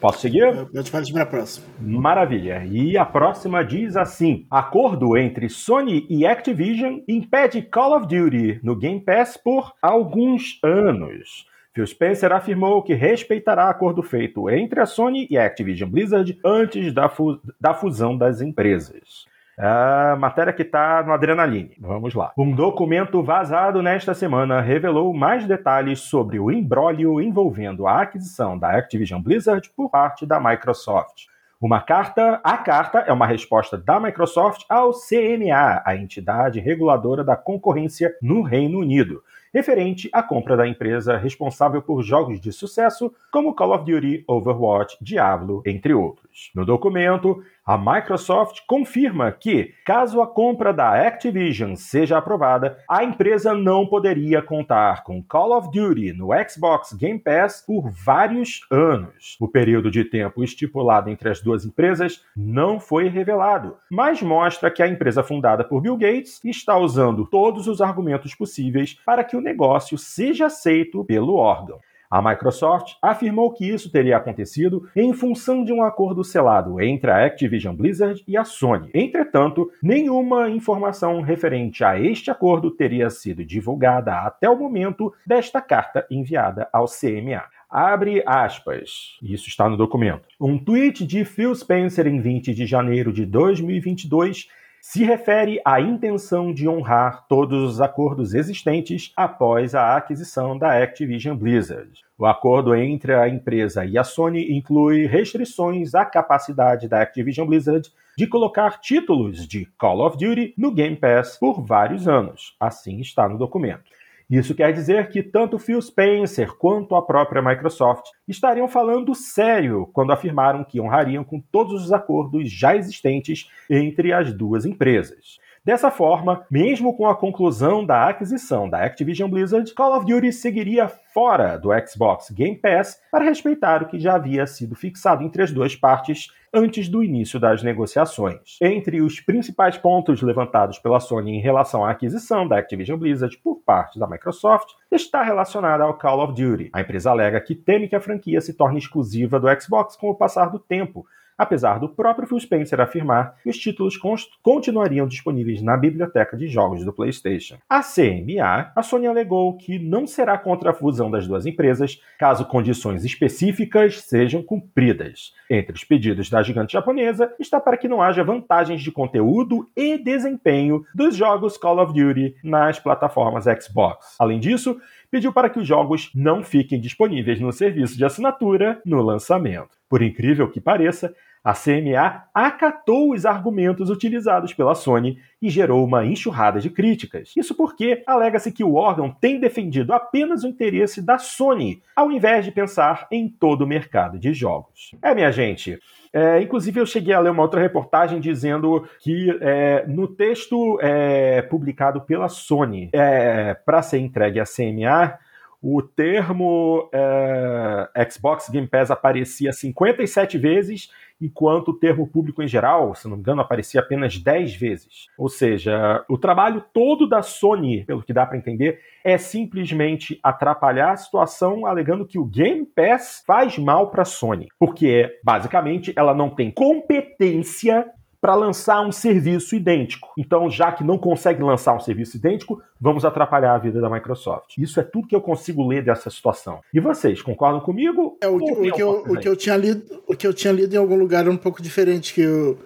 Posso 0.07 0.21
seguir? 0.21 0.69
Eu 0.73 0.85
te 0.85 0.91
falo 0.93 1.13
para 1.13 1.25
a 1.25 1.27
próxima. 1.27 1.67
Maravilha. 1.81 2.65
E 2.65 2.97
a 2.97 3.05
próxima 3.05 3.65
diz 3.65 3.97
assim: 3.97 4.47
Acordo 4.49 5.17
entre 5.17 5.49
Sony 5.49 6.07
e 6.09 6.25
Activision 6.25 7.01
impede 7.09 7.61
Call 7.61 7.97
of 7.97 8.07
Duty 8.07 8.61
no 8.63 8.77
Game 8.77 9.01
Pass 9.01 9.37
por 9.37 9.73
alguns 9.83 10.61
anos. 10.63 11.45
Phil 11.75 11.85
Spencer 11.85 12.33
afirmou 12.33 12.85
que 12.85 12.95
respeitará 12.95 13.69
acordo 13.69 14.01
feito 14.01 14.49
entre 14.49 14.81
a 14.81 14.87
Sony 14.87 15.27
e 15.29 15.37
a 15.37 15.45
Activision 15.45 15.91
Blizzard 15.91 16.39
antes 16.45 16.95
da, 16.95 17.09
fu 17.09 17.41
da 17.61 17.75
fusão 17.75 18.17
das 18.17 18.41
empresas. 18.41 19.26
A 19.59 20.15
matéria 20.19 20.53
que 20.53 20.61
está 20.61 21.03
no 21.03 21.13
Adrenaline. 21.13 21.77
Vamos 21.79 22.15
lá. 22.15 22.33
Um 22.37 22.55
documento 22.55 23.23
vazado 23.23 23.83
nesta 23.83 24.13
semana 24.13 24.61
revelou 24.61 25.15
mais 25.15 25.47
detalhes 25.47 26.01
sobre 26.01 26.39
o 26.39 26.51
imbróglio 26.51 27.21
envolvendo 27.23 27.87
a 27.87 28.03
aquisição 28.03 28.59
da 28.59 28.77
Activision 28.77 29.23
Blizzard 29.23 29.71
por 29.75 29.89
parte 29.89 30.27
da 30.27 30.39
Microsoft. 30.39 31.25
Uma 31.59 31.81
carta, 31.81 32.39
a 32.45 32.59
carta 32.59 32.99
é 32.99 33.13
uma 33.13 33.27
resposta 33.27 33.79
da 33.79 33.99
Microsoft 33.99 34.67
ao 34.69 34.93
CMA, 34.93 35.83
a 35.87 35.97
entidade 35.97 36.61
reguladora 36.61 37.25
da 37.25 37.35
concorrência 37.35 38.15
no 38.21 38.43
Reino 38.43 38.79
Unido, 38.79 39.23
referente 39.55 40.11
à 40.13 40.23
compra 40.23 40.55
da 40.55 40.69
empresa 40.69 41.17
responsável 41.17 41.81
por 41.81 42.03
jogos 42.03 42.39
de 42.43 42.53
sucesso 42.53 43.11
como 43.33 43.55
Call 43.55 43.75
of 43.75 43.91
Duty, 43.91 44.23
Overwatch, 44.29 44.99
Diablo, 45.01 45.63
entre 45.65 45.95
outros. 45.95 46.51
No 46.55 46.67
documento, 46.67 47.43
a 47.67 47.77
Microsoft 47.77 48.61
confirma 48.65 49.33
que, 49.33 49.75
caso 49.85 50.23
a 50.23 50.27
compra 50.27 50.73
da 50.73 51.05
Activision 51.05 51.75
seja 51.75 52.17
aprovada, 52.17 52.79
a 52.89 53.03
empresa 53.03 53.53
não 53.55 53.85
poderia 53.85 54.41
contar 54.41 55.03
com 55.03 55.21
Call 55.21 55.51
of 55.59 55.73
Duty 55.73 56.13
no 56.13 56.29
Xbox 56.49 56.93
Game 56.93 57.19
Pass 57.19 57.65
por 57.67 57.91
vários 57.91 58.61
anos. 58.71 59.37
O 59.41 59.49
período 59.49 59.91
de 59.91 60.05
tempo 60.05 60.45
estipulado 60.45 61.11
entre 61.11 61.29
as 61.29 61.41
duas 61.41 61.65
empresas 61.65 62.25
não 62.37 62.79
foi 62.79 63.09
revelado, 63.09 63.77
mas 63.91 64.23
mostra 64.23 64.71
que 64.71 64.81
a 64.81 64.87
empresa 64.87 65.25
fundada 65.25 65.65
por 65.65 65.81
Bill 65.81 65.97
Gates 65.97 66.41
está 66.45 66.79
usando 66.79 67.27
todos 67.27 67.67
os 67.67 67.81
argumentos 67.81 68.33
possíveis 68.33 68.95
para 69.05 69.25
que 69.25 69.37
o 69.37 69.41
negócio 69.41 69.99
seja 69.99 70.47
aceito 70.47 71.05
pelo 71.05 71.35
órgão. 71.35 71.81
A 72.11 72.23
Microsoft 72.23 72.95
afirmou 73.03 73.53
que 73.53 73.69
isso 73.69 73.91
teria 73.91 74.17
acontecido 74.17 74.89
em 74.95 75.13
função 75.13 75.65
de 75.65 75.73
um 75.73 75.83
acordo 75.83 76.23
selado 76.23 76.81
entre 76.81 77.11
a 77.11 77.25
Activision 77.25 77.75
Blizzard 77.75 78.23
e 78.27 78.37
a 78.37 78.45
Sony. 78.45 78.91
Entretanto, 78.95 79.71
nenhuma 79.83 80.49
informação 80.49 81.21
referente 81.21 81.85
a 81.85 81.99
este 81.99 82.31
acordo 82.31 82.71
teria 82.71 83.11
sido 83.11 83.45
divulgada 83.45 84.15
até 84.21 84.49
o 84.49 84.57
momento 84.57 85.13
desta 85.27 85.61
carta 85.61 86.07
enviada 86.11 86.69
ao 86.73 86.87
CMA. 86.87 87.45
Abre 87.69 88.23
aspas, 88.25 89.19
isso 89.21 89.49
está 89.49 89.69
no 89.69 89.77
documento. 89.77 90.29
Um 90.41 90.57
tweet 90.57 91.05
de 91.05 91.25
Phil 91.25 91.55
Spencer 91.55 92.07
em 92.07 92.21
20 92.21 92.55
de 92.55 92.65
janeiro 92.65 93.13
de 93.13 93.27
2022 93.27 94.49
se 94.89 95.03
refere 95.03 95.61
à 95.65 95.81
intenção 95.81 96.55
de 96.55 96.69
honrar 96.69 97.27
todos 97.27 97.73
os 97.73 97.81
acordos 97.81 98.35
existentes 98.35 99.13
após 99.17 99.75
a 99.75 99.97
aquisição 99.97 100.57
da 100.57 100.81
Activision 100.81 101.37
Blizzard. 101.37 101.91
O 102.17 102.25
acordo 102.25 102.73
entre 102.73 103.13
a 103.13 103.29
empresa 103.29 103.85
e 103.85 103.99
a 103.99 104.05
Sony 104.05 104.57
inclui 104.57 105.05
restrições 105.07 105.93
à 105.93 106.05
capacidade 106.05 106.87
da 106.87 107.03
Activision 107.03 107.49
Blizzard 107.49 107.91
de 108.17 108.29
colocar 108.29 108.81
títulos 108.81 109.45
de 109.49 109.67
Call 109.77 110.07
of 110.07 110.17
Duty 110.17 110.55
no 110.57 110.71
Game 110.71 110.95
Pass 110.95 111.37
por 111.37 111.61
vários 111.67 112.07
anos. 112.07 112.55
Assim 112.61 113.01
está 113.01 113.29
no 113.29 113.37
documento. 113.37 113.96
Isso 114.29 114.57
quer 114.57 114.73
dizer 114.73 115.09
que 115.09 115.23
tanto 115.23 115.59
Phil 115.59 115.81
Spencer 115.81 116.53
quanto 116.57 116.97
a 116.97 117.03
própria 117.03 117.41
Microsoft 117.41 118.07
estariam 118.27 118.67
falando 118.67 119.15
sério 119.15 119.89
quando 119.93 120.13
afirmaram 120.13 120.65
que 120.65 120.81
honrariam 120.81 121.23
com 121.23 121.41
todos 121.41 121.85
os 121.85 121.93
acordos 121.93 122.51
já 122.51 122.75
existentes 122.77 123.49
entre 123.71 124.13
as 124.13 124.33
duas 124.33 124.67
empresas. 124.67 125.39
Dessa 125.67 125.91
forma, 125.91 126.47
mesmo 126.49 126.97
com 126.97 127.09
a 127.09 127.17
conclusão 127.17 127.85
da 127.85 128.09
aquisição 128.09 128.71
da 128.71 128.85
Activision 128.85 129.29
Blizzard, 129.29 129.75
Call 129.75 129.97
of 129.97 130.07
Duty 130.07 130.33
seguiria 130.33 130.87
fora 131.13 131.57
do 131.57 131.71
Xbox 131.85 132.31
Game 132.31 132.55
Pass 132.55 133.03
para 133.11 133.25
respeitar 133.25 133.83
o 133.83 133.89
que 133.89 133.99
já 133.99 134.15
havia 134.15 134.47
sido 134.47 134.77
fixado 134.77 135.25
entre 135.25 135.43
as 135.43 135.51
duas 135.51 135.75
partes 135.75 136.29
antes 136.55 136.89
do 136.89 137.03
início 137.03 137.41
das 137.41 137.65
negociações. 137.65 138.59
Entre 138.63 139.03
os 139.03 139.19
principais 139.19 139.77
pontos 139.77 140.23
levantados 140.23 140.79
pela 140.79 141.01
Sony 141.01 141.33
em 141.33 141.41
relação 141.41 141.85
à 141.85 141.91
aquisição 141.91 142.47
da 142.47 142.59
Activision 142.59 142.97
Blizzard 142.97 143.37
por 143.39 143.57
parte 143.57 143.99
da 143.99 144.07
Microsoft 144.07 144.69
está 144.89 145.25
relacionada 145.25 145.83
ao 145.83 145.99
Call 145.99 146.23
of 146.23 146.41
Duty. 146.41 146.71
A 146.73 146.81
empresa 146.81 147.11
alega 147.11 147.41
que 147.41 147.57
teme 147.57 147.89
que 147.89 147.97
a 147.97 148.01
franquia 148.01 148.41
se 148.41 148.55
torne 148.55 148.79
exclusiva 148.79 149.41
do 149.41 149.49
Xbox 149.61 149.97
com 149.97 150.11
o 150.11 150.15
passar 150.15 150.49
do 150.49 150.61
tempo, 150.61 151.05
apesar 151.37 151.79
do 151.79 151.89
próprio 151.89 152.27
Phil 152.27 152.41
Spencer 152.41 152.81
afirmar 152.81 153.37
que 153.43 153.51
os 153.51 153.59
títulos 153.59 153.99
continuariam 154.43 155.07
disponíveis 155.07 155.63
na 155.63 155.77
biblioteca 155.77 156.37
de 156.37 156.49
jogos 156.49 156.85
do 156.85 156.93
PlayStation. 156.93 157.57
A 157.69 157.83
CMA, 157.83 158.73
a 158.75 158.83
Sony 158.83 159.07
alegou 159.07 159.57
que 159.57 159.79
não 159.79 160.07
será 160.07 160.39
contra 160.39 160.71
a 160.71 160.75
fusão 160.75 161.11
das 161.11 161.27
duas 161.27 161.47
empresas 161.47 162.01
caso 162.19 162.47
condições 162.47 163.05
específicas 163.05 164.01
sejam 164.01 164.43
cumpridas. 164.43 165.35
Entre 165.51 165.75
os 165.75 165.85
pedidos 165.85 166.31
da 166.31 166.43
gigante 166.43 166.73
japonesa 166.73 167.33
está 167.39 167.61
para 167.61 167.77
que 167.77 167.89
não 167.89 168.03
haja 168.03 168.25
vantagens 168.25 168.83
de 168.83 168.91
conteúdo 168.91 169.69
e 169.77 169.99
desempenho 169.99 170.85
dos 170.95 171.17
jogos 171.17 171.57
Call 171.57 171.79
of 171.83 171.93
Duty 171.93 172.37
nas 172.43 172.79
plataformas 172.79 173.45
Xbox. 173.45 174.17
Além 174.19 174.41
disso, 174.41 174.81
pediu 175.17 175.33
para 175.33 175.49
que 175.49 175.59
os 175.59 175.67
jogos 175.67 176.11
não 176.15 176.43
fiquem 176.43 176.79
disponíveis 176.79 177.41
no 177.41 177.51
serviço 177.51 177.97
de 177.97 178.05
assinatura 178.05 178.83
no 178.85 179.01
lançamento. 179.01 179.71
Por 179.89 180.03
incrível 180.03 180.47
que 180.51 180.61
pareça, 180.61 181.15
a 181.47 181.53
CMA 181.53 182.25
acatou 182.35 183.13
os 183.13 183.25
argumentos 183.25 183.89
utilizados 183.89 184.53
pela 184.53 184.75
Sony 184.75 185.17
e 185.41 185.49
gerou 185.49 185.85
uma 185.85 186.05
enxurrada 186.05 186.59
de 186.59 186.69
críticas. 186.69 187.33
Isso 187.37 187.55
porque 187.55 188.03
alega-se 188.05 188.51
que 188.51 188.65
o 188.65 188.75
órgão 188.75 189.13
tem 189.13 189.39
defendido 189.39 189.93
apenas 189.93 190.43
o 190.43 190.49
interesse 190.49 191.01
da 191.01 191.19
Sony, 191.19 191.81
ao 191.95 192.11
invés 192.11 192.45
de 192.45 192.51
pensar 192.51 193.07
em 193.13 193.29
todo 193.29 193.63
o 193.63 193.67
mercado 193.67 194.19
de 194.19 194.35
jogos. 194.35 194.91
É, 195.01 195.15
minha 195.15 195.31
gente. 195.31 195.79
É, 196.13 196.43
inclusive, 196.43 196.81
eu 196.81 196.87
cheguei 196.87 197.15
a 197.15 197.21
ler 197.21 197.31
uma 197.31 197.45
outra 197.45 197.61
reportagem 197.61 198.19
dizendo 198.19 198.85
que 198.99 199.39
é, 199.41 199.87
no 199.87 200.09
texto 200.09 200.81
é, 200.83 201.43
publicado 201.43 202.01
pela 202.01 202.29
Sony 202.29 202.91
é, 202.93 203.55
para 203.55 203.83
ser 203.83 203.99
entregue 203.99 204.41
à 204.41 204.45
CMA, 204.45 205.17
o 205.63 205.83
termo 205.83 206.89
é, 206.93 208.09
Xbox 208.11 208.49
Game 208.49 208.69
Pass 208.69 208.91
aparecia 208.91 209.53
57 209.53 210.39
vezes, 210.39 210.91
enquanto 211.21 211.69
o 211.69 211.79
termo 211.79 212.07
público 212.07 212.43
em 212.43 212.49
geral, 212.49 212.95
se 212.95 213.09
não 213.09 213.17
me 213.17 213.21
engano, 213.21 213.41
aparecia 213.41 213.81
apenas 213.81 214.19
10 214.19 214.55
vezes. 214.55 215.07
Ou 215.17 215.29
seja, 215.29 216.05
o 216.09 216.19
trabalho 216.19 216.65
todo 216.73 217.09
da 217.09 217.23
Sony, 217.23 217.85
pelo 217.85 218.03
que 218.03 218.13
dá 218.13 218.27
para 218.27 218.39
entender, 218.39 218.81
é 219.05 219.17
simplesmente 219.17 220.19
atrapalhar 220.23 220.93
a 220.93 220.97
situação, 220.97 221.67
alegando 221.67 222.07
que 222.07 222.19
o 222.19 222.25
Game 222.25 222.67
Pass 222.67 223.23
faz 223.27 223.57
mal 223.59 223.91
para 223.91 224.03
a 224.03 224.07
Sony, 224.07 224.49
porque 224.59 225.19
basicamente 225.23 225.93
ela 225.97 226.15
não 226.15 226.31
tem 226.31 226.51
competência 226.51 227.87
para 228.21 228.35
lançar 228.35 228.81
um 228.81 228.93
serviço 228.93 229.55
idêntico. 229.55 230.09
Então, 230.19 230.51
já 230.51 230.73
que 230.73 230.83
não 230.83 230.99
consegue 230.99 231.43
lançar 231.43 231.75
um 231.77 231.81
serviço 231.81 232.17
idêntico, 232.17 232.61
vamos 232.81 233.05
atrapalhar 233.05 233.55
a 233.55 233.59
vida 233.59 233.81
da 233.81 233.91
Microsoft. 233.91 234.57
Isso 234.59 234.81
é 234.81 234.83
tudo 234.83 235.07
que 235.07 235.15
eu 235.15 235.21
consigo 235.21 235.67
ler 235.67 235.85
dessa 235.85 236.11
situação. 236.11 236.61
E 236.73 236.81
vocês, 236.81 237.23
concordam 237.23 237.61
comigo? 237.61 238.17
É, 238.21 238.29
o, 238.29 238.39
que, 238.39 238.53
o, 238.53 238.73
que 238.73 238.83
eu, 238.83 239.05
o, 239.07 239.19
que 239.19 239.29
eu, 239.29 239.37
tinha 239.37 239.57
lido, 239.57 240.03
o 240.07 240.17
que 240.17 240.27
eu 240.27 240.35
tinha 240.35 240.53
lido 240.53 240.75
em 240.75 240.79
algum 240.79 240.97
lugar 240.97 241.27
é 241.27 241.31
um 241.31 241.37
pouco 241.37 241.63
diferente, 241.63 242.15
que, 242.15 242.23
eu, 242.23 242.59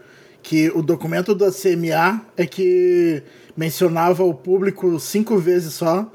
que 0.42 0.70
o 0.70 0.82
documento 0.82 1.34
da 1.34 1.50
CMA 1.50 2.24
é 2.36 2.46
que 2.46 3.22
mencionava 3.56 4.24
o 4.24 4.34
público 4.34 4.98
cinco 4.98 5.36
vezes 5.36 5.74
só, 5.74 6.10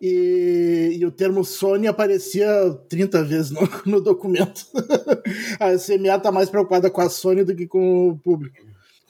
e, 0.00 0.98
e, 1.00 1.06
o 1.06 1.10
termo 1.10 1.42
Sony 1.42 1.88
aparecia 1.88 2.46
30 2.88 3.24
vezes 3.24 3.50
no, 3.50 3.68
no 3.86 4.00
documento. 4.00 4.66
a 5.58 5.76
CMA 5.78 6.16
está 6.16 6.30
mais 6.30 6.50
preocupada 6.50 6.90
com 6.90 7.00
a 7.00 7.08
Sony 7.08 7.44
do 7.44 7.54
que 7.54 7.66
com 7.66 8.10
o 8.10 8.18
público. 8.18 8.56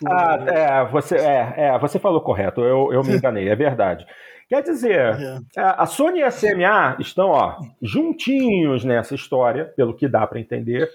Ah, 0.05 0.39
é, 0.47 0.85
você, 0.87 1.17
é, 1.17 1.55
é, 1.57 1.79
você 1.79 1.99
falou 1.99 2.21
correto, 2.21 2.61
eu, 2.61 2.93
eu 2.93 3.03
me 3.03 3.17
enganei, 3.17 3.49
é 3.49 3.57
verdade. 3.57 4.07
Quer 4.49 4.63
dizer, 4.63 4.99
é. 4.99 5.39
a 5.57 5.87
Sony 5.87 6.21
e 6.21 6.23
a 6.23 6.31
CMA 6.31 6.97
estão 7.01 7.31
ó, 7.31 7.57
juntinhos 7.83 8.85
nessa 8.85 9.15
história, 9.15 9.65
pelo 9.77 9.95
que 9.95 10.07
dá 10.07 10.27
para 10.27 10.39
entender. 10.39 10.89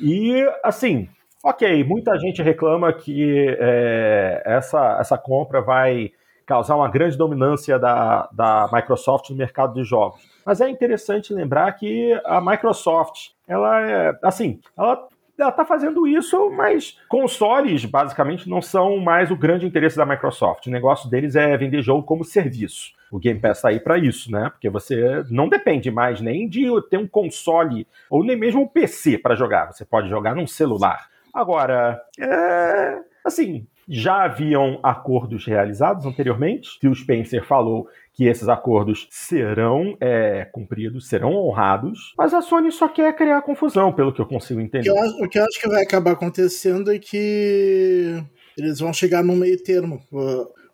E, 0.00 0.46
assim, 0.62 1.08
ok, 1.42 1.82
muita 1.84 2.16
gente 2.18 2.42
reclama 2.42 2.92
que 2.92 3.56
é, 3.58 4.42
essa, 4.44 4.98
essa 5.00 5.18
compra 5.18 5.60
vai 5.60 6.12
causar 6.46 6.76
uma 6.76 6.88
grande 6.88 7.16
dominância 7.16 7.78
da, 7.78 8.28
da 8.32 8.68
Microsoft 8.72 9.30
no 9.30 9.36
mercado 9.36 9.74
de 9.74 9.84
jogos. 9.84 10.20
Mas 10.44 10.60
é 10.60 10.68
interessante 10.68 11.32
lembrar 11.32 11.72
que 11.72 12.12
a 12.24 12.40
Microsoft, 12.40 13.30
ela 13.48 13.80
é, 13.80 14.12
assim, 14.22 14.60
ela 14.76 15.08
ela 15.38 15.50
está 15.50 15.64
fazendo 15.64 16.06
isso, 16.06 16.50
mas 16.50 16.98
consoles 17.08 17.84
basicamente 17.84 18.48
não 18.48 18.60
são 18.60 18.98
mais 18.98 19.30
o 19.30 19.36
grande 19.36 19.66
interesse 19.66 19.96
da 19.96 20.06
Microsoft. 20.06 20.66
O 20.66 20.70
negócio 20.70 21.08
deles 21.08 21.34
é 21.36 21.56
vender 21.56 21.82
jogo 21.82 22.02
como 22.02 22.24
serviço. 22.24 22.92
O 23.10 23.18
Game 23.18 23.40
Pass 23.40 23.58
está 23.58 23.68
aí 23.68 23.80
para 23.80 23.98
isso, 23.98 24.30
né? 24.30 24.48
Porque 24.50 24.70
você 24.70 25.22
não 25.28 25.48
depende 25.48 25.90
mais 25.90 26.20
nem 26.20 26.48
de 26.48 26.66
ter 26.88 26.96
um 26.96 27.06
console 27.06 27.86
ou 28.08 28.24
nem 28.24 28.36
mesmo 28.36 28.62
um 28.62 28.68
PC 28.68 29.18
para 29.18 29.34
jogar. 29.34 29.72
Você 29.72 29.84
pode 29.84 30.08
jogar 30.08 30.34
num 30.34 30.46
celular. 30.46 31.10
Agora, 31.32 32.00
é... 32.18 32.98
assim, 33.24 33.66
já 33.88 34.24
haviam 34.24 34.78
acordos 34.82 35.44
realizados 35.46 36.06
anteriormente. 36.06 36.78
Phil 36.80 36.94
Spencer 36.94 37.44
falou 37.44 37.88
que 38.14 38.26
esses 38.26 38.48
acordos 38.48 39.08
serão 39.10 39.96
é, 40.00 40.44
cumpridos, 40.44 41.08
serão 41.08 41.34
honrados, 41.34 42.14
mas 42.16 42.34
a 42.34 42.42
Sony 42.42 42.70
só 42.70 42.88
quer 42.88 43.14
criar 43.16 43.40
confusão, 43.42 43.92
pelo 43.92 44.12
que 44.12 44.20
eu 44.20 44.26
consigo 44.26 44.60
entender. 44.60 44.90
O 44.90 44.94
que 44.94 44.98
eu 44.98 45.04
acho, 45.04 45.24
o 45.24 45.28
que, 45.28 45.38
eu 45.38 45.44
acho 45.44 45.60
que 45.60 45.68
vai 45.68 45.82
acabar 45.82 46.12
acontecendo 46.12 46.92
é 46.92 46.98
que 46.98 48.22
eles 48.56 48.80
vão 48.80 48.92
chegar 48.92 49.24
no 49.24 49.34
meio 49.34 49.62
termo. 49.62 50.00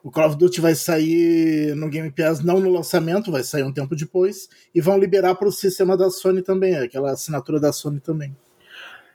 O 0.02 0.10
Call 0.10 0.28
of 0.28 0.36
Duty 0.36 0.60
vai 0.60 0.74
sair 0.74 1.74
no 1.74 1.88
Game 1.88 2.10
Pass, 2.10 2.42
não 2.42 2.60
no 2.60 2.70
lançamento, 2.70 3.30
vai 3.30 3.42
sair 3.42 3.62
um 3.62 3.72
tempo 3.72 3.94
depois, 3.94 4.48
e 4.74 4.80
vão 4.80 4.98
liberar 4.98 5.34
para 5.34 5.48
o 5.48 5.52
sistema 5.52 5.96
da 5.96 6.10
Sony 6.10 6.42
também, 6.42 6.76
aquela 6.76 7.12
assinatura 7.12 7.60
da 7.60 7.72
Sony 7.72 8.00
também. 8.00 8.34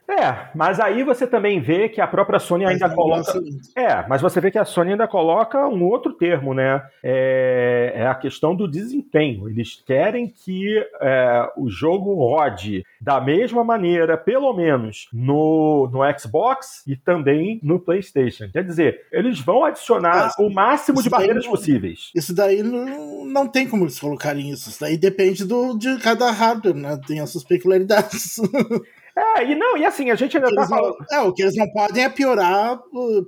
É, 0.08 0.50
mas 0.54 0.80
aí 0.80 1.04
você 1.04 1.26
também 1.26 1.62
vê 1.62 1.88
que 1.88 2.02
a 2.02 2.08
própria 2.08 2.40
Sony 2.40 2.66
ainda 2.66 2.88
mas 2.88 2.96
coloca. 2.96 3.34
É, 3.76 4.06
mas 4.08 4.22
você 4.22 4.42
vê 4.42 4.52
que 4.52 4.60
a 4.60 4.66
Sony 4.66 4.92
ainda 4.92 5.08
coloca 5.08 5.68
um 5.68 5.84
outro 5.84 6.14
termo, 6.14 6.54
né? 6.54 6.84
É, 7.02 7.94
é 7.96 8.08
a 8.08 8.16
questão 8.16 8.56
do 8.56 8.68
desempenho. 8.68 9.50
Eles 9.50 9.82
querem 9.86 10.28
que 10.28 10.78
é, 11.02 11.50
o 11.58 11.70
jogo 11.70 12.14
rode 12.16 12.86
da 13.00 13.22
mesma 13.22 13.64
maneira, 13.64 14.18
pelo 14.18 14.54
menos, 14.54 15.08
no, 15.14 15.90
no 15.92 16.00
Xbox 16.20 16.84
e 16.86 16.96
também 16.96 17.60
no 17.64 17.80
PlayStation. 17.80 18.50
Quer 18.52 18.64
dizer, 18.64 19.06
eles 19.12 19.40
vão 19.40 19.64
adicionar 19.64 20.32
o 20.38 20.50
máximo 20.50 21.02
de 21.02 21.10
barreiras 21.10 21.46
não, 21.46 21.52
possíveis. 21.52 22.12
Isso 22.14 22.36
daí 22.36 22.62
não, 22.62 23.26
não 23.26 23.48
tem 23.48 23.68
como 23.68 23.86
eles 23.86 24.00
colocarem 24.00 24.50
isso. 24.52 24.70
Isso 24.70 24.82
daí 24.82 24.98
depende 24.98 25.46
do, 25.46 25.78
de 25.78 25.98
cada 26.00 26.30
hardware, 26.30 26.76
né? 26.76 27.00
Tem 27.08 27.20
as 27.20 27.30
suas 27.30 27.44
peculiaridades. 27.44 28.38
É, 29.16 29.46
e 29.46 29.56
não, 29.56 29.78
e 29.78 29.86
assim, 29.86 30.10
a 30.10 30.16
gente 30.16 30.36
ainda 30.36 30.54
tá 30.54 30.68
falando. 30.68 30.96
é, 31.12 31.20
o 31.22 31.32
que 31.32 31.44
eles 31.44 31.56
não 31.56 31.70
podem 31.70 32.04
é 32.04 32.10
piorar, 32.10 32.80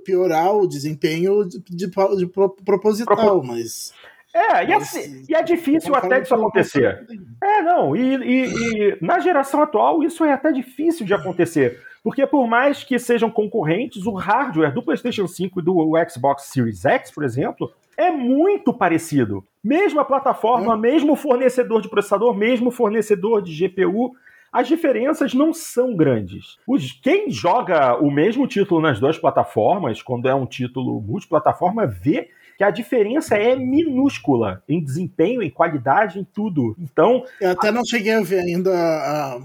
piorar 0.04 0.54
o 0.54 0.66
desempenho 0.66 1.44
de, 1.44 1.60
de, 1.60 1.86
de 1.86 2.26
proposital, 2.64 3.16
Propo... 3.16 3.46
mas. 3.46 3.94
É, 4.34 4.66
e, 4.66 4.72
assim, 4.72 5.24
e 5.28 5.34
é 5.34 5.42
difícil 5.42 5.94
até 5.94 6.20
disso 6.20 6.34
acontecer. 6.34 7.06
É, 7.42 7.62
não, 7.62 7.96
e, 7.96 8.16
e, 8.16 8.44
e, 8.44 8.98
na 9.00 9.18
geração 9.18 9.62
atual 9.62 10.02
isso 10.02 10.24
é 10.24 10.32
até 10.32 10.52
difícil 10.52 11.06
de 11.06 11.14
acontecer. 11.14 11.80
Porque 12.02 12.26
por 12.26 12.46
mais 12.46 12.84
que 12.84 12.98
sejam 12.98 13.30
concorrentes, 13.30 14.04
o 14.04 14.12
hardware 14.12 14.74
do 14.74 14.82
PlayStation 14.82 15.26
5 15.26 15.58
e 15.58 15.62
do 15.62 15.92
Xbox 16.08 16.44
Series 16.44 16.84
X, 16.84 17.10
por 17.10 17.24
exemplo, 17.24 17.72
é 17.96 18.10
muito 18.10 18.74
parecido. 18.74 19.42
Mesma 19.64 20.04
plataforma, 20.04 20.74
é. 20.74 20.76
mesmo 20.76 21.16
fornecedor 21.16 21.80
de 21.80 21.88
processador, 21.88 22.34
mesmo 22.34 22.70
fornecedor 22.70 23.40
de 23.40 23.52
GPU, 23.52 24.14
as 24.52 24.68
diferenças 24.68 25.34
não 25.34 25.52
são 25.52 25.94
grandes. 25.94 26.56
Os, 26.66 26.92
quem 26.92 27.30
joga 27.30 27.96
o 27.96 28.10
mesmo 28.10 28.46
título 28.46 28.80
nas 28.80 28.98
duas 28.98 29.18
plataformas, 29.18 30.02
quando 30.02 30.28
é 30.28 30.34
um 30.34 30.46
título 30.46 31.00
multiplataforma, 31.00 31.86
vê 31.86 32.30
que 32.56 32.64
a 32.64 32.70
diferença 32.70 33.36
é 33.36 33.54
minúscula 33.54 34.62
em 34.68 34.82
desempenho, 34.82 35.42
em 35.42 35.50
qualidade, 35.50 36.18
em 36.18 36.24
tudo. 36.24 36.74
Então. 36.78 37.24
Eu 37.40 37.50
até 37.50 37.70
não 37.70 37.84
cheguei 37.84 38.14
a 38.14 38.22
ver 38.22 38.40
ainda 38.40 38.70
a, 38.74 39.40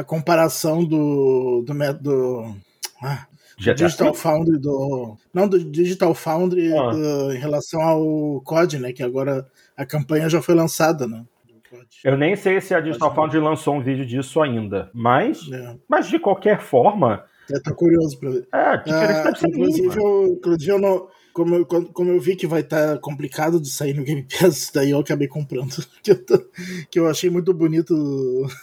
a 0.00 0.04
comparação 0.04 0.84
do. 0.84 1.62
do, 1.62 1.74
do 2.00 2.56
ah, 3.02 3.26
Digital 3.58 4.12
Foundry 4.12 4.58
do. 4.58 5.16
Não, 5.32 5.48
do 5.48 5.62
Digital 5.62 6.14
Foundry 6.14 6.76
ah. 6.76 6.90
do, 6.90 7.32
em 7.32 7.38
relação 7.38 7.80
ao 7.80 8.40
COD, 8.42 8.78
né? 8.78 8.92
Que 8.92 9.02
agora 9.02 9.46
a 9.76 9.86
campanha 9.86 10.28
já 10.28 10.42
foi 10.42 10.54
lançada, 10.54 11.06
né? 11.06 11.24
Eu 12.04 12.16
nem 12.16 12.36
sei 12.36 12.60
se 12.60 12.74
a 12.74 12.80
Digital 12.80 13.14
Foundry 13.14 13.38
lançou 13.38 13.74
um 13.74 13.82
vídeo 13.82 14.06
disso 14.06 14.40
ainda, 14.40 14.90
mas, 14.94 15.50
é. 15.50 15.76
mas 15.88 16.08
de 16.08 16.18
qualquer 16.18 16.60
forma. 16.60 17.24
Eu 17.48 17.62
tô 17.62 17.74
curioso 17.74 18.18
pra 18.18 18.30
ver. 18.30 18.48
É, 18.52 18.58
ah, 18.58 19.32
inclusive, 19.46 19.96
eu, 19.96 20.26
inclusive, 20.26 20.72
eu 20.72 20.78
não, 20.80 21.08
como, 21.32 21.54
eu, 21.54 21.66
como 21.66 22.10
eu 22.10 22.18
vi 22.18 22.34
que 22.34 22.46
vai 22.46 22.60
estar 22.62 22.94
tá 22.94 22.98
complicado 22.98 23.60
de 23.60 23.68
sair 23.70 23.92
no 23.92 24.02
Game 24.02 24.26
Pass, 24.40 24.70
daí 24.74 24.90
eu 24.90 24.98
acabei 24.98 25.28
comprando. 25.28 25.76
Que 26.02 26.12
eu, 26.12 26.24
tô, 26.24 26.38
que 26.90 26.98
eu 26.98 27.08
achei 27.08 27.28
muito 27.28 27.52
bonito 27.52 27.94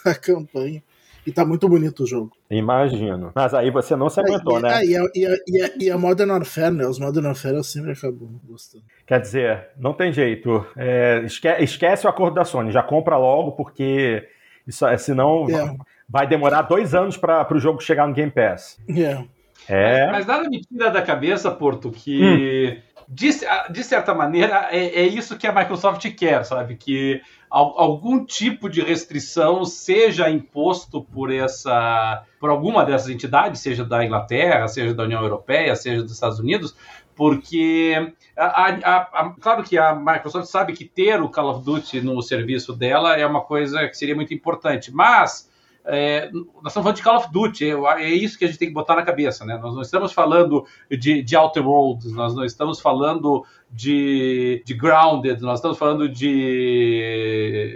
a 0.04 0.14
campanha. 0.14 0.82
E 1.26 1.32
tá 1.32 1.44
muito 1.44 1.68
bonito 1.68 2.04
o 2.04 2.06
jogo. 2.06 2.32
Imagino. 2.50 3.32
Mas 3.34 3.54
aí 3.54 3.70
você 3.70 3.96
não 3.96 4.08
se 4.10 4.20
aguentou, 4.20 4.58
é, 4.58 4.62
né? 4.62 4.84
e, 4.84 4.96
a, 4.96 5.02
e, 5.14 5.26
a, 5.26 5.36
e, 5.46 5.62
a, 5.62 5.70
e 5.80 5.90
a 5.90 5.98
Modern 5.98 6.30
Warfare, 6.30 6.74
né? 6.74 6.86
Os 6.86 6.98
Modern 6.98 7.26
Warfare 7.26 7.56
eu 7.56 7.64
sempre 7.64 7.92
acabo 7.92 8.40
gostando. 8.44 8.84
Quer 9.06 9.20
dizer, 9.20 9.68
não 9.78 9.94
tem 9.94 10.12
jeito. 10.12 10.66
É, 10.76 11.22
esque, 11.24 11.48
esquece 11.60 12.06
o 12.06 12.10
acordo 12.10 12.34
da 12.34 12.44
Sony, 12.44 12.70
já 12.70 12.82
compra 12.82 13.16
logo, 13.16 13.52
porque 13.52 14.26
isso, 14.66 14.86
é, 14.86 14.96
senão 14.96 15.46
é. 15.48 15.76
vai 16.08 16.26
demorar 16.26 16.62
dois 16.62 16.94
anos 16.94 17.16
para 17.16 17.46
o 17.54 17.58
jogo 17.58 17.82
chegar 17.82 18.06
no 18.06 18.14
Game 18.14 18.30
Pass. 18.30 18.78
É. 18.88 19.24
É. 19.68 20.06
Mas, 20.06 20.12
mas 20.12 20.26
nada 20.26 20.48
me 20.48 20.60
tira 20.60 20.90
da 20.90 21.00
cabeça, 21.00 21.50
Porto, 21.50 21.90
que 21.90 22.76
hum. 22.76 22.93
De, 23.08 23.30
de, 23.70 23.84
certa 23.84 24.14
maneira 24.14 24.68
é, 24.70 25.02
é, 25.02 25.06
isso 25.06 25.36
que 25.36 25.46
a 25.46 25.52
Microsoft 25.52 26.08
quer, 26.14 26.44
sabe? 26.44 26.76
Que 26.76 27.20
algum 27.50 28.24
tipo 28.24 28.68
de 28.68 28.80
restrição 28.80 29.64
seja 29.64 30.28
imposto 30.28 31.02
por 31.02 31.32
essa 31.32 32.24
por 32.40 32.50
alguma 32.50 32.84
dessas 32.84 33.08
entidades, 33.08 33.60
seja 33.60 33.84
da 33.84 34.04
Inglaterra, 34.04 34.66
seja 34.66 34.92
da 34.92 35.04
União 35.04 35.22
Europeia, 35.22 35.76
seja 35.76 36.02
dos 36.02 36.12
Estados 36.12 36.40
Unidos, 36.40 36.74
porque 37.14 38.12
a, 38.36 38.44
a, 38.44 38.96
a, 38.96 39.34
claro 39.40 39.62
que 39.62 39.78
a 39.78 39.94
Microsoft 39.94 40.48
sabe 40.48 40.72
que 40.72 40.84
ter 40.84 41.20
o 41.22 41.28
Call 41.28 41.50
of 41.50 41.64
Duty 41.64 42.00
no 42.00 42.20
serviço 42.22 42.72
dela 42.72 43.16
é 43.16 43.24
uma 43.24 43.42
coisa 43.42 43.86
que 43.88 43.96
seria 43.96 44.16
muito 44.16 44.34
importante, 44.34 44.92
mas 44.92 45.48
é, 45.86 46.30
nós 46.32 46.68
estamos 46.68 46.72
falando 46.72 46.96
de 46.96 47.02
Call 47.02 47.16
of 47.16 47.32
Duty, 47.32 47.66
é, 47.66 48.02
é, 48.02 48.08
isso 48.08 48.38
que 48.38 48.44
a 48.44 48.48
gente 48.48 48.58
tem 48.58 48.68
que 48.68 48.74
botar 48.74 48.96
na 48.96 49.02
cabeça, 49.02 49.44
né? 49.44 49.58
Nós 49.58 49.74
não 49.74 49.82
estamos 49.82 50.12
falando 50.12 50.64
de, 50.90 51.22
de 51.22 51.36
Outer 51.36 51.66
Worlds, 51.66 52.10
nós 52.12 52.34
não 52.34 52.44
estamos 52.44 52.80
falando 52.80 53.44
de, 53.70 54.62
de 54.64 54.74
Grounded, 54.74 55.42
nós 55.42 55.58
estamos 55.58 55.76
falando 55.76 56.08
de, 56.08 57.74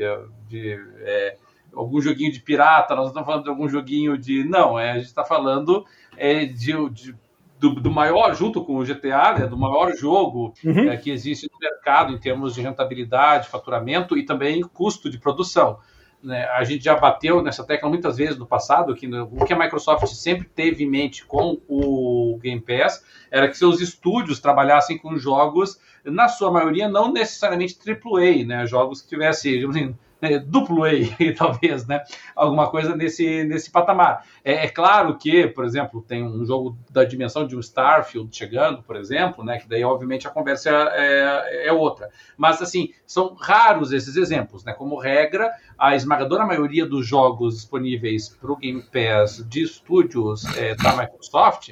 de 0.49 0.81
é, 1.01 1.37
algum 1.75 2.01
joguinho 2.01 2.33
de 2.33 2.41
pirata, 2.41 2.97
nós 2.97 3.09
estamos 3.09 3.27
falando 3.27 3.45
de 3.45 3.51
algum 3.51 3.69
joguinho 3.69 4.17
de. 4.17 4.43
Não, 4.43 4.79
é, 4.79 4.93
a 4.93 4.95
gente 4.95 5.07
está 5.07 5.25
falando 5.25 5.85
é, 6.17 6.47
de, 6.47 6.73
de 6.91 7.15
do, 7.61 7.75
do, 7.75 7.91
maior, 7.91 8.35
junto 8.35 8.65
com 8.65 8.77
o 8.77 8.85
GTA, 8.85 9.39
né, 9.39 9.47
do 9.47 9.59
maior 9.59 9.95
jogo 9.95 10.55
uhum. 10.65 10.89
é, 10.89 10.97
que 10.97 11.11
existe 11.11 11.49
no 11.53 11.59
mercado 11.59 12.13
em 12.13 12.19
termos 12.19 12.55
de 12.55 12.63
rentabilidade, 12.63 13.49
faturamento 13.49 14.17
e 14.17 14.25
também 14.25 14.63
custo 14.63 15.11
de 15.11 15.19
produção. 15.19 15.79
Né, 16.21 16.47
a 16.47 16.65
gente 16.65 16.83
já 16.83 16.97
bateu 16.97 17.41
nessa 17.41 17.63
tecla 17.63 17.89
muitas 17.89 18.17
vezes 18.17 18.37
no 18.37 18.45
passado, 18.45 18.95
que 18.95 19.07
no, 19.07 19.25
o 19.25 19.45
que 19.45 19.53
a 19.53 19.59
Microsoft 19.59 20.05
sempre 20.09 20.49
teve 20.49 20.83
em 20.83 20.91
mente 20.91 21.25
com 21.25 21.61
o 21.69 22.37
Game 22.43 22.61
Pass 22.61 23.05
era 23.31 23.47
que 23.47 23.57
seus 23.57 23.81
estúdios 23.81 24.41
trabalhassem 24.41 24.99
com 24.99 25.17
jogos, 25.17 25.79
na 26.05 26.27
sua 26.27 26.51
maioria, 26.51 26.89
não 26.89 27.13
necessariamente 27.13 27.79
AAA, 27.87 28.45
né, 28.45 28.67
jogos 28.67 29.01
que 29.01 29.09
tivessem, 29.09 29.65
assim, 29.65 29.95
né, 30.21 30.39
duplo 30.39 30.85
A, 30.85 30.91
talvez, 31.37 31.87
né? 31.87 32.03
Alguma 32.35 32.71
coisa 32.71 32.97
nesse, 32.97 33.45
nesse 33.45 33.71
patamar. 33.71 34.25
É, 34.45 34.67
é, 34.67 34.69
claro 34.69 35.17
que, 35.17 35.47
por 35.47 35.65
exemplo, 35.65 36.03
tem 36.03 36.25
um 36.25 36.45
jogo 36.45 36.77
da 36.91 37.05
dimensão 37.05 37.47
de 37.47 37.57
um 37.57 37.61
Starfield 37.61 38.35
chegando, 38.37 38.83
por 38.83 38.97
exemplo, 38.97 39.45
né? 39.45 39.59
Que 39.59 39.69
daí, 39.69 39.85
obviamente, 39.85 40.27
a 40.27 40.31
conversa 40.31 40.71
é, 40.71 41.69
é 41.69 41.73
outra. 41.73 42.11
Mas, 42.37 42.61
assim, 42.61 42.93
são 43.07 43.35
raros 43.35 43.93
esses 43.93 44.17
exemplos, 44.17 44.65
né? 44.65 44.73
Como 44.73 44.99
regra, 44.99 45.51
a 45.79 45.95
esmagadora 45.95 46.45
maioria 46.45 46.85
dos 46.85 47.07
jogos 47.07 47.55
disponíveis 47.55 48.29
para 48.29 48.53
o 48.53 48.57
Game 48.57 48.83
Pass 48.83 49.45
de 49.49 49.63
estúdios 49.63 50.45
é, 50.57 50.75
da 50.75 50.97
Microsoft 50.97 51.71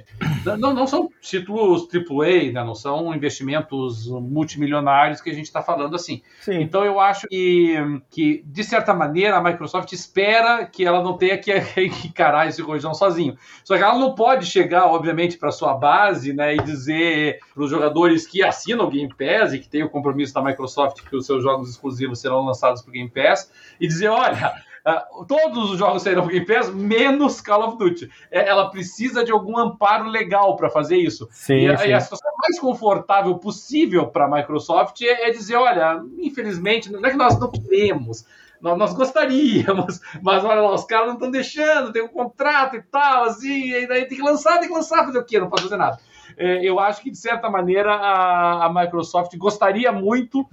não, 0.58 0.72
não 0.72 0.86
são 0.86 1.08
títulos 1.20 1.88
AAA, 1.92 2.52
né? 2.52 2.64
não 2.64 2.74
são 2.74 3.14
investimentos 3.14 4.06
multimilionários 4.08 5.20
que 5.20 5.30
a 5.30 5.34
gente 5.34 5.46
está 5.46 5.62
falando 5.62 5.96
assim. 5.96 6.22
Sim. 6.40 6.60
Então 6.60 6.84
eu 6.84 7.00
acho 7.00 7.26
que, 7.26 7.76
que, 8.10 8.42
de 8.46 8.62
certa 8.62 8.94
maneira, 8.94 9.36
a 9.36 9.42
Microsoft 9.42 9.92
espera 9.92 10.64
que 10.66 10.84
ela 10.84 11.02
não 11.02 11.16
tenha 11.16 11.36
que 11.38 11.52
encarar 12.06 12.48
esse 12.48 12.62
rojão 12.62 12.94
sozinho. 12.94 13.36
Só 13.64 13.76
que 13.76 13.82
ela 13.82 13.98
não 13.98 14.14
pode 14.14 14.46
chegar, 14.46 14.86
obviamente, 14.86 15.36
para 15.36 15.50
sua 15.50 15.74
base 15.74 16.32
né, 16.32 16.54
e 16.54 16.62
dizer 16.62 17.38
para 17.54 17.64
os 17.64 17.70
jogadores 17.70 18.26
que 18.26 18.42
assinam 18.42 18.86
o 18.86 18.90
Game 18.90 19.12
Pass 19.14 19.52
e 19.52 19.58
que 19.58 19.68
têm 19.68 19.82
o 19.82 19.90
compromisso 19.90 20.34
da 20.34 20.42
Microsoft 20.42 21.02
que 21.02 21.16
os 21.16 21.26
seus 21.26 21.42
jogos 21.42 21.70
exclusivos 21.70 22.20
serão 22.20 22.44
lançados 22.44 22.82
para 22.82 22.90
o 22.90 22.92
Game 22.92 23.10
Pass 23.10 23.50
e 23.80 23.86
dizer, 23.86 23.95
olha, 24.05 24.55
uh, 24.86 25.24
todos 25.24 25.70
os 25.70 25.78
jogos 25.78 26.02
saíram 26.02 26.23
para 26.23 26.32
Game 26.32 26.47
Pass, 26.47 26.73
menos 26.73 27.40
Call 27.40 27.68
of 27.68 27.78
Duty. 27.78 28.10
É, 28.31 28.48
ela 28.48 28.70
precisa 28.70 29.24
de 29.24 29.32
algum 29.32 29.59
amparo 29.59 30.09
legal 30.09 30.56
para 30.56 30.68
fazer 30.68 30.97
isso. 30.97 31.28
Sim, 31.31 31.68
e, 31.68 31.77
sim. 31.78 31.93
a 31.93 32.01
situação 32.01 32.31
mais 32.40 32.59
confortável 32.59 33.36
possível 33.36 34.06
para 34.09 34.27
a 34.27 34.31
Microsoft 34.31 35.01
é, 35.02 35.28
é, 35.28 35.31
dizer, 35.31 35.56
olha, 35.56 36.02
infelizmente, 36.18 36.90
não 36.90 37.05
é 37.05 37.10
que 37.10 37.16
nós 37.16 37.39
não 37.39 37.51
queremos, 37.51 38.24
nós, 38.60 38.78
nós 38.78 38.94
gostaríamos, 38.94 40.01
mas 40.23 40.44
olha 40.44 40.60
lá, 40.60 40.74
os 40.74 40.85
caras 40.85 41.06
não 41.06 41.14
estão 41.14 41.31
deixando, 41.31 41.93
tem 41.93 42.02
um 42.02 42.09
contrato 42.09 42.77
e 42.77 42.82
tal, 42.82 43.24
assim, 43.24 43.73
e 43.73 43.86
daí 43.86 44.06
tem 44.06 44.18
que 44.18 44.24
lançar, 44.24 44.59
tem 44.59 44.68
que 44.68 44.74
lançar, 44.74 45.05
fazer 45.05 45.18
o 45.18 45.24
quê? 45.24 45.39
Não 45.39 45.48
pode 45.48 45.62
fazer 45.62 45.77
nada. 45.77 45.98
É, 46.36 46.64
eu 46.64 46.78
acho 46.78 47.02
que, 47.02 47.10
de 47.10 47.18
certa 47.18 47.48
maneira, 47.48 47.94
a, 47.94 48.66
a 48.66 48.72
Microsoft 48.72 49.34
gostaria 49.36 49.90
muito 49.90 50.46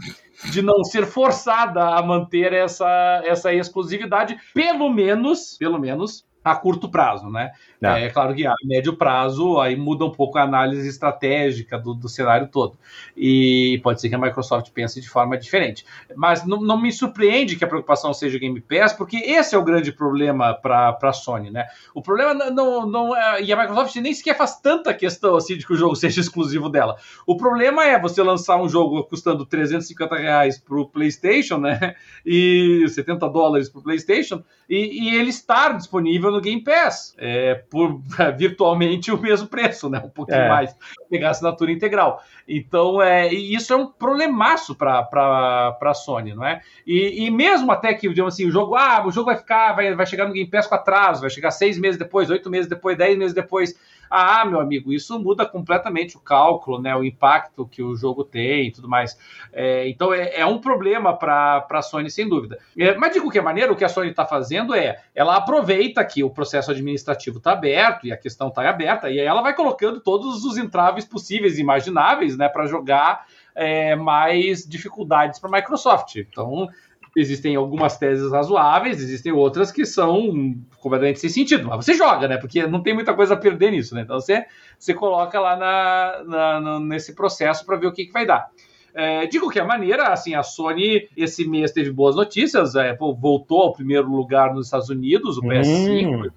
de 0.52 0.62
não 0.62 0.84
ser 0.84 1.06
forçada 1.06 1.84
a 1.96 2.02
manter 2.02 2.54
essa, 2.54 3.22
essa 3.26 3.54
exclusividade, 3.54 4.38
pelo 4.54 4.90
menos, 4.90 5.58
pelo 5.58 5.80
menos, 5.80 6.26
a 6.44 6.56
curto 6.56 6.90
prazo, 6.90 7.30
né? 7.30 7.52
É. 7.92 8.06
é 8.06 8.10
claro 8.10 8.34
que 8.34 8.46
a 8.46 8.54
médio 8.64 8.96
prazo 8.96 9.60
aí 9.60 9.76
muda 9.76 10.06
um 10.06 10.12
pouco 10.12 10.38
a 10.38 10.44
análise 10.44 10.88
estratégica 10.88 11.78
do, 11.78 11.94
do 11.94 12.08
cenário 12.08 12.48
todo. 12.48 12.78
E 13.16 13.80
pode 13.84 14.00
ser 14.00 14.10
que 14.10 14.16
a 14.16 14.20
Microsoft 14.20 14.72
pense 14.72 15.02
de 15.02 15.10
forma 15.10 15.38
diferente. 15.38 15.86
Mas 16.16 16.46
não, 16.46 16.62
não 16.62 16.80
me 16.80 16.92
surpreende 16.92 17.56
que 17.56 17.64
a 17.64 17.68
preocupação 17.68 18.14
seja 18.14 18.38
o 18.38 18.40
Game 18.40 18.60
Pass, 18.62 18.94
porque 18.94 19.18
esse 19.18 19.56
é 19.56 19.58
o 19.58 19.64
grande 19.64 19.92
problema 19.92 20.54
para 20.54 20.98
a 21.02 21.14
Sony, 21.14 21.50
né? 21.50 21.68
O 21.94 22.02
problema 22.02 22.34
não, 22.34 22.86
não 22.86 23.16
é. 23.16 23.42
E 23.42 23.52
a 23.52 23.58
Microsoft 23.58 23.96
nem 23.98 24.14
sequer 24.14 24.38
faz 24.38 24.60
tanta 24.60 24.94
questão 24.94 25.36
assim 25.36 25.58
de 25.58 25.66
que 25.66 25.74
o 25.74 25.78
jogo 25.78 25.96
seja 25.98 26.22
exclusivo 26.22 26.70
dela. 26.70 26.96
O 27.26 27.36
problema 27.36 27.86
é 27.86 28.00
você 28.00 28.22
lançar 28.22 28.58
um 28.58 28.70
jogo 28.70 29.04
custando 29.04 29.46
350 29.46 30.16
reais 30.16 30.60
para 30.60 30.80
o 30.80 30.88
PlayStation, 30.88 31.58
né? 31.58 31.96
E 32.26 32.86
70 32.88 33.28
dólares 33.30 33.70
para 33.70 33.80
o 33.80 33.84
PlayStation, 33.84 34.44
e, 34.70 35.10
e 35.10 35.16
ele 35.16 35.30
estar 35.30 35.76
disponível 35.76 36.32
no 36.32 36.42
Game 36.42 36.64
Pass. 36.64 37.14
É, 37.18 37.56
por 37.74 38.00
virtualmente 38.38 39.12
o 39.12 39.18
mesmo 39.18 39.48
preço, 39.48 39.90
né? 39.90 40.00
Um 40.06 40.10
pouquinho 40.10 40.42
é. 40.42 40.48
mais, 40.48 40.76
pegar 41.10 41.30
a 41.30 41.32
assinatura 41.32 41.72
integral. 41.72 42.24
Então, 42.48 43.02
é, 43.02 43.34
isso 43.34 43.74
é 43.74 43.76
um 43.76 43.88
problemaço 43.88 44.76
para 44.76 45.76
a 45.82 45.94
Sony, 45.96 46.36
não 46.36 46.46
é? 46.46 46.62
E, 46.86 47.26
e, 47.26 47.32
mesmo 47.32 47.72
até 47.72 47.92
que, 47.96 48.08
digamos 48.08 48.36
assim, 48.36 48.46
o 48.46 48.52
jogo, 48.52 48.76
ah, 48.76 49.04
o 49.04 49.12
jogo 49.12 49.26
vai 49.26 49.38
ficar, 49.38 49.74
vai, 49.74 49.96
vai 49.96 50.06
chegar 50.06 50.28
no 50.28 50.34
Game 50.34 50.48
Pass 50.48 50.68
com 50.68 50.76
atraso, 50.76 51.22
vai 51.22 51.32
chegar 51.32 51.50
seis 51.50 51.80
meses 51.80 51.98
depois, 51.98 52.30
oito 52.30 52.48
meses 52.48 52.70
depois, 52.70 52.96
dez 52.96 53.18
meses 53.18 53.34
depois. 53.34 53.74
Ah, 54.16 54.46
meu 54.46 54.60
amigo, 54.60 54.94
isso 54.94 55.20
muda 55.20 55.44
completamente 55.44 56.16
o 56.16 56.20
cálculo, 56.20 56.80
né? 56.80 56.96
O 56.96 57.04
impacto 57.04 57.66
que 57.66 57.82
o 57.82 57.96
jogo 57.96 58.24
tem 58.24 58.68
e 58.68 58.72
tudo 58.72 58.88
mais. 58.88 59.18
É, 59.52 59.90
então 59.90 60.14
é, 60.14 60.36
é, 60.36 60.46
um 60.46 60.60
problema 60.60 61.18
para 61.18 61.66
a 61.68 61.82
Sony, 61.82 62.12
sem 62.12 62.30
dúvida. 62.30 62.60
É, 62.78 62.94
mas 62.96 63.12
de 63.12 63.20
qualquer 63.20 63.42
maneira, 63.42 63.74
o 63.74 63.76
que 63.76 63.84
a 63.84 63.90
Sony 63.90 64.12
está 64.12 64.24
fazendo 64.24 64.76
é 64.76 65.02
ela 65.16 65.36
aproveita 65.36 66.06
que 66.06 66.24
o 66.24 66.30
processo 66.30 66.70
administrativo 66.70 67.40
está 67.40 67.54
aberto 67.54 68.06
e 68.06 68.12
a 68.14 68.18
questão 68.18 68.50
está 68.50 68.70
aberta, 68.70 69.10
e 69.10 69.20
aí 69.20 69.26
ela 69.26 69.42
vai 69.42 69.56
colocando 69.56 70.00
todos 70.00 70.46
os 70.46 70.58
entraves 70.58 71.06
possíveis 71.06 71.58
e 71.58 71.62
imagináveis 71.62 72.38
né, 72.38 72.48
para 72.48 72.68
jogar 72.68 73.26
é, 73.56 73.96
mais 73.96 74.64
dificuldades 74.64 75.40
para 75.40 75.50
a 75.50 75.54
Microsoft. 75.54 76.18
Então, 76.18 76.70
existem 77.16 77.56
algumas 77.56 77.98
teses 77.98 78.32
razoáveis, 78.32 79.02
existem 79.02 79.32
outras 79.32 79.72
que 79.72 79.86
são 79.86 80.56
completamente 80.80 81.20
sem 81.20 81.30
sentido. 81.30 81.68
Mas 81.68 81.86
você 81.86 81.94
joga, 81.94 82.28
né? 82.28 82.38
Porque 82.38 82.66
não 82.66 82.82
tem 82.82 82.94
muita 82.94 83.14
coisa 83.14 83.36
a 83.36 83.38
perder 83.38 83.72
nisso, 83.72 83.94
né? 83.96 84.02
Então 84.02 84.20
você, 84.20 84.46
você 84.78 84.94
coloca 84.94 85.40
lá 85.40 85.56
na, 85.56 86.24
na, 86.26 86.60
na 86.60 86.80
nesse 86.80 87.14
processo 87.14 87.66
para 87.66 87.78
ver 87.78 87.88
o 87.88 87.94
que, 87.94 88.06
que 88.06 88.12
vai 88.12 88.26
dar. 88.26 88.50
É, 88.96 89.26
de 89.26 89.40
qualquer 89.40 89.66
maneira, 89.66 90.10
assim, 90.10 90.36
a 90.36 90.44
Sony 90.44 91.10
esse 91.18 91.48
mês 91.48 91.72
teve 91.72 91.92
boas 91.92 92.16
notícias, 92.16 92.76
Apple 92.76 93.16
voltou 93.20 93.64
ao 93.64 93.74
primeiro 93.74 94.08
lugar 94.08 94.54
nos 94.54 94.68
Estados 94.68 94.90
Unidos, 94.90 95.38
o 95.38 95.42
PS5, 95.42 96.28
hum. 96.28 96.30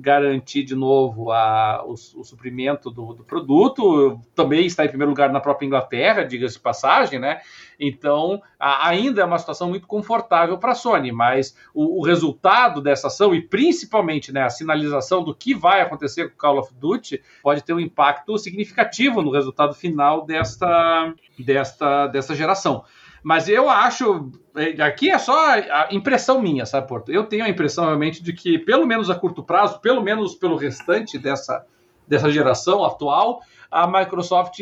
Garantir 0.00 0.64
de 0.64 0.74
novo 0.74 1.30
a, 1.30 1.84
o, 1.84 1.92
o 1.92 2.24
suprimento 2.24 2.90
do, 2.90 3.14
do, 3.14 3.24
produto, 3.24 4.20
também 4.34 4.66
está 4.66 4.84
em 4.84 4.88
primeiro 4.88 5.10
lugar 5.10 5.30
na 5.30 5.40
própria 5.40 5.66
Inglaterra, 5.66 6.24
diga-se 6.24 6.54
de 6.54 6.60
passagem, 6.60 7.18
né? 7.18 7.40
Então, 7.78 8.42
a, 8.58 8.88
ainda 8.88 9.22
é 9.22 9.24
uma 9.24 9.38
situação 9.38 9.68
muito 9.68 9.86
confortável 9.86 10.58
para 10.58 10.72
a 10.72 10.74
Sony, 10.74 11.12
mas 11.12 11.56
o, 11.74 12.00
o, 12.00 12.04
resultado 12.04 12.80
dessa 12.80 13.08
ação 13.08 13.34
e 13.34 13.40
principalmente 13.40 14.32
né, 14.32 14.42
a 14.42 14.50
sinalização 14.50 15.22
do 15.22 15.34
que 15.34 15.54
vai 15.54 15.80
acontecer 15.80 16.30
com 16.30 16.36
Call 16.36 16.58
of 16.58 16.74
Duty 16.74 17.22
pode 17.42 17.62
ter 17.62 17.72
um 17.72 17.80
impacto 17.80 18.38
significativo 18.38 19.22
no 19.22 19.30
resultado 19.30 19.74
final 19.74 20.24
desta, 20.24 21.14
desta, 21.38 22.06
desta 22.06 22.34
geração. 22.34 22.84
Mas 23.22 23.48
eu 23.48 23.68
acho. 23.68 24.30
É, 24.56 24.82
aqui 24.82 25.10
é 25.10 25.18
só 25.18 25.54
a 25.54 25.88
impressão 25.92 26.40
minha, 26.40 26.66
sabe, 26.66 26.88
Porto? 26.88 27.12
Eu 27.12 27.24
tenho 27.24 27.44
a 27.44 27.48
impressão 27.48 27.84
realmente 27.84 28.22
de 28.22 28.32
que, 28.32 28.58
pelo 28.58 28.86
menos 28.86 29.10
a 29.10 29.14
curto 29.14 29.42
prazo, 29.42 29.80
pelo 29.80 30.02
menos 30.02 30.34
pelo 30.34 30.56
restante 30.56 31.18
dessa, 31.18 31.64
dessa 32.08 32.30
geração 32.30 32.84
atual, 32.84 33.40
a 33.70 33.86
Microsoft 33.86 34.60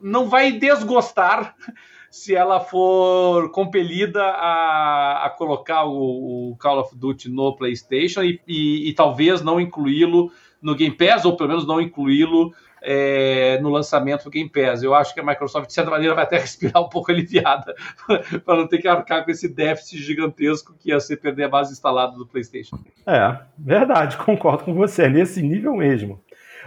não 0.00 0.28
vai 0.28 0.52
desgostar 0.52 1.54
se 2.10 2.34
ela 2.34 2.60
for 2.60 3.50
compelida 3.50 4.22
a, 4.22 5.26
a 5.26 5.30
colocar 5.30 5.84
o, 5.84 6.50
o, 6.50 6.56
Call 6.56 6.80
of 6.80 6.96
Duty 6.96 7.28
no 7.28 7.56
PlayStation 7.56 8.22
e, 8.22 8.40
e, 8.46 8.90
e 8.90 8.92
talvez 8.92 9.42
não 9.42 9.60
incluí-lo 9.60 10.30
no 10.60 10.74
Game 10.74 10.94
Pass, 10.94 11.24
ou 11.24 11.36
pelo 11.36 11.48
menos 11.48 11.66
não 11.66 11.80
incluí-lo 11.80 12.52
é, 12.84 13.58
no 13.60 13.70
lançamento 13.70 14.24
do 14.24 14.30
Game 14.30 14.48
Pass. 14.48 14.82
Eu 14.82 14.94
acho 14.94 15.14
que 15.14 15.20
a 15.20 15.24
Microsoft, 15.24 15.68
de 15.68 15.72
certa 15.72 15.90
maneira, 15.90 16.14
vai 16.14 16.24
até 16.24 16.38
respirar 16.38 16.82
um 16.82 16.88
pouco 16.88 17.10
aliviada 17.10 17.74
para 18.44 18.56
não 18.56 18.68
ter 18.68 18.78
que 18.78 18.86
arcar 18.86 19.24
com 19.24 19.30
esse 19.30 19.48
déficit 19.48 20.02
gigantesco 20.02 20.74
que 20.78 20.90
ia 20.90 21.00
ser 21.00 21.16
perder 21.16 21.44
a 21.44 21.48
base 21.48 21.72
instalada 21.72 22.16
do 22.16 22.26
PlayStation. 22.26 22.78
É, 23.06 23.38
verdade, 23.58 24.16
concordo 24.24 24.64
com 24.64 24.74
você, 24.74 25.04
é 25.04 25.08
nesse 25.08 25.42
nível 25.42 25.74
mesmo. 25.74 26.22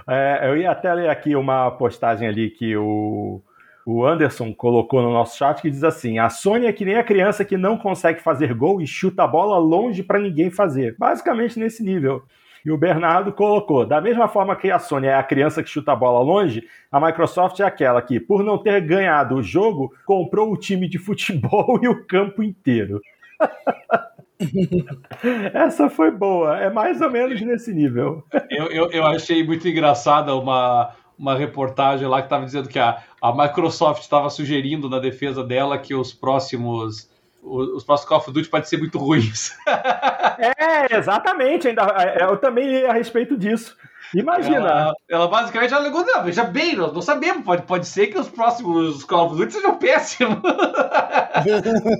É, 0.07 0.49
eu 0.49 0.57
ia 0.57 0.71
até 0.71 0.93
ler 0.93 1.09
aqui 1.09 1.35
uma 1.35 1.69
postagem 1.71 2.27
ali 2.27 2.49
que 2.49 2.75
o, 2.77 3.41
o 3.85 4.05
Anderson 4.05 4.53
colocou 4.53 5.01
no 5.01 5.11
nosso 5.11 5.37
chat 5.37 5.61
que 5.61 5.69
diz 5.69 5.83
assim: 5.83 6.17
a 6.17 6.29
Sony 6.29 6.65
é 6.65 6.73
que 6.73 6.85
nem 6.85 6.95
a 6.95 7.03
criança 7.03 7.43
que 7.43 7.57
não 7.57 7.77
consegue 7.77 8.21
fazer 8.21 8.53
gol 8.53 8.81
e 8.81 8.87
chuta 8.87 9.23
a 9.23 9.27
bola 9.27 9.57
longe 9.57 10.03
para 10.03 10.19
ninguém 10.19 10.49
fazer. 10.49 10.95
Basicamente 10.97 11.59
nesse 11.59 11.83
nível. 11.83 12.23
E 12.67 12.71
o 12.71 12.77
Bernardo 12.77 13.31
colocou: 13.31 13.85
da 13.85 14.01
mesma 14.01 14.27
forma 14.27 14.53
que 14.53 14.69
a 14.69 14.77
Sony 14.77 15.07
é 15.07 15.15
a 15.15 15.23
criança 15.23 15.63
que 15.63 15.69
chuta 15.69 15.93
a 15.93 15.95
bola 15.95 16.19
longe, 16.19 16.67
a 16.91 16.99
Microsoft 16.99 17.57
é 17.61 17.63
aquela 17.63 18.01
que, 18.01 18.19
por 18.19 18.43
não 18.43 18.57
ter 18.57 18.81
ganhado 18.81 19.35
o 19.35 19.41
jogo, 19.41 19.93
comprou 20.05 20.51
o 20.51 20.57
time 20.57 20.89
de 20.89 20.97
futebol 20.97 21.79
e 21.81 21.87
o 21.87 22.05
campo 22.05 22.43
inteiro. 22.43 22.99
Essa 25.53 25.89
foi 25.89 26.11
boa, 26.11 26.59
é 26.59 26.69
mais 26.69 26.99
ou 26.99 27.09
menos 27.09 27.39
nesse 27.39 27.73
nível. 27.73 28.21
Eu, 28.49 28.65
eu, 28.65 28.91
eu 28.91 29.05
achei 29.05 29.45
muito 29.45 29.65
engraçada 29.65 30.35
uma, 30.35 30.91
uma 31.17 31.37
reportagem 31.37 32.05
lá 32.05 32.17
que 32.17 32.25
estava 32.25 32.43
dizendo 32.43 32.67
que 32.67 32.79
a, 32.79 33.01
a 33.21 33.33
Microsoft 33.33 34.01
estava 34.01 34.29
sugerindo 34.29 34.89
na 34.89 34.99
defesa 34.99 35.41
dela 35.41 35.77
que 35.77 35.95
os 35.95 36.13
próximos 36.13 37.09
os 37.47 37.83
próximos 37.83 38.09
Call 38.09 38.17
of 38.19 38.31
Duty 38.31 38.49
podem 38.49 38.67
ser 38.67 38.77
muito 38.77 38.97
ruins. 38.97 39.55
é, 39.67 40.95
exatamente. 40.97 41.67
Ainda, 41.67 41.83
é, 41.97 42.23
eu 42.23 42.37
também 42.37 42.67
li 42.67 42.85
a 42.85 42.93
respeito 42.93 43.37
disso. 43.37 43.75
Imagina. 44.13 44.55
Ela, 44.55 44.93
ela 45.09 45.27
basicamente 45.27 45.73
alegou, 45.73 46.05
não, 46.05 46.23
veja 46.23 46.43
bem, 46.43 46.75
nós 46.75 46.93
não 46.93 47.01
sabemos, 47.01 47.43
pode, 47.43 47.63
pode 47.63 47.85
ser 47.87 48.07
que 48.07 48.17
os 48.17 48.29
próximos 48.29 49.03
Call 49.03 49.27
of 49.27 49.35
Duty 49.35 49.53
sejam 49.53 49.77
péssimos. 49.77 50.41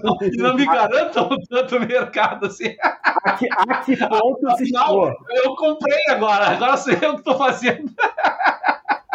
não, 0.04 0.18
não 0.50 0.56
me 0.56 0.66
garantam 0.66 1.30
tanto 1.50 1.80
mercado 1.82 2.46
assim. 2.46 2.76
A 2.82 3.32
que, 3.34 3.48
a 3.52 3.78
que 3.80 3.98
ponto 3.98 4.58
se 4.58 4.72
eu 4.74 5.56
comprei 5.56 6.02
agora, 6.10 6.48
agora 6.48 6.78
sou 6.78 6.94
eu 6.94 7.14
que 7.14 7.20
estou 7.20 7.38
fazendo. 7.38 7.92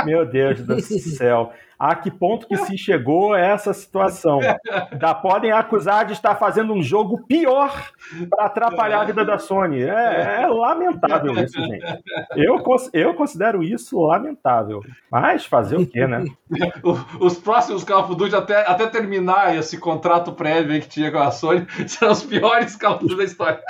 Meu 0.05 0.27
Deus 0.27 0.61
do 0.61 0.81
céu 0.83 1.53
a 1.83 1.97
que 1.97 2.13
ponto 2.13 2.47
que 2.47 2.57
se 2.59 2.79
chegou 2.79 3.35
essa 3.35 3.73
situação. 3.73 4.39
Da 5.01 5.13
podem 5.13 5.51
acusar 5.51 6.05
de 6.05 6.13
estar 6.13 6.37
fazendo 6.37 6.73
um 6.73 6.81
jogo 6.81 7.27
pior 7.27 7.91
para 8.31 8.45
atrapalhar 8.45 9.01
a 9.01 9.05
vida 9.05 9.25
da 9.25 9.37
Sony. 9.37 9.83
É, 9.83 10.43
é, 10.43 10.47
lamentável 10.47 11.35
isso, 11.43 11.59
gente. 11.59 11.85
Eu, 12.37 12.63
eu 12.93 13.15
considero 13.15 13.65
isso 13.65 14.01
lamentável. 14.01 14.81
Mas 15.11 15.45
fazer 15.45 15.77
o 15.77 15.85
quê, 15.85 16.07
né? 16.07 16.25
Os 17.19 17.37
próximos 17.41 17.83
Call 17.83 18.05
of 18.05 18.15
Duty, 18.15 18.37
até, 18.37 18.65
até 18.65 18.87
terminar 18.87 19.57
esse 19.57 19.77
contrato 19.77 20.31
prévio 20.31 20.81
que 20.81 20.89
tinha 20.89 21.11
com 21.11 21.19
a 21.19 21.33
Sony, 21.33 21.67
serão 21.89 22.13
os 22.13 22.23
piores 22.23 22.77
Call 22.77 22.95
of 22.95 23.03
Duty 23.03 23.17
da 23.17 23.25
história. 23.25 23.61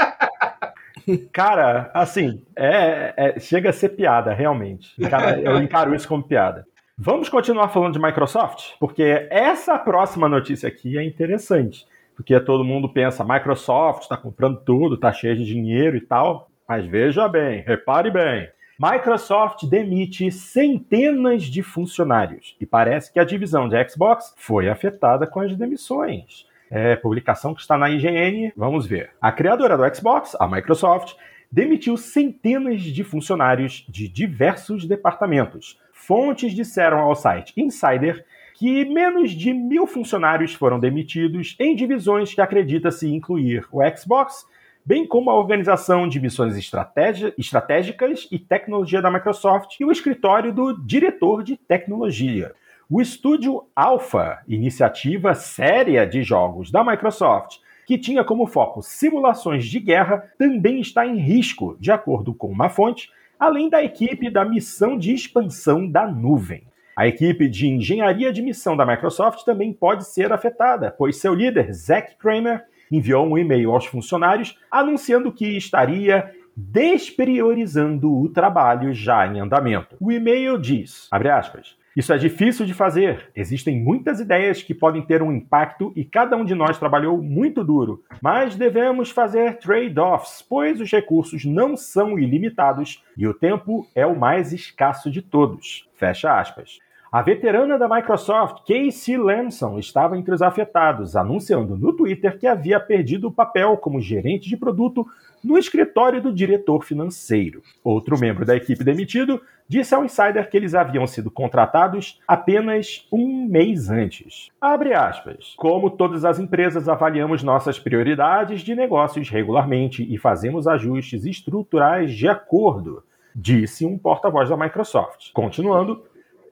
Cara, 1.33 1.91
assim, 1.95 2.43
é, 2.55 3.15
é, 3.17 3.41
chega 3.41 3.71
a 3.71 3.73
ser 3.73 3.91
piada, 3.91 4.33
realmente. 4.35 4.95
Cara, 5.09 5.41
eu 5.41 5.57
encaro 5.63 5.95
isso 5.95 6.07
como 6.07 6.23
piada. 6.23 6.67
Vamos 6.98 7.31
continuar 7.31 7.69
falando 7.69 7.94
de 7.94 7.98
Microsoft? 7.98 8.74
Porque 8.78 9.27
essa 9.31 9.78
próxima 9.78 10.28
notícia 10.28 10.69
aqui 10.69 10.98
é 10.98 11.02
interessante. 11.02 11.86
Porque 12.14 12.39
todo 12.39 12.62
mundo 12.62 12.89
pensa, 12.89 13.24
Microsoft 13.24 14.02
está 14.02 14.16
comprando 14.16 14.60
tudo, 14.60 14.97
está 14.97 15.10
cheio 15.10 15.35
de 15.35 15.44
dinheiro 15.44 15.97
e 15.97 16.02
tal. 16.02 16.51
Mas 16.69 16.86
veja 16.86 17.27
bem, 17.28 17.62
repare 17.62 18.10
bem. 18.10 18.48
Microsoft 18.78 19.64
demite 19.64 20.31
centenas 20.31 21.44
de 21.44 21.62
funcionários 21.62 22.56
e 22.60 22.66
parece 22.66 23.12
que 23.12 23.19
a 23.19 23.24
divisão 23.24 23.69
de 23.69 23.89
Xbox 23.89 24.35
foi 24.36 24.69
afetada 24.69 25.27
com 25.27 25.40
as 25.40 25.56
demissões. 25.56 26.47
É, 26.70 26.94
publicação 26.97 27.55
que 27.55 27.60
está 27.60 27.78
na 27.78 27.89
IGN, 27.90 28.52
vamos 28.56 28.86
ver. 28.86 29.10
A 29.20 29.32
criadora 29.32 29.77
do 29.77 29.94
Xbox, 29.94 30.36
a 30.39 30.47
Microsoft, 30.47 31.14
demitiu 31.51 31.97
centenas 31.97 32.82
de 32.82 33.05
funcionários 33.05 33.85
de 33.89 34.09
diversos 34.09 34.86
departamentos, 34.86 35.78
Fontes 36.05 36.53
disseram 36.53 36.99
ao 36.99 37.15
site 37.15 37.53
Insider 37.57 38.24
que 38.55 38.85
menos 38.87 39.31
de 39.31 39.55
mil 39.55 39.87
funcionários 39.87 40.53
foram 40.53 40.81
demitidos 40.81 41.55
em 41.61 41.77
divisões 41.77 42.35
que 42.35 42.41
acredita-se 42.41 43.09
incluir 43.09 43.65
o 43.70 43.81
Xbox, 43.97 44.45
bem 44.85 45.07
como 45.07 45.31
a 45.31 45.39
organização 45.39 46.09
de 46.09 46.20
missões 46.20 46.57
estratégicas 46.57 48.27
e 48.33 48.39
tecnologia 48.39 49.01
da 49.01 49.12
Microsoft 49.12 49.79
e 49.79 49.85
o 49.85 49.93
escritório 49.93 50.53
do 50.53 50.77
diretor 50.85 51.45
de 51.45 51.57
tecnologia. 51.57 52.53
O 52.91 53.01
estúdio 53.01 53.69
Alpha, 53.74 54.41
iniciativa 54.49 55.35
séria 55.35 56.05
de 56.05 56.24
jogos 56.24 56.73
da 56.73 56.83
Microsoft, 56.83 57.59
que 57.87 57.97
tinha 57.97 58.24
como 58.24 58.49
foco 58.49 58.83
simulações 58.83 59.66
de 59.66 59.79
guerra, 59.79 60.33
também 60.37 60.81
está 60.81 61.07
em 61.07 61.19
risco, 61.19 61.77
de 61.79 61.93
acordo 61.93 62.35
com 62.35 62.49
uma 62.49 62.69
fonte 62.69 63.09
além 63.43 63.69
da 63.69 63.82
equipe 63.82 64.31
da 64.31 64.44
missão 64.44 64.97
de 64.97 65.12
expansão 65.12 65.85
da 65.85 66.06
nuvem. 66.06 66.62
A 66.94 67.09
equipe 67.09 67.48
de 67.48 67.66
engenharia 67.66 68.32
de 68.32 68.40
missão 68.40 68.77
da 68.77 68.86
Microsoft 68.86 69.43
também 69.44 69.73
pode 69.73 70.06
ser 70.06 70.32
afetada, 70.32 70.94
pois 70.97 71.16
seu 71.16 71.35
líder, 71.35 71.73
Zack 71.73 72.16
Kramer, 72.19 72.62
enviou 72.89 73.27
um 73.27 73.36
e-mail 73.36 73.73
aos 73.73 73.85
funcionários 73.85 74.56
anunciando 74.70 75.32
que 75.32 75.56
estaria 75.56 76.32
despriorizando 76.56 78.16
o 78.16 78.28
trabalho 78.28 78.94
já 78.94 79.27
em 79.27 79.40
andamento. 79.40 79.97
O 79.98 80.12
e-mail 80.12 80.56
diz, 80.56 81.09
abre 81.10 81.28
aspas, 81.28 81.77
isso 81.94 82.12
é 82.12 82.16
difícil 82.16 82.64
de 82.64 82.73
fazer. 82.73 83.31
Existem 83.36 83.78
muitas 83.78 84.19
ideias 84.19 84.62
que 84.62 84.74
podem 84.74 85.02
ter 85.02 85.23
um 85.23 85.31
impacto 85.31 85.93
e 85.94 86.05
cada 86.05 86.36
um 86.36 86.44
de 86.44 86.55
nós 86.55 86.78
trabalhou 86.78 87.20
muito 87.23 87.62
duro. 87.62 88.02
Mas 88.23 88.56
devemos 88.56 89.10
fazer 89.10 89.59
trade-offs, 89.59 90.43
pois 90.48 90.81
os 90.81 90.90
recursos 90.90 91.44
não 91.44 91.77
são 91.77 92.19
ilimitados 92.19 93.05
e 93.16 93.27
o 93.27 93.35
tempo 93.35 93.86
é 93.94 94.06
o 94.06 94.19
mais 94.19 94.52
escasso 94.52 95.10
de 95.10 95.20
todos. 95.20 95.86
Fecha 95.94 96.39
aspas. 96.39 96.78
A 97.12 97.20
veterana 97.20 97.78
da 97.78 97.86
Microsoft, 97.86 98.66
Casey 98.66 99.19
Lamson, 99.19 99.78
estava 99.78 100.16
entre 100.16 100.35
os 100.35 100.40
afetados, 100.40 101.14
anunciando 101.14 101.77
no 101.77 101.93
Twitter 101.93 102.39
que 102.39 102.47
havia 102.47 102.81
perdido 102.81 103.28
o 103.28 103.31
papel 103.31 103.77
como 103.77 104.01
gerente 104.01 104.48
de 104.48 104.56
produto 104.56 105.06
no 105.43 105.59
escritório 105.59 106.20
do 106.20 106.32
diretor 106.32 106.85
financeiro. 106.85 107.62
Outro 107.82 108.19
membro 108.19 108.44
da 108.44 108.56
equipe 108.56 108.85
demitido 108.85 109.40
disse 109.69 109.94
ao 109.94 110.05
Insider 110.05 110.48
que 110.48 110.56
eles 110.56 110.74
haviam 110.74 111.06
sido 111.06 111.31
contratados 111.31 112.20
apenas 112.28 113.06
um 113.10 113.47
mês 113.47 113.90
antes. 113.90 114.51
Abre 114.60 114.94
aspas. 114.94 115.55
Como 115.56 115.90
todas 115.90 116.24
as 116.24 116.39
empresas, 116.39 116.89
avaliamos 116.89 117.43
nossas 117.43 117.78
prioridades 117.78 118.60
de 118.60 118.74
negócios 118.74 119.28
regularmente 119.28 120.02
e 120.02 120.19
fazemos 120.19 120.66
ajustes 120.66 121.24
estruturais 121.24 122.12
de 122.12 122.28
acordo, 122.28 123.02
disse 123.35 123.86
um 123.86 123.97
porta-voz 123.97 124.48
da 124.48 124.56
Microsoft. 124.56 125.32
Continuando, 125.32 126.02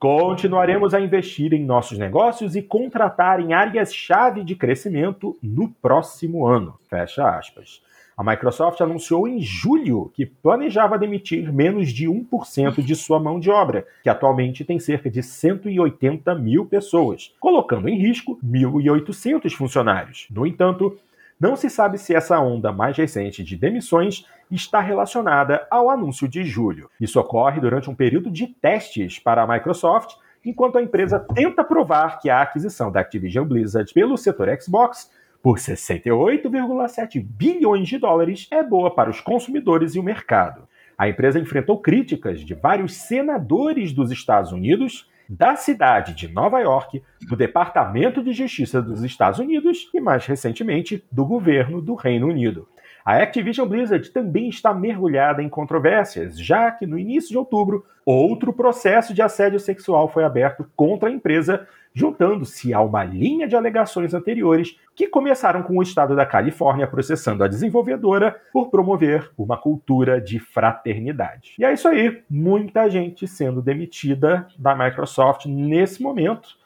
Continuaremos 0.00 0.94
a 0.94 1.00
investir 1.00 1.52
em 1.52 1.62
nossos 1.62 1.98
negócios 1.98 2.56
e 2.56 2.62
contratar 2.62 3.38
em 3.38 3.52
áreas-chave 3.52 4.42
de 4.42 4.56
crescimento 4.56 5.36
no 5.42 5.68
próximo 5.68 6.46
ano. 6.46 6.78
Fecha 6.88 7.28
aspas. 7.28 7.82
A 8.16 8.24
Microsoft 8.24 8.80
anunciou 8.80 9.26
em 9.26 9.40
julho 9.40 10.10
que 10.14 10.26
planejava 10.26 10.98
demitir 10.98 11.52
menos 11.52 11.90
de 11.90 12.06
1% 12.06 12.82
de 12.82 12.94
sua 12.94 13.18
mão 13.18 13.40
de 13.40 13.50
obra, 13.50 13.86
que 14.02 14.10
atualmente 14.10 14.64
tem 14.64 14.78
cerca 14.78 15.10
de 15.10 15.22
180 15.22 16.34
mil 16.34 16.66
pessoas, 16.66 17.34
colocando 17.40 17.88
em 17.88 17.98
risco 17.98 18.38
1.800 18.44 19.54
funcionários. 19.54 20.26
No 20.30 20.46
entanto, 20.46 20.98
não 21.40 21.56
se 21.56 21.70
sabe 21.70 21.96
se 21.96 22.14
essa 22.14 22.38
onda 22.38 22.70
mais 22.70 22.94
recente 22.98 23.42
de 23.42 23.56
demissões 23.56 24.26
está 24.50 24.78
relacionada 24.78 25.66
ao 25.70 25.88
anúncio 25.88 26.28
de 26.28 26.44
julho. 26.44 26.90
Isso 27.00 27.18
ocorre 27.18 27.62
durante 27.62 27.88
um 27.88 27.94
período 27.94 28.30
de 28.30 28.46
testes 28.46 29.18
para 29.18 29.42
a 29.42 29.46
Microsoft, 29.46 30.16
enquanto 30.44 30.76
a 30.76 30.82
empresa 30.82 31.18
tenta 31.18 31.64
provar 31.64 32.18
que 32.18 32.28
a 32.28 32.42
aquisição 32.42 32.92
da 32.92 33.00
Activision 33.00 33.46
Blizzard 33.46 33.90
pelo 33.94 34.18
setor 34.18 34.48
Xbox 34.60 35.10
por 35.42 35.58
68,7 35.58 37.24
bilhões 37.24 37.88
de 37.88 37.98
dólares 37.98 38.46
é 38.50 38.62
boa 38.62 38.94
para 38.94 39.10
os 39.10 39.20
consumidores 39.20 39.94
e 39.94 39.98
o 39.98 40.02
mercado. 40.02 40.68
A 40.96 41.08
empresa 41.08 41.38
enfrentou 41.38 41.80
críticas 41.80 42.40
de 42.40 42.54
vários 42.54 42.94
senadores 42.94 43.92
dos 43.92 44.10
Estados 44.10 44.52
Unidos 44.52 45.08
da 45.28 45.54
cidade 45.54 46.12
de 46.12 46.28
Nova 46.28 46.58
York, 46.58 47.02
do 47.28 47.36
Departamento 47.36 48.22
de 48.22 48.32
Justiça 48.32 48.82
dos 48.82 49.04
Estados 49.04 49.38
Unidos 49.38 49.88
e, 49.94 50.00
mais 50.00 50.26
recentemente, 50.26 51.04
do 51.10 51.24
governo 51.24 51.80
do 51.80 51.94
Reino 51.94 52.26
Unido. 52.26 52.68
A 53.04 53.16
Activision 53.16 53.66
Blizzard 53.66 54.10
também 54.10 54.48
está 54.48 54.74
mergulhada 54.74 55.42
em 55.42 55.48
controvérsias, 55.48 56.38
já 56.38 56.70
que 56.70 56.86
no 56.86 56.98
início 56.98 57.30
de 57.30 57.38
outubro, 57.38 57.86
outro 58.04 58.52
processo 58.52 59.14
de 59.14 59.22
assédio 59.22 59.58
sexual 59.58 60.08
foi 60.08 60.24
aberto 60.24 60.68
contra 60.76 61.08
a 61.08 61.12
empresa 61.12 61.66
juntando-se 61.94 62.72
a 62.72 62.80
uma 62.80 63.04
linha 63.04 63.48
de 63.48 63.56
alegações 63.56 64.14
anteriores 64.14 64.78
que 64.94 65.06
começaram 65.06 65.62
com 65.62 65.78
o 65.78 65.82
estado 65.82 66.14
da 66.14 66.26
Califórnia 66.26 66.86
processando 66.86 67.42
a 67.42 67.48
desenvolvedora 67.48 68.40
por 68.52 68.70
promover 68.70 69.30
uma 69.36 69.56
cultura 69.56 70.20
de 70.20 70.38
fraternidade. 70.38 71.54
E 71.58 71.64
é 71.64 71.72
isso 71.72 71.88
aí, 71.88 72.22
muita 72.28 72.88
gente 72.88 73.26
sendo 73.26 73.62
demitida 73.62 74.46
da 74.58 74.74
Microsoft 74.74 75.46
nesse 75.46 76.02
momento. 76.02 76.60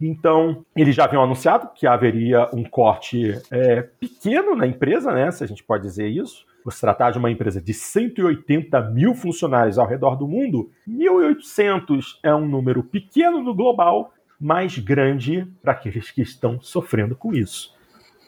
Então, 0.00 0.64
eles 0.76 0.94
já 0.94 1.04
haviam 1.04 1.22
anunciado 1.22 1.70
que 1.74 1.86
haveria 1.86 2.48
um 2.52 2.64
corte 2.64 3.40
é, 3.50 3.82
pequeno 3.82 4.56
na 4.56 4.66
empresa, 4.66 5.12
né? 5.12 5.30
Se 5.30 5.44
a 5.44 5.46
gente 5.46 5.62
pode 5.62 5.84
dizer 5.84 6.08
isso. 6.08 6.44
Por 6.62 6.72
se 6.72 6.80
tratar 6.80 7.10
de 7.10 7.18
uma 7.18 7.30
empresa 7.30 7.60
de 7.60 7.74
180 7.74 8.80
mil 8.90 9.14
funcionários 9.14 9.78
ao 9.78 9.86
redor 9.86 10.16
do 10.16 10.26
mundo, 10.26 10.70
1.800 10.88 12.18
é 12.22 12.34
um 12.34 12.48
número 12.48 12.82
pequeno 12.82 13.42
no 13.42 13.54
global, 13.54 14.13
mais 14.40 14.78
grande 14.78 15.46
para 15.62 15.72
aqueles 15.72 16.10
que 16.10 16.22
estão 16.22 16.60
sofrendo 16.60 17.14
com 17.14 17.32
isso. 17.32 17.74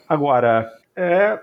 Agora, 0.09 0.71
é, 0.95 1.41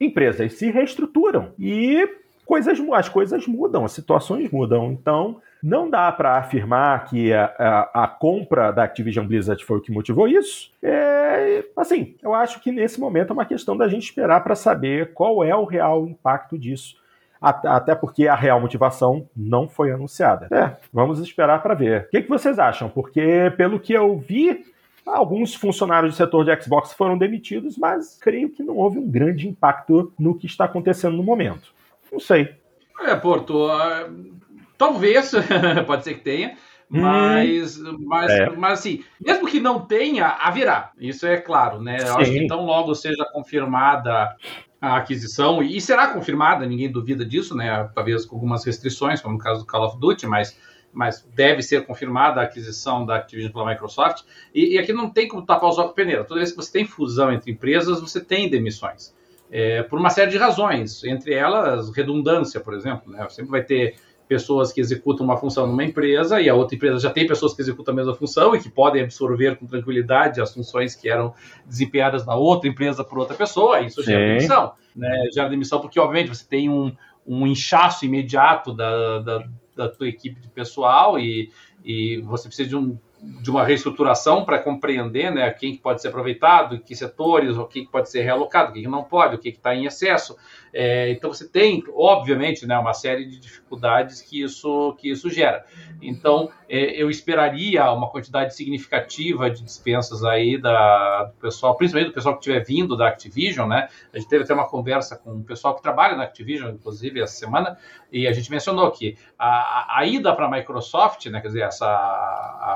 empresas 0.00 0.54
se 0.54 0.70
reestruturam 0.70 1.52
e 1.58 2.08
coisas, 2.44 2.78
as 2.92 3.08
coisas 3.08 3.46
mudam, 3.46 3.84
as 3.84 3.92
situações 3.92 4.50
mudam. 4.50 4.92
Então, 4.92 5.40
não 5.62 5.88
dá 5.88 6.10
para 6.12 6.36
afirmar 6.36 7.04
que 7.06 7.32
a, 7.32 7.44
a, 7.58 8.04
a, 8.04 8.08
compra 8.08 8.70
da 8.70 8.84
Activision 8.84 9.26
Blizzard 9.26 9.64
foi 9.64 9.78
o 9.78 9.80
que 9.80 9.92
motivou 9.92 10.28
isso. 10.28 10.70
É, 10.82 11.64
assim, 11.76 12.16
eu 12.22 12.34
acho 12.34 12.60
que 12.60 12.72
nesse 12.72 13.00
momento 13.00 13.30
é 13.30 13.32
uma 13.32 13.46
questão 13.46 13.76
da 13.76 13.88
gente 13.88 14.04
esperar 14.04 14.42
para 14.42 14.54
saber 14.54 15.12
qual 15.14 15.42
é 15.42 15.54
o 15.54 15.64
real 15.64 16.06
impacto 16.06 16.58
disso 16.58 17.01
até 17.42 17.94
porque 17.94 18.28
a 18.28 18.34
real 18.34 18.60
motivação 18.60 19.28
não 19.36 19.68
foi 19.68 19.90
anunciada. 19.90 20.48
É, 20.50 20.76
vamos 20.92 21.18
esperar 21.18 21.62
para 21.62 21.74
ver. 21.74 22.02
O 22.02 22.10
que, 22.10 22.22
que 22.22 22.28
vocês 22.28 22.58
acham? 22.58 22.88
Porque, 22.88 23.52
pelo 23.56 23.80
que 23.80 23.92
eu 23.92 24.16
vi, 24.16 24.64
Alguns 25.04 25.54
funcionários 25.54 26.14
do 26.14 26.16
setor 26.16 26.44
de 26.44 26.62
Xbox 26.62 26.92
foram 26.92 27.18
demitidos, 27.18 27.76
mas 27.76 28.16
creio 28.20 28.48
que 28.48 28.62
não 28.62 28.76
houve 28.76 28.98
um 28.98 29.10
grande 29.10 29.48
impacto 29.48 30.12
no 30.16 30.38
que 30.38 30.46
está 30.46 30.64
acontecendo 30.66 31.16
no 31.16 31.24
momento. 31.24 31.74
Não 32.10 32.20
sei. 32.20 32.54
É, 33.00 33.16
Porto, 33.16 33.66
uh, 33.66 34.32
talvez, 34.78 35.32
pode 35.88 36.04
ser 36.04 36.14
que 36.14 36.20
tenha. 36.20 36.56
Mas, 37.00 37.78
hum, 37.78 37.96
mas, 38.00 38.30
é. 38.30 38.50
mas 38.50 38.78
assim, 38.80 39.02
mesmo 39.18 39.48
que 39.48 39.58
não 39.58 39.80
tenha, 39.80 40.26
haverá. 40.26 40.92
Isso 40.98 41.26
é 41.26 41.38
claro, 41.38 41.80
né? 41.80 41.98
Eu 42.00 42.16
acho 42.18 42.30
que 42.30 42.46
tão 42.46 42.66
logo 42.66 42.94
seja 42.94 43.24
confirmada 43.32 44.36
a 44.80 44.96
aquisição, 44.96 45.62
e 45.62 45.80
será 45.80 46.08
confirmada, 46.08 46.66
ninguém 46.66 46.90
duvida 46.90 47.24
disso, 47.24 47.56
né? 47.56 47.88
Talvez 47.94 48.26
com 48.26 48.36
algumas 48.36 48.64
restrições, 48.64 49.20
como 49.20 49.36
no 49.36 49.40
caso 49.40 49.60
do 49.60 49.66
Call 49.66 49.86
of 49.86 49.98
Duty, 49.98 50.26
mas 50.26 50.58
mas 50.92 51.26
deve 51.34 51.62
ser 51.62 51.86
confirmada 51.86 52.40
a 52.40 52.44
aquisição 52.44 53.06
da 53.06 53.16
Activision 53.16 53.50
pela 53.50 53.70
Microsoft. 53.70 54.24
E, 54.54 54.74
e 54.74 54.78
aqui 54.78 54.92
não 54.92 55.08
tem 55.08 55.26
como 55.26 55.42
tapar 55.42 55.70
os 55.70 55.78
olhos 55.78 55.90
com 55.90 55.94
peneira. 55.94 56.22
Toda 56.22 56.40
vez 56.40 56.50
que 56.50 56.56
você 56.56 56.70
tem 56.70 56.84
fusão 56.84 57.32
entre 57.32 57.50
empresas, 57.50 57.98
você 57.98 58.20
tem 58.20 58.50
demissões. 58.50 59.14
É, 59.50 59.82
por 59.82 59.98
uma 59.98 60.10
série 60.10 60.30
de 60.30 60.36
razões, 60.36 61.02
entre 61.04 61.32
elas 61.32 61.90
redundância, 61.90 62.60
por 62.60 62.74
exemplo. 62.74 63.10
Né? 63.10 63.26
Sempre 63.30 63.50
vai 63.50 63.62
ter 63.62 63.96
pessoas 64.32 64.72
que 64.72 64.80
executam 64.80 65.26
uma 65.26 65.36
função 65.36 65.66
numa 65.66 65.84
empresa 65.84 66.40
e 66.40 66.48
a 66.48 66.54
outra 66.54 66.74
empresa 66.74 66.98
já 66.98 67.10
tem 67.10 67.26
pessoas 67.26 67.52
que 67.52 67.60
executam 67.60 67.92
a 67.92 67.96
mesma 67.96 68.14
função 68.14 68.56
e 68.56 68.60
que 68.60 68.70
podem 68.70 69.02
absorver 69.02 69.56
com 69.56 69.66
tranquilidade 69.66 70.40
as 70.40 70.54
funções 70.54 70.94
que 70.94 71.06
eram 71.06 71.34
desempenhadas 71.66 72.24
na 72.24 72.34
outra 72.34 72.66
empresa 72.66 73.04
por 73.04 73.18
outra 73.18 73.36
pessoa, 73.36 73.80
isso 73.80 74.02
gera 74.02 74.26
demissão. 74.26 74.72
Né? 74.96 75.28
Gera 75.34 75.50
demissão 75.50 75.82
porque, 75.82 76.00
obviamente, 76.00 76.34
você 76.34 76.46
tem 76.48 76.70
um, 76.70 76.96
um 77.26 77.46
inchaço 77.46 78.06
imediato 78.06 78.72
da, 78.72 79.18
da, 79.18 79.44
da 79.76 79.88
tua 79.90 80.08
equipe 80.08 80.40
de 80.40 80.48
pessoal 80.48 81.18
e, 81.18 81.50
e 81.84 82.22
você 82.22 82.48
precisa 82.48 82.70
de 82.70 82.76
um 82.76 82.96
de 83.40 83.50
uma 83.50 83.64
reestruturação 83.64 84.44
para 84.44 84.58
compreender 84.58 85.30
né, 85.30 85.48
quem 85.52 85.76
pode 85.76 86.02
ser 86.02 86.08
aproveitado, 86.08 86.80
que 86.80 86.96
setores, 86.96 87.56
o 87.56 87.64
que 87.66 87.86
pode 87.86 88.10
ser 88.10 88.22
realocado, 88.22 88.70
o 88.70 88.74
que 88.74 88.82
não 88.88 89.04
pode, 89.04 89.36
o 89.36 89.38
que 89.38 89.50
está 89.50 89.74
em 89.74 89.86
excesso. 89.86 90.36
É, 90.72 91.10
então 91.10 91.32
você 91.32 91.46
tem, 91.46 91.84
obviamente, 91.94 92.66
né, 92.66 92.78
uma 92.78 92.94
série 92.94 93.26
de 93.26 93.38
dificuldades 93.38 94.22
que 94.22 94.42
isso, 94.42 94.94
que 94.98 95.10
isso 95.10 95.28
gera. 95.28 95.64
Então 96.00 96.50
é, 96.68 97.00
eu 97.00 97.10
esperaria 97.10 97.90
uma 97.92 98.08
quantidade 98.08 98.54
significativa 98.56 99.50
de 99.50 99.62
dispensas 99.62 100.24
aí 100.24 100.56
da, 100.56 101.24
do 101.24 101.34
pessoal, 101.34 101.76
principalmente 101.76 102.10
do 102.10 102.14
pessoal 102.14 102.34
que 102.34 102.40
estiver 102.40 102.64
vindo 102.64 102.96
da 102.96 103.08
Activision, 103.08 103.68
né? 103.68 103.88
A 104.12 104.18
gente 104.18 104.28
teve 104.28 104.44
até 104.44 104.54
uma 104.54 104.66
conversa 104.68 105.16
com 105.16 105.36
o 105.36 105.44
pessoal 105.44 105.74
que 105.74 105.82
trabalha 105.82 106.16
na 106.16 106.24
Activision, 106.24 106.70
inclusive, 106.70 107.20
essa 107.20 107.34
semana, 107.34 107.76
e 108.10 108.26
a 108.26 108.32
gente 108.32 108.50
mencionou 108.50 108.90
que 108.90 109.16
a, 109.38 109.98
a 109.98 110.06
ida 110.06 110.34
para 110.34 110.46
a 110.46 110.50
Microsoft, 110.50 111.26
né, 111.26 111.40
quer 111.40 111.48
dizer, 111.48 111.62
essa 111.62 111.86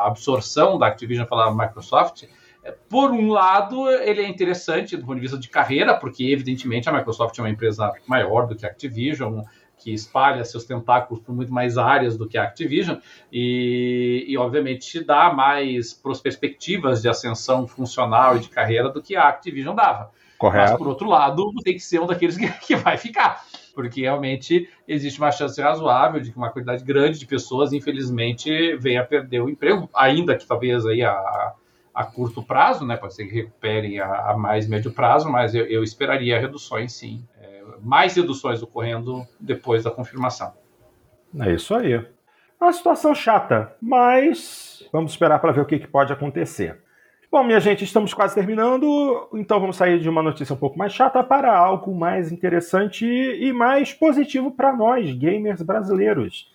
absorção 0.04 0.78
da 0.78 0.86
Activision 0.86 1.26
pela 1.26 1.50
Microsoft, 1.50 2.24
por 2.88 3.10
um 3.10 3.30
lado, 3.30 3.88
ele 3.88 4.22
é 4.22 4.28
interessante 4.28 4.96
do 4.96 5.04
ponto 5.04 5.16
de 5.16 5.20
vista 5.20 5.38
de 5.38 5.48
carreira, 5.48 5.94
porque 5.94 6.24
evidentemente 6.24 6.88
a 6.88 6.92
Microsoft 6.92 7.38
é 7.38 7.42
uma 7.42 7.50
empresa 7.50 7.92
maior 8.06 8.46
do 8.46 8.54
que 8.54 8.64
a 8.66 8.68
Activision, 8.68 9.42
que 9.78 9.92
espalha 9.92 10.44
seus 10.44 10.64
tentáculos 10.64 11.22
por 11.22 11.34
muito 11.34 11.52
mais 11.52 11.76
áreas 11.76 12.16
do 12.16 12.26
que 12.26 12.38
a 12.38 12.44
Activision, 12.44 12.96
e, 13.32 14.24
e 14.26 14.38
obviamente 14.38 14.86
te 14.86 15.04
dá 15.04 15.32
mais 15.32 15.92
perspectivas 16.22 17.02
de 17.02 17.08
ascensão 17.08 17.66
funcional 17.66 18.36
e 18.36 18.40
de 18.40 18.48
carreira 18.48 18.88
do 18.88 19.02
que 19.02 19.16
a 19.16 19.28
Activision 19.28 19.74
dava. 19.74 20.10
Correto. 20.38 20.70
Mas, 20.70 20.78
por 20.78 20.88
outro 20.88 21.08
lado, 21.08 21.50
tem 21.64 21.74
que 21.74 21.80
ser 21.80 22.00
um 22.00 22.06
daqueles 22.06 22.36
que, 22.38 22.48
que 22.48 22.76
vai 22.76 22.96
ficar 22.96 23.44
porque 23.74 24.00
realmente 24.00 24.70
existe 24.88 25.20
uma 25.20 25.30
chance 25.30 25.60
razoável 25.60 26.18
de 26.18 26.30
que 26.30 26.36
uma 26.38 26.48
quantidade 26.48 26.82
grande 26.82 27.18
de 27.18 27.26
pessoas, 27.26 27.74
infelizmente, 27.74 28.74
venha 28.78 29.02
a 29.02 29.04
perder 29.04 29.42
o 29.42 29.50
emprego, 29.50 29.86
ainda 29.94 30.34
que 30.34 30.46
talvez 30.46 30.86
aí 30.86 31.02
a, 31.02 31.52
a 31.96 32.04
curto 32.04 32.42
prazo, 32.42 32.86
né? 32.86 32.94
Pode 32.94 33.14
ser 33.14 33.26
que 33.26 33.34
recuperem 33.34 33.98
a, 33.98 34.30
a 34.30 34.36
mais 34.36 34.68
médio 34.68 34.92
prazo, 34.92 35.30
mas 35.30 35.54
eu, 35.54 35.64
eu 35.64 35.82
esperaria 35.82 36.38
reduções, 36.38 36.92
sim. 36.92 37.26
É, 37.40 37.62
mais 37.82 38.14
reduções 38.14 38.62
ocorrendo 38.62 39.26
depois 39.40 39.84
da 39.84 39.90
confirmação. 39.90 40.52
É 41.40 41.54
isso 41.54 41.74
aí. 41.74 42.04
Uma 42.60 42.72
situação 42.72 43.14
chata, 43.14 43.74
mas 43.80 44.86
vamos 44.92 45.12
esperar 45.12 45.38
para 45.38 45.52
ver 45.52 45.62
o 45.62 45.64
que, 45.64 45.78
que 45.78 45.88
pode 45.88 46.12
acontecer. 46.12 46.78
Bom, 47.32 47.42
minha 47.42 47.60
gente, 47.60 47.82
estamos 47.82 48.12
quase 48.12 48.34
terminando, 48.34 49.28
então 49.34 49.58
vamos 49.58 49.76
sair 49.76 49.98
de 49.98 50.08
uma 50.08 50.22
notícia 50.22 50.54
um 50.54 50.58
pouco 50.58 50.78
mais 50.78 50.92
chata 50.92 51.24
para 51.24 51.56
algo 51.56 51.94
mais 51.94 52.30
interessante 52.30 53.06
e 53.06 53.52
mais 53.54 53.92
positivo 53.94 54.50
para 54.50 54.74
nós, 54.74 55.10
gamers 55.12 55.62
brasileiros. 55.62 56.54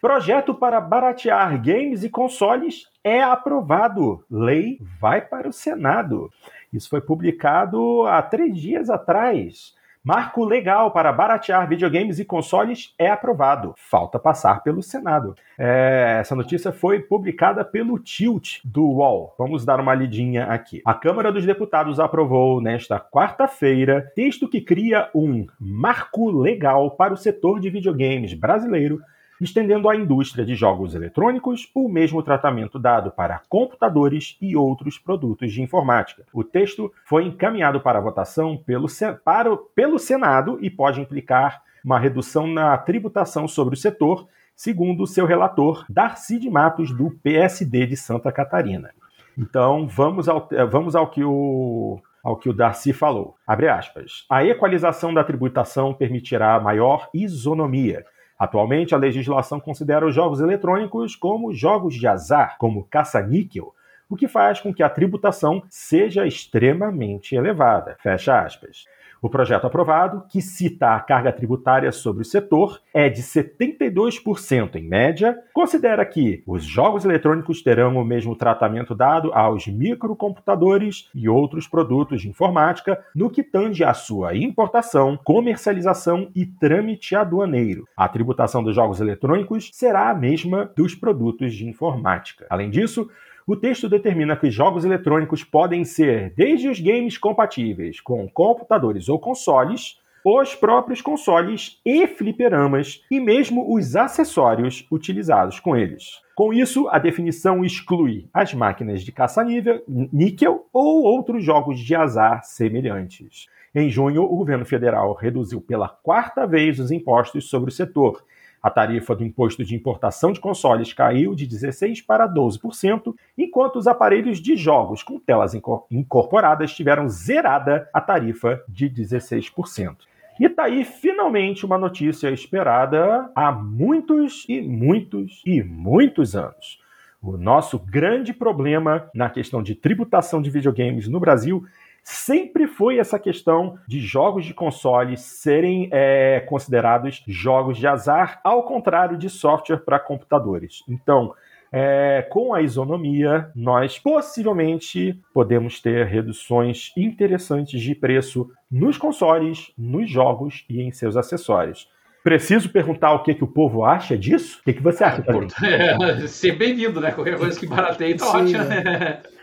Projeto 0.00 0.54
para 0.54 0.80
baratear 0.80 1.60
games 1.60 2.04
e 2.04 2.08
consoles 2.08 2.86
é 3.08 3.22
aprovado. 3.22 4.22
Lei 4.30 4.78
vai 5.00 5.20
para 5.20 5.48
o 5.48 5.52
Senado. 5.52 6.30
Isso 6.72 6.90
foi 6.90 7.00
publicado 7.00 8.06
há 8.06 8.20
três 8.20 8.56
dias 8.58 8.90
atrás. 8.90 9.74
Marco 10.04 10.44
legal 10.44 10.90
para 10.90 11.12
baratear 11.12 11.68
videogames 11.68 12.18
e 12.18 12.24
consoles 12.24 12.94
é 12.98 13.10
aprovado. 13.10 13.74
Falta 13.76 14.18
passar 14.18 14.62
pelo 14.62 14.82
Senado. 14.82 15.34
É, 15.58 16.18
essa 16.20 16.34
notícia 16.34 16.72
foi 16.72 17.00
publicada 17.00 17.64
pelo 17.64 17.98
Tilt 17.98 18.60
do 18.64 18.84
UOL. 18.84 19.34
Vamos 19.36 19.64
dar 19.64 19.80
uma 19.80 19.94
lidinha 19.94 20.44
aqui. 20.44 20.80
A 20.84 20.94
Câmara 20.94 21.32
dos 21.32 21.44
Deputados 21.44 21.98
aprovou 21.98 22.60
nesta 22.60 23.00
quarta-feira 23.00 24.10
texto 24.14 24.48
que 24.48 24.60
cria 24.60 25.10
um 25.14 25.46
marco 25.58 26.30
legal 26.30 26.92
para 26.92 27.12
o 27.12 27.16
setor 27.16 27.58
de 27.58 27.68
videogames 27.68 28.34
brasileiro 28.34 29.00
estendendo 29.40 29.88
à 29.88 29.96
indústria 29.96 30.44
de 30.44 30.54
jogos 30.54 30.94
eletrônicos 30.94 31.70
o 31.74 31.88
mesmo 31.88 32.22
tratamento 32.22 32.78
dado 32.78 33.10
para 33.10 33.42
computadores 33.48 34.36
e 34.40 34.56
outros 34.56 34.98
produtos 34.98 35.52
de 35.52 35.62
informática. 35.62 36.24
O 36.32 36.44
texto 36.44 36.92
foi 37.04 37.24
encaminhado 37.24 37.80
para 37.80 38.00
votação 38.00 38.56
pelo, 38.56 38.86
para, 39.24 39.56
pelo 39.74 39.98
Senado 39.98 40.58
e 40.60 40.70
pode 40.70 41.00
implicar 41.00 41.62
uma 41.84 41.98
redução 41.98 42.46
na 42.46 42.76
tributação 42.76 43.46
sobre 43.46 43.74
o 43.74 43.78
setor, 43.78 44.26
segundo 44.54 45.06
seu 45.06 45.24
relator 45.24 45.84
Darcy 45.88 46.38
de 46.38 46.50
Matos, 46.50 46.92
do 46.92 47.10
PSD 47.22 47.86
de 47.86 47.96
Santa 47.96 48.32
Catarina. 48.32 48.90
Então, 49.38 49.86
vamos 49.86 50.28
ao, 50.28 50.48
vamos 50.68 50.96
ao 50.96 51.08
que 51.08 51.22
o, 51.22 52.00
ao 52.22 52.36
que 52.36 52.48
o 52.48 52.52
Darcy 52.52 52.92
falou. 52.92 53.36
Abre 53.46 53.68
aspas. 53.68 54.26
A 54.28 54.44
equalização 54.44 55.14
da 55.14 55.22
tributação 55.22 55.94
permitirá 55.94 56.58
maior 56.58 57.08
isonomia, 57.14 58.04
Atualmente, 58.38 58.94
a 58.94 58.98
legislação 58.98 59.58
considera 59.58 60.06
os 60.06 60.14
jogos 60.14 60.40
eletrônicos 60.40 61.16
como 61.16 61.52
jogos 61.52 61.94
de 61.94 62.06
azar, 62.06 62.56
como 62.58 62.84
caça-níquel, 62.84 63.74
o 64.08 64.16
que 64.16 64.28
faz 64.28 64.60
com 64.60 64.72
que 64.72 64.82
a 64.82 64.88
tributação 64.88 65.62
seja 65.68 66.26
extremamente 66.26 67.34
elevada. 67.34 67.96
Fecha 68.00 68.40
aspas. 68.40 68.84
O 69.20 69.28
projeto 69.28 69.66
aprovado, 69.66 70.22
que 70.28 70.40
cita 70.40 70.94
a 70.94 71.00
carga 71.00 71.32
tributária 71.32 71.90
sobre 71.90 72.22
o 72.22 72.24
setor, 72.24 72.80
é 72.94 73.08
de 73.08 73.20
72% 73.20 74.76
em 74.76 74.88
média, 74.88 75.36
considera 75.52 76.04
que 76.06 76.42
os 76.46 76.64
jogos 76.64 77.04
eletrônicos 77.04 77.60
terão 77.60 77.96
o 77.96 78.04
mesmo 78.04 78.36
tratamento 78.36 78.94
dado 78.94 79.32
aos 79.32 79.66
microcomputadores 79.66 81.10
e 81.14 81.28
outros 81.28 81.66
produtos 81.66 82.22
de 82.22 82.28
informática 82.28 83.04
no 83.14 83.28
que 83.28 83.42
tange 83.42 83.82
à 83.82 83.92
sua 83.92 84.36
importação, 84.36 85.18
comercialização 85.24 86.30
e 86.34 86.46
trâmite 86.46 87.16
aduaneiro. 87.16 87.88
A 87.96 88.08
tributação 88.08 88.62
dos 88.62 88.76
jogos 88.76 89.00
eletrônicos 89.00 89.70
será 89.72 90.10
a 90.10 90.14
mesma 90.14 90.70
dos 90.76 90.94
produtos 90.94 91.54
de 91.54 91.66
informática. 91.66 92.46
Além 92.48 92.70
disso, 92.70 93.08
o 93.48 93.56
texto 93.56 93.88
determina 93.88 94.36
que 94.36 94.50
jogos 94.50 94.84
eletrônicos 94.84 95.42
podem 95.42 95.82
ser 95.82 96.34
desde 96.36 96.68
os 96.68 96.78
games 96.78 97.16
compatíveis 97.16 97.98
com 97.98 98.28
computadores 98.28 99.08
ou 99.08 99.18
consoles, 99.18 99.98
os 100.22 100.54
próprios 100.54 101.00
consoles 101.00 101.80
e 101.82 102.06
fliperamas 102.06 103.02
e 103.10 103.18
mesmo 103.18 103.74
os 103.74 103.96
acessórios 103.96 104.86
utilizados 104.92 105.58
com 105.60 105.74
eles. 105.74 106.20
Com 106.36 106.52
isso, 106.52 106.88
a 106.88 106.98
definição 106.98 107.64
exclui 107.64 108.28
as 108.34 108.52
máquinas 108.52 109.02
de 109.02 109.10
caça-níquel 109.10 110.66
ou 110.70 111.04
outros 111.04 111.42
jogos 111.42 111.80
de 111.80 111.94
azar 111.94 112.44
semelhantes. 112.44 113.46
Em 113.74 113.88
junho, 113.88 114.24
o 114.24 114.36
governo 114.36 114.66
federal 114.66 115.14
reduziu 115.14 115.62
pela 115.62 115.88
quarta 115.88 116.46
vez 116.46 116.78
os 116.78 116.90
impostos 116.90 117.48
sobre 117.48 117.70
o 117.70 117.74
setor 117.74 118.22
a 118.62 118.70
tarifa 118.70 119.14
do 119.14 119.24
imposto 119.24 119.64
de 119.64 119.74
importação 119.74 120.32
de 120.32 120.40
consoles 120.40 120.92
caiu 120.92 121.34
de 121.34 121.46
16% 121.46 122.04
para 122.06 122.28
12%, 122.28 123.14
enquanto 123.36 123.76
os 123.76 123.86
aparelhos 123.86 124.40
de 124.40 124.56
jogos 124.56 125.02
com 125.02 125.18
telas 125.18 125.54
incorporadas 125.90 126.74
tiveram 126.74 127.08
zerada 127.08 127.88
a 127.92 128.00
tarifa 128.00 128.62
de 128.68 128.90
16%. 128.90 129.96
E 130.40 130.48
tá 130.48 130.64
aí 130.64 130.84
finalmente 130.84 131.66
uma 131.66 131.76
notícia 131.76 132.30
esperada 132.30 133.30
há 133.34 133.50
muitos 133.50 134.44
e 134.48 134.60
muitos 134.60 135.42
e 135.44 135.62
muitos 135.62 136.36
anos. 136.36 136.80
O 137.20 137.36
nosso 137.36 137.76
grande 137.80 138.32
problema 138.32 139.10
na 139.12 139.28
questão 139.28 139.60
de 139.60 139.74
tributação 139.74 140.40
de 140.40 140.50
videogames 140.50 141.08
no 141.08 141.18
Brasil 141.18 141.64
sempre 142.08 142.66
foi 142.66 142.98
essa 142.98 143.18
questão 143.18 143.78
de 143.86 144.00
jogos 144.00 144.46
de 144.46 144.54
console 144.54 145.14
serem 145.18 145.90
é, 145.92 146.40
considerados 146.40 147.22
jogos 147.26 147.76
de 147.76 147.86
azar, 147.86 148.40
ao 148.42 148.62
contrário 148.62 149.18
de 149.18 149.28
software 149.28 149.84
para 149.84 150.00
computadores. 150.00 150.82
Então, 150.88 151.34
é, 151.70 152.26
com 152.30 152.54
a 152.54 152.62
isonomia, 152.62 153.50
nós 153.54 153.98
possivelmente 153.98 155.20
podemos 155.34 155.82
ter 155.82 156.06
reduções 156.06 156.92
interessantes 156.96 157.78
de 157.78 157.94
preço 157.94 158.50
nos 158.70 158.96
consoles, 158.96 159.70
nos 159.76 160.10
jogos 160.10 160.64
e 160.66 160.80
em 160.80 160.90
seus 160.90 161.14
acessórios. 161.14 161.90
Preciso 162.24 162.70
perguntar 162.70 163.12
o 163.12 163.22
que, 163.22 163.34
que 163.34 163.44
o 163.44 163.48
povo 163.48 163.84
acha 163.84 164.16
disso? 164.16 164.60
O 164.60 164.64
que, 164.64 164.72
que 164.72 164.82
você 164.82 165.04
acha? 165.04 165.22
É, 165.62 166.24
ser 166.26 166.52
bem-vindo, 166.52 167.02
né? 167.02 167.10
Qualquer 167.12 167.36
coisa 167.36 167.58
que 167.60 167.66
barateie 167.66 168.16
tá 168.16 168.30
ótimo. 168.30 168.64
Né? 168.64 169.20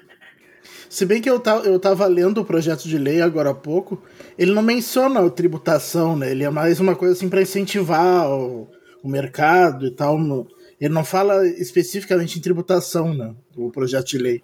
Se 0.90 1.06
bem 1.06 1.22
que 1.22 1.30
eu, 1.30 1.40
tá, 1.40 1.58
eu 1.58 1.80
tava 1.80 2.06
lendo 2.08 2.40
o 2.42 2.46
projeto 2.46 2.88
de 2.88 2.98
lei 2.98 3.22
agora 3.22 3.52
há 3.52 3.54
pouco, 3.56 4.02
ele 4.38 4.54
não 4.54 4.62
menciona 4.62 5.20
a 5.20 5.30
tributação, 5.30 6.16
né? 6.16 6.32
Ele 6.32 6.44
é 6.44 6.50
mais 6.50 6.80
uma 6.80 6.96
coisa 6.96 7.14
assim 7.14 7.30
para 7.30 7.42
incentivar 7.42 8.30
o, 8.30 8.68
o, 9.04 9.10
mercado 9.10 9.86
e 9.86 9.92
tal. 9.92 10.18
No, 10.18 10.48
Ele 10.80 10.94
não 10.94 11.04
fala 11.04 11.48
especificamente 11.48 12.38
em 12.38 12.42
tributação, 12.42 13.14
né? 13.14 13.34
O 13.56 13.72
projeto 13.72 14.08
de 14.08 14.18
lei. 14.18 14.44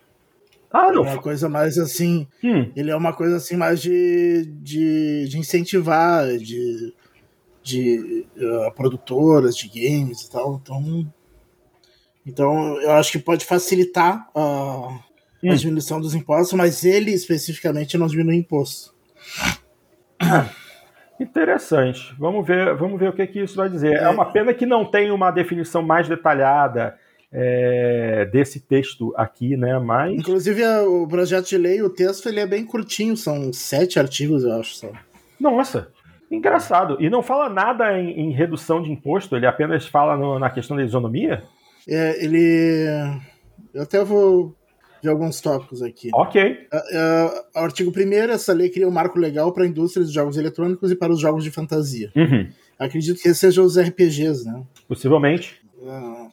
Ah, 0.72 0.88
É 0.88 0.92
não. 0.92 1.02
uma 1.04 1.22
coisa 1.22 1.50
mais 1.50 1.78
assim. 1.78 2.28
Hum, 2.44 2.72
Ele 2.76 2.92
é 2.92 2.96
uma 2.96 3.14
coisa 3.14 3.38
assim 3.38 3.56
mais 3.56 3.82
de, 3.82 4.46
de, 4.62 5.28
de 5.28 5.38
incentivar, 5.38 6.28
de, 6.38 6.94
de 7.62 8.26
uh, 8.38 8.74
produtoras 8.74 9.56
de 9.56 9.68
games 9.68 10.22
e 10.22 10.32
tal. 10.32 10.60
Então, 10.62 11.14
então 12.26 12.82
eu 12.82 12.92
acho 12.92 13.12
que 13.12 13.20
pode 13.20 13.46
facilitar 13.46 14.28
a, 14.34 15.00
Hum. 15.44 15.52
a 15.52 15.56
diminuição 15.56 16.00
dos 16.00 16.14
impostos, 16.16 16.54
mas 16.54 16.84
ele 16.86 17.12
especificamente 17.12 17.98
não 17.98 18.08
diminui 18.08 18.36
imposto. 18.36 18.94
interessante. 21.20 22.14
Vamos 22.18 22.46
ver, 22.46 22.76
vamos 22.76 23.00
ver 23.00 23.10
o 23.10 23.14
que, 23.14 23.26
que 23.28 23.40
isso 23.42 23.56
vai 23.56 23.70
dizer. 23.70 23.94
É 23.96 24.10
uma 24.10 24.26
pena 24.32 24.54
que 24.54 24.66
não 24.66 24.86
tem 24.86 25.12
uma 25.12 25.32
definição 25.32 25.82
mais 25.82 26.08
detalhada 26.08 26.96
é, 27.32 28.26
desse 28.32 28.60
texto 28.60 29.14
aqui, 29.16 29.56
né? 29.56 29.78
Mas. 29.80 30.14
Inclusive, 30.14 30.64
a- 30.64 30.84
o 30.84 31.08
projeto 31.08 31.48
de 31.48 31.58
lei, 31.58 31.82
o 31.82 31.90
texto, 31.90 32.28
ele 32.28 32.40
é 32.40 32.48
bem 32.48 32.66
curtinho, 32.66 33.16
são 33.16 33.54
sete 33.54 34.00
artigos, 34.00 34.44
eu 34.44 34.54
acho. 34.60 34.76
Só. 34.76 34.90
Nossa, 35.40 35.88
engraçado. 36.30 36.98
E 37.00 37.10
não 37.10 37.24
fala 37.24 37.50
nada 37.50 37.98
em, 37.98 38.20
em 38.20 38.32
redução 38.32 38.82
de 38.82 38.92
imposto, 38.92 39.36
ele 39.36 39.46
apenas 39.46 39.88
fala 39.88 40.18
no- 40.18 40.40
na 40.40 40.50
questão 40.50 40.76
da 40.76 40.84
isonomia? 40.84 41.44
É, 41.88 42.24
ele. 42.24 43.20
Eu 43.74 43.84
até 43.84 44.04
vou 44.04 44.54
ver 45.02 45.10
alguns 45.10 45.42
tópicos 45.42 45.82
aqui. 45.82 46.10
Ok. 46.14 46.68
Ah, 46.72 47.46
o 47.56 47.60
artigo 47.60 47.92
1 47.92 48.14
essa 48.32 48.54
lei 48.54 48.70
cria 48.70 48.88
um 48.88 48.92
marco 48.92 49.20
legal 49.20 49.52
para 49.52 49.64
a 49.64 49.68
indústria 49.68 50.06
de 50.06 50.12
jogos 50.12 50.38
eletrônicos 50.38 50.92
e 50.92 50.96
para 50.96 51.12
os 51.12 51.20
jogos 51.20 51.44
de 51.44 51.52
fantasia. 51.52 52.12
Uhum. 52.16 52.50
Acredito 52.78 53.22
que 53.22 53.34
sejam 53.34 53.66
os 53.66 53.78
RPGs, 53.78 54.46
né? 54.46 54.64
Possivelmente. 54.88 55.62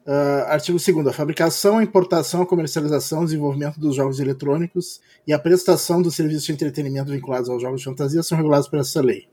Ah, 0.07 0.47
artigo 0.49 0.79
2 0.79 1.07
a 1.07 1.13
fabricação, 1.13 1.79
a 1.79 1.83
importação, 1.83 2.43
a 2.43 2.47
comercialização, 2.47 3.23
o 3.23 3.25
desenvolvimento 3.25 3.81
dos 3.81 3.97
jogos 3.97 4.21
eletrônicos 4.21 5.01
e 5.27 5.33
a 5.33 5.39
prestação 5.39 6.03
dos 6.03 6.15
serviços 6.15 6.45
de 6.45 6.53
entretenimento 6.53 7.11
vinculados 7.11 7.49
aos 7.49 7.63
jogos 7.63 7.81
de 7.81 7.85
fantasia 7.85 8.23
são 8.23 8.37
regulados 8.37 8.69
por 8.69 8.79
essa 8.79 9.01
lei. 9.01 9.27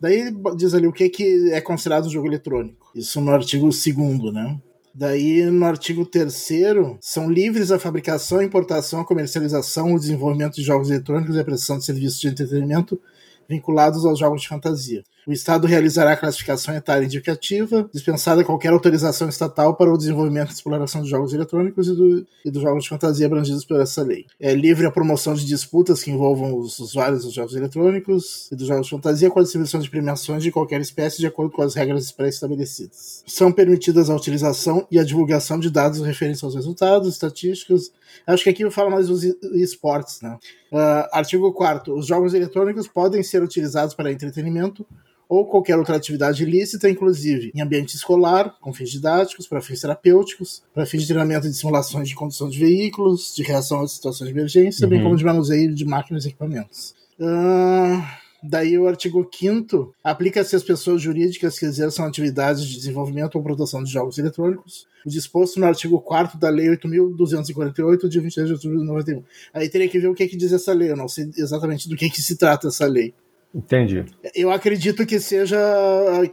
Daí 0.00 0.34
diz 0.56 0.74
ali 0.74 0.86
o 0.86 0.92
que, 0.92 1.08
que 1.08 1.52
é 1.52 1.60
considerado 1.60 2.06
um 2.06 2.10
jogo 2.10 2.26
eletrônico. 2.26 2.90
Isso 2.94 3.20
no 3.20 3.30
artigo 3.30 3.64
2 3.64 4.32
né? 4.32 4.58
Daí, 4.92 5.44
no 5.44 5.64
artigo 5.66 6.04
3 6.04 6.98
são 7.00 7.30
livres 7.30 7.70
a 7.70 7.78
fabricação, 7.78 8.42
importação, 8.42 9.04
comercialização, 9.04 9.94
o 9.94 10.00
desenvolvimento 10.00 10.54
de 10.54 10.62
jogos 10.62 10.90
eletrônicos 10.90 11.36
e 11.36 11.38
a 11.38 11.44
prestação 11.44 11.78
de 11.78 11.84
serviços 11.84 12.20
de 12.20 12.28
entretenimento 12.28 13.00
vinculados 13.48 14.04
aos 14.04 14.18
jogos 14.18 14.42
de 14.42 14.48
fantasia. 14.48 15.04
O 15.26 15.32
Estado 15.32 15.66
realizará 15.66 16.12
a 16.12 16.16
classificação 16.16 16.74
etária 16.74 17.04
indicativa, 17.04 17.88
dispensada 17.92 18.42
qualquer 18.42 18.72
autorização 18.72 19.28
estatal 19.28 19.74
para 19.76 19.92
o 19.92 19.96
desenvolvimento 19.98 20.50
e 20.50 20.54
exploração 20.54 21.02
de 21.02 21.10
jogos 21.10 21.32
eletrônicos 21.34 21.88
e, 21.88 21.94
do- 21.94 22.26
e 22.44 22.50
dos 22.50 22.62
jogos 22.62 22.84
de 22.84 22.88
fantasia 22.88 23.26
abrangidos 23.26 23.64
por 23.64 23.80
essa 23.80 24.02
lei. 24.02 24.26
É 24.40 24.54
livre 24.54 24.86
a 24.86 24.90
promoção 24.90 25.34
de 25.34 25.44
disputas 25.44 26.02
que 26.02 26.10
envolvam 26.10 26.56
os 26.58 26.78
usuários 26.78 27.24
dos 27.24 27.34
jogos 27.34 27.54
eletrônicos 27.54 28.48
e 28.50 28.56
dos 28.56 28.66
jogos 28.66 28.86
de 28.86 28.90
fantasia 28.90 29.30
com 29.30 29.38
a 29.38 29.42
distribuição 29.42 29.80
de 29.80 29.90
premiações 29.90 30.42
de 30.42 30.50
qualquer 30.50 30.80
espécie 30.80 31.18
de 31.18 31.26
acordo 31.26 31.52
com 31.52 31.62
as 31.62 31.74
regras 31.74 32.10
pré-estabelecidas. 32.10 33.22
São 33.26 33.52
permitidas 33.52 34.08
a 34.10 34.16
utilização 34.16 34.86
e 34.90 34.98
a 34.98 35.04
divulgação 35.04 35.58
de 35.60 35.70
dados 35.70 36.00
referentes 36.00 36.42
aos 36.42 36.54
resultados, 36.54 37.08
estatísticas. 37.12 37.92
Acho 38.26 38.44
que 38.44 38.50
aqui 38.50 38.70
fala 38.70 38.90
mais 38.90 39.08
dos 39.08 39.22
esportes, 39.22 40.20
né? 40.22 40.38
Ah, 40.72 41.08
artigo 41.12 41.52
4 41.52 41.96
Os 41.96 42.06
jogos 42.06 42.32
eletrônicos 42.34 42.88
podem 42.88 43.22
ser 43.22 43.42
utilizados 43.42 43.94
para 43.94 44.10
entretenimento 44.10 44.86
ou 45.30 45.46
qualquer 45.46 45.78
outra 45.78 45.94
atividade 45.94 46.42
ilícita, 46.42 46.90
inclusive 46.90 47.52
em 47.54 47.60
ambiente 47.62 47.94
escolar, 47.94 48.56
com 48.60 48.72
fins 48.74 48.90
didáticos, 48.90 49.46
para 49.46 49.60
fins 49.60 49.80
terapêuticos, 49.80 50.60
para 50.74 50.84
fins 50.84 51.02
de 51.02 51.06
treinamento 51.06 51.46
e 51.46 51.50
de 51.50 51.56
simulações 51.56 52.08
de 52.08 52.16
condução 52.16 52.48
de 52.50 52.58
veículos, 52.58 53.32
de 53.36 53.44
reação 53.44 53.80
a 53.80 53.86
situações 53.86 54.28
de 54.28 54.34
emergência, 54.34 54.88
bem 54.88 54.98
Uhum. 54.98 55.04
como 55.04 55.16
de 55.16 55.24
manuseio 55.24 55.72
de 55.72 55.84
máquinas 55.84 56.24
e 56.24 56.28
equipamentos. 56.28 56.96
Ah, 57.20 58.18
daí 58.42 58.76
o 58.76 58.88
artigo 58.88 59.24
5 59.32 59.94
aplica-se 60.02 60.56
às 60.56 60.64
pessoas 60.64 61.00
jurídicas 61.00 61.56
que 61.58 61.64
exerçam 61.64 62.04
atividades 62.06 62.64
de 62.66 62.74
desenvolvimento 62.74 63.36
ou 63.36 63.42
produção 63.42 63.84
de 63.84 63.90
jogos 63.92 64.18
eletrônicos, 64.18 64.88
o 65.06 65.10
disposto 65.10 65.60
no 65.60 65.66
artigo 65.66 66.00
4 66.00 66.38
da 66.40 66.50
Lei 66.50 66.68
8.248, 66.70 68.08
de 68.08 68.18
23 68.20 68.48
de 68.48 68.52
outubro 68.54 68.78
de 68.80 68.84
91. 68.84 69.22
Aí 69.54 69.68
teria 69.68 69.88
que 69.88 69.98
ver 69.98 70.08
o 70.08 70.14
que, 70.14 70.26
que 70.26 70.36
diz 70.36 70.52
essa 70.52 70.72
lei, 70.72 70.90
eu 70.90 70.96
não 70.96 71.08
sei 71.08 71.30
exatamente 71.36 71.88
do 71.88 71.96
que, 71.96 72.10
que 72.10 72.20
se 72.20 72.36
trata 72.36 72.68
essa 72.68 72.86
lei. 72.86 73.14
Entendi. 73.54 74.04
Eu 74.34 74.50
acredito 74.50 75.04
que 75.06 75.18
seja 75.18 75.58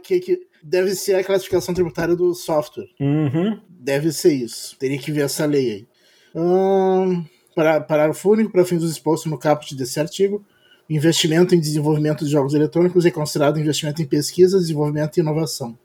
que, 0.02 0.20
que 0.20 0.40
deve 0.62 0.94
ser 0.94 1.14
a 1.14 1.24
classificação 1.24 1.74
tributária 1.74 2.14
do 2.14 2.34
software. 2.34 2.88
Uhum. 3.00 3.60
Deve 3.68 4.12
ser 4.12 4.32
isso. 4.32 4.76
Teria 4.78 4.98
que 4.98 5.10
ver 5.10 5.22
essa 5.22 5.44
lei 5.46 5.72
aí. 5.72 5.86
Hum, 6.34 7.24
para, 7.54 7.80
parágrafo 7.80 8.30
único, 8.30 8.52
para 8.52 8.64
fins 8.64 8.80
dos 8.80 8.90
expostos 8.92 9.30
no 9.30 9.38
caput 9.38 9.74
desse 9.74 9.98
artigo, 9.98 10.44
investimento 10.88 11.54
em 11.54 11.60
desenvolvimento 11.60 12.24
de 12.24 12.30
jogos 12.30 12.54
eletrônicos 12.54 13.04
é 13.04 13.10
considerado 13.10 13.58
investimento 13.58 14.00
em 14.00 14.06
pesquisa, 14.06 14.58
desenvolvimento 14.58 15.16
e 15.16 15.20
inovação. 15.20 15.76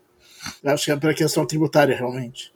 Eu 0.64 0.72
acho 0.72 0.85
que 0.85 0.91
é 0.91 0.95
para 0.95 1.11
a 1.11 1.15
questão 1.15 1.45
tributária, 1.45 1.95
realmente. 1.95 2.53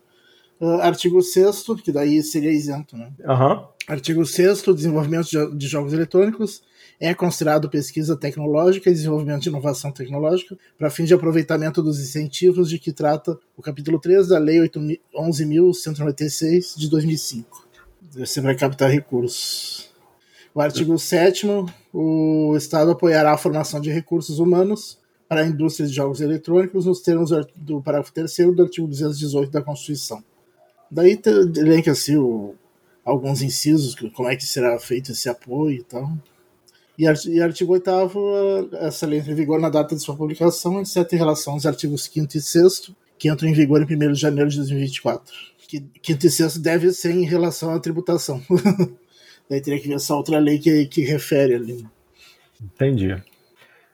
Ah, 0.60 0.88
artigo 0.88 1.22
6 1.22 1.64
que 1.84 1.92
daí 1.92 2.22
seria 2.22 2.52
isento, 2.52 2.98
né? 2.98 3.12
Aham. 3.26 3.68
Artigo 3.88 4.26
6 4.26 4.62
desenvolvimento 4.76 5.28
de- 5.30 5.56
de 5.58 5.68
jogos 5.68 5.94
eletrônicos 5.94 6.62
é 7.00 7.14
considerado 7.14 7.70
pesquisa 7.70 8.16
tecnológica 8.16 8.90
e 8.90 8.94
desenvolvimento 8.94 9.42
de 9.44 9.50
inovação 9.50 9.92
tecnológica 9.92 10.58
para 10.78 10.90
fins 10.90 11.08
de 11.08 11.14
aproveitamento 11.14 11.82
dos 11.84 12.00
incentivos 12.00 12.70
de 12.70 12.80
que 12.80 12.92
trata 12.92 13.38
o 13.56 13.62
capítulo 13.62 14.00
3 14.00 14.28
da 14.28 14.40
Lei 14.40 14.58
8.000 14.60 15.00
11.196 15.16 16.78
de 16.78 16.90
2005. 16.90 17.68
Você 18.12 18.42
vai 18.42 18.56
captar 18.56 18.90
recursos. 18.90 19.90
O 20.54 20.62
artigo 20.62 20.98
7 20.98 21.46
o 21.94 22.56
Estado 22.58 22.92
apoiará 22.92 23.34
a 23.34 23.38
formação 23.38 23.80
de 23.80 23.92
recursos 23.92 24.40
humanos 24.40 24.98
para 25.30 25.42
a 25.42 25.46
indústria 25.46 25.88
de 25.88 25.94
jogos 25.94 26.20
eletrônicos 26.22 26.86
nos 26.86 27.02
termos 27.02 27.30
do 27.56 27.82
parágrafo 27.82 28.14
3 28.14 28.56
do 28.56 28.64
artigo 28.64 28.88
218 28.88 29.52
da 29.52 29.62
Constituição. 29.62 30.24
Daí 30.90 31.16
te- 31.18 31.30
elenca 31.30 31.94
o, 32.18 32.56
alguns 33.06 33.42
incisos, 33.42 33.94
como 34.16 34.30
é 34.30 34.36
que 34.36 34.46
será 34.46 34.80
feito 34.80 35.12
esse 35.12 35.30
apoio 35.30 35.78
e 35.80 35.84
tal. 35.84 36.12
E, 36.98 37.08
arti- 37.08 37.30
e 37.32 37.42
artigo 37.42 37.74
8 37.74 37.90
essa 38.82 39.06
lei 39.06 39.20
entra 39.20 39.32
em 39.32 39.36
vigor 39.36 39.60
na 39.60 39.70
data 39.70 39.96
de 39.96 40.02
sua 40.02 40.16
publicação, 40.16 40.82
exceto 40.82 41.14
em 41.14 41.18
relação 41.18 41.54
aos 41.54 41.66
artigos 41.66 42.06
5 42.06 42.36
e 42.36 42.42
6 42.42 42.92
que 43.20 43.30
entram 43.30 43.50
em 43.50 43.54
vigor 43.54 43.82
em 43.82 43.86
1 43.96 44.12
de 44.14 44.20
janeiro 44.20 44.50
de 44.50 44.58
2024. 44.58 45.34
Que 45.68 45.84
5 46.04 46.26
e 46.26 46.30
6 46.30 46.58
deve 46.58 46.92
ser 46.92 47.12
em 47.12 47.26
relação 47.26 47.74
à 47.74 47.80
tributação. 47.80 48.42
Daí 49.50 49.62
teria 49.62 49.80
que 49.80 49.88
ver 49.88 49.96
essa 49.96 50.16
outra 50.16 50.40
lei 50.40 50.60
que, 50.60 50.86
que 50.88 51.02
refere 51.02 51.56
ali. 51.56 51.88
Entendi. 52.62 53.16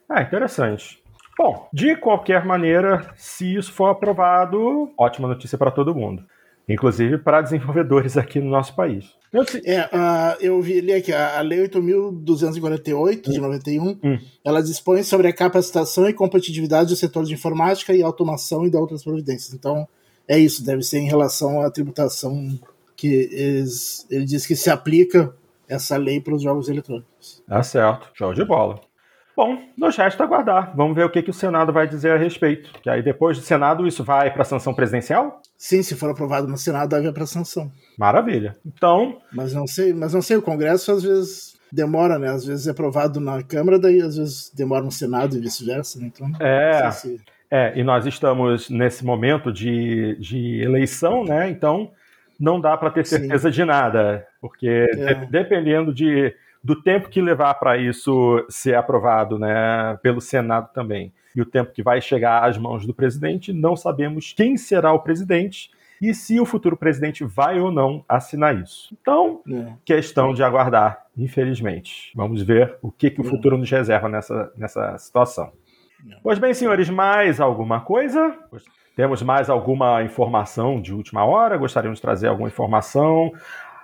Ah, 0.10 0.22
interessante. 0.22 1.00
Bom, 1.38 1.68
de 1.74 1.96
qualquer 1.96 2.46
maneira, 2.46 3.12
se 3.18 3.56
isso 3.56 3.72
for 3.72 3.88
aprovado, 3.90 4.92
ótima 4.98 5.28
notícia 5.28 5.58
para 5.58 5.72
todo 5.72 5.96
mundo. 5.96 6.24
Inclusive 6.68 7.18
para 7.18 7.42
desenvolvedores 7.42 8.16
aqui 8.18 8.40
no 8.40 8.50
nosso 8.50 8.76
país. 8.76 9.06
Eu 9.32 9.44
É, 9.66 9.90
ah, 9.92 10.38
eu 10.40 10.62
vi 10.62 10.80
ali 10.80 10.94
aqui, 10.94 11.12
a, 11.12 11.40
a 11.40 11.42
Lei 11.42 11.68
8.248 11.68 13.32
de 13.32 13.40
91, 13.40 13.98
Hum. 14.04 14.20
ela 14.46 14.62
dispõe 14.62 15.04
sobre 15.04 15.28
a 15.28 15.34
capacitação 15.34 16.08
e 16.08 16.14
competitividade 16.14 16.90
do 16.90 16.96
setor 16.96 17.26
de 17.26 17.34
informática 17.34 17.94
e 17.94 18.02
automação 18.02 18.66
e 18.66 18.70
de 18.70 18.78
outras 18.78 19.04
providências. 19.04 19.54
Então, 19.54 19.88
é 20.28 20.38
isso, 20.38 20.66
deve 20.66 20.84
ser 20.84 21.00
em 21.00 21.08
relação 21.08 21.62
à 21.62 21.70
tributação 21.70 22.58
que 22.96 23.30
eles, 23.32 24.06
ele 24.10 24.24
diz 24.24 24.46
que 24.46 24.56
se 24.56 24.70
aplica 24.70 25.34
essa 25.68 25.98
lei 25.98 26.22
para 26.22 26.36
os 26.36 26.42
jogos 26.42 26.70
eletrônicos. 26.70 27.44
Tá 27.48 27.64
certo. 27.64 28.10
Show 28.14 28.34
de 28.34 28.46
bola. 28.46 28.80
Bom, 29.36 29.58
nos 29.78 29.98
resta 29.98 30.24
aguardar. 30.24 30.74
Vamos 30.76 30.96
ver 30.96 31.06
o 31.06 31.10
que, 31.10 31.22
que 31.24 31.30
o 31.32 31.34
Senado 31.34 31.74
vai 31.74 31.88
dizer 31.88 32.12
a 32.12 32.18
respeito. 32.18 32.70
Que 32.82 32.90
aí 32.90 33.02
depois 33.02 33.38
do 33.38 33.44
Senado 33.44 33.88
isso 33.88 34.04
vai 34.04 34.32
para 34.32 34.44
sanção 34.44 34.74
presidencial? 34.74 35.42
Sim, 35.58 35.82
se 35.82 35.96
for 35.96 36.12
aprovado 36.12 36.48
no 36.48 36.58
Senado, 36.58 36.90
deve 36.90 37.08
ir 37.08 37.14
para 37.14 37.26
sanção. 37.26 37.72
Maravilha. 37.98 38.56
Então, 38.66 39.18
Mas 39.32 39.54
não 39.54 39.66
sei, 39.66 39.94
mas 39.94 40.14
não 40.14 40.22
sei, 40.22 40.38
o 40.38 40.42
Congresso 40.42 40.92
às 40.92 41.04
vezes 41.04 41.54
demora, 41.72 42.20
né? 42.20 42.30
Às 42.30 42.46
vezes 42.46 42.68
é 42.68 42.72
aprovado 42.72 43.20
na 43.20 43.42
Câmara, 43.42 43.80
daí 43.80 44.00
às 44.02 44.18
vezes 44.18 44.52
demora 44.54 44.84
no 44.84 44.92
Senado 44.92 45.36
e 45.36 45.40
vice-versa, 45.40 46.00
né? 46.00 46.12
Então, 46.14 46.32
é, 46.40 46.84
não 46.84 46.92
sei 46.92 47.18
se- 47.18 47.22
É, 47.50 47.74
e 47.80 47.84
nós 47.84 48.06
estamos 48.06 48.70
nesse 48.70 49.04
momento 49.04 49.52
de, 49.52 50.16
de 50.20 50.62
eleição, 50.62 51.24
né? 51.24 51.50
Então 51.50 51.92
não 52.40 52.60
dá 52.62 52.76
para 52.78 52.90
ter 52.92 53.06
Sim. 53.06 53.18
certeza 53.20 53.50
de 53.50 53.64
nada, 53.66 54.26
porque 54.42 54.68
É. 54.68 55.14
de- 55.16 55.26
dependendo 55.28 55.94
de, 55.94 56.34
do 56.64 56.82
tempo 56.82 57.10
que 57.10 57.22
levar 57.22 57.56
para 57.56 57.78
isso 57.78 58.44
ser 58.50 58.76
aprovado, 58.76 59.38
né, 59.38 59.98
pelo 60.02 60.22
Senado 60.22 60.70
também, 60.74 61.12
e 61.36 61.42
o 61.42 61.46
tempo 61.46 61.72
que 61.72 61.84
vai 61.84 62.00
chegar 62.00 62.44
às 62.48 62.58
mãos 62.58 62.86
do 62.86 62.94
presidente, 62.94 63.52
não 63.52 63.76
sabemos 63.76 64.32
quem 64.34 64.56
será 64.56 64.94
o 64.94 65.00
presidente 65.00 65.70
e 66.02 66.14
se 66.14 66.40
o 66.40 66.46
futuro 66.46 66.78
presidente 66.78 67.24
vai 67.24 67.60
ou 67.60 67.72
não 67.72 68.04
assinar 68.08 68.56
isso. 68.56 68.96
Então, 69.02 69.42
é. 69.50 69.74
questão 69.86 70.34
de 70.34 70.44
aguardar, 70.44 71.06
infelizmente. 71.18 72.12
Vamos 72.16 72.42
ver 72.42 72.76
o 72.82 72.92
que, 72.92 73.10
que 73.10 73.22
o 73.22 73.26
É. 73.26 73.30
futuro 73.30 73.58
nos 73.58 73.70
reserva 73.70 74.08
nessa, 74.08 74.52
nessa 74.56 74.98
situação. 74.98 75.52
É. 76.10 76.16
Pois 76.22 76.40
bem, 76.40 76.54
senhores, 76.54 76.90
mais 76.90 77.40
alguma 77.40 77.82
coisa? 77.82 78.38
Temos 78.96 79.22
mais 79.24 79.50
alguma 79.50 80.04
informação 80.04 80.80
de 80.80 80.94
última 80.94 81.26
hora? 81.26 81.58
Gostariam 81.58 81.94
de 81.94 82.02
trazer 82.02 82.28
alguma 82.28 82.48
informação? 82.50 83.32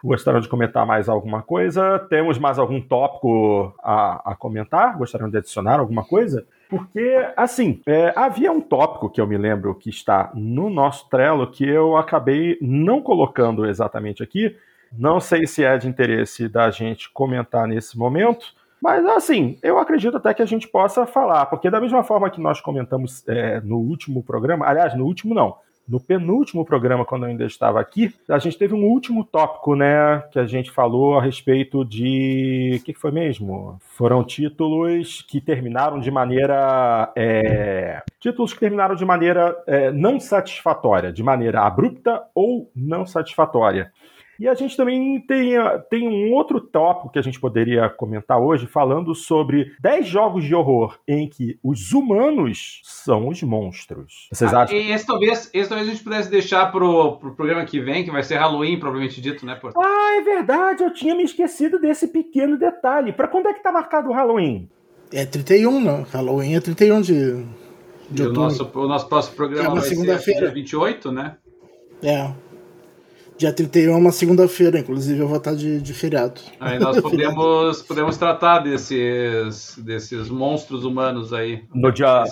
Gostariam 0.04 0.42
de 0.42 0.48
comentar 0.48 0.86
mais 0.86 1.10
alguma 1.10 1.42
coisa? 1.42 2.00
Temos 2.10 2.38
mais 2.38 2.58
algum 2.58 2.82
tópico 2.82 3.74
a, 3.84 4.32
a 4.32 4.36
comentar? 4.36 4.98
Gostariam 4.98 5.30
de 5.30 5.38
adicionar 5.38 5.80
alguma 5.80 6.04
coisa? 6.04 6.46
Porque, 6.70 7.28
assim, 7.36 7.82
é, 7.86 8.14
havia 8.16 8.52
um 8.52 8.62
tópico 8.62 9.10
que 9.10 9.20
eu 9.20 9.28
me 9.28 9.38
lembro 9.38 9.74
que 9.76 9.90
está 9.90 10.32
no 10.34 10.70
nosso 10.70 11.10
Trello 11.10 11.50
que 11.50 11.68
eu 11.68 11.98
acabei 11.98 12.58
não 12.62 13.02
colocando 13.02 13.66
exatamente 13.66 14.22
aqui. 14.22 14.56
Não 14.98 15.20
sei 15.20 15.46
se 15.46 15.64
é 15.64 15.78
de 15.78 15.88
interesse 15.88 16.48
da 16.48 16.70
gente 16.72 17.12
comentar 17.12 17.68
nesse 17.68 17.98
momento, 17.98 18.54
mas, 18.82 19.06
assim, 19.06 19.58
eu 19.62 19.78
acredito 19.78 20.18
até 20.18 20.34
que 20.34 20.42
a 20.42 20.46
gente 20.46 20.68
possa 20.68 21.06
falar, 21.06 21.46
porque 21.48 21.70
da 21.70 21.82
mesma 21.82 22.04
forma 22.04 22.30
que 22.30 22.40
nós 22.40 22.62
comentamos 22.62 23.28
é, 23.28 23.60
no 23.60 23.78
último 23.78 24.24
programa, 24.24 24.66
aliás, 24.66 24.96
no 24.96 25.06
último 25.06 25.36
não, 25.36 25.58
no 25.90 26.00
penúltimo 26.00 26.64
programa, 26.64 27.04
quando 27.04 27.24
eu 27.24 27.30
ainda 27.30 27.46
estava 27.46 27.80
aqui, 27.80 28.14
a 28.30 28.38
gente 28.38 28.58
teve 28.58 28.76
um 28.76 28.86
último 28.86 29.24
tópico, 29.24 29.76
né? 29.76 30.20
Que 30.32 30.38
a 30.38 30.46
gente 30.46 30.70
falou 30.70 31.18
a 31.18 31.22
respeito 31.22 31.84
de. 31.84 32.78
O 32.80 32.84
que 32.84 32.94
foi 32.94 33.12
mesmo? 33.12 33.80
Foram 33.98 34.24
títulos 34.24 35.26
que 35.28 35.42
terminaram 35.42 36.00
de 36.00 36.12
maneira. 36.12 37.12
É... 37.16 38.04
Títulos 38.20 38.54
que 38.54 38.60
terminaram 38.60 38.96
de 38.96 39.04
maneira 39.04 39.58
é, 39.66 39.92
não 39.92 40.20
satisfatória, 40.20 41.12
de 41.12 41.24
maneira 41.24 41.62
abrupta 41.62 42.24
ou 42.36 42.70
não 42.76 43.06
satisfatória. 43.06 43.92
E 44.40 44.48
a 44.48 44.54
gente 44.54 44.78
também 44.78 45.20
tem, 45.20 45.52
tem 45.90 46.08
um 46.08 46.34
outro 46.34 46.62
tópico 46.62 47.12
que 47.12 47.20
a 47.20 47.22
gente 47.22 47.40
poderia 47.40 47.90
comentar 47.90 48.40
hoje, 48.40 48.66
falando 48.66 49.14
sobre 49.14 49.74
10 49.82 50.08
jogos 50.08 50.46
de 50.46 50.56
horror 50.56 50.98
em 51.06 51.28
que 51.28 51.60
os 51.62 51.92
humanos 51.92 52.80
são 52.84 53.28
os 53.28 53.44
monstros. 53.44 54.30
Vocês 54.32 54.54
ah, 54.54 54.62
acham? 54.62 54.78
Esse 54.78 55.06
talvez, 55.06 55.50
esse 55.54 55.68
talvez 55.68 55.90
a 55.90 55.92
gente 55.92 56.04
pudesse 56.04 56.32
deixar 56.32 56.72
pro, 56.72 57.18
pro 57.18 57.36
programa 57.36 57.66
que 57.66 57.82
vem, 57.82 58.06
que 58.06 58.12
vai 58.12 58.24
ser 58.24 58.38
Halloween, 58.38 58.80
provavelmente 58.80 59.20
dito, 59.20 59.46
né? 59.46 59.56
Por... 59.56 59.74
Ah, 59.76 60.18
é 60.18 60.22
verdade, 60.22 60.84
eu 60.84 60.94
tinha 60.94 61.14
me 61.14 61.24
esquecido 61.24 61.78
desse 61.78 62.08
pequeno 62.08 62.58
detalhe. 62.58 63.12
Para 63.12 63.28
quando 63.28 63.48
é 63.48 63.54
que 63.54 63.62
tá 63.62 63.74
marcado 63.74 64.10
o 64.10 64.14
Halloween? 64.14 64.70
É 65.12 65.26
31, 65.26 65.82
não. 65.82 66.04
Halloween 66.04 66.56
é 66.56 66.62
31 66.62 67.02
de, 67.02 67.46
de 68.10 68.24
o 68.24 68.32
nosso, 68.32 68.70
o 68.74 68.88
nosso 68.88 69.08
próximo 69.10 69.36
programa 69.36 69.80
é 69.80 69.82
vai 69.82 70.20
ser 70.20 70.36
dia 70.36 70.52
28, 70.52 71.12
né? 71.12 71.36
É. 72.02 72.32
Dia 73.40 73.54
31 73.54 73.94
é 73.94 73.96
uma 73.96 74.12
segunda-feira, 74.12 74.80
inclusive 74.80 75.18
eu 75.18 75.28
vou 75.30 75.38
estar 75.38 75.56
de, 75.56 75.80
de 75.80 75.94
feriado. 75.94 76.42
Aí 76.60 76.78
nós 76.78 77.00
podemos, 77.02 77.82
podemos 77.84 78.18
tratar 78.18 78.60
desses, 78.60 79.78
desses 79.78 80.30
monstros 80.30 80.84
humanos 80.84 81.32
aí. 81.32 81.64
No 81.74 81.90
dia. 81.90 82.26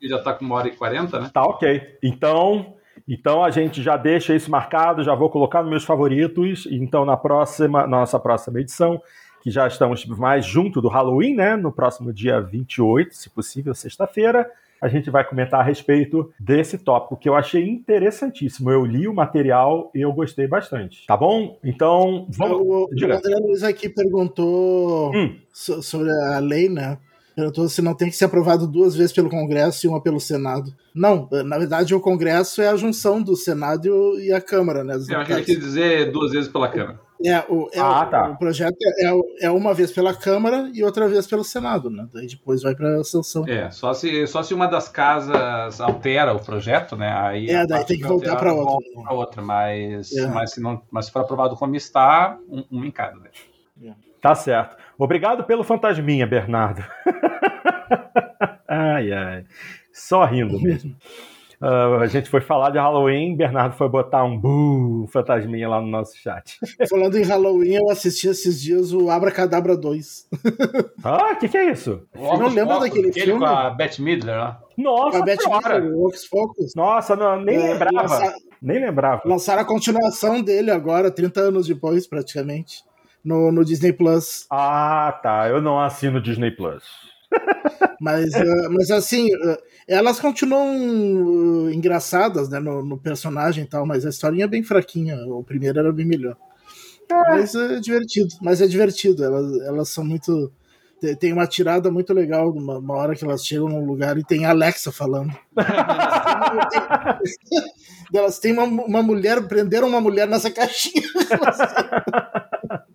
Já 0.00 0.18
está 0.18 0.32
com 0.32 0.44
uma 0.44 0.54
hora 0.54 0.68
e 0.68 0.76
quarenta, 0.76 1.18
né? 1.18 1.30
Tá 1.34 1.42
ok. 1.42 1.98
Então. 2.00 2.76
Então 3.08 3.42
a 3.42 3.50
gente 3.50 3.82
já 3.82 3.96
deixa 3.96 4.36
isso 4.36 4.48
marcado, 4.48 5.02
já 5.02 5.12
vou 5.16 5.28
colocar 5.28 5.62
nos 5.62 5.70
meus 5.70 5.84
favoritos. 5.84 6.68
Então 6.70 7.04
na 7.04 7.16
próxima, 7.16 7.84
nossa 7.84 8.20
próxima 8.20 8.60
edição, 8.60 9.02
que 9.42 9.50
já 9.50 9.66
estamos 9.66 10.06
mais 10.06 10.46
junto 10.46 10.80
do 10.80 10.86
Halloween, 10.86 11.34
né? 11.34 11.56
No 11.56 11.72
próximo 11.72 12.12
dia 12.12 12.40
28, 12.40 13.16
se 13.16 13.28
possível, 13.28 13.74
sexta-feira, 13.74 14.48
a 14.82 14.88
gente 14.88 15.08
vai 15.10 15.24
comentar 15.24 15.60
a 15.60 15.62
respeito 15.62 16.32
desse 16.40 16.76
tópico 16.76 17.16
que 17.16 17.28
eu 17.28 17.36
achei 17.36 17.68
interessantíssimo. 17.68 18.68
Eu 18.68 18.84
li 18.84 19.06
o 19.06 19.14
material 19.14 19.92
e 19.94 20.00
eu 20.00 20.12
gostei 20.12 20.48
bastante. 20.48 21.06
Tá 21.06 21.16
bom? 21.16 21.56
Então, 21.62 22.26
vamos. 22.28 22.58
O, 22.58 22.88
o 22.90 23.04
André 23.04 23.36
Luiz 23.40 23.62
aqui 23.62 23.88
perguntou 23.88 25.14
hum. 25.14 25.36
sobre 25.52 26.10
a 26.10 26.40
lei, 26.40 26.68
né? 26.68 26.98
Perguntou 27.36 27.68
se 27.68 27.80
não 27.80 27.94
tem 27.94 28.10
que 28.10 28.16
ser 28.16 28.24
aprovado 28.24 28.66
duas 28.66 28.94
vezes 28.96 29.12
pelo 29.12 29.30
Congresso 29.30 29.86
e 29.86 29.88
uma 29.88 30.02
pelo 30.02 30.20
Senado. 30.20 30.74
Não, 30.92 31.28
na 31.44 31.58
verdade 31.58 31.94
o 31.94 32.00
Congresso 32.00 32.60
é 32.60 32.68
a 32.68 32.76
junção 32.76 33.22
do 33.22 33.36
Senado 33.36 34.20
e 34.20 34.32
a 34.32 34.40
Câmara, 34.40 34.84
né? 34.84 34.94
Eu 34.94 35.18
acho 35.18 35.26
que 35.26 35.32
ele 35.32 35.44
quis 35.44 35.58
dizer 35.58 36.10
duas 36.10 36.32
vezes 36.32 36.50
pela 36.50 36.68
Câmara. 36.68 37.00
É, 37.24 37.44
o, 37.48 37.68
é 37.72 37.80
ah, 37.80 38.06
tá. 38.06 38.28
o 38.30 38.36
projeto 38.36 38.76
é, 38.98 39.46
é 39.46 39.50
uma 39.50 39.72
vez 39.74 39.92
pela 39.92 40.14
Câmara 40.14 40.70
e 40.74 40.82
outra 40.82 41.08
vez 41.08 41.26
pelo 41.26 41.44
Senado, 41.44 41.90
né? 41.90 42.08
Daí 42.12 42.26
depois 42.26 42.62
vai 42.62 42.74
para 42.74 43.00
a 43.00 43.04
sanção. 43.04 43.44
É, 43.46 43.70
só 43.70 43.92
se, 43.94 44.26
só 44.26 44.42
se 44.42 44.52
uma 44.54 44.66
das 44.66 44.88
casas 44.88 45.80
altera 45.80 46.32
o 46.32 46.40
projeto, 46.40 46.96
né? 46.96 47.12
Aí 47.16 47.50
é, 47.50 47.66
daí 47.66 47.84
tem 47.84 47.98
que 47.98 48.06
voltar 48.06 48.36
para 48.36 48.52
outra. 48.52 49.02
Pra 49.02 49.12
outra 49.12 49.42
mas, 49.42 50.12
é. 50.12 50.26
mas, 50.28 50.52
se 50.52 50.60
não, 50.60 50.82
mas 50.90 51.06
se 51.06 51.12
for 51.12 51.20
aprovado 51.20 51.56
como 51.56 51.76
está, 51.76 52.38
um, 52.48 52.64
um 52.70 52.84
em 52.84 52.90
cada. 52.90 53.16
Né? 53.16 53.30
É. 53.84 53.92
Tá 54.20 54.34
certo. 54.34 54.76
Obrigado 54.98 55.44
pelo 55.44 55.64
fantasminha, 55.64 56.26
Bernardo. 56.26 56.84
ai, 58.68 59.12
ai. 59.12 59.44
Só 59.92 60.24
rindo 60.24 60.60
mesmo. 60.60 60.96
Uh, 61.62 62.00
a 62.00 62.06
gente 62.08 62.28
foi 62.28 62.40
falar 62.40 62.70
de 62.70 62.78
Halloween, 62.78 63.36
Bernardo 63.36 63.76
foi 63.76 63.88
botar 63.88 64.24
um 64.24 64.36
buu, 64.36 65.06
fantasminha 65.06 65.68
lá 65.68 65.80
no 65.80 65.86
nosso 65.86 66.16
chat. 66.18 66.58
Falando 66.90 67.16
em 67.16 67.22
Halloween, 67.22 67.74
eu 67.74 67.88
assisti 67.88 68.26
esses 68.26 68.60
dias 68.60 68.92
o 68.92 69.08
Abracadabra 69.08 69.76
2. 69.76 70.28
ah, 71.04 71.30
o 71.32 71.36
que, 71.36 71.48
que 71.48 71.56
é 71.56 71.70
isso? 71.70 72.02
Você 72.12 72.36
não 72.36 72.48
lembra 72.48 72.80
daquele 72.80 73.12
filme? 73.12 73.38
com 73.38 73.46
a 73.46 73.70
Beth 73.70 74.00
Midler 74.00 74.36
lá? 74.36 74.60
Nossa, 74.76 75.18
com 75.18 75.22
a 75.22 75.24
Beth 75.24 75.38
Midler, 75.46 75.96
o 75.96 76.10
Focus. 76.28 76.72
Nossa, 76.74 77.14
não, 77.14 77.40
nem 77.40 77.54
é, 77.54 77.72
lembrava. 77.74 77.94
Lançar, 77.94 78.34
nem 78.60 78.84
lembrava. 78.84 79.22
Lançaram 79.24 79.62
a 79.62 79.64
continuação 79.64 80.42
dele 80.42 80.72
agora, 80.72 81.12
30 81.12 81.40
anos 81.42 81.68
depois, 81.68 82.08
praticamente, 82.08 82.82
no, 83.24 83.52
no 83.52 83.64
Disney 83.64 83.92
Plus. 83.92 84.46
Ah, 84.50 85.16
tá. 85.22 85.48
Eu 85.48 85.62
não 85.62 85.80
assino 85.80 86.20
Disney 86.20 86.50
Plus. 86.50 87.11
Mas, 88.00 88.32
uh, 88.34 88.70
mas 88.70 88.90
assim, 88.90 89.34
uh, 89.34 89.58
elas 89.86 90.18
continuam 90.18 90.76
uh, 90.76 91.70
engraçadas 91.70 92.48
né, 92.48 92.58
no, 92.58 92.84
no, 92.84 92.98
personagem 92.98 93.62
e 93.64 93.66
tal, 93.66 93.86
mas 93.86 94.04
a 94.04 94.10
historinha 94.10 94.44
é 94.44 94.48
bem 94.48 94.62
fraquinha. 94.62 95.16
O 95.26 95.44
primeiro 95.44 95.78
era 95.78 95.92
bem 95.92 96.06
melhor. 96.06 96.36
É. 97.10 97.14
Mas 97.14 97.54
é 97.54 97.78
divertido, 97.78 98.34
mas 98.40 98.60
é 98.60 98.66
divertido. 98.66 99.24
Elas, 99.24 99.60
elas 99.62 99.88
são 99.88 100.04
muito. 100.04 100.52
Tem 101.18 101.32
uma 101.32 101.48
tirada 101.48 101.90
muito 101.90 102.14
legal, 102.14 102.50
uma, 102.50 102.78
uma 102.78 102.94
hora 102.94 103.16
que 103.16 103.24
elas 103.24 103.44
chegam 103.44 103.68
num 103.68 103.84
lugar 103.84 104.16
e 104.18 104.24
tem 104.24 104.44
a 104.44 104.50
Alexa 104.50 104.92
falando. 104.92 105.36
elas 108.14 108.38
têm 108.38 108.52
uma, 108.52 108.64
uma 108.64 109.02
mulher, 109.02 109.42
prenderam 109.48 109.88
uma 109.88 110.00
mulher 110.00 110.28
nessa 110.28 110.48
caixinha. 110.48 111.02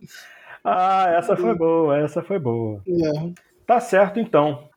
ah, 0.64 1.08
essa 1.18 1.36
foi 1.36 1.54
boa, 1.54 1.98
essa 1.98 2.24
foi 2.24 2.40
boa. 2.40 2.82
É. 2.88 3.47
Tá 3.68 3.82
certo 3.82 4.18
então. 4.18 4.70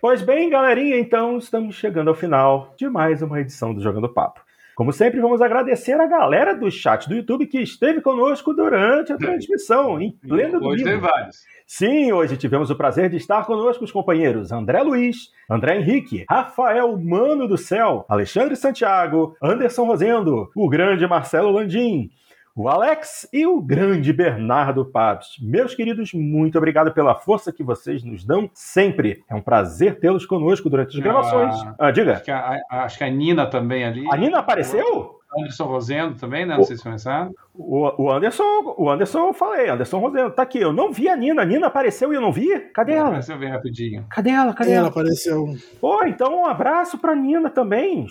Pois 0.00 0.22
bem, 0.22 0.48
galerinha, 0.48 0.98
então 0.98 1.36
estamos 1.36 1.74
chegando 1.74 2.08
ao 2.08 2.14
final 2.14 2.72
de 2.78 2.88
mais 2.88 3.20
uma 3.20 3.38
edição 3.38 3.74
do 3.74 3.82
Jogando 3.82 4.08
Papo. 4.08 4.40
Como 4.74 4.90
sempre, 4.90 5.20
vamos 5.20 5.42
agradecer 5.42 6.00
a 6.00 6.06
galera 6.06 6.56
do 6.56 6.70
chat 6.70 7.06
do 7.10 7.14
YouTube 7.14 7.46
que 7.46 7.60
esteve 7.60 8.00
conosco 8.00 8.54
durante 8.54 9.12
a 9.12 9.18
transmissão, 9.18 10.00
em 10.00 10.12
pleno 10.12 10.52
domingo. 10.52 10.72
Hoje 10.72 10.84
tem 10.84 10.98
vários. 10.98 11.44
Sim, 11.66 12.10
hoje 12.10 12.38
tivemos 12.38 12.70
o 12.70 12.76
prazer 12.76 13.10
de 13.10 13.18
estar 13.18 13.44
conosco 13.44 13.84
os 13.84 13.92
companheiros 13.92 14.50
André 14.50 14.80
Luiz, 14.80 15.30
André 15.50 15.76
Henrique, 15.76 16.24
Rafael 16.26 16.96
Mano 16.96 17.46
do 17.46 17.58
Céu, 17.58 18.06
Alexandre 18.08 18.56
Santiago, 18.56 19.36
Anderson 19.42 19.84
Rosendo, 19.84 20.48
o 20.56 20.70
grande 20.70 21.06
Marcelo 21.06 21.50
Landim, 21.50 22.08
o 22.58 22.68
Alex 22.68 23.28
e 23.32 23.46
o 23.46 23.62
grande 23.62 24.12
Bernardo 24.12 24.84
Paves. 24.84 25.36
Meus 25.40 25.76
queridos, 25.76 26.12
muito 26.12 26.58
obrigado 26.58 26.92
pela 26.92 27.14
força 27.14 27.52
que 27.52 27.62
vocês 27.62 28.02
nos 28.02 28.24
dão 28.24 28.50
sempre. 28.52 29.22
É 29.30 29.34
um 29.36 29.40
prazer 29.40 30.00
tê-los 30.00 30.26
conosco 30.26 30.68
durante 30.68 30.96
as 30.96 31.00
gravações. 31.00 31.54
Ah, 31.54 31.74
ah, 31.78 31.90
diga. 31.92 32.14
Acho 32.14 32.24
que, 32.24 32.30
a, 32.32 32.58
acho 32.68 32.98
que, 32.98 33.04
a, 33.04 33.10
Nina 33.10 33.46
também 33.46 33.84
ali. 33.84 34.04
A 34.10 34.16
Nina 34.16 34.40
apareceu? 34.40 35.17
Anderson 35.36 35.64
Rosendo 35.64 36.14
também, 36.18 36.46
né? 36.46 36.54
Não 36.54 36.62
o, 36.62 36.64
sei 36.64 36.76
se 36.76 36.82
conheceram. 36.82 37.34
O, 37.54 38.04
o 38.04 38.10
Anderson, 38.10 38.74
o 38.78 38.90
Anderson 38.90 39.28
eu 39.28 39.32
falei, 39.34 39.68
Anderson 39.68 39.98
Rosendo, 39.98 40.30
tá 40.30 40.42
aqui. 40.42 40.58
Eu 40.58 40.72
não 40.72 40.92
vi 40.92 41.08
a 41.08 41.16
Nina. 41.16 41.42
A 41.42 41.44
Nina 41.44 41.66
apareceu 41.66 42.12
e 42.12 42.16
eu 42.16 42.20
não 42.20 42.32
vi? 42.32 42.48
Cadê 42.74 42.92
ela? 42.92 43.08
Apareceu 43.08 43.38
bem 43.38 43.50
rapidinho. 43.50 44.06
Cadê 44.10 44.30
ela? 44.30 44.54
Cadê 44.54 44.70
ela? 44.70 44.78
Ela 44.80 44.88
apareceu. 44.88 45.54
Pô, 45.80 46.04
então 46.04 46.40
um 46.40 46.46
abraço 46.46 46.98
pra 46.98 47.14
Nina 47.14 47.50
também. 47.50 48.06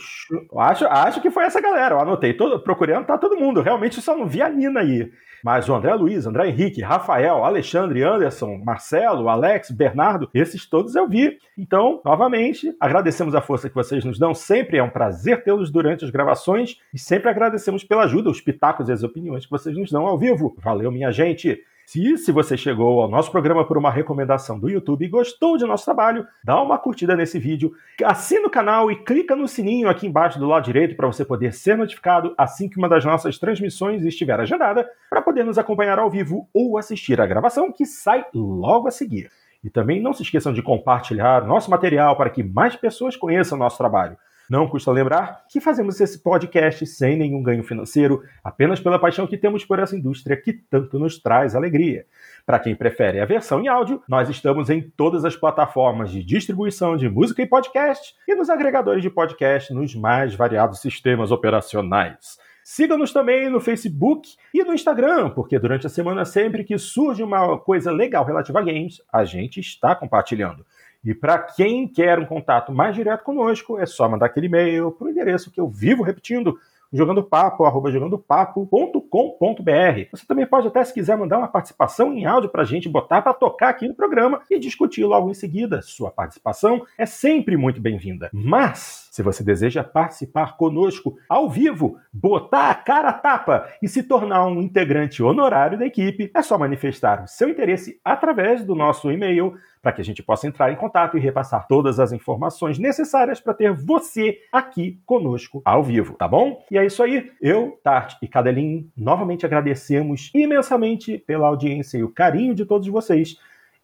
Acho, 0.58 0.86
acho 0.86 1.22
que 1.22 1.32
foi 1.32 1.46
essa 1.46 1.60
galera. 1.60 1.96
Eu 1.96 2.00
anotei, 2.00 2.34
todo, 2.34 2.60
procurando, 2.60 3.06
tá 3.06 3.18
todo 3.18 3.38
mundo. 3.38 3.62
Realmente 3.62 4.02
só 4.02 4.16
não 4.16 4.28
vi 4.28 4.42
a 4.42 4.50
Nina 4.50 4.82
aí. 4.82 5.12
Mas 5.44 5.68
o 5.70 5.76
André 5.76 5.94
Luiz, 5.96 6.26
André 6.26 6.50
Henrique, 6.50 6.82
Rafael, 6.82 7.44
Alexandre, 7.44 8.04
Anderson, 8.04 8.62
Marcelo, 8.64 9.30
Alex, 9.30 9.72
Bernardo, 9.72 10.30
esses 10.34 10.68
todos 10.70 10.96
eu 10.96 11.08
vi. 11.08 11.38
Então, 11.58 12.02
novamente, 12.04 12.76
agradecemos 12.80 13.36
a 13.36 13.42
força 13.42 13.70
que 13.70 13.76
vocês 13.76 14.04
nos 14.04 14.20
dão. 14.20 14.34
Sempre 14.34 14.78
é 14.78 14.84
um 14.84 14.90
prazer 14.90 15.44
tê-los 15.44 15.72
durante 15.72 16.04
as 16.04 16.12
gravações 16.12 16.78
e 16.94 17.00
sempre 17.00 17.30
agradecemos 17.30 17.84
pela 17.84 18.04
ajuda, 18.04 18.30
os 18.30 18.42
pitacos 18.42 18.90
e 18.90 18.92
as 18.92 19.04
opiniões 19.04 19.46
que 19.46 19.52
vocês 19.52 19.78
nos 19.78 19.92
dão 19.92 20.06
ao 20.06 20.18
vivo. 20.18 20.56
Valeu, 20.60 20.92
minha 20.92 21.12
gente! 21.12 21.62
Se, 21.88 22.18
se 22.18 22.34
você 22.34 22.58
chegou 22.58 23.02
ao 23.02 23.10
nosso 23.10 23.32
programa 23.32 23.66
por 23.66 23.78
uma 23.78 23.90
recomendação 23.90 24.60
do 24.60 24.70
YouTube 24.70 25.06
e 25.06 25.08
gostou 25.08 25.56
de 25.56 25.64
nosso 25.64 25.86
trabalho, 25.86 26.28
dá 26.44 26.62
uma 26.62 26.78
curtida 26.78 27.16
nesse 27.16 27.40
vídeo, 27.40 27.72
assina 28.04 28.46
o 28.46 28.50
canal 28.50 28.92
e 28.92 28.98
clica 29.06 29.38
no 29.38 29.48
sininho 29.48 29.88
aqui 29.88 30.06
embaixo 30.06 30.38
do 30.38 30.46
lado 30.46 30.66
direito 30.66 30.98
para 30.98 31.08
você 31.08 31.24
poder 31.24 31.54
ser 31.54 31.78
notificado 31.78 32.36
assim 32.38 32.68
que 32.68 32.78
uma 32.78 32.90
das 32.90 33.06
nossas 33.06 33.40
transmissões 33.40 34.04
estiver 34.04 34.38
agendada, 34.38 34.86
para 35.10 35.22
poder 35.22 35.46
nos 35.46 35.58
acompanhar 35.58 35.98
ao 35.98 36.12
vivo 36.12 36.50
ou 36.54 36.78
assistir 36.78 37.22
a 37.22 37.26
gravação 37.26 37.72
que 37.72 37.86
sai 37.86 38.26
logo 38.34 38.90
a 38.90 38.92
seguir. 38.92 39.32
E 39.64 39.70
também 39.70 40.02
não 40.02 40.12
se 40.12 40.24
esqueçam 40.24 40.52
de 40.52 40.62
compartilhar 40.62 41.48
nosso 41.48 41.72
material 41.72 42.18
para 42.18 42.30
que 42.30 42.44
mais 42.44 42.76
pessoas 42.76 43.16
conheçam 43.16 43.58
nosso 43.58 43.78
trabalho. 43.78 44.18
Não 44.50 44.66
custa 44.66 44.92
lembrar 44.92 45.44
que 45.50 45.60
fazemos 45.60 46.00
esse 46.00 46.24
podcast 46.24 46.86
sem 46.88 47.18
nenhum 47.18 47.44
ganho 47.44 47.66
financeiro, 47.66 48.24
apenas 48.42 48.80
pela 48.80 48.98
paixão 48.98 49.28
que 49.28 49.38
temos 49.38 49.66
por 49.66 49.78
essa 49.78 49.96
indústria 49.96 50.38
que 50.38 50.54
tanto 50.54 50.98
nos 50.98 51.20
traz 51.20 51.54
alegria. 51.54 52.06
Para 52.46 52.60
quem 52.60 52.74
prefere 52.74 53.20
a 53.20 53.26
versão 53.26 53.60
em 53.60 53.68
áudio, 53.68 54.02
nós 54.08 54.30
estamos 54.30 54.70
em 54.70 54.82
todas 54.82 55.26
as 55.26 55.36
plataformas 55.36 56.10
de 56.12 56.24
distribuição 56.24 56.96
de 56.96 57.10
música 57.10 57.42
e 57.42 57.46
podcast 57.46 58.16
e 58.26 58.36
nos 58.36 58.50
agregadores 58.50 59.04
de 59.04 59.10
podcast 59.10 59.74
nos 59.74 59.94
mais 59.94 60.34
variados 60.34 60.80
sistemas 60.80 61.30
operacionais. 61.30 62.38
Siga-nos 62.70 63.14
também 63.14 63.50
no 63.50 63.62
Facebook 63.62 64.30
e 64.54 64.62
no 64.62 64.74
Instagram, 64.74 65.30
porque 65.30 65.58
durante 65.58 65.88
a 65.88 65.90
semana, 65.90 66.26
sempre 66.26 66.66
que 66.66 66.78
surge 66.78 67.24
uma 67.24 67.58
coisa 67.58 67.92
legal 67.92 68.26
relativa 68.26 68.60
a 68.60 68.62
games, 68.62 69.02
a 69.12 69.24
gente 69.24 69.62
está 69.62 69.96
compartilhando. 69.96 70.66
E 71.04 71.14
para 71.14 71.40
quem 71.40 71.88
quer 71.88 72.20
um 72.20 72.26
contato 72.26 72.72
mais 72.72 72.96
direto 72.96 73.24
conosco, 73.24 73.80
é 73.80 73.86
só 73.86 74.08
mandar 74.10 74.28
aquele 74.28 74.48
e-mail 74.48 74.92
para 74.92 75.08
o 75.08 75.10
endereço 75.10 75.52
que 75.52 75.60
eu 75.60 75.68
vivo 75.68 76.04
repetindo, 76.04 76.58
jogandopapo, 76.92 77.66
arroba 77.66 77.92
jogandopapo.com.br. 77.92 80.10
Você 80.12 80.26
também 80.26 80.46
pode 80.46 80.68
até, 80.68 80.84
se 80.84 80.94
quiser, 80.94 81.18
mandar 81.18 81.38
uma 81.38 81.48
participação 81.48 82.14
em 82.14 82.26
áudio 82.26 82.50
para 82.50 82.62
a 82.62 82.66
gente 82.66 82.90
botar 82.90 83.22
para 83.22 83.34
tocar 83.34 83.70
aqui 83.70 83.88
no 83.88 83.94
programa 83.94 84.42
e 84.50 84.60
discutir 84.60 85.06
logo 85.06 85.30
em 85.30 85.34
seguida. 85.34 85.82
Sua 85.82 86.12
participação 86.12 86.86
é 86.98 87.06
sempre 87.06 87.58
muito 87.58 87.82
bem-vinda. 87.82 88.30
Mas, 88.34 89.07
se 89.18 89.24
você 89.24 89.44
deseja 89.44 89.84
participar 89.84 90.58
conosco 90.58 91.18
ao 91.28 91.50
vivo, 91.50 91.98
botar 92.14 92.70
a 92.70 92.76
cara 92.76 93.10
a 93.10 93.14
tapa 93.14 93.68
e 93.82 93.88
se 93.88 94.04
tornar 94.04 94.46
um 94.46 94.62
integrante 94.62 95.24
honorário 95.24 95.76
da 95.76 95.88
equipe, 95.88 96.30
é 96.36 96.44
só 96.44 96.56
manifestar 96.56 97.24
o 97.24 97.28
seu 97.28 97.50
interesse 97.50 98.00
através 98.06 98.64
do 98.64 98.76
nosso 98.76 99.12
e-mail 99.12 99.58
para 99.82 99.92
que 99.92 100.02
a 100.02 100.06
gente 100.06 100.22
possa 100.22 100.46
entrar 100.46 100.72
em 100.72 100.76
contato 100.76 101.18
e 101.18 101.20
repassar 101.20 101.66
todas 101.68 102.00
as 102.00 102.12
informações 102.12 102.78
necessárias 102.78 103.40
para 103.40 103.56
ter 103.56 103.74
você 103.74 104.38
aqui 104.52 105.02
conosco 105.04 105.64
ao 105.66 105.82
vivo, 105.82 106.14
tá 106.14 106.28
bom? 106.28 106.64
E 106.70 106.78
é 106.78 106.86
isso 106.86 107.02
aí. 107.02 107.32
Eu, 107.42 107.80
Tart 107.84 108.18
e 108.22 108.28
Cadelin 108.28 108.88
novamente 108.96 109.48
agradecemos 109.48 110.30
imensamente 110.36 111.18
pela 111.18 111.48
audiência 111.48 111.98
e 111.98 112.04
o 112.04 112.10
carinho 112.10 112.54
de 112.54 112.66
todos 112.66 112.88
vocês. 112.88 113.36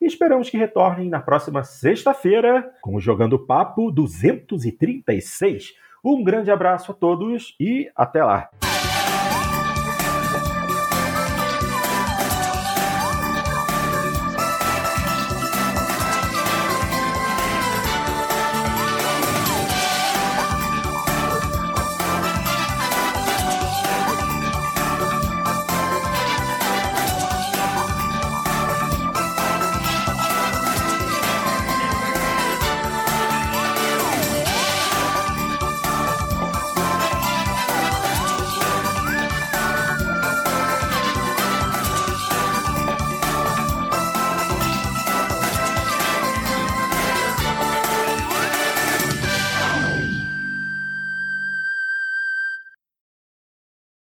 E 0.04 0.06
esperamos 0.06 0.50
que 0.50 0.58
retornem 0.58 1.08
na 1.08 1.22
próxima 1.22 1.64
sexta-feira 1.64 2.70
com 2.82 2.96
o 2.96 3.00
Jogando 3.00 3.40
Papo 3.40 3.90
236. 3.90 5.76
Um 6.04 6.22
grande 6.22 6.52
abraço 6.52 6.92
a 6.92 6.94
todos 6.94 7.56
e 7.58 7.90
até 7.96 8.22
lá! 8.22 8.50